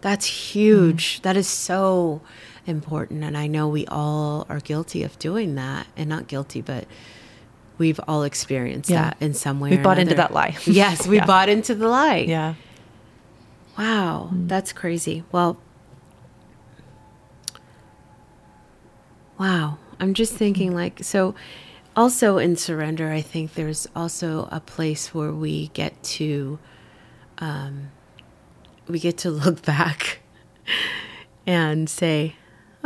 That's 0.00 0.26
huge. 0.26 1.18
Mm. 1.18 1.22
That 1.22 1.36
is 1.36 1.48
so 1.48 2.20
important. 2.68 3.24
And 3.24 3.36
I 3.36 3.46
know 3.46 3.68
we 3.68 3.86
all 3.86 4.46
are 4.48 4.60
guilty 4.60 5.02
of 5.02 5.18
doing 5.18 5.54
that. 5.56 5.86
And 5.96 6.08
not 6.08 6.26
guilty, 6.28 6.60
but 6.60 6.86
we've 7.78 8.00
all 8.08 8.22
experienced 8.24 8.90
Yeah. 8.90 9.02
that 9.10 9.16
in 9.20 9.34
some 9.34 9.60
way. 9.60 9.70
We 9.70 9.76
bought 9.78 9.98
into 9.98 10.14
that 10.16 10.32
lie. 10.32 10.56
yes, 10.66 11.06
we 11.06 11.16
Yeah. 11.16 11.26
bought 11.26 11.48
into 11.48 11.74
the 11.74 11.88
lie. 11.88 12.18
Yeah. 12.28 12.54
Wow, 13.78 14.30
that's 14.32 14.72
crazy. 14.72 15.22
Well, 15.30 15.58
wow. 19.38 19.78
I'm 20.00 20.14
just 20.14 20.32
thinking, 20.34 20.74
like, 20.74 21.02
so 21.02 21.34
also 21.96 22.38
in 22.38 22.56
surrender, 22.56 23.10
I 23.10 23.20
think 23.20 23.54
there's 23.54 23.86
also 23.96 24.48
a 24.52 24.60
place 24.60 25.12
where 25.14 25.32
we 25.32 25.68
get 25.68 26.00
to, 26.04 26.58
um, 27.38 27.90
we 28.88 28.98
get 29.00 29.18
to 29.18 29.30
look 29.44 29.62
back 29.62 30.20
and 31.46 31.88
say, 31.90 32.36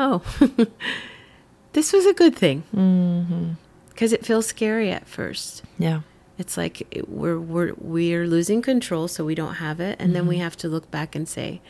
oh, 0.03 0.23
this 1.73 1.93
was 1.93 2.05
a 2.07 2.13
good 2.13 2.35
thing. 2.37 2.65
Mm-hmm. 2.75 3.53
Because 3.89 4.13
it 4.13 4.27
feels 4.27 4.47
scary 4.47 4.91
at 4.91 5.07
first. 5.07 5.63
Yeah. 5.79 6.01
It's 6.39 6.57
like 6.57 6.83
it- 6.91 7.09
we're 7.09 7.39
we're 7.39 7.73
we're 7.79 8.27
losing 8.27 8.63
control, 8.63 9.07
so 9.07 9.25
we 9.25 9.35
don't 9.35 9.55
have 9.55 9.81
it, 9.81 9.97
and 10.01 10.15
then 10.15 10.27
we 10.27 10.37
mm-hmm. 10.37 10.45
have 10.45 10.57
to 10.59 10.69
look 10.69 10.91
back 10.91 11.15
and 11.15 11.29
say, 11.29 11.61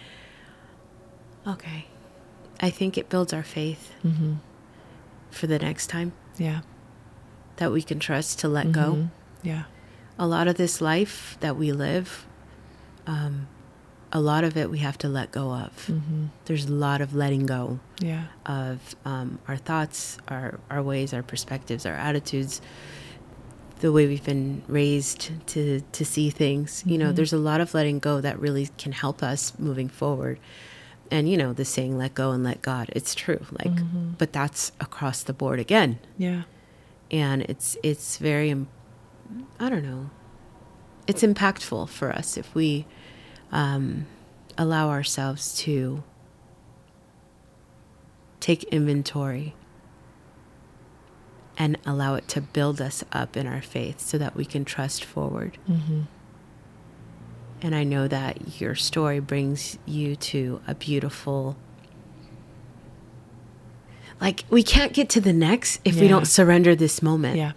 "Okay, 1.46 1.86
I 2.60 2.70
think 2.70 2.96
it 2.96 3.08
builds 3.08 3.32
our 3.32 3.42
faith 3.42 3.92
mm-hmm. 4.04 4.34
for 5.30 5.46
the 5.46 5.58
next 5.58 5.88
time 5.88 6.12
Yeah. 6.38 6.60
that 7.56 7.72
we 7.72 7.82
can 7.82 7.98
trust 7.98 8.38
to 8.40 8.48
let 8.48 8.72
go." 8.72 9.08
Yeah. 9.42 9.64
A 10.18 10.26
lot 10.26 10.46
of 10.46 10.56
this 10.56 10.80
life 10.80 11.36
that 11.40 11.56
we 11.56 11.72
live, 11.72 12.26
um, 13.06 13.48
a 14.14 14.20
lot 14.20 14.44
of 14.44 14.56
it 14.56 14.70
we 14.70 14.78
have 14.78 14.98
to 14.98 15.08
let 15.08 15.32
go 15.32 15.52
of. 15.52 15.72
Mm-hmm. 15.86 16.26
There's 16.44 16.66
a 16.66 16.72
lot 16.72 17.00
of 17.00 17.14
letting 17.14 17.46
go 17.46 17.80
Yeah. 18.00 18.24
of 18.46 18.94
um, 19.04 19.38
our 19.48 19.56
thoughts, 19.56 20.18
our 20.28 20.60
our 20.70 20.82
ways, 20.82 21.14
our 21.14 21.22
perspectives, 21.22 21.86
our 21.86 21.94
attitudes, 21.94 22.60
the 23.80 23.90
way 23.90 24.06
we've 24.06 24.24
been 24.24 24.62
raised 24.68 25.30
to 25.48 25.80
to 25.80 26.04
see 26.04 26.30
things. 26.30 26.82
You 26.86 26.98
know, 26.98 27.06
mm-hmm. 27.06 27.14
there's 27.16 27.32
a 27.32 27.38
lot 27.38 27.60
of 27.60 27.72
letting 27.74 27.98
go 28.00 28.20
that 28.20 28.38
really 28.38 28.68
can 28.78 28.92
help 28.92 29.22
us 29.22 29.52
moving 29.58 29.88
forward. 29.88 30.38
And 31.10 31.28
you 31.28 31.36
know, 31.36 31.52
the 31.52 31.64
saying 31.64 31.96
"let 31.98 32.14
go 32.14 32.30
and 32.32 32.44
let 32.44 32.62
God." 32.62 32.90
It's 32.94 33.14
true. 33.14 33.44
Like, 33.50 33.74
mm-hmm. 33.74 34.10
but 34.18 34.32
that's 34.32 34.72
across 34.80 35.22
the 35.22 35.32
board 35.32 35.58
again, 35.58 35.98
Yeah. 36.18 36.42
and 37.10 37.42
it's 37.42 37.76
it's 37.82 38.18
very, 38.18 38.50
I 39.58 39.68
don't 39.68 39.84
know, 39.84 40.10
it's 41.06 41.22
impactful 41.22 41.88
for 41.88 42.10
us 42.12 42.36
if 42.36 42.54
we 42.54 42.86
um, 43.52 44.06
allow 44.58 44.88
ourselves 44.88 45.54
to 45.58 46.02
take 48.40 48.64
inventory 48.64 49.54
and 51.56 51.78
allow 51.86 52.14
it 52.14 52.26
to 52.28 52.40
build 52.40 52.80
us 52.80 53.04
up 53.12 53.36
in 53.36 53.46
our 53.46 53.62
faith 53.62 54.00
so 54.00 54.18
that 54.18 54.34
we 54.34 54.44
can 54.44 54.64
trust 54.64 55.04
forward. 55.04 55.58
Mm-hmm. 55.70 56.02
And 57.60 57.74
I 57.74 57.84
know 57.84 58.08
that 58.08 58.60
your 58.60 58.74
story 58.74 59.20
brings 59.20 59.78
you 59.86 60.16
to 60.16 60.60
a 60.66 60.74
beautiful. 60.74 61.56
Like, 64.20 64.44
we 64.50 64.64
can't 64.64 64.92
get 64.92 65.08
to 65.10 65.20
the 65.20 65.32
next 65.32 65.80
if 65.84 66.00
we 66.00 66.08
don't 66.08 66.26
surrender 66.26 66.74
this 66.74 67.02
moment. 67.02 67.36
Yeah. 67.36 67.52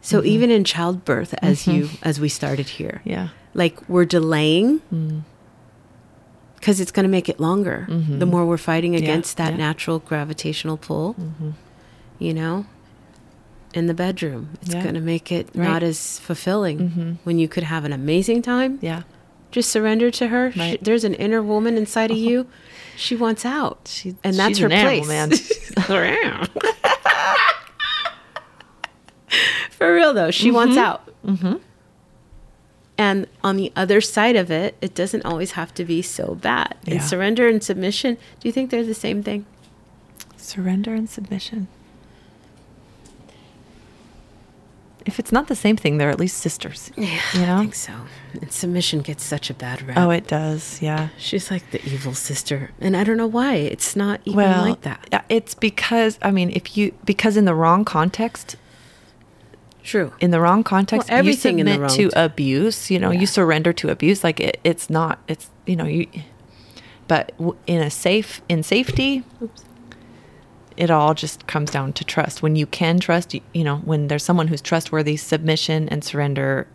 So 0.00 0.18
mm-hmm. 0.18 0.28
even 0.28 0.50
in 0.50 0.64
childbirth, 0.64 1.34
as 1.42 1.62
mm-hmm. 1.62 1.72
you 1.72 1.88
as 2.02 2.18
we 2.18 2.30
started 2.30 2.68
here, 2.68 3.02
Yeah. 3.04 3.28
Like 3.54 3.88
we're 3.88 4.04
delaying 4.04 4.80
mm. 4.92 5.22
because 6.56 6.80
it's 6.80 6.90
going 6.92 7.04
to 7.04 7.10
make 7.10 7.28
it 7.28 7.40
longer. 7.40 7.86
Mm-hmm. 7.88 8.18
The 8.18 8.26
more 8.26 8.44
we're 8.46 8.56
fighting 8.58 8.94
against 8.94 9.36
that 9.36 9.52
yeah. 9.52 9.58
natural 9.58 9.98
gravitational 9.98 10.76
pull, 10.76 11.14
mm-hmm. 11.14 11.50
you 12.18 12.34
know, 12.34 12.66
in 13.74 13.86
the 13.86 13.94
bedroom, 13.94 14.50
it's 14.62 14.74
Yeah. 14.74 14.82
going 14.82 14.94
to 14.94 15.00
make 15.00 15.30
it 15.32 15.48
Right. 15.54 15.68
not 15.68 15.82
as 15.82 16.18
fulfilling. 16.18 16.78
Mm-hmm. 16.78 17.12
When 17.24 17.38
you 17.38 17.48
could 17.48 17.62
have 17.64 17.84
an 17.84 17.92
amazing 17.92 18.42
time, 18.42 18.78
Yeah. 18.82 19.02
just 19.50 19.70
surrender 19.70 20.10
to 20.12 20.28
her. 20.28 20.52
She- 20.52 20.78
there's 20.82 21.04
an 21.04 21.14
inner 21.14 21.42
woman 21.42 21.76
inside 21.76 22.10
of 22.10 22.16
oh. 22.16 22.20
you. 22.20 22.46
She 22.96 23.16
wants 23.16 23.44
out, 23.44 23.88
She- 23.90 24.16
and 24.22 24.36
that's 24.36 24.58
her 24.58 24.66
an 24.66 24.72
animal, 24.72 25.04
place. 25.04 25.08
man. 25.08 25.30
For 29.70 29.94
real 29.94 30.12
though, 30.12 30.30
she 30.30 30.50
wants 30.50 30.76
out. 30.76 31.08
And 33.00 33.26
on 33.42 33.56
the 33.56 33.72
other 33.74 34.02
side 34.02 34.36
of 34.36 34.50
it, 34.50 34.76
it 34.82 34.94
doesn't 34.94 35.24
always 35.24 35.52
have 35.52 35.72
to 35.76 35.86
be 35.86 36.02
so 36.02 36.34
bad. 36.34 36.76
And 36.84 36.96
Yeah. 36.96 37.00
surrender 37.00 37.48
and 37.48 37.64
submission, 37.64 38.16
do 38.38 38.46
you 38.46 38.52
think 38.52 38.68
they're 38.70 38.84
the 38.84 38.92
same 38.92 39.22
thing? 39.22 39.46
Surrender 40.36 40.92
and 40.94 41.08
submission. 41.08 41.68
If 45.06 45.18
it's 45.18 45.32
not 45.32 45.48
the 45.48 45.56
same 45.56 45.78
thing, 45.78 45.96
they're 45.96 46.10
at 46.10 46.20
least 46.20 46.36
sisters. 46.36 46.90
Yeah, 46.94 47.18
You 47.32 47.40
know? 47.46 47.56
I 47.56 47.60
think 47.60 47.74
so. 47.74 47.94
And 48.34 48.52
submission 48.52 49.00
gets 49.00 49.24
such 49.24 49.48
a 49.48 49.54
bad 49.54 49.80
rap. 49.88 49.96
Oh, 49.96 50.10
it 50.10 50.26
does. 50.26 50.82
Yeah. 50.82 51.08
She's 51.16 51.50
like 51.50 51.70
the 51.70 51.82
evil 51.86 52.12
sister, 52.12 52.70
and 52.82 52.94
I 52.94 53.02
don't 53.04 53.16
know 53.16 53.26
why. 53.26 53.54
It's 53.54 53.96
not 53.96 54.20
even 54.26 54.36
Well, 54.36 54.62
like 54.62 54.82
that. 54.82 55.08
yeah, 55.10 55.22
it's 55.30 55.54
because 55.54 56.18
I 56.20 56.30
mean, 56.30 56.50
if 56.50 56.76
you 56.76 56.92
because 57.06 57.38
in 57.38 57.46
the 57.46 57.54
wrong 57.54 57.86
context, 57.86 58.56
True. 59.90 60.12
in 60.20 60.30
the 60.30 60.40
wrong 60.40 60.62
context, 60.62 61.08
Well, 61.08 61.18
everything 61.18 61.58
you 61.58 61.62
in 61.64 61.66
the 61.66 61.88
submit 61.88 61.90
to 61.90 62.08
t- 62.10 62.20
abuse. 62.20 62.90
You 62.90 62.98
know, 62.98 63.10
Yeah. 63.10 63.20
you 63.20 63.26
surrender 63.26 63.72
to 63.74 63.88
abuse. 63.90 64.22
Like 64.24 64.38
it, 64.40 64.60
it's 64.64 64.88
not. 64.88 65.18
It's 65.28 65.50
you 65.66 65.76
know 65.76 65.84
you. 65.86 66.06
But 67.08 67.32
w- 67.38 67.56
in 67.66 67.80
a 67.82 67.90
safe 67.90 68.40
in 68.48 68.62
safety, 68.62 69.24
it 70.76 70.90
all 70.90 71.14
just 71.14 71.46
comes 71.46 71.70
down 71.70 71.92
to 71.94 72.04
trust. 72.04 72.42
When 72.42 72.56
you 72.56 72.66
can 72.66 73.00
trust, 73.00 73.34
you, 73.34 73.40
you 73.52 73.64
know, 73.64 73.76
when 73.78 74.08
there's 74.08 74.22
someone 74.24 74.48
who's 74.48 74.62
trustworthy, 74.62 75.16
submission 75.16 75.88
and 75.88 76.02
surrender 76.04 76.66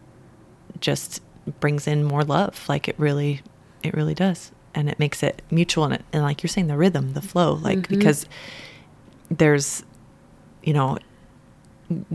just 0.81 1.21
brings 1.59 1.87
in 1.87 2.03
more 2.03 2.23
love. 2.23 2.67
Like 2.67 2.87
it 2.87 2.95
really, 2.99 3.41
it 3.81 3.93
really 3.93 4.13
does, 4.13 4.51
and 4.75 4.89
it 4.89 4.99
makes 4.99 5.23
it 5.23 5.41
mutual. 5.49 5.85
And, 5.85 5.93
it, 5.95 6.01
and 6.13 6.21
like 6.21 6.43
you're 6.43 6.49
saying, 6.49 6.67
the 6.67 6.77
rhythm, 6.77 7.13
the 7.13 7.21
flow, 7.21 7.53
like 7.53 7.79
Mm-hmm. 7.79 7.95
because 7.95 8.25
there's, 9.31 9.83
you 10.63 10.73
know, 10.73 10.97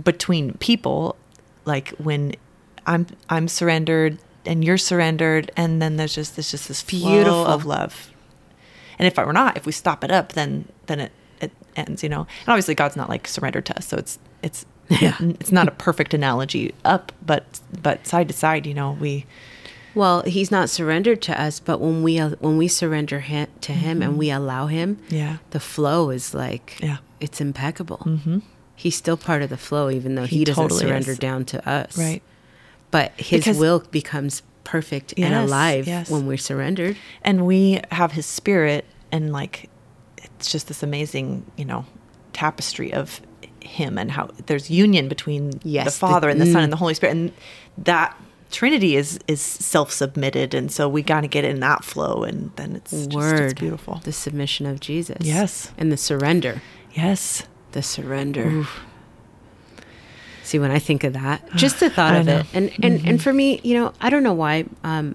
between 0.02 0.54
people, 0.54 1.16
like 1.64 1.90
when 1.98 2.34
I'm 2.86 3.06
I'm 3.28 3.48
surrendered 3.48 4.18
and 4.46 4.64
you're 4.64 4.78
surrendered, 4.78 5.50
and 5.56 5.80
then 5.82 5.96
there's 5.96 6.14
just 6.14 6.36
there's 6.36 6.50
just 6.50 6.68
this 6.68 6.82
Beautiful. 6.82 7.46
of 7.46 7.64
love. 7.66 8.10
And 8.98 9.06
if 9.06 9.18
I 9.18 9.24
were 9.24 9.32
not, 9.32 9.56
if 9.56 9.66
we 9.66 9.72
stop 9.72 10.04
it 10.04 10.10
up, 10.10 10.32
then 10.32 10.66
then 10.86 11.00
it 11.00 11.12
it 11.40 11.52
ends, 11.76 12.02
you 12.02 12.08
know. 12.08 12.20
And 12.20 12.48
obviously, 12.48 12.74
God's 12.74 12.96
not 12.96 13.08
like 13.08 13.26
surrendered 13.28 13.66
to 13.66 13.76
us, 13.78 13.86
so 13.86 13.96
it's 13.96 14.18
it's 14.42 14.66
Yeah. 14.88 15.16
it's 15.20 15.52
not 15.52 15.68
a 15.68 15.72
perfect 15.72 16.14
analogy 16.14 16.74
up, 16.84 17.12
but 17.24 17.60
but 17.82 18.06
side 18.06 18.28
to 18.28 18.34
side, 18.34 18.66
you 18.66 18.74
know, 18.74 18.92
we 19.00 19.24
Well, 19.94 20.22
he's 20.22 20.50
not 20.50 20.68
surrendered 20.70 21.20
to 21.22 21.40
us, 21.40 21.60
but 21.60 21.80
when 21.80 22.02
we 22.02 22.18
when 22.18 22.56
we 22.58 22.68
surrender 22.68 23.20
him, 23.20 23.48
to 23.62 23.72
him 23.72 24.02
and 24.02 24.18
we 24.18 24.30
allow 24.30 24.66
him, 24.66 24.98
Yeah. 25.08 25.38
the 25.50 25.60
flow 25.60 26.10
is 26.10 26.34
like 26.34 26.78
Yeah. 26.82 26.98
it's 27.20 27.40
impeccable. 27.40 27.98
Mm-hmm. 28.06 28.38
He's 28.80 28.96
still 28.96 29.16
part 29.18 29.42
of 29.42 29.50
the 29.50 29.56
flow, 29.58 29.90
even 29.90 30.14
though 30.14 30.24
he, 30.26 30.38
He 30.38 30.44
doesn't 30.44 30.62
totally 30.62 30.80
surrender 30.86 31.10
is. 31.12 31.18
down 31.18 31.44
to 31.46 31.68
us. 31.68 31.98
right. 31.98 32.22
But 32.90 33.12
his 33.18 33.40
Because- 33.44 33.58
will 33.58 33.80
becomes 33.90 34.42
perfect 34.64 35.12
and 35.18 35.34
alive 35.34 35.86
yes. 35.86 36.10
when 36.10 36.26
we're 36.26 36.36
surrendered. 36.38 36.96
and 37.22 37.44
we 37.46 37.80
have 37.90 38.12
his 38.12 38.24
spirit 38.26 38.84
and 39.12 39.32
like 39.32 39.68
it's 40.22 40.50
just 40.52 40.68
this 40.68 40.82
amazing 40.82 41.44
you 41.56 41.64
know 41.64 41.84
tapestry 42.32 42.92
of 42.92 43.20
him 43.60 43.98
and 43.98 44.12
how 44.12 44.28
there's 44.46 44.70
union 44.70 45.08
between 45.08 45.58
Yes, 45.64 45.84
the 45.86 45.90
the- 45.90 45.96
father 46.12 46.28
and 46.28 46.40
the 46.40 46.46
son 46.46 46.60
mm. 46.60 46.64
and 46.64 46.72
the 46.72 46.76
holy 46.76 46.94
spirit 46.94 47.12
and 47.16 47.32
that 47.78 48.16
trinity 48.52 48.94
is 48.96 49.18
is 49.26 49.40
self-submitted 49.40 50.54
and 50.54 50.70
so 50.70 50.88
we 50.88 51.02
got 51.02 51.22
to 51.22 51.28
get 51.28 51.44
in 51.44 51.60
that 51.60 51.82
flow 51.84 52.22
and 52.22 52.50
then 52.56 52.76
it's 52.76 53.06
just 53.06 53.34
it's 53.34 53.54
beautiful 53.54 54.00
The 54.04 54.12
submission 54.12 54.66
of 54.66 54.78
Jesus. 54.80 55.18
Yes. 55.20 55.72
and 55.78 55.90
the 55.90 55.96
surrender. 55.96 56.62
yes 56.92 57.42
The 57.72 57.82
surrender. 57.82 58.64
See, 60.42 60.58
when 60.58 60.70
I 60.70 60.80
think 60.80 61.04
of 61.04 61.12
that, 61.12 61.48
just 61.54 61.80
the 61.80 61.90
thought 61.90 62.16
of 62.16 62.26
know. 62.26 62.40
Mm-hmm. 62.40 62.56
it, 62.58 62.72
and 62.74 62.84
and 62.84 63.06
and 63.06 63.22
for 63.22 63.32
me, 63.32 63.60
you 63.62 63.74
know, 63.74 63.92
I 64.00 64.10
don't 64.10 64.22
know 64.22 64.34
why. 64.34 64.64
Um, 64.82 65.14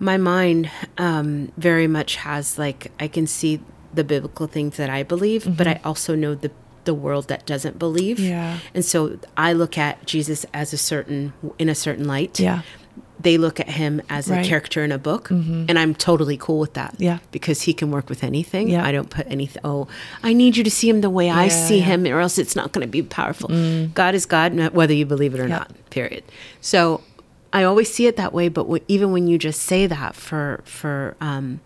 my 0.00 0.16
mind 0.16 0.70
um, 0.98 1.52
very 1.56 1.86
much 1.86 2.16
has 2.16 2.58
like 2.58 2.90
I 2.98 3.08
can 3.08 3.26
see 3.26 3.60
the 3.92 4.04
biblical 4.04 4.46
things 4.46 4.76
that 4.76 4.90
I 4.90 5.02
believe, 5.02 5.56
but 5.56 5.66
I 5.66 5.80
also 5.84 6.14
know 6.14 6.34
the 6.34 6.50
the 6.84 6.94
world 6.94 7.28
that 7.28 7.46
doesn't 7.46 7.78
believe. 7.78 8.18
Mm-hmm. 8.18 8.28
Yeah. 8.28 8.58
And 8.74 8.84
so 8.84 9.18
I 9.36 9.52
look 9.52 9.78
at 9.78 10.04
Jesus 10.06 10.44
as 10.52 10.72
a 10.72 10.78
certain 10.78 11.32
in 11.58 11.68
a 11.68 11.74
certain 11.74 12.06
light. 12.06 12.38
Yeah. 12.38 12.62
They 13.20 13.38
look 13.38 13.60
at 13.60 13.68
him 13.68 14.02
as 14.10 14.28
Right. 14.28 14.36
Mm-hmm. 14.38 14.44
a 14.44 14.48
character 14.48 14.84
in 14.84 14.90
a 14.92 14.98
book, 14.98 15.30
and 15.30 15.78
I'm 15.78 15.94
totally 15.94 16.36
cool 16.36 16.58
with 16.58 16.74
that. 16.74 16.94
Yeah. 16.98 17.18
Because 17.30 17.62
he 17.62 17.72
can 17.72 17.90
work 17.92 18.08
with 18.08 18.24
anything. 18.24 18.68
Yeah. 18.68 18.84
I 18.84 18.90
don't 18.92 19.08
put 19.08 19.26
anything. 19.30 19.62
Oh, 19.64 19.86
I 20.22 20.32
need 20.32 20.56
you 20.56 20.64
to 20.64 20.70
see 20.70 20.88
him 20.88 21.00
the 21.00 21.08
way 21.10 21.30
I 21.30 21.48
see 21.48 21.78
yeah. 21.78 21.84
Mm. 21.96 22.06
him, 22.06 22.06
or 22.14 22.20
else 22.20 22.38
it's 22.38 22.56
not 22.56 22.72
going 22.72 22.84
to 22.86 22.90
be 22.90 23.02
powerful. 23.02 23.48
God 23.94 24.14
is 24.14 24.26
God, 24.26 24.54
whether 24.74 24.92
you 24.92 25.06
believe 25.06 25.34
it 25.34 25.40
or 25.40 25.46
Yeah. 25.48 25.58
not. 25.58 25.70
Period. 25.90 26.24
So 26.60 27.02
I 27.52 27.62
always 27.62 27.92
see 27.92 28.06
it 28.08 28.16
that 28.16 28.32
way. 28.32 28.48
But 28.48 28.64
w- 28.64 28.84
even 28.88 29.12
when 29.12 29.28
you 29.28 29.38
just 29.38 29.60
say 29.62 29.86
that 29.86 30.16
for 30.16 30.60
for 30.64 31.16
um, 31.20 31.60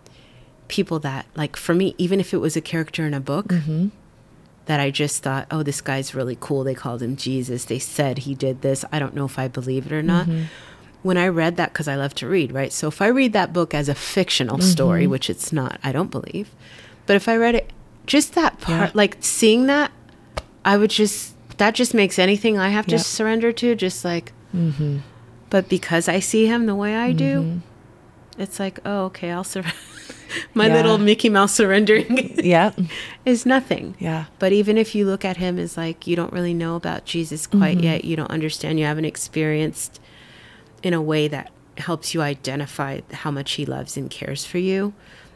people 0.67 0.99
that 0.99 1.25
like 1.35 1.55
for 1.55 1.73
me, 1.73 1.95
even 1.97 2.19
if 2.19 2.31
it 2.33 2.37
was 2.37 2.55
a 2.55 2.61
character 2.61 3.05
in 3.07 3.13
a 3.13 3.19
book. 3.19 3.47
Mm-hmm. 3.47 3.87
That 4.65 4.79
I 4.79 4.91
just 4.91 5.23
thought, 5.23 5.47
oh, 5.49 5.63
this 5.63 5.81
guy's 5.81 6.13
really 6.13 6.37
cool. 6.39 6.63
They 6.63 6.75
called 6.75 7.01
him 7.01 7.15
Jesus. 7.15 7.65
They 7.65 7.79
said 7.79 8.19
he 8.19 8.35
did 8.35 8.61
this. 8.61 8.85
I 8.91 8.99
don't 8.99 9.15
know 9.15 9.25
if 9.25 9.39
I 9.39 9.47
believe 9.47 9.87
it 9.87 9.91
or 9.91 10.03
not. 10.03 10.27
Mm-hmm. 10.27 10.43
When 11.01 11.17
I 11.17 11.27
read 11.29 11.55
that, 11.57 11.71
because 11.71 11.87
I 11.87 11.95
love 11.95 12.13
to 12.15 12.27
read, 12.27 12.51
right? 12.51 12.73
So 12.73 12.87
if 12.89 13.01
I 13.01 13.07
read 13.07 13.31
that 13.33 13.53
book 13.53 13.73
as 13.73 13.87
a 13.89 13.95
fictional 13.95 14.59
story, 14.59 15.03
Mm-hmm. 15.03 15.11
which 15.11 15.29
it's 15.29 15.53
not, 15.53 15.79
I 15.83 15.91
don't 15.93 16.11
believe. 16.11 16.49
But 17.05 17.15
if 17.15 17.27
I 17.29 17.37
read 17.37 17.55
it, 17.55 17.71
just 18.05 18.33
that 18.33 18.59
part, 18.59 18.89
Yeah. 18.89 18.91
like 18.95 19.17
seeing 19.21 19.67
that, 19.67 19.91
I 20.65 20.75
would 20.77 20.89
just, 20.89 21.35
that 21.57 21.73
just 21.73 21.93
makes 21.93 22.19
anything 22.19 22.57
I 22.57 22.69
have 22.69 22.85
to 22.87 22.99
surrender 22.99 23.51
to 23.53 23.75
just 23.75 24.03
like, 24.03 24.33
Mm-hmm. 24.55 24.97
but 25.49 25.69
because 25.69 26.09
I 26.09 26.19
see 26.19 26.47
him 26.47 26.65
the 26.65 26.75
way 26.75 26.95
I 26.95 27.13
do, 27.13 27.61
it's 28.37 28.59
like, 28.59 28.79
oh, 28.85 29.05
okay, 29.05 29.31
I'll 29.31 29.43
surrender. 29.43 29.73
My 30.53 30.67
Yeah. 30.67 30.73
little 30.75 30.97
Mickey 30.97 31.29
Mouse 31.29 31.53
surrendering 31.53 32.35
Yeah. 32.43 32.71
is 33.25 33.45
nothing. 33.45 33.95
Yeah. 33.99 34.25
But 34.37 34.51
even 34.51 34.77
if 34.77 34.93
you 34.95 35.05
look 35.05 35.23
at 35.23 35.37
him 35.37 35.57
as 35.57 35.77
like 35.77 36.05
you 36.07 36.15
don't 36.15 36.33
really 36.33 36.53
know 36.53 36.75
about 36.75 37.05
Jesus 37.05 37.47
quite 37.47 37.77
Mm-hmm. 37.77 37.83
yet, 37.85 38.05
you 38.05 38.15
don't 38.15 38.29
understand, 38.31 38.79
you 38.79 38.85
haven't 38.85 39.05
experienced 39.05 39.99
in 40.83 40.93
a 40.93 41.01
way 41.01 41.27
that 41.27 41.51
helps 41.77 42.13
you 42.13 42.21
identify 42.21 43.01
how 43.11 43.31
much 43.31 43.53
he 43.53 43.65
loves 43.65 43.95
and 43.97 44.09
cares 44.09 44.45
for 44.45 44.57
you. 44.57 44.93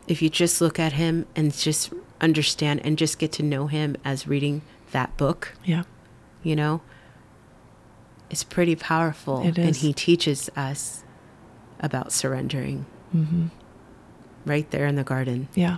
If 0.08 0.22
you 0.22 0.30
just 0.30 0.60
look 0.62 0.80
at 0.80 0.94
him 0.94 1.26
and 1.36 1.54
just 1.54 1.94
understand 2.20 2.82
and 2.84 2.98
just 2.98 3.18
get 3.20 3.32
to 3.34 3.44
know 3.44 3.68
him 3.68 3.96
as 4.04 4.28
reading 4.28 4.62
that 4.92 5.16
book, 5.18 5.54
Yeah. 5.64 5.84
you 6.44 6.56
know, 6.56 6.82
it's 8.30 8.44
pretty 8.44 8.76
powerful. 8.76 9.46
It 9.46 9.58
And 9.58 9.76
he 9.76 9.94
teaches 9.94 10.50
us 10.56 11.04
about 11.80 12.12
surrendering 12.12 12.86
Mm-hmm. 13.16 13.48
right 14.46 14.70
there 14.72 14.88
in 14.88 14.96
the 14.96 15.04
garden. 15.04 15.48
Yeah. 15.54 15.78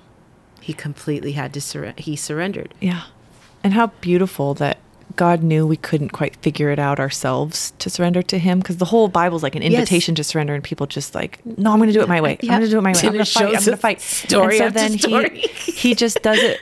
He 0.61 0.71
completely 0.73 1.33
had 1.33 1.53
to 1.53 1.61
surrender. 1.61 2.01
He 2.01 2.15
surrendered. 2.15 2.73
Yeah. 2.79 3.03
And 3.63 3.73
how 3.73 3.87
beautiful 3.99 4.53
that 4.55 4.77
God 5.15 5.44
knew 5.44 5.65
we 5.65 5.77
couldn't 5.77 6.10
quite 6.10 6.36
figure 6.38 6.72
it 6.72 6.80
out 6.80 6.99
ourselves 6.99 7.72
to 7.80 7.90
surrender 7.90 8.22
to 8.23 8.38
Him 8.38 8.60
because 8.60 8.77
the 8.77 8.86
whole 8.86 9.07
Bible's 9.07 9.44
like 9.44 9.56
an 9.56 9.61
Yes. 9.61 9.72
invitation 9.73 10.14
to 10.15 10.23
surrender, 10.23 10.53
and 10.56 10.64
people 10.64 10.88
just 10.88 11.15
like, 11.15 11.40
no, 11.45 11.72
I'm 11.72 11.77
going 11.77 11.88
to 11.88 11.94
do 11.94 12.02
it 12.02 12.10
my 12.10 12.19
way. 12.22 12.38
Yeah. 12.41 12.53
I'm 12.53 12.60
going 12.60 12.69
to 12.69 12.73
do 12.73 12.77
it 12.80 12.82
my 12.82 12.91
way. 12.91 12.99
I'm 13.03 13.14
going 13.14 13.23
to 13.23 13.32
fight. 13.32 13.45
I'm 13.45 13.52
going 13.52 13.64
to 13.64 13.77
fight. 13.77 14.02
story 14.02 14.60
and 14.60 14.73
so 14.76 14.80
then 14.80 14.98
story. 14.99 15.40
he 15.40 15.72
he 15.72 15.95
just 15.95 16.22
does 16.22 16.40
it. 16.41 16.60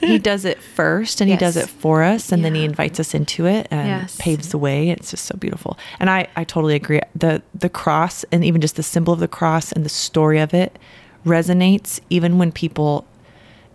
He 0.00 0.18
does 0.18 0.44
it 0.44 0.58
first, 0.60 1.20
and 1.20 1.30
he 1.30 1.36
does 1.36 1.56
it 1.56 1.68
for 1.68 2.02
us, 2.02 2.32
and 2.32 2.44
then 2.44 2.54
he 2.54 2.64
invites 2.64 2.98
us 2.98 3.14
into 3.14 3.46
it 3.46 3.68
and 3.70 3.86
Yes. 3.88 4.16
paves 4.18 4.48
the 4.48 4.58
way. 4.58 4.90
It's 4.90 5.10
just 5.12 5.26
so 5.26 5.36
beautiful. 5.38 5.78
And 6.00 6.10
I 6.10 6.26
I 6.34 6.44
totally 6.44 6.74
agree. 6.74 7.00
The 7.14 7.42
the 7.54 7.68
cross 7.68 8.24
and 8.32 8.44
even 8.44 8.60
just 8.60 8.76
the 8.76 8.82
symbol 8.82 9.12
of 9.12 9.20
the 9.20 9.28
cross 9.28 9.70
and 9.70 9.84
the 9.84 9.88
story 9.90 10.38
of 10.40 10.52
it 10.54 10.78
resonates 11.24 12.00
even 12.10 12.38
when 12.38 12.50
people 12.52 13.06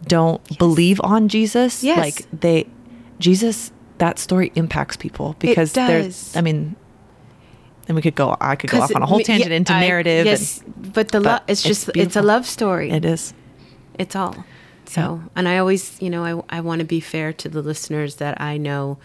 don't 0.06 0.58
believe 0.58 1.00
on 1.04 1.30
Jesus. 1.30 1.84
Yes. 1.84 1.98
Like 1.98 2.40
they 2.42 2.68
Jesus 3.20 3.72
that 4.00 4.20
story 4.20 4.52
impacts 4.56 4.96
people 4.98 5.36
because 5.40 5.74
there's 5.74 6.36
I 6.36 6.42
mean 6.42 6.76
and 7.88 7.96
we 7.96 8.02
could 8.02 8.16
go 8.16 8.36
I 8.40 8.56
could 8.56 8.70
go 8.70 8.82
off 8.82 8.96
on 8.96 9.02
a 9.02 9.06
whole 9.06 9.20
yeah, 9.20 9.26
tangent 9.26 9.52
into 9.52 9.74
I- 9.74 9.82
narrative 9.82 10.26
Yes, 10.26 10.62
but 10.78 11.10
the 11.10 11.20
love 11.20 11.42
it's 11.48 11.66
it's 11.66 11.86
just 11.86 11.98
it's 11.98 12.16
a 12.16 12.22
love 12.22 12.46
story. 12.46 12.90
it 12.92 13.06
is. 13.06 13.34
It's 13.98 14.16
all. 14.16 14.46
So, 14.86 15.22
and 15.36 15.50
I 15.50 15.58
always, 15.58 16.02
you 16.02 16.10
know, 16.10 16.24
I 16.50 16.58
I 16.58 16.62
want 16.62 16.80
to 16.80 16.86
be 16.86 17.00
fair 17.02 17.34
to 17.34 17.50
the 17.50 17.62
listeners 17.62 18.16
that 18.18 18.40
I 18.40 18.58
know 18.58 18.98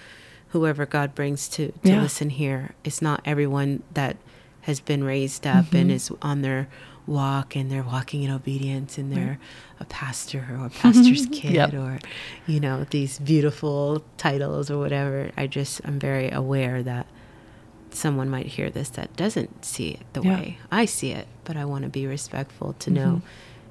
whoever 0.49 0.85
God 0.87 1.15
brings 1.15 1.49
to 1.49 1.73
to 1.73 1.73
Yeah. 1.83 2.03
listen 2.03 2.31
here. 2.31 2.75
It's 2.85 3.01
not 3.03 3.21
everyone 3.25 3.83
that 3.95 4.17
has 4.63 4.81
been 4.81 5.05
raised 5.05 5.47
up 5.47 5.73
and 5.73 5.89
Mm-hmm. 5.89 5.91
is 5.91 6.11
on 6.23 6.43
their 6.43 6.69
walk 7.07 7.57
and 7.57 7.71
they're 7.71 7.83
walking 7.83 8.23
in 8.23 8.31
obedience 8.31 8.97
and 8.97 9.13
they're 9.13 9.39
a 9.81 9.85
pastor 9.87 10.47
or 10.53 10.67
a 10.67 10.71
pastor's 10.71 11.27
kid 11.33 11.53
Yep. 11.55 11.75
or 11.75 11.99
you 12.47 12.61
know 12.61 12.85
these 12.91 13.19
beautiful 13.19 14.05
titles 14.19 14.71
or 14.71 14.79
whatever 14.79 15.33
i 15.37 15.49
just 15.49 15.81
i'm 15.85 15.99
very 15.99 16.31
aware 16.31 16.81
that 16.85 17.09
someone 17.91 18.31
might 18.31 18.47
hear 18.47 18.71
this 18.71 18.89
that 18.91 19.15
doesn't 19.17 19.65
see 19.65 19.91
it 19.91 20.01
the 20.13 20.23
Yeah. 20.23 20.35
way 20.39 20.59
i 20.71 20.85
see 20.85 21.11
it 21.11 21.27
but 21.43 21.57
i 21.57 21.65
want 21.65 21.83
to 21.83 21.91
be 21.91 22.07
respectful 22.07 22.75
to 22.75 22.91
know 22.91 23.21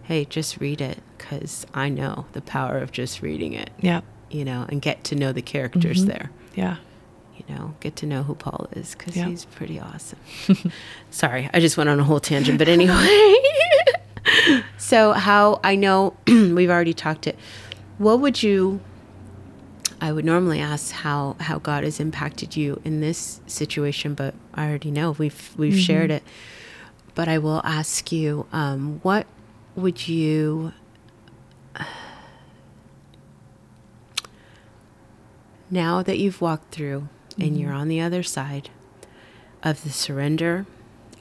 hey 0.04 0.26
just 0.26 0.60
read 0.60 0.82
it 0.82 1.00
because 1.18 1.66
i 1.74 1.88
know 1.88 2.26
the 2.34 2.42
power 2.42 2.80
of 2.80 2.92
just 2.92 3.22
reading 3.22 3.54
it 3.54 3.70
Yeah. 3.80 4.02
you 4.30 4.44
know 4.44 4.66
and 4.68 4.82
get 4.82 5.06
to 5.06 5.16
know 5.16 5.32
the 5.32 5.42
characters 5.42 6.04
Mhm. 6.04 6.08
there 6.08 6.32
Yeah. 6.54 6.76
You 7.48 7.56
know, 7.56 7.74
get 7.80 7.96
to 7.98 8.06
know 8.06 8.24
who 8.24 8.36
Paul 8.36 8.68
is 8.74 8.96
because 8.96 9.16
Yeah. 9.16 9.28
he's 9.28 9.46
pretty 9.46 9.80
awesome. 9.80 10.20
Sorry, 11.12 11.50
I 11.54 11.60
just 11.60 11.78
went 11.78 11.90
on 11.90 12.00
a 12.00 12.04
whole 12.04 12.20
tangent, 12.20 12.58
but 12.58 12.68
anyway. 12.68 13.36
so, 14.78 15.14
how 15.14 15.60
I 15.64 15.76
know 15.76 16.16
we've 16.28 16.70
already 16.70 16.94
talked 16.94 17.28
it. 17.28 17.38
What 17.98 18.20
would 18.20 18.42
you? 18.44 18.80
I 20.00 20.12
would 20.12 20.26
normally 20.26 20.60
ask 20.60 20.92
how 20.92 21.36
how 21.40 21.60
God 21.60 21.84
has 21.84 22.00
impacted 22.00 22.56
you 22.58 22.82
in 22.84 23.02
this 23.02 23.40
situation, 23.46 24.14
but 24.16 24.34
I 24.54 24.68
already 24.68 24.90
know 24.92 25.12
we've 25.12 25.54
we've 25.58 25.78
shared 25.78 26.10
it. 26.12 26.24
But 27.14 27.28
I 27.28 27.38
will 27.38 27.62
ask 27.64 28.12
you, 28.12 28.48
um, 28.52 29.00
what 29.04 29.28
would 29.76 30.08
you? 30.08 30.74
now 35.70 36.02
that 36.04 36.18
you've 36.18 36.42
walked 36.42 36.74
through 36.74 37.08
and 37.38 37.52
mm-hmm. 37.52 37.56
you're 37.56 37.74
on 37.74 37.88
the 37.88 38.02
other 38.02 38.24
side 38.24 38.70
of 39.64 39.84
the 39.84 39.90
surrender 39.90 40.66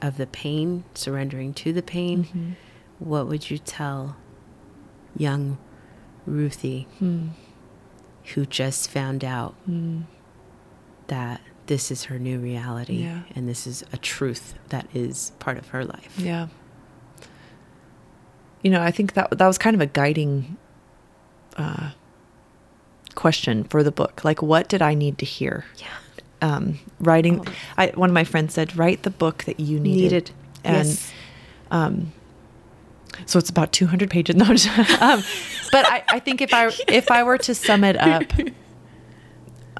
of 0.01 0.17
the 0.17 0.27
pain, 0.27 0.83
surrendering 0.93 1.53
to 1.53 1.71
the 1.73 1.83
pain, 1.83 2.23
mm-hmm. 2.25 2.51
what 2.99 3.27
would 3.27 3.49
you 3.51 3.57
tell 3.57 4.17
young 5.15 5.57
Ruthie 6.25 6.87
hmm. 6.99 7.29
who 8.33 8.45
just 8.45 8.89
found 8.89 9.23
out 9.23 9.53
hmm. 9.65 10.01
that 11.07 11.41
this 11.67 11.91
is 11.91 12.05
her 12.05 12.17
new 12.17 12.39
reality 12.39 13.03
Yeah. 13.03 13.21
and 13.35 13.47
this 13.47 13.67
is 13.67 13.83
a 13.93 13.97
truth 13.97 14.55
that 14.69 14.87
is 14.93 15.31
part 15.39 15.57
of 15.57 15.69
her 15.69 15.85
life? 15.85 16.17
Yeah. 16.17 16.47
You 18.61 18.71
know, 18.71 18.81
I 18.81 18.91
think 18.91 19.13
that 19.13 19.37
that 19.37 19.47
was 19.47 19.57
kind 19.57 19.75
of 19.75 19.81
a 19.81 19.87
guiding 19.87 20.57
uh, 21.57 21.91
question 23.15 23.63
for 23.63 23.83
the 23.83 23.91
book. 23.91 24.23
Like, 24.23 24.41
what 24.41 24.69
did 24.69 24.81
I 24.81 24.93
need 24.93 25.17
to 25.19 25.25
hear? 25.25 25.65
Yeah. 25.77 25.87
Um, 26.41 26.79
writing. 26.99 27.43
Oh. 27.47 27.53
I, 27.77 27.87
one 27.89 28.09
of 28.09 28.13
my 28.13 28.23
friends 28.23 28.53
said, 28.53 28.75
"Write 28.75 29.03
the 29.03 29.09
book 29.11 29.43
that 29.43 29.59
you 29.59 29.79
needed." 29.79 30.01
Needed. 30.11 30.31
And 30.63 30.87
yes. 30.87 31.11
um, 31.71 32.11
so 33.25 33.39
it's 33.39 33.49
about 33.49 33.71
200 33.71 34.09
pages. 34.09 34.35
No, 34.41 34.45
just- 34.45 34.67
um, 35.01 35.23
but 35.71 35.85
I, 35.87 36.03
I 36.07 36.19
think 36.19 36.41
if 36.41 36.53
I 36.53 36.71
if 36.87 37.11
I 37.11 37.23
were 37.23 37.37
to 37.39 37.53
sum 37.55 37.83
it 37.83 37.97
up, 37.97 38.23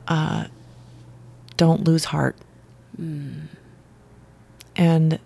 uh, 0.08 0.46
don't 1.58 1.84
lose 1.84 2.06
heart. 2.06 2.36
And 4.76 5.20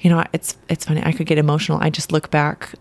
you 0.00 0.10
know, 0.10 0.24
it's 0.32 0.56
it's 0.68 0.84
funny. 0.84 1.02
I 1.04 1.12
could 1.12 1.26
get 1.26 1.38
emotional. 1.38 1.78
I 1.80 1.90
just 1.90 2.12
look 2.12 2.30
back 2.30 2.74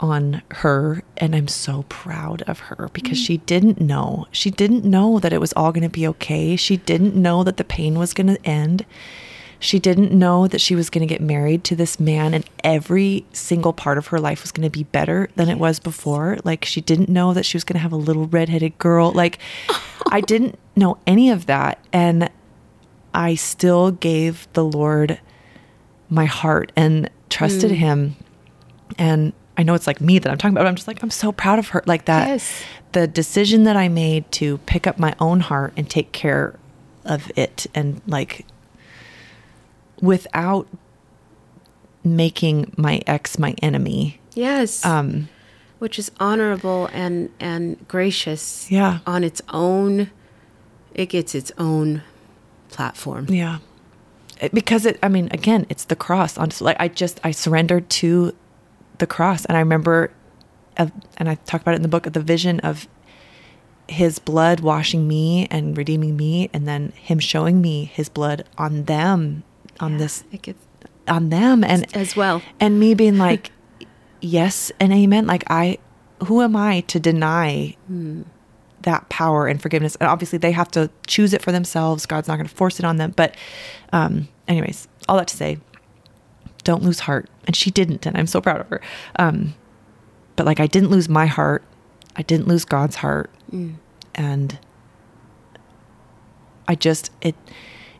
on 0.00 0.42
her 0.50 1.02
and 1.16 1.34
I'm 1.34 1.48
so 1.48 1.84
proud 1.88 2.42
of 2.42 2.60
her 2.60 2.90
because 2.92 3.18
mm. 3.18 3.26
she 3.26 3.36
didn't 3.38 3.80
know. 3.80 4.26
She 4.30 4.50
didn't 4.50 4.84
know 4.84 5.18
that 5.18 5.32
it 5.32 5.40
was 5.40 5.52
all 5.54 5.72
going 5.72 5.82
to 5.82 5.88
be 5.88 6.06
okay. 6.08 6.56
She 6.56 6.76
didn't 6.76 7.14
know 7.14 7.42
that 7.44 7.56
the 7.56 7.64
pain 7.64 7.98
was 7.98 8.12
going 8.12 8.26
to 8.28 8.46
end. 8.46 8.84
She 9.58 9.78
didn't 9.78 10.12
know 10.12 10.46
that 10.48 10.60
she 10.60 10.74
was 10.74 10.90
going 10.90 11.06
to 11.06 11.12
get 11.12 11.22
married 11.22 11.64
to 11.64 11.76
this 11.76 11.98
man 11.98 12.34
and 12.34 12.44
every 12.62 13.24
single 13.32 13.72
part 13.72 13.96
of 13.96 14.08
her 14.08 14.20
life 14.20 14.42
was 14.42 14.52
going 14.52 14.68
to 14.68 14.78
be 14.78 14.84
better 14.84 15.30
than 15.36 15.48
it 15.48 15.58
was 15.58 15.78
before. 15.78 16.38
Like 16.44 16.64
she 16.64 16.80
didn't 16.80 17.08
know 17.08 17.32
that 17.32 17.46
she 17.46 17.56
was 17.56 17.64
going 17.64 17.74
to 17.74 17.80
have 17.80 17.92
a 17.92 17.96
little 17.96 18.26
redheaded 18.26 18.76
girl. 18.78 19.12
Like 19.12 19.38
I 20.10 20.20
didn't 20.26 20.58
know 20.76 20.98
any 21.06 21.30
of 21.30 21.46
that 21.46 21.78
and 21.92 22.30
I 23.14 23.34
still 23.34 23.92
gave 23.92 24.46
the 24.52 24.64
Lord 24.64 25.20
my 26.10 26.26
heart 26.26 26.70
and 26.76 27.10
trusted 27.30 27.70
mm. 27.70 27.76
him. 27.76 28.16
And 28.98 29.32
I 29.58 29.62
know 29.62 29.74
it's 29.74 29.86
like 29.86 30.00
me 30.00 30.18
that 30.18 30.30
I'm 30.30 30.36
talking 30.38 30.54
about, 30.54 30.62
but 30.64 30.68
I'm 30.68 30.74
just 30.76 30.86
like, 30.88 31.02
I'm 31.02 31.10
so 31.10 31.32
proud 31.32 31.58
of 31.58 31.68
her. 31.68 31.82
Like 31.86 32.04
that, 32.06 32.28
Yes. 32.28 32.62
the 32.92 33.06
decision 33.06 33.64
that 33.64 33.76
I 33.76 33.88
made 33.88 34.30
to 34.32 34.58
pick 34.58 34.86
up 34.86 34.98
my 34.98 35.14
own 35.20 35.40
heart 35.40 35.72
and 35.76 35.88
take 35.88 36.12
care 36.12 36.58
of 37.04 37.30
it 37.36 37.66
and 37.74 38.00
like 38.06 38.44
without 40.00 40.66
making 42.04 42.72
my 42.76 43.00
ex 43.06 43.38
my 43.38 43.54
enemy. 43.62 44.20
Yes. 44.34 44.84
Um, 44.84 45.28
Which 45.78 45.98
is 45.98 46.10
honorable 46.20 46.88
and 46.92 47.30
and 47.40 47.86
gracious. 47.88 48.70
Yeah. 48.70 48.98
On 49.06 49.24
its 49.24 49.42
own, 49.48 50.10
it 50.94 51.06
gets 51.06 51.34
its 51.34 51.52
own 51.58 52.02
platform. 52.68 53.26
Yeah. 53.28 53.58
It- 54.40 54.52
because 54.54 54.84
it, 54.86 54.98
I 55.02 55.08
mean, 55.08 55.28
again, 55.32 55.66
it's 55.68 55.84
the 55.84 55.96
cross. 55.96 56.36
On 56.38 56.50
like 56.60 56.76
I 56.78 56.88
just 56.88 57.20
I 57.24 57.30
surrendered 57.30 57.88
to 57.90 58.34
the 58.98 59.06
cross, 59.06 59.44
and 59.44 59.56
I 59.56 59.60
remember, 59.60 60.10
uh, 60.76 60.88
and 61.16 61.28
I 61.28 61.34
talk 61.36 61.60
about 61.60 61.72
it 61.72 61.76
in 61.76 61.82
the 61.82 61.88
book, 61.88 62.06
of 62.06 62.12
the 62.12 62.20
vision 62.20 62.60
of 62.60 62.86
His 63.88 64.18
blood 64.18 64.60
washing 64.60 65.06
me 65.06 65.46
and 65.50 65.76
redeeming 65.76 66.16
me, 66.16 66.50
and 66.52 66.66
then 66.66 66.92
Him 66.96 67.18
showing 67.18 67.60
me 67.60 67.84
His 67.84 68.08
blood 68.08 68.44
on 68.58 68.84
them, 68.84 69.42
on 69.80 69.98
this, 69.98 70.24
It 70.32 70.42
gets 70.42 70.64
on 71.08 71.28
them, 71.30 71.62
and 71.62 71.86
as 71.96 72.16
well. 72.16 72.42
and 72.58 72.80
me 72.80 72.94
being 72.94 73.18
like, 73.18 73.50
yes 74.20 74.72
and 74.80 74.92
amen. 74.92 75.26
Like 75.26 75.44
I, 75.48 75.78
who 76.24 76.42
am 76.42 76.56
I 76.56 76.80
to 76.88 76.98
deny 76.98 77.76
that 78.82 79.08
power 79.08 79.46
and 79.46 79.60
forgiveness? 79.60 79.96
And 79.96 80.08
obviously 80.08 80.38
they 80.38 80.52
have 80.52 80.70
to 80.72 80.90
choose 81.06 81.32
it 81.34 81.42
for 81.42 81.52
themselves. 81.52 82.06
God's 82.06 82.26
not 82.26 82.36
going 82.36 82.48
to 82.48 82.54
force 82.54 82.78
it 82.80 82.84
on 82.84 82.96
them. 82.96 83.12
But, 83.14 83.36
um, 83.92 84.28
anyways, 84.48 84.88
all 85.08 85.16
that 85.18 85.28
to 85.28 85.36
say, 85.36 85.58
don't 86.64 86.82
lose 86.82 87.00
heart. 87.00 87.28
And 87.46 87.54
she 87.54 87.70
didn't, 87.70 88.06
and 88.06 88.16
I'm 88.16 88.26
so 88.26 88.40
proud 88.40 88.60
of 88.60 88.68
her. 88.68 88.80
Um, 89.18 89.54
but 90.34 90.46
like 90.46 90.60
I 90.60 90.66
didn't 90.66 90.90
lose 90.90 91.08
my 91.08 91.26
heart. 91.26 91.62
I 92.16 92.22
didn't 92.22 92.48
lose 92.48 92.64
God's 92.64 92.96
heart. 92.96 93.30
And 94.14 94.58
I 96.68 96.74
just 96.74 97.10
it 97.20 97.34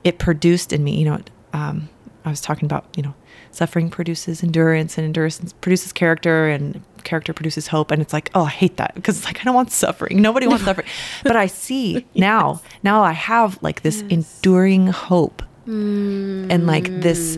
it 0.04 0.18
produced 0.18 0.72
in 0.72 0.84
me, 0.84 0.98
you 0.98 1.04
know, 1.04 1.20
um, 1.52 1.88
I 2.24 2.30
was 2.30 2.40
talking 2.40 2.66
about, 2.66 2.86
you 2.96 3.02
know, 3.02 3.14
suffering 3.50 3.88
produces 3.88 4.42
endurance 4.42 4.98
and 4.98 5.04
endurance 5.04 5.52
produces 5.60 5.92
character 5.92 6.48
and 6.48 6.82
character 7.04 7.32
produces 7.32 7.68
hope 7.68 7.90
and 7.90 8.02
it's 8.02 8.12
like, 8.12 8.30
oh, 8.34 8.44
I 8.44 8.50
hate 8.50 8.76
that 8.78 8.94
because 8.94 9.24
like 9.24 9.40
I 9.40 9.44
don't 9.44 9.54
want 9.54 9.70
suffering. 9.70 10.20
Nobody 10.20 10.46
wants 10.46 10.64
suffering. 10.64 10.88
But 11.22 11.36
I 11.36 11.46
see 11.46 12.04
now, 12.14 12.60
now 12.82 13.02
I 13.02 13.12
have 13.12 13.62
like 13.62 13.82
this 13.82 14.02
enduring 14.02 14.88
hope 14.88 15.42
and 15.66 16.66
like 16.66 16.84
this 17.00 17.36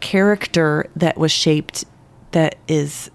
character 0.00 0.88
that 0.96 1.16
was 1.16 1.32
shaped 1.32 1.84
that 2.32 2.56
is 2.68 3.10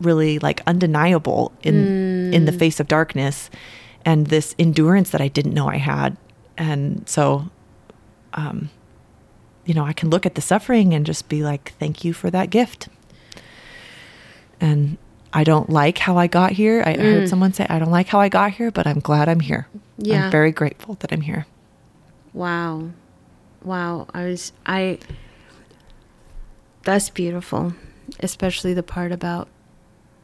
really 0.00 0.38
like 0.38 0.60
undeniable 0.66 1.52
in 1.62 2.32
in 2.32 2.44
the 2.44 2.52
face 2.52 2.78
of 2.80 2.88
darkness 2.88 3.50
and 4.04 4.28
this 4.28 4.54
endurance 4.58 5.10
that 5.10 5.20
I 5.20 5.28
didn't 5.28 5.54
know 5.54 5.68
I 5.68 5.76
had. 5.78 6.16
And 6.56 7.08
so 7.08 7.48
um 8.34 8.70
you 9.64 9.74
know, 9.74 9.84
I 9.84 9.92
can 9.92 10.08
look 10.08 10.24
at 10.24 10.34
the 10.34 10.40
suffering 10.40 10.94
and 10.94 11.04
just 11.04 11.28
be 11.28 11.42
like 11.42 11.74
thank 11.78 12.04
you 12.04 12.12
for 12.12 12.30
that 12.30 12.50
gift. 12.50 12.88
And 14.60 14.96
I 15.32 15.44
don't 15.44 15.68
like 15.68 15.98
how 15.98 16.16
I 16.16 16.26
got 16.26 16.52
here. 16.52 16.82
I, 16.86 16.92
I 16.92 16.96
heard 16.96 17.28
someone 17.28 17.52
say 17.52 17.66
I 17.68 17.78
don't 17.78 17.90
like 17.90 18.06
how 18.08 18.18
I 18.18 18.28
got 18.28 18.52
here, 18.52 18.70
but 18.70 18.86
I'm 18.86 19.00
glad 19.00 19.28
I'm 19.28 19.40
here. 19.40 19.68
Yeah. 19.98 20.24
I'm 20.24 20.30
very 20.30 20.52
grateful 20.52 20.94
that 21.00 21.12
I'm 21.12 21.20
here. 21.20 21.46
Wow. 22.32 22.90
Wow. 23.62 24.06
I 24.14 24.24
was 24.24 24.52
I 24.64 24.98
that's 26.88 27.10
beautiful. 27.10 27.74
Especially 28.20 28.72
the 28.72 28.82
part 28.82 29.12
about 29.12 29.48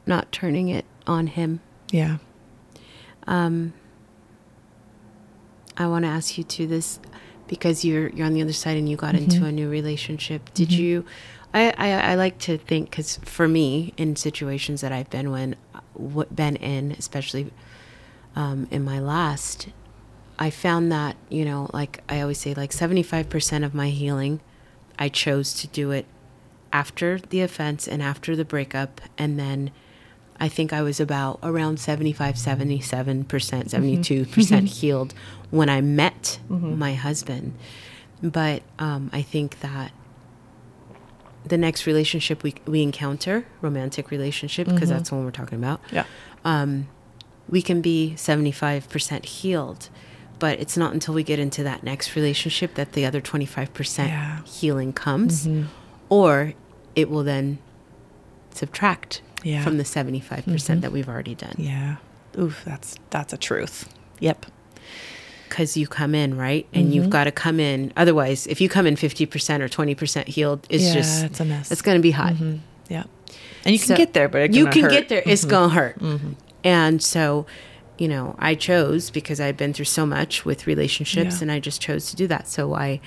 not 0.07 0.33
turning 0.33 0.69
it 0.69 0.87
on 1.07 1.27
him. 1.27 1.61
Yeah. 1.91 2.19
Um 3.27 3.75
I 5.77 5.87
want 5.87 6.05
to 6.05 6.09
ask 6.09 6.39
you 6.39 6.45
to 6.45 6.67
this 6.67 7.01
because 7.49 7.85
you're 7.85 8.09
you're 8.09 8.27
on 8.27 8.33
the 8.33 8.43
other 8.43 8.53
side 8.53 8.77
and 8.77 8.89
you 8.89 8.97
got 8.97 9.15
into 9.15 9.45
a 9.45 9.53
new 9.53 9.69
relationship. 9.69 10.55
Did 10.55 10.73
you 10.73 11.05
I, 11.53 11.75
I, 11.77 11.91
I 12.13 12.15
like 12.15 12.39
to 12.39 12.59
think 12.59 12.91
because 12.91 13.17
for 13.19 13.47
me 13.47 13.93
in 13.97 14.17
situations 14.17 14.81
that 14.81 14.91
I've 14.91 15.11
been 15.11 15.31
when 15.31 15.57
what 15.93 16.35
been 16.35 16.57
in 16.57 16.93
especially 16.93 17.53
um, 18.35 18.67
in 18.71 18.83
my 18.85 18.99
last 18.99 19.69
I 20.39 20.51
found 20.51 20.91
that, 20.91 21.17
you 21.29 21.45
know, 21.45 21.71
like 21.73 22.03
I 22.09 22.21
always 22.21 22.41
say, 22.41 22.55
like 22.55 22.73
75% 22.73 23.65
of 23.65 23.73
my 23.73 23.91
healing, 23.91 24.41
I 24.99 25.09
chose 25.09 25.55
to 25.55 25.69
do 25.69 25.93
it 25.93 26.07
after 26.75 27.19
the 27.31 27.41
offense 27.41 27.87
and 27.89 28.03
after 28.03 28.35
the 28.37 28.45
breakup. 28.45 29.01
And 29.17 29.39
then 29.39 29.71
I 30.41 30.49
think 30.49 30.73
I 30.73 30.83
was 30.83 30.99
about 31.01 31.39
around 31.43 31.79
75, 31.79 32.35
77%, 32.35 33.25
72% 33.27 34.65
healed 34.81 35.15
when 35.51 35.69
I 35.69 35.81
met 35.81 36.41
my 36.51 36.95
husband. 36.95 37.55
But 38.23 38.63
um, 38.81 39.09
I 39.13 39.23
think 39.23 39.61
that 39.61 39.93
the 41.47 41.57
next 41.59 41.87
relationship 41.87 42.43
we, 42.43 42.55
we 42.67 42.83
encounter, 42.83 43.47
romantic 43.61 44.11
relationship, 44.11 44.67
because 44.67 44.89
that's 44.89 45.11
the 45.11 45.15
one 45.15 45.25
we're 45.25 45.31
talking 45.31 45.59
about 45.59 45.81
Yeah. 45.93 46.05
um, 46.45 46.89
we 47.49 47.61
can 47.63 47.81
be 47.83 48.15
75% 48.17 49.25
healed 49.27 49.89
but 50.41 50.59
it's 50.59 50.77
not 50.77 50.93
until 50.93 51.15
we 51.15 51.23
get 51.23 51.39
into 51.39 51.63
that 51.63 51.85
next 51.85 52.17
relationship 52.17 52.75
that 52.75 52.93
the 52.93 53.07
other 53.07 53.21
25% 53.21 54.09
Yeah. 54.09 54.43
healing 54.45 54.93
comes 54.93 55.47
or 56.09 56.55
it 56.95 57.11
will 57.11 57.25
then 57.25 57.59
subtract 58.51 59.23
Yeah. 59.43 59.63
from 59.65 59.77
the 59.79 59.85
75% 59.85 60.45
mm-hmm. 60.45 60.81
that 60.81 60.93
we've 60.93 61.09
already 61.09 61.35
done 61.35 61.55
Yeah. 61.59 61.97
Oof, 62.39 62.63
that's 62.65 62.97
that's 63.11 63.33
a 63.33 63.37
truth. 63.37 63.89
Yep. 64.21 64.47
because 65.49 65.77
you 65.77 65.87
come 65.87 66.15
in 66.15 66.37
right 66.37 66.67
and 66.73 66.93
you've 66.95 67.05
mm-hmm. 67.05 67.11
got 67.11 67.25
to 67.25 67.33
come 67.33 67.61
in 67.61 67.93
otherwise 67.97 68.47
if 68.47 68.61
you 68.61 68.69
come 68.69 68.87
in 68.87 68.97
50% 68.97 69.61
or 69.61 69.69
20% 69.69 70.27
healed 70.29 70.67
it's 70.71 70.85
Yeah, 70.85 70.95
just 70.95 71.25
it's 71.25 71.41
a 71.41 71.45
mess. 71.45 71.71
it's 71.71 71.83
going 71.83 71.97
to 71.99 72.03
be 72.03 72.11
hot 72.13 72.35
mm-hmm. 72.35 72.57
Yeah. 72.89 73.05
And 73.65 73.73
you 73.75 73.79
can 73.79 73.97
get 73.97 74.13
there, 74.13 74.29
but 74.29 74.53
you 74.53 74.67
can 74.67 74.83
hurt. 74.83 74.91
Mm-hmm. 74.91 74.99
get 74.99 75.09
there. 75.09 75.23
It's 75.25 75.45
gonna 75.45 75.73
hurt. 75.73 75.97
And 76.63 77.03
so, 77.03 77.47
you 77.99 78.09
know, 78.09 78.37
I 78.39 78.55
chose 78.55 79.11
because 79.11 79.41
I'd 79.41 79.57
been 79.57 79.73
through 79.73 79.87
so 79.87 80.05
much 80.05 80.45
with 80.45 80.67
relationships, 80.67 81.37
Yeah. 81.37 81.43
and 81.43 81.53
I 81.53 81.61
just 81.61 81.81
chose 81.81 82.11
to 82.11 82.17
do 82.17 82.27
that. 82.27 82.47
So 82.49 82.75
I 82.75 83.01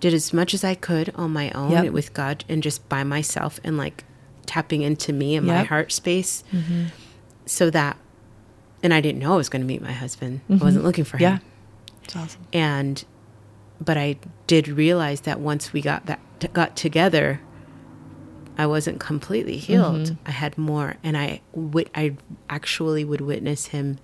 did 0.00 0.14
as 0.14 0.32
much 0.32 0.54
as 0.54 0.62
I 0.64 0.74
could 0.74 1.12
on 1.14 1.32
my 1.32 1.50
own 1.52 1.70
Yep. 1.72 1.92
with 1.92 2.14
God 2.14 2.44
and 2.48 2.62
just 2.62 2.88
by 2.88 3.02
myself, 3.04 3.58
and 3.64 3.76
like 3.76 4.04
tapping 4.46 4.82
into 4.82 5.12
me 5.12 5.36
and 5.36 5.46
my 5.46 5.62
heart 5.64 5.92
space, 5.92 6.44
so 7.46 7.70
that. 7.70 7.96
And 8.82 8.94
I 8.94 9.00
didn't 9.00 9.20
know 9.20 9.34
I 9.34 9.36
was 9.36 9.48
going 9.48 9.62
to 9.62 9.66
meet 9.66 9.82
my 9.82 9.90
husband. 9.92 10.40
I 10.48 10.54
wasn't 10.54 10.84
looking 10.84 11.04
for 11.04 11.16
him 11.16 11.22
Yeah. 11.22 11.38
It's 12.04 12.14
awesome. 12.14 12.40
and 12.52 13.04
but 13.80 13.96
I 13.96 14.16
did 14.46 14.68
realize 14.68 15.22
that 15.22 15.40
once 15.40 15.72
we 15.72 15.80
got 15.82 16.06
that 16.06 16.20
got 16.52 16.76
together, 16.76 17.40
I 18.56 18.66
wasn't 18.66 18.98
completely 19.00 19.56
healed. 19.58 20.02
Mm-hmm. 20.06 20.14
I 20.26 20.30
had 20.30 20.56
more, 20.56 20.96
and 21.02 21.16
I 21.18 21.40
wit- 21.52 21.90
I 21.94 22.16
actually 22.48 23.04
would 23.04 23.20
witness 23.20 23.66
him 23.66 23.98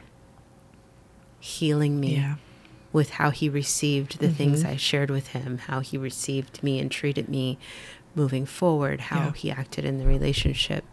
healing 1.40 2.00
me 2.00 2.16
Yeah. 2.16 2.34
With 2.94 3.10
how 3.10 3.28
he 3.30 3.48
received 3.50 4.20
the 4.20 4.30
things 4.30 4.60
Mm-hmm. 4.62 4.72
I 4.72 4.76
shared 4.76 5.10
with 5.10 5.28
him, 5.28 5.58
how 5.58 5.80
he 5.80 5.98
received 5.98 6.62
me 6.62 6.78
and 6.78 6.90
treated 6.90 7.28
me 7.28 7.58
moving 8.14 8.46
forward, 8.46 8.98
how 9.12 9.24
Yeah. 9.26 9.32
he 9.32 9.50
acted 9.50 9.84
in 9.84 9.98
the 9.98 10.06
relationship. 10.06 10.84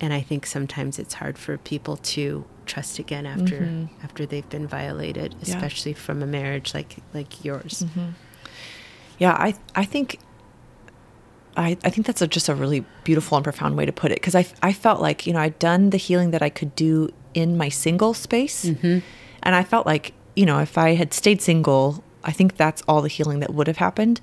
And 0.00 0.12
I 0.12 0.20
think 0.20 0.44
sometimes 0.46 0.98
it's 0.98 1.14
hard 1.14 1.38
for 1.38 1.56
people 1.58 1.96
to 2.14 2.44
trust 2.66 2.98
again 2.98 3.24
after 3.26 3.58
after 4.02 4.26
they've 4.26 4.48
been 4.56 4.66
violated, 4.66 5.30
Mm-hmm. 5.32 5.44
Yeah. 5.48 5.54
especially 5.56 5.92
from 5.94 6.22
a 6.22 6.26
marriage 6.26 6.74
like 6.74 6.96
like 7.14 7.44
yours. 7.44 7.84
Yeah, 9.18 9.32
I 9.32 9.54
I 9.74 9.84
think 9.84 10.18
I 11.56 11.76
I 11.84 11.90
think 11.90 12.06
that's 12.06 12.22
a, 12.22 12.26
just 12.26 12.48
a 12.48 12.54
really 12.54 12.84
beautiful 13.04 13.36
and 13.36 13.44
profound 13.44 13.76
way 13.76 13.84
to 13.86 13.92
put 13.92 14.10
it 14.12 14.16
because 14.16 14.34
I 14.34 14.46
I 14.62 14.72
felt 14.72 15.00
like 15.00 15.26
you 15.26 15.32
know 15.34 15.40
I'd 15.40 15.58
done 15.58 15.90
the 15.90 15.98
healing 15.98 16.30
that 16.32 16.42
I 16.42 16.48
could 16.50 16.74
do 16.74 17.10
in 17.34 17.56
my 17.56 17.68
single 17.68 18.14
space, 18.14 18.64
and 18.64 19.02
I 19.60 19.62
felt 19.64 19.86
like 19.86 20.14
you 20.40 20.46
know 20.48 20.58
if 20.68 20.74
I 20.86 20.88
had 21.00 21.10
stayed 21.12 21.40
single, 21.42 22.02
I 22.24 22.32
think 22.32 22.56
that's 22.56 22.80
all 22.88 23.00
the 23.02 23.08
healing 23.16 23.38
that 23.40 23.50
would 23.56 23.66
have 23.72 23.76
happened. 23.86 24.20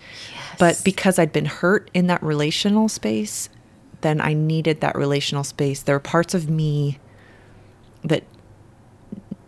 But 0.63 0.73
because 0.83 1.15
I'd 1.19 1.33
been 1.39 1.45
hurt 1.61 1.83
in 1.93 2.07
that 2.07 2.21
relational 2.23 2.87
space, 2.89 3.49
then 4.01 4.17
I 4.29 4.33
needed 4.33 4.81
that 4.81 4.95
relational 4.95 5.43
space. 5.43 5.79
There 5.83 5.95
are 5.95 5.99
parts 6.15 6.33
of 6.33 6.49
me 6.49 6.99
that 8.11 8.23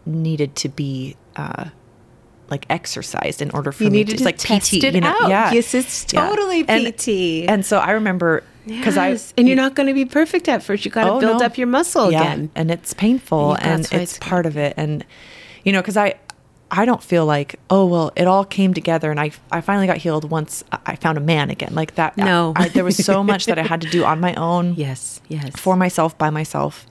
needed 0.05 0.55
to 0.57 0.69
be. 0.69 1.15
Uh, 1.35 1.65
like 2.49 2.65
exercised 2.67 3.43
in 3.43 3.51
order 3.51 3.71
for 3.71 3.83
You 3.83 3.91
me 3.91 3.97
needed 3.99 4.13
to, 4.13 4.17
to 4.17 4.23
like 4.23 4.39
PT, 4.39 4.73
you 4.81 5.01
know? 5.01 5.07
out. 5.21 5.29
Yeah, 5.29 5.51
Yes, 5.53 5.75
it's 5.75 6.03
totally 6.03 6.65
And- 6.67 6.97
PT. 6.97 7.07
And, 7.47 7.63
so 7.63 7.77
I 7.77 7.91
remember 7.91 8.43
because 8.65 8.97
I 8.97 9.09
Yes. 9.09 9.35
and 9.37 9.47
you're 9.47 9.55
not 9.55 9.75
going 9.75 9.85
to 9.85 9.93
be 9.93 10.03
perfect 10.03 10.49
at 10.49 10.63
first. 10.63 10.83
You 10.83 10.89
got 10.89 11.03
to 11.03 11.11
Oh, 11.11 11.19
build 11.19 11.39
no. 11.41 11.45
up 11.45 11.59
your 11.59 11.67
muscle 11.67 12.11
yeah, 12.11 12.23
again. 12.23 12.49
and 12.55 12.71
it's 12.71 12.91
painful, 12.95 13.55
Yeah, 13.59 13.67
and 13.73 13.79
it's, 13.81 13.93
it's 13.93 14.17
part 14.17 14.47
of 14.47 14.57
it. 14.57 14.73
And 14.77 15.05
you 15.63 15.71
know, 15.71 15.79
because 15.79 15.95
I, 15.95 16.15
I 16.71 16.85
don't 16.85 17.01
feel 17.01 17.25
like 17.25 17.59
oh 17.69 17.85
well, 17.85 18.11
it 18.15 18.27
all 18.27 18.45
came 18.45 18.73
together, 18.73 19.09
and 19.11 19.19
I 19.19 19.31
I 19.51 19.61
finally 19.61 19.87
got 19.87 19.97
healed 19.97 20.29
once 20.29 20.63
I- 20.71 20.79
I 20.87 20.95
found 20.95 21.17
a 21.17 21.21
man 21.21 21.49
again. 21.49 21.73
Like 21.73 21.95
that. 21.95 22.15
No. 22.17 22.53
I, 22.57 22.69
there 22.69 22.83
was 22.83 22.97
so 23.03 23.23
much 23.23 23.45
that 23.47 23.57
I 23.57 23.63
had 23.63 23.81
to 23.81 23.89
do 23.89 24.03
on 24.05 24.19
my 24.19 24.33
own. 24.35 24.73
Yes, 24.77 25.19
yes. 25.27 25.49
for 25.59 25.75
myself 25.75 26.17
by 26.17 26.29
myself. 26.29 26.85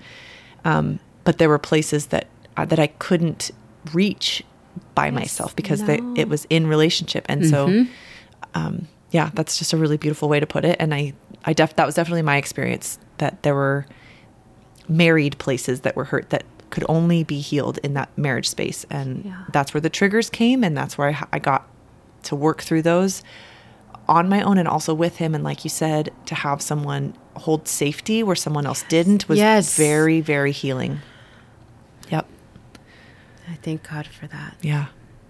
Um, 0.65 0.99
but 1.25 1.39
there 1.39 1.49
were 1.49 1.59
places 1.59 2.07
that 2.07 2.27
uh, 2.57 2.65
that 2.65 2.79
I 2.79 2.89
couldn't 2.89 3.51
reach 3.95 4.43
by 4.95 5.11
myself 5.11 5.55
because 5.55 5.85
they, 5.85 6.01
it 6.17 6.29
was 6.29 6.45
in 6.51 6.67
relationship, 6.67 7.25
and 7.29 7.47
so 7.47 7.87
um, 8.55 8.89
yeah, 9.13 9.31
that's 9.35 9.59
just 9.59 9.73
a 9.73 9.77
really 9.77 9.97
beautiful 9.97 10.29
way 10.29 10.41
to 10.41 10.47
put 10.47 10.65
it. 10.65 10.77
And 10.81 10.93
I 10.93 11.13
I 11.45 11.53
def 11.53 11.77
that 11.77 11.87
was 11.87 11.95
definitely 11.95 12.23
my 12.23 12.37
experience 12.37 12.99
that 13.19 13.43
there 13.45 13.55
were 13.55 13.87
married 14.89 15.39
places 15.39 15.81
that 15.83 15.95
were 15.97 16.05
hurt 16.05 16.31
that 16.31 16.45
could 16.70 16.85
only 16.89 17.24
be 17.24 17.40
healed 17.40 17.78
in 17.82 17.95
that 17.95 18.11
marriage 18.16 18.49
space. 18.49 18.85
And 18.90 19.24
Yeah. 19.24 19.45
that's 19.53 19.73
where 19.73 19.81
the 19.81 19.90
triggers 19.90 20.28
came 20.31 20.62
and 20.62 20.77
that's 20.77 20.99
where 20.99 21.09
I, 21.11 21.27
I 21.32 21.39
got 21.39 21.66
to 22.24 22.36
work 22.36 22.62
through 22.62 22.82
those 22.82 23.23
on 24.09 24.28
my 24.28 24.43
own 24.43 24.59
and 24.59 24.66
also 24.69 24.95
with 24.95 25.16
him. 25.16 25.35
And 25.35 25.45
like 25.45 25.65
you 25.65 25.70
said 25.70 26.11
to 26.27 26.35
have 26.35 26.61
someone 26.62 27.15
hold 27.36 27.69
safety 27.69 28.23
where 28.23 28.36
someone 28.36 28.66
else 28.66 28.85
didn't 28.89 29.28
was 29.28 29.39
Yes. 29.39 29.77
very 29.77 30.20
very 30.20 30.53
healing. 30.53 31.01
Yep. 32.11 32.27
I 33.51 33.55
thank 33.55 33.89
God 33.89 34.07
for 34.07 34.27
that. 34.27 34.57
yeah. 34.62 34.86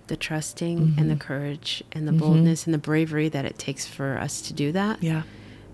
The 0.09 0.17
trusting 0.17 0.79
mm-hmm. 0.79 0.99
and 0.99 1.11
the 1.11 1.17
courage 1.17 1.85
and 1.93 2.09
the 2.09 2.13
mm-hmm. 2.13 2.21
boldness 2.21 2.65
and 2.67 2.73
the 2.73 2.79
bravery 2.79 3.29
that 3.29 3.45
it 3.45 3.59
takes 3.59 3.87
for 3.87 4.19
us 4.19 4.41
to 4.43 4.53
do 4.55 4.73
that. 4.73 5.03
yeah. 5.03 5.23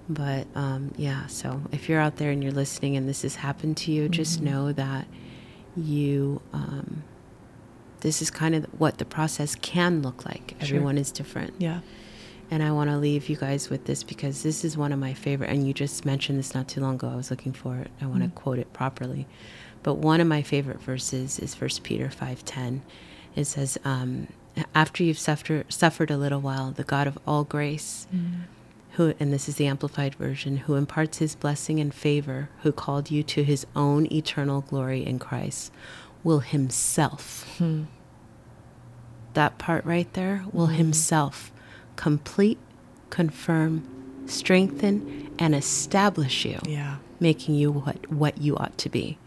But 0.09 0.47
um, 0.55 0.93
yeah, 0.99 1.27
so 1.28 1.62
if 1.73 1.89
you're 1.89 2.01
out 2.01 2.16
there 2.16 2.31
and 2.31 2.43
you're 2.43 2.53
listening 2.53 2.97
and 2.97 3.09
this 3.09 3.23
has 3.23 3.36
happened 3.36 3.78
to 3.78 3.93
you, 3.93 4.09
just 4.09 4.36
mm-hmm. 4.36 4.47
know 4.47 4.73
that 4.73 5.07
you, 5.77 6.41
um, 6.53 7.05
this 8.01 8.21
is 8.21 8.31
kind 8.31 8.55
of 8.55 8.65
what 8.79 8.99
the 8.99 9.05
process 9.05 9.55
can 9.55 10.03
look 10.03 10.25
like. 10.25 10.55
Sure. 10.59 10.77
Everyone 10.77 10.99
is 10.99 11.11
different. 11.11 11.55
yeah 11.59 11.81
And 12.51 12.63
I 12.63 12.71
want 12.73 12.91
to 12.91 12.99
leave 12.99 13.29
you 13.29 13.37
guys 13.37 13.71
with 13.71 13.87
this 13.87 14.03
because 14.03 14.43
this 14.43 14.65
is 14.65 14.77
one 14.77 14.93
of 14.93 14.99
my 14.99 15.15
favorite, 15.15 15.51
and 15.51 15.67
you 15.67 15.73
just 15.75 16.05
mentioned 16.05 16.39
this 16.39 16.55
not 16.55 16.69
too 16.69 16.81
long 16.81 16.97
ago. 16.97 17.09
I 17.09 17.17
was 17.17 17.31
looking 17.31 17.53
for 17.53 17.77
it. 17.79 17.91
I 18.01 18.07
want 18.07 18.23
to 18.23 18.29
quote 18.29 18.59
it 18.59 18.73
properly. 18.73 19.27
But 19.83 19.95
one 19.95 20.21
of 20.21 20.27
my 20.27 20.43
favorite 20.43 20.81
verses 20.81 21.39
is 21.39 21.55
First 21.55 21.83
Peter 21.83 22.09
5.10. 22.09 22.81
It 23.37 23.45
says, 23.47 23.77
um, 23.85 24.29
after 24.75 25.03
you've 25.03 25.19
suffered, 25.19 25.71
suffered 25.73 26.11
a 26.11 26.17
little 26.17 26.41
while, 26.41 26.71
the 26.71 26.85
God 26.85 27.07
of 27.07 27.19
all 27.27 27.45
grace, 27.45 28.07
who, 28.95 29.15
and 29.19 29.33
this 29.33 29.49
is 29.49 29.57
the 29.57 29.66
amplified 29.66 30.15
version, 30.15 30.59
who 30.59 30.75
imparts 30.75 31.19
his 31.19 31.35
blessing 31.35 31.81
and 31.81 31.93
favor, 31.93 32.49
who 32.62 32.73
called 32.73 33.11
you 33.11 33.23
to 33.25 33.43
his 33.43 33.66
own 33.75 34.11
eternal 34.12 34.61
glory 34.62 35.05
in 35.05 35.19
Christ, 35.19 35.73
will 36.23 36.41
himself, 36.41 37.45
hmm. 37.59 37.85
that 39.35 39.59
part 39.59 39.85
right 39.85 40.12
there, 40.15 40.45
will 40.53 40.69
hmm. 40.69 40.75
himself 40.75 41.53
complete, 41.97 42.59
confirm, 43.11 43.87
strengthen, 44.27 45.31
and 45.39 45.55
establish 45.55 46.45
you, 46.45 46.59
yeah. 46.65 46.97
making 47.21 47.55
you 47.57 47.73
what, 47.73 48.11
what 48.11 48.39
you 48.39 48.57
ought 48.57 48.77
to 48.79 48.89
be 48.89 49.19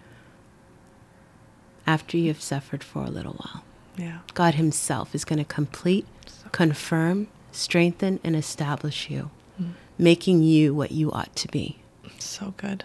after 1.87 2.17
you 2.17 2.27
have 2.27 2.41
suffered 2.41 2.83
for 2.83 3.03
a 3.03 3.09
little 3.09 3.33
while. 3.33 3.63
yeah. 3.95 4.19
God 4.33 4.55
Himself 4.55 5.15
is 5.15 5.23
going 5.23 5.39
to 5.39 5.45
complete, 5.45 6.05
confirm, 6.51 7.27
strengthen, 7.51 8.19
and 8.23 8.35
establish 8.35 9.09
you, 9.09 9.31
making 9.97 10.43
you 10.43 10.73
what 10.75 10.91
you 10.91 11.11
ought 11.11 11.35
to 11.35 11.47
be. 11.49 11.77
so 12.19 12.53
good 12.57 12.83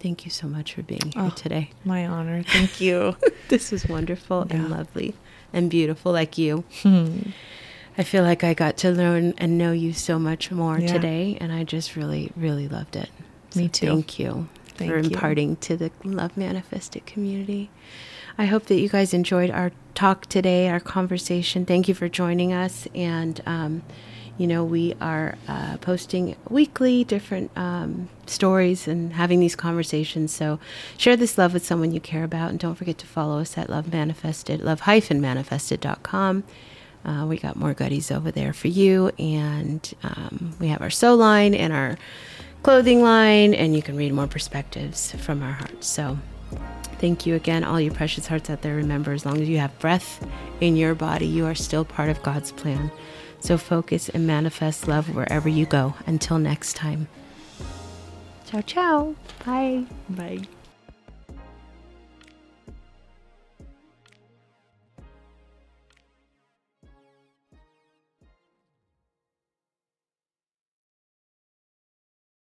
Thank 0.00 0.24
you 0.24 0.30
so 0.30 0.46
much 0.46 0.72
for 0.74 0.82
being 0.82 1.12
here 1.14 1.24
Oh. 1.26 1.30
today. 1.30 1.70
my 1.84 2.06
honor 2.06 2.42
thank 2.42 2.80
you 2.80 3.16
This 3.48 3.70
was 3.70 3.86
wonderful 3.86 4.46
Yeah. 4.48 4.56
and 4.56 4.70
lovely 4.70 5.14
and 5.52 5.68
beautiful, 5.68 6.12
like 6.12 6.38
you. 6.38 6.62
Hmm. 6.82 7.30
I 7.98 8.04
feel 8.04 8.22
like 8.22 8.44
I 8.44 8.54
got 8.54 8.76
to 8.78 8.90
learn 8.92 9.34
and 9.36 9.58
know 9.58 9.72
you 9.72 9.92
so 9.92 10.16
much 10.16 10.52
more 10.52 10.78
Yeah. 10.78 10.86
today, 10.92 11.36
and 11.40 11.52
I 11.52 11.64
just 11.64 11.96
really, 11.96 12.30
really 12.36 12.68
loved 12.68 12.94
it. 12.94 13.10
Me 13.56 13.64
So 13.64 13.68
too. 13.72 13.86
Thank 13.88 14.18
you 14.20 14.48
Thank 14.76 14.92
for 14.92 14.98
you. 14.98 15.04
imparting 15.10 15.56
to 15.56 15.76
the 15.76 15.90
Love 16.04 16.36
Manifested 16.36 17.04
community. 17.04 17.68
I 18.38 18.46
hope 18.46 18.66
that 18.66 18.78
you 18.80 18.88
guys 18.88 19.12
enjoyed 19.12 19.50
our 19.50 19.72
talk 19.96 20.26
today, 20.26 20.68
our 20.68 20.78
conversation. 20.78 21.66
Thank 21.66 21.88
you 21.88 21.94
for 21.94 22.08
joining 22.08 22.52
us. 22.52 22.86
And, 22.94 23.40
um, 23.44 23.82
you 24.40 24.46
know, 24.46 24.64
we 24.64 24.94
are 25.02 25.36
uh, 25.48 25.76
posting 25.82 26.34
weekly 26.48 27.04
different 27.04 27.50
um, 27.56 28.08
stories 28.24 28.88
and 28.88 29.12
having 29.12 29.38
these 29.38 29.54
conversations. 29.54 30.32
So 30.32 30.58
share 30.96 31.14
this 31.14 31.36
love 31.36 31.52
with 31.52 31.62
someone 31.66 31.92
you 31.92 32.00
care 32.00 32.24
about. 32.24 32.48
And 32.48 32.58
don't 32.58 32.74
forget 32.74 32.96
to 32.98 33.06
follow 33.06 33.38
us 33.38 33.58
at 33.58 33.68
Love 33.68 33.92
Manifested, 33.92 34.62
love-manifested.com. 34.62 36.44
Uh, 37.04 37.26
we 37.28 37.36
got 37.36 37.56
more 37.56 37.74
goodies 37.74 38.10
over 38.10 38.30
there 38.30 38.54
for 38.54 38.68
you. 38.68 39.10
And 39.18 39.92
um, 40.02 40.56
we 40.58 40.68
have 40.68 40.80
our 40.80 40.88
sew 40.88 41.14
line 41.14 41.54
and 41.54 41.74
our 41.74 41.98
clothing 42.62 43.02
line, 43.02 43.52
and 43.52 43.76
you 43.76 43.82
can 43.82 43.94
read 43.94 44.14
more 44.14 44.26
perspectives 44.26 45.12
from 45.12 45.42
our 45.42 45.52
hearts. 45.52 45.86
So, 45.86 46.16
thank 46.92 47.26
you 47.26 47.34
again, 47.34 47.62
all 47.62 47.78
you 47.78 47.90
precious 47.90 48.26
hearts 48.26 48.48
out 48.48 48.62
there. 48.62 48.76
Remember, 48.76 49.12
as 49.12 49.26
long 49.26 49.38
as 49.42 49.50
you 49.50 49.58
have 49.58 49.78
breath 49.80 50.26
in 50.62 50.76
your 50.76 50.94
body, 50.94 51.26
you 51.26 51.44
are 51.44 51.54
still 51.54 51.84
part 51.84 52.08
of 52.08 52.22
God's 52.22 52.52
plan. 52.52 52.90
So, 53.40 53.58
focus 53.58 54.08
and 54.08 54.26
manifest 54.26 54.86
love 54.86 55.14
wherever 55.14 55.48
you 55.48 55.66
go. 55.66 55.94
Until 56.06 56.38
next 56.38 56.76
time. 56.76 57.08
Ciao, 58.46 58.60
ciao. 58.62 59.14
Bye. 59.44 59.84
bye 60.08 60.42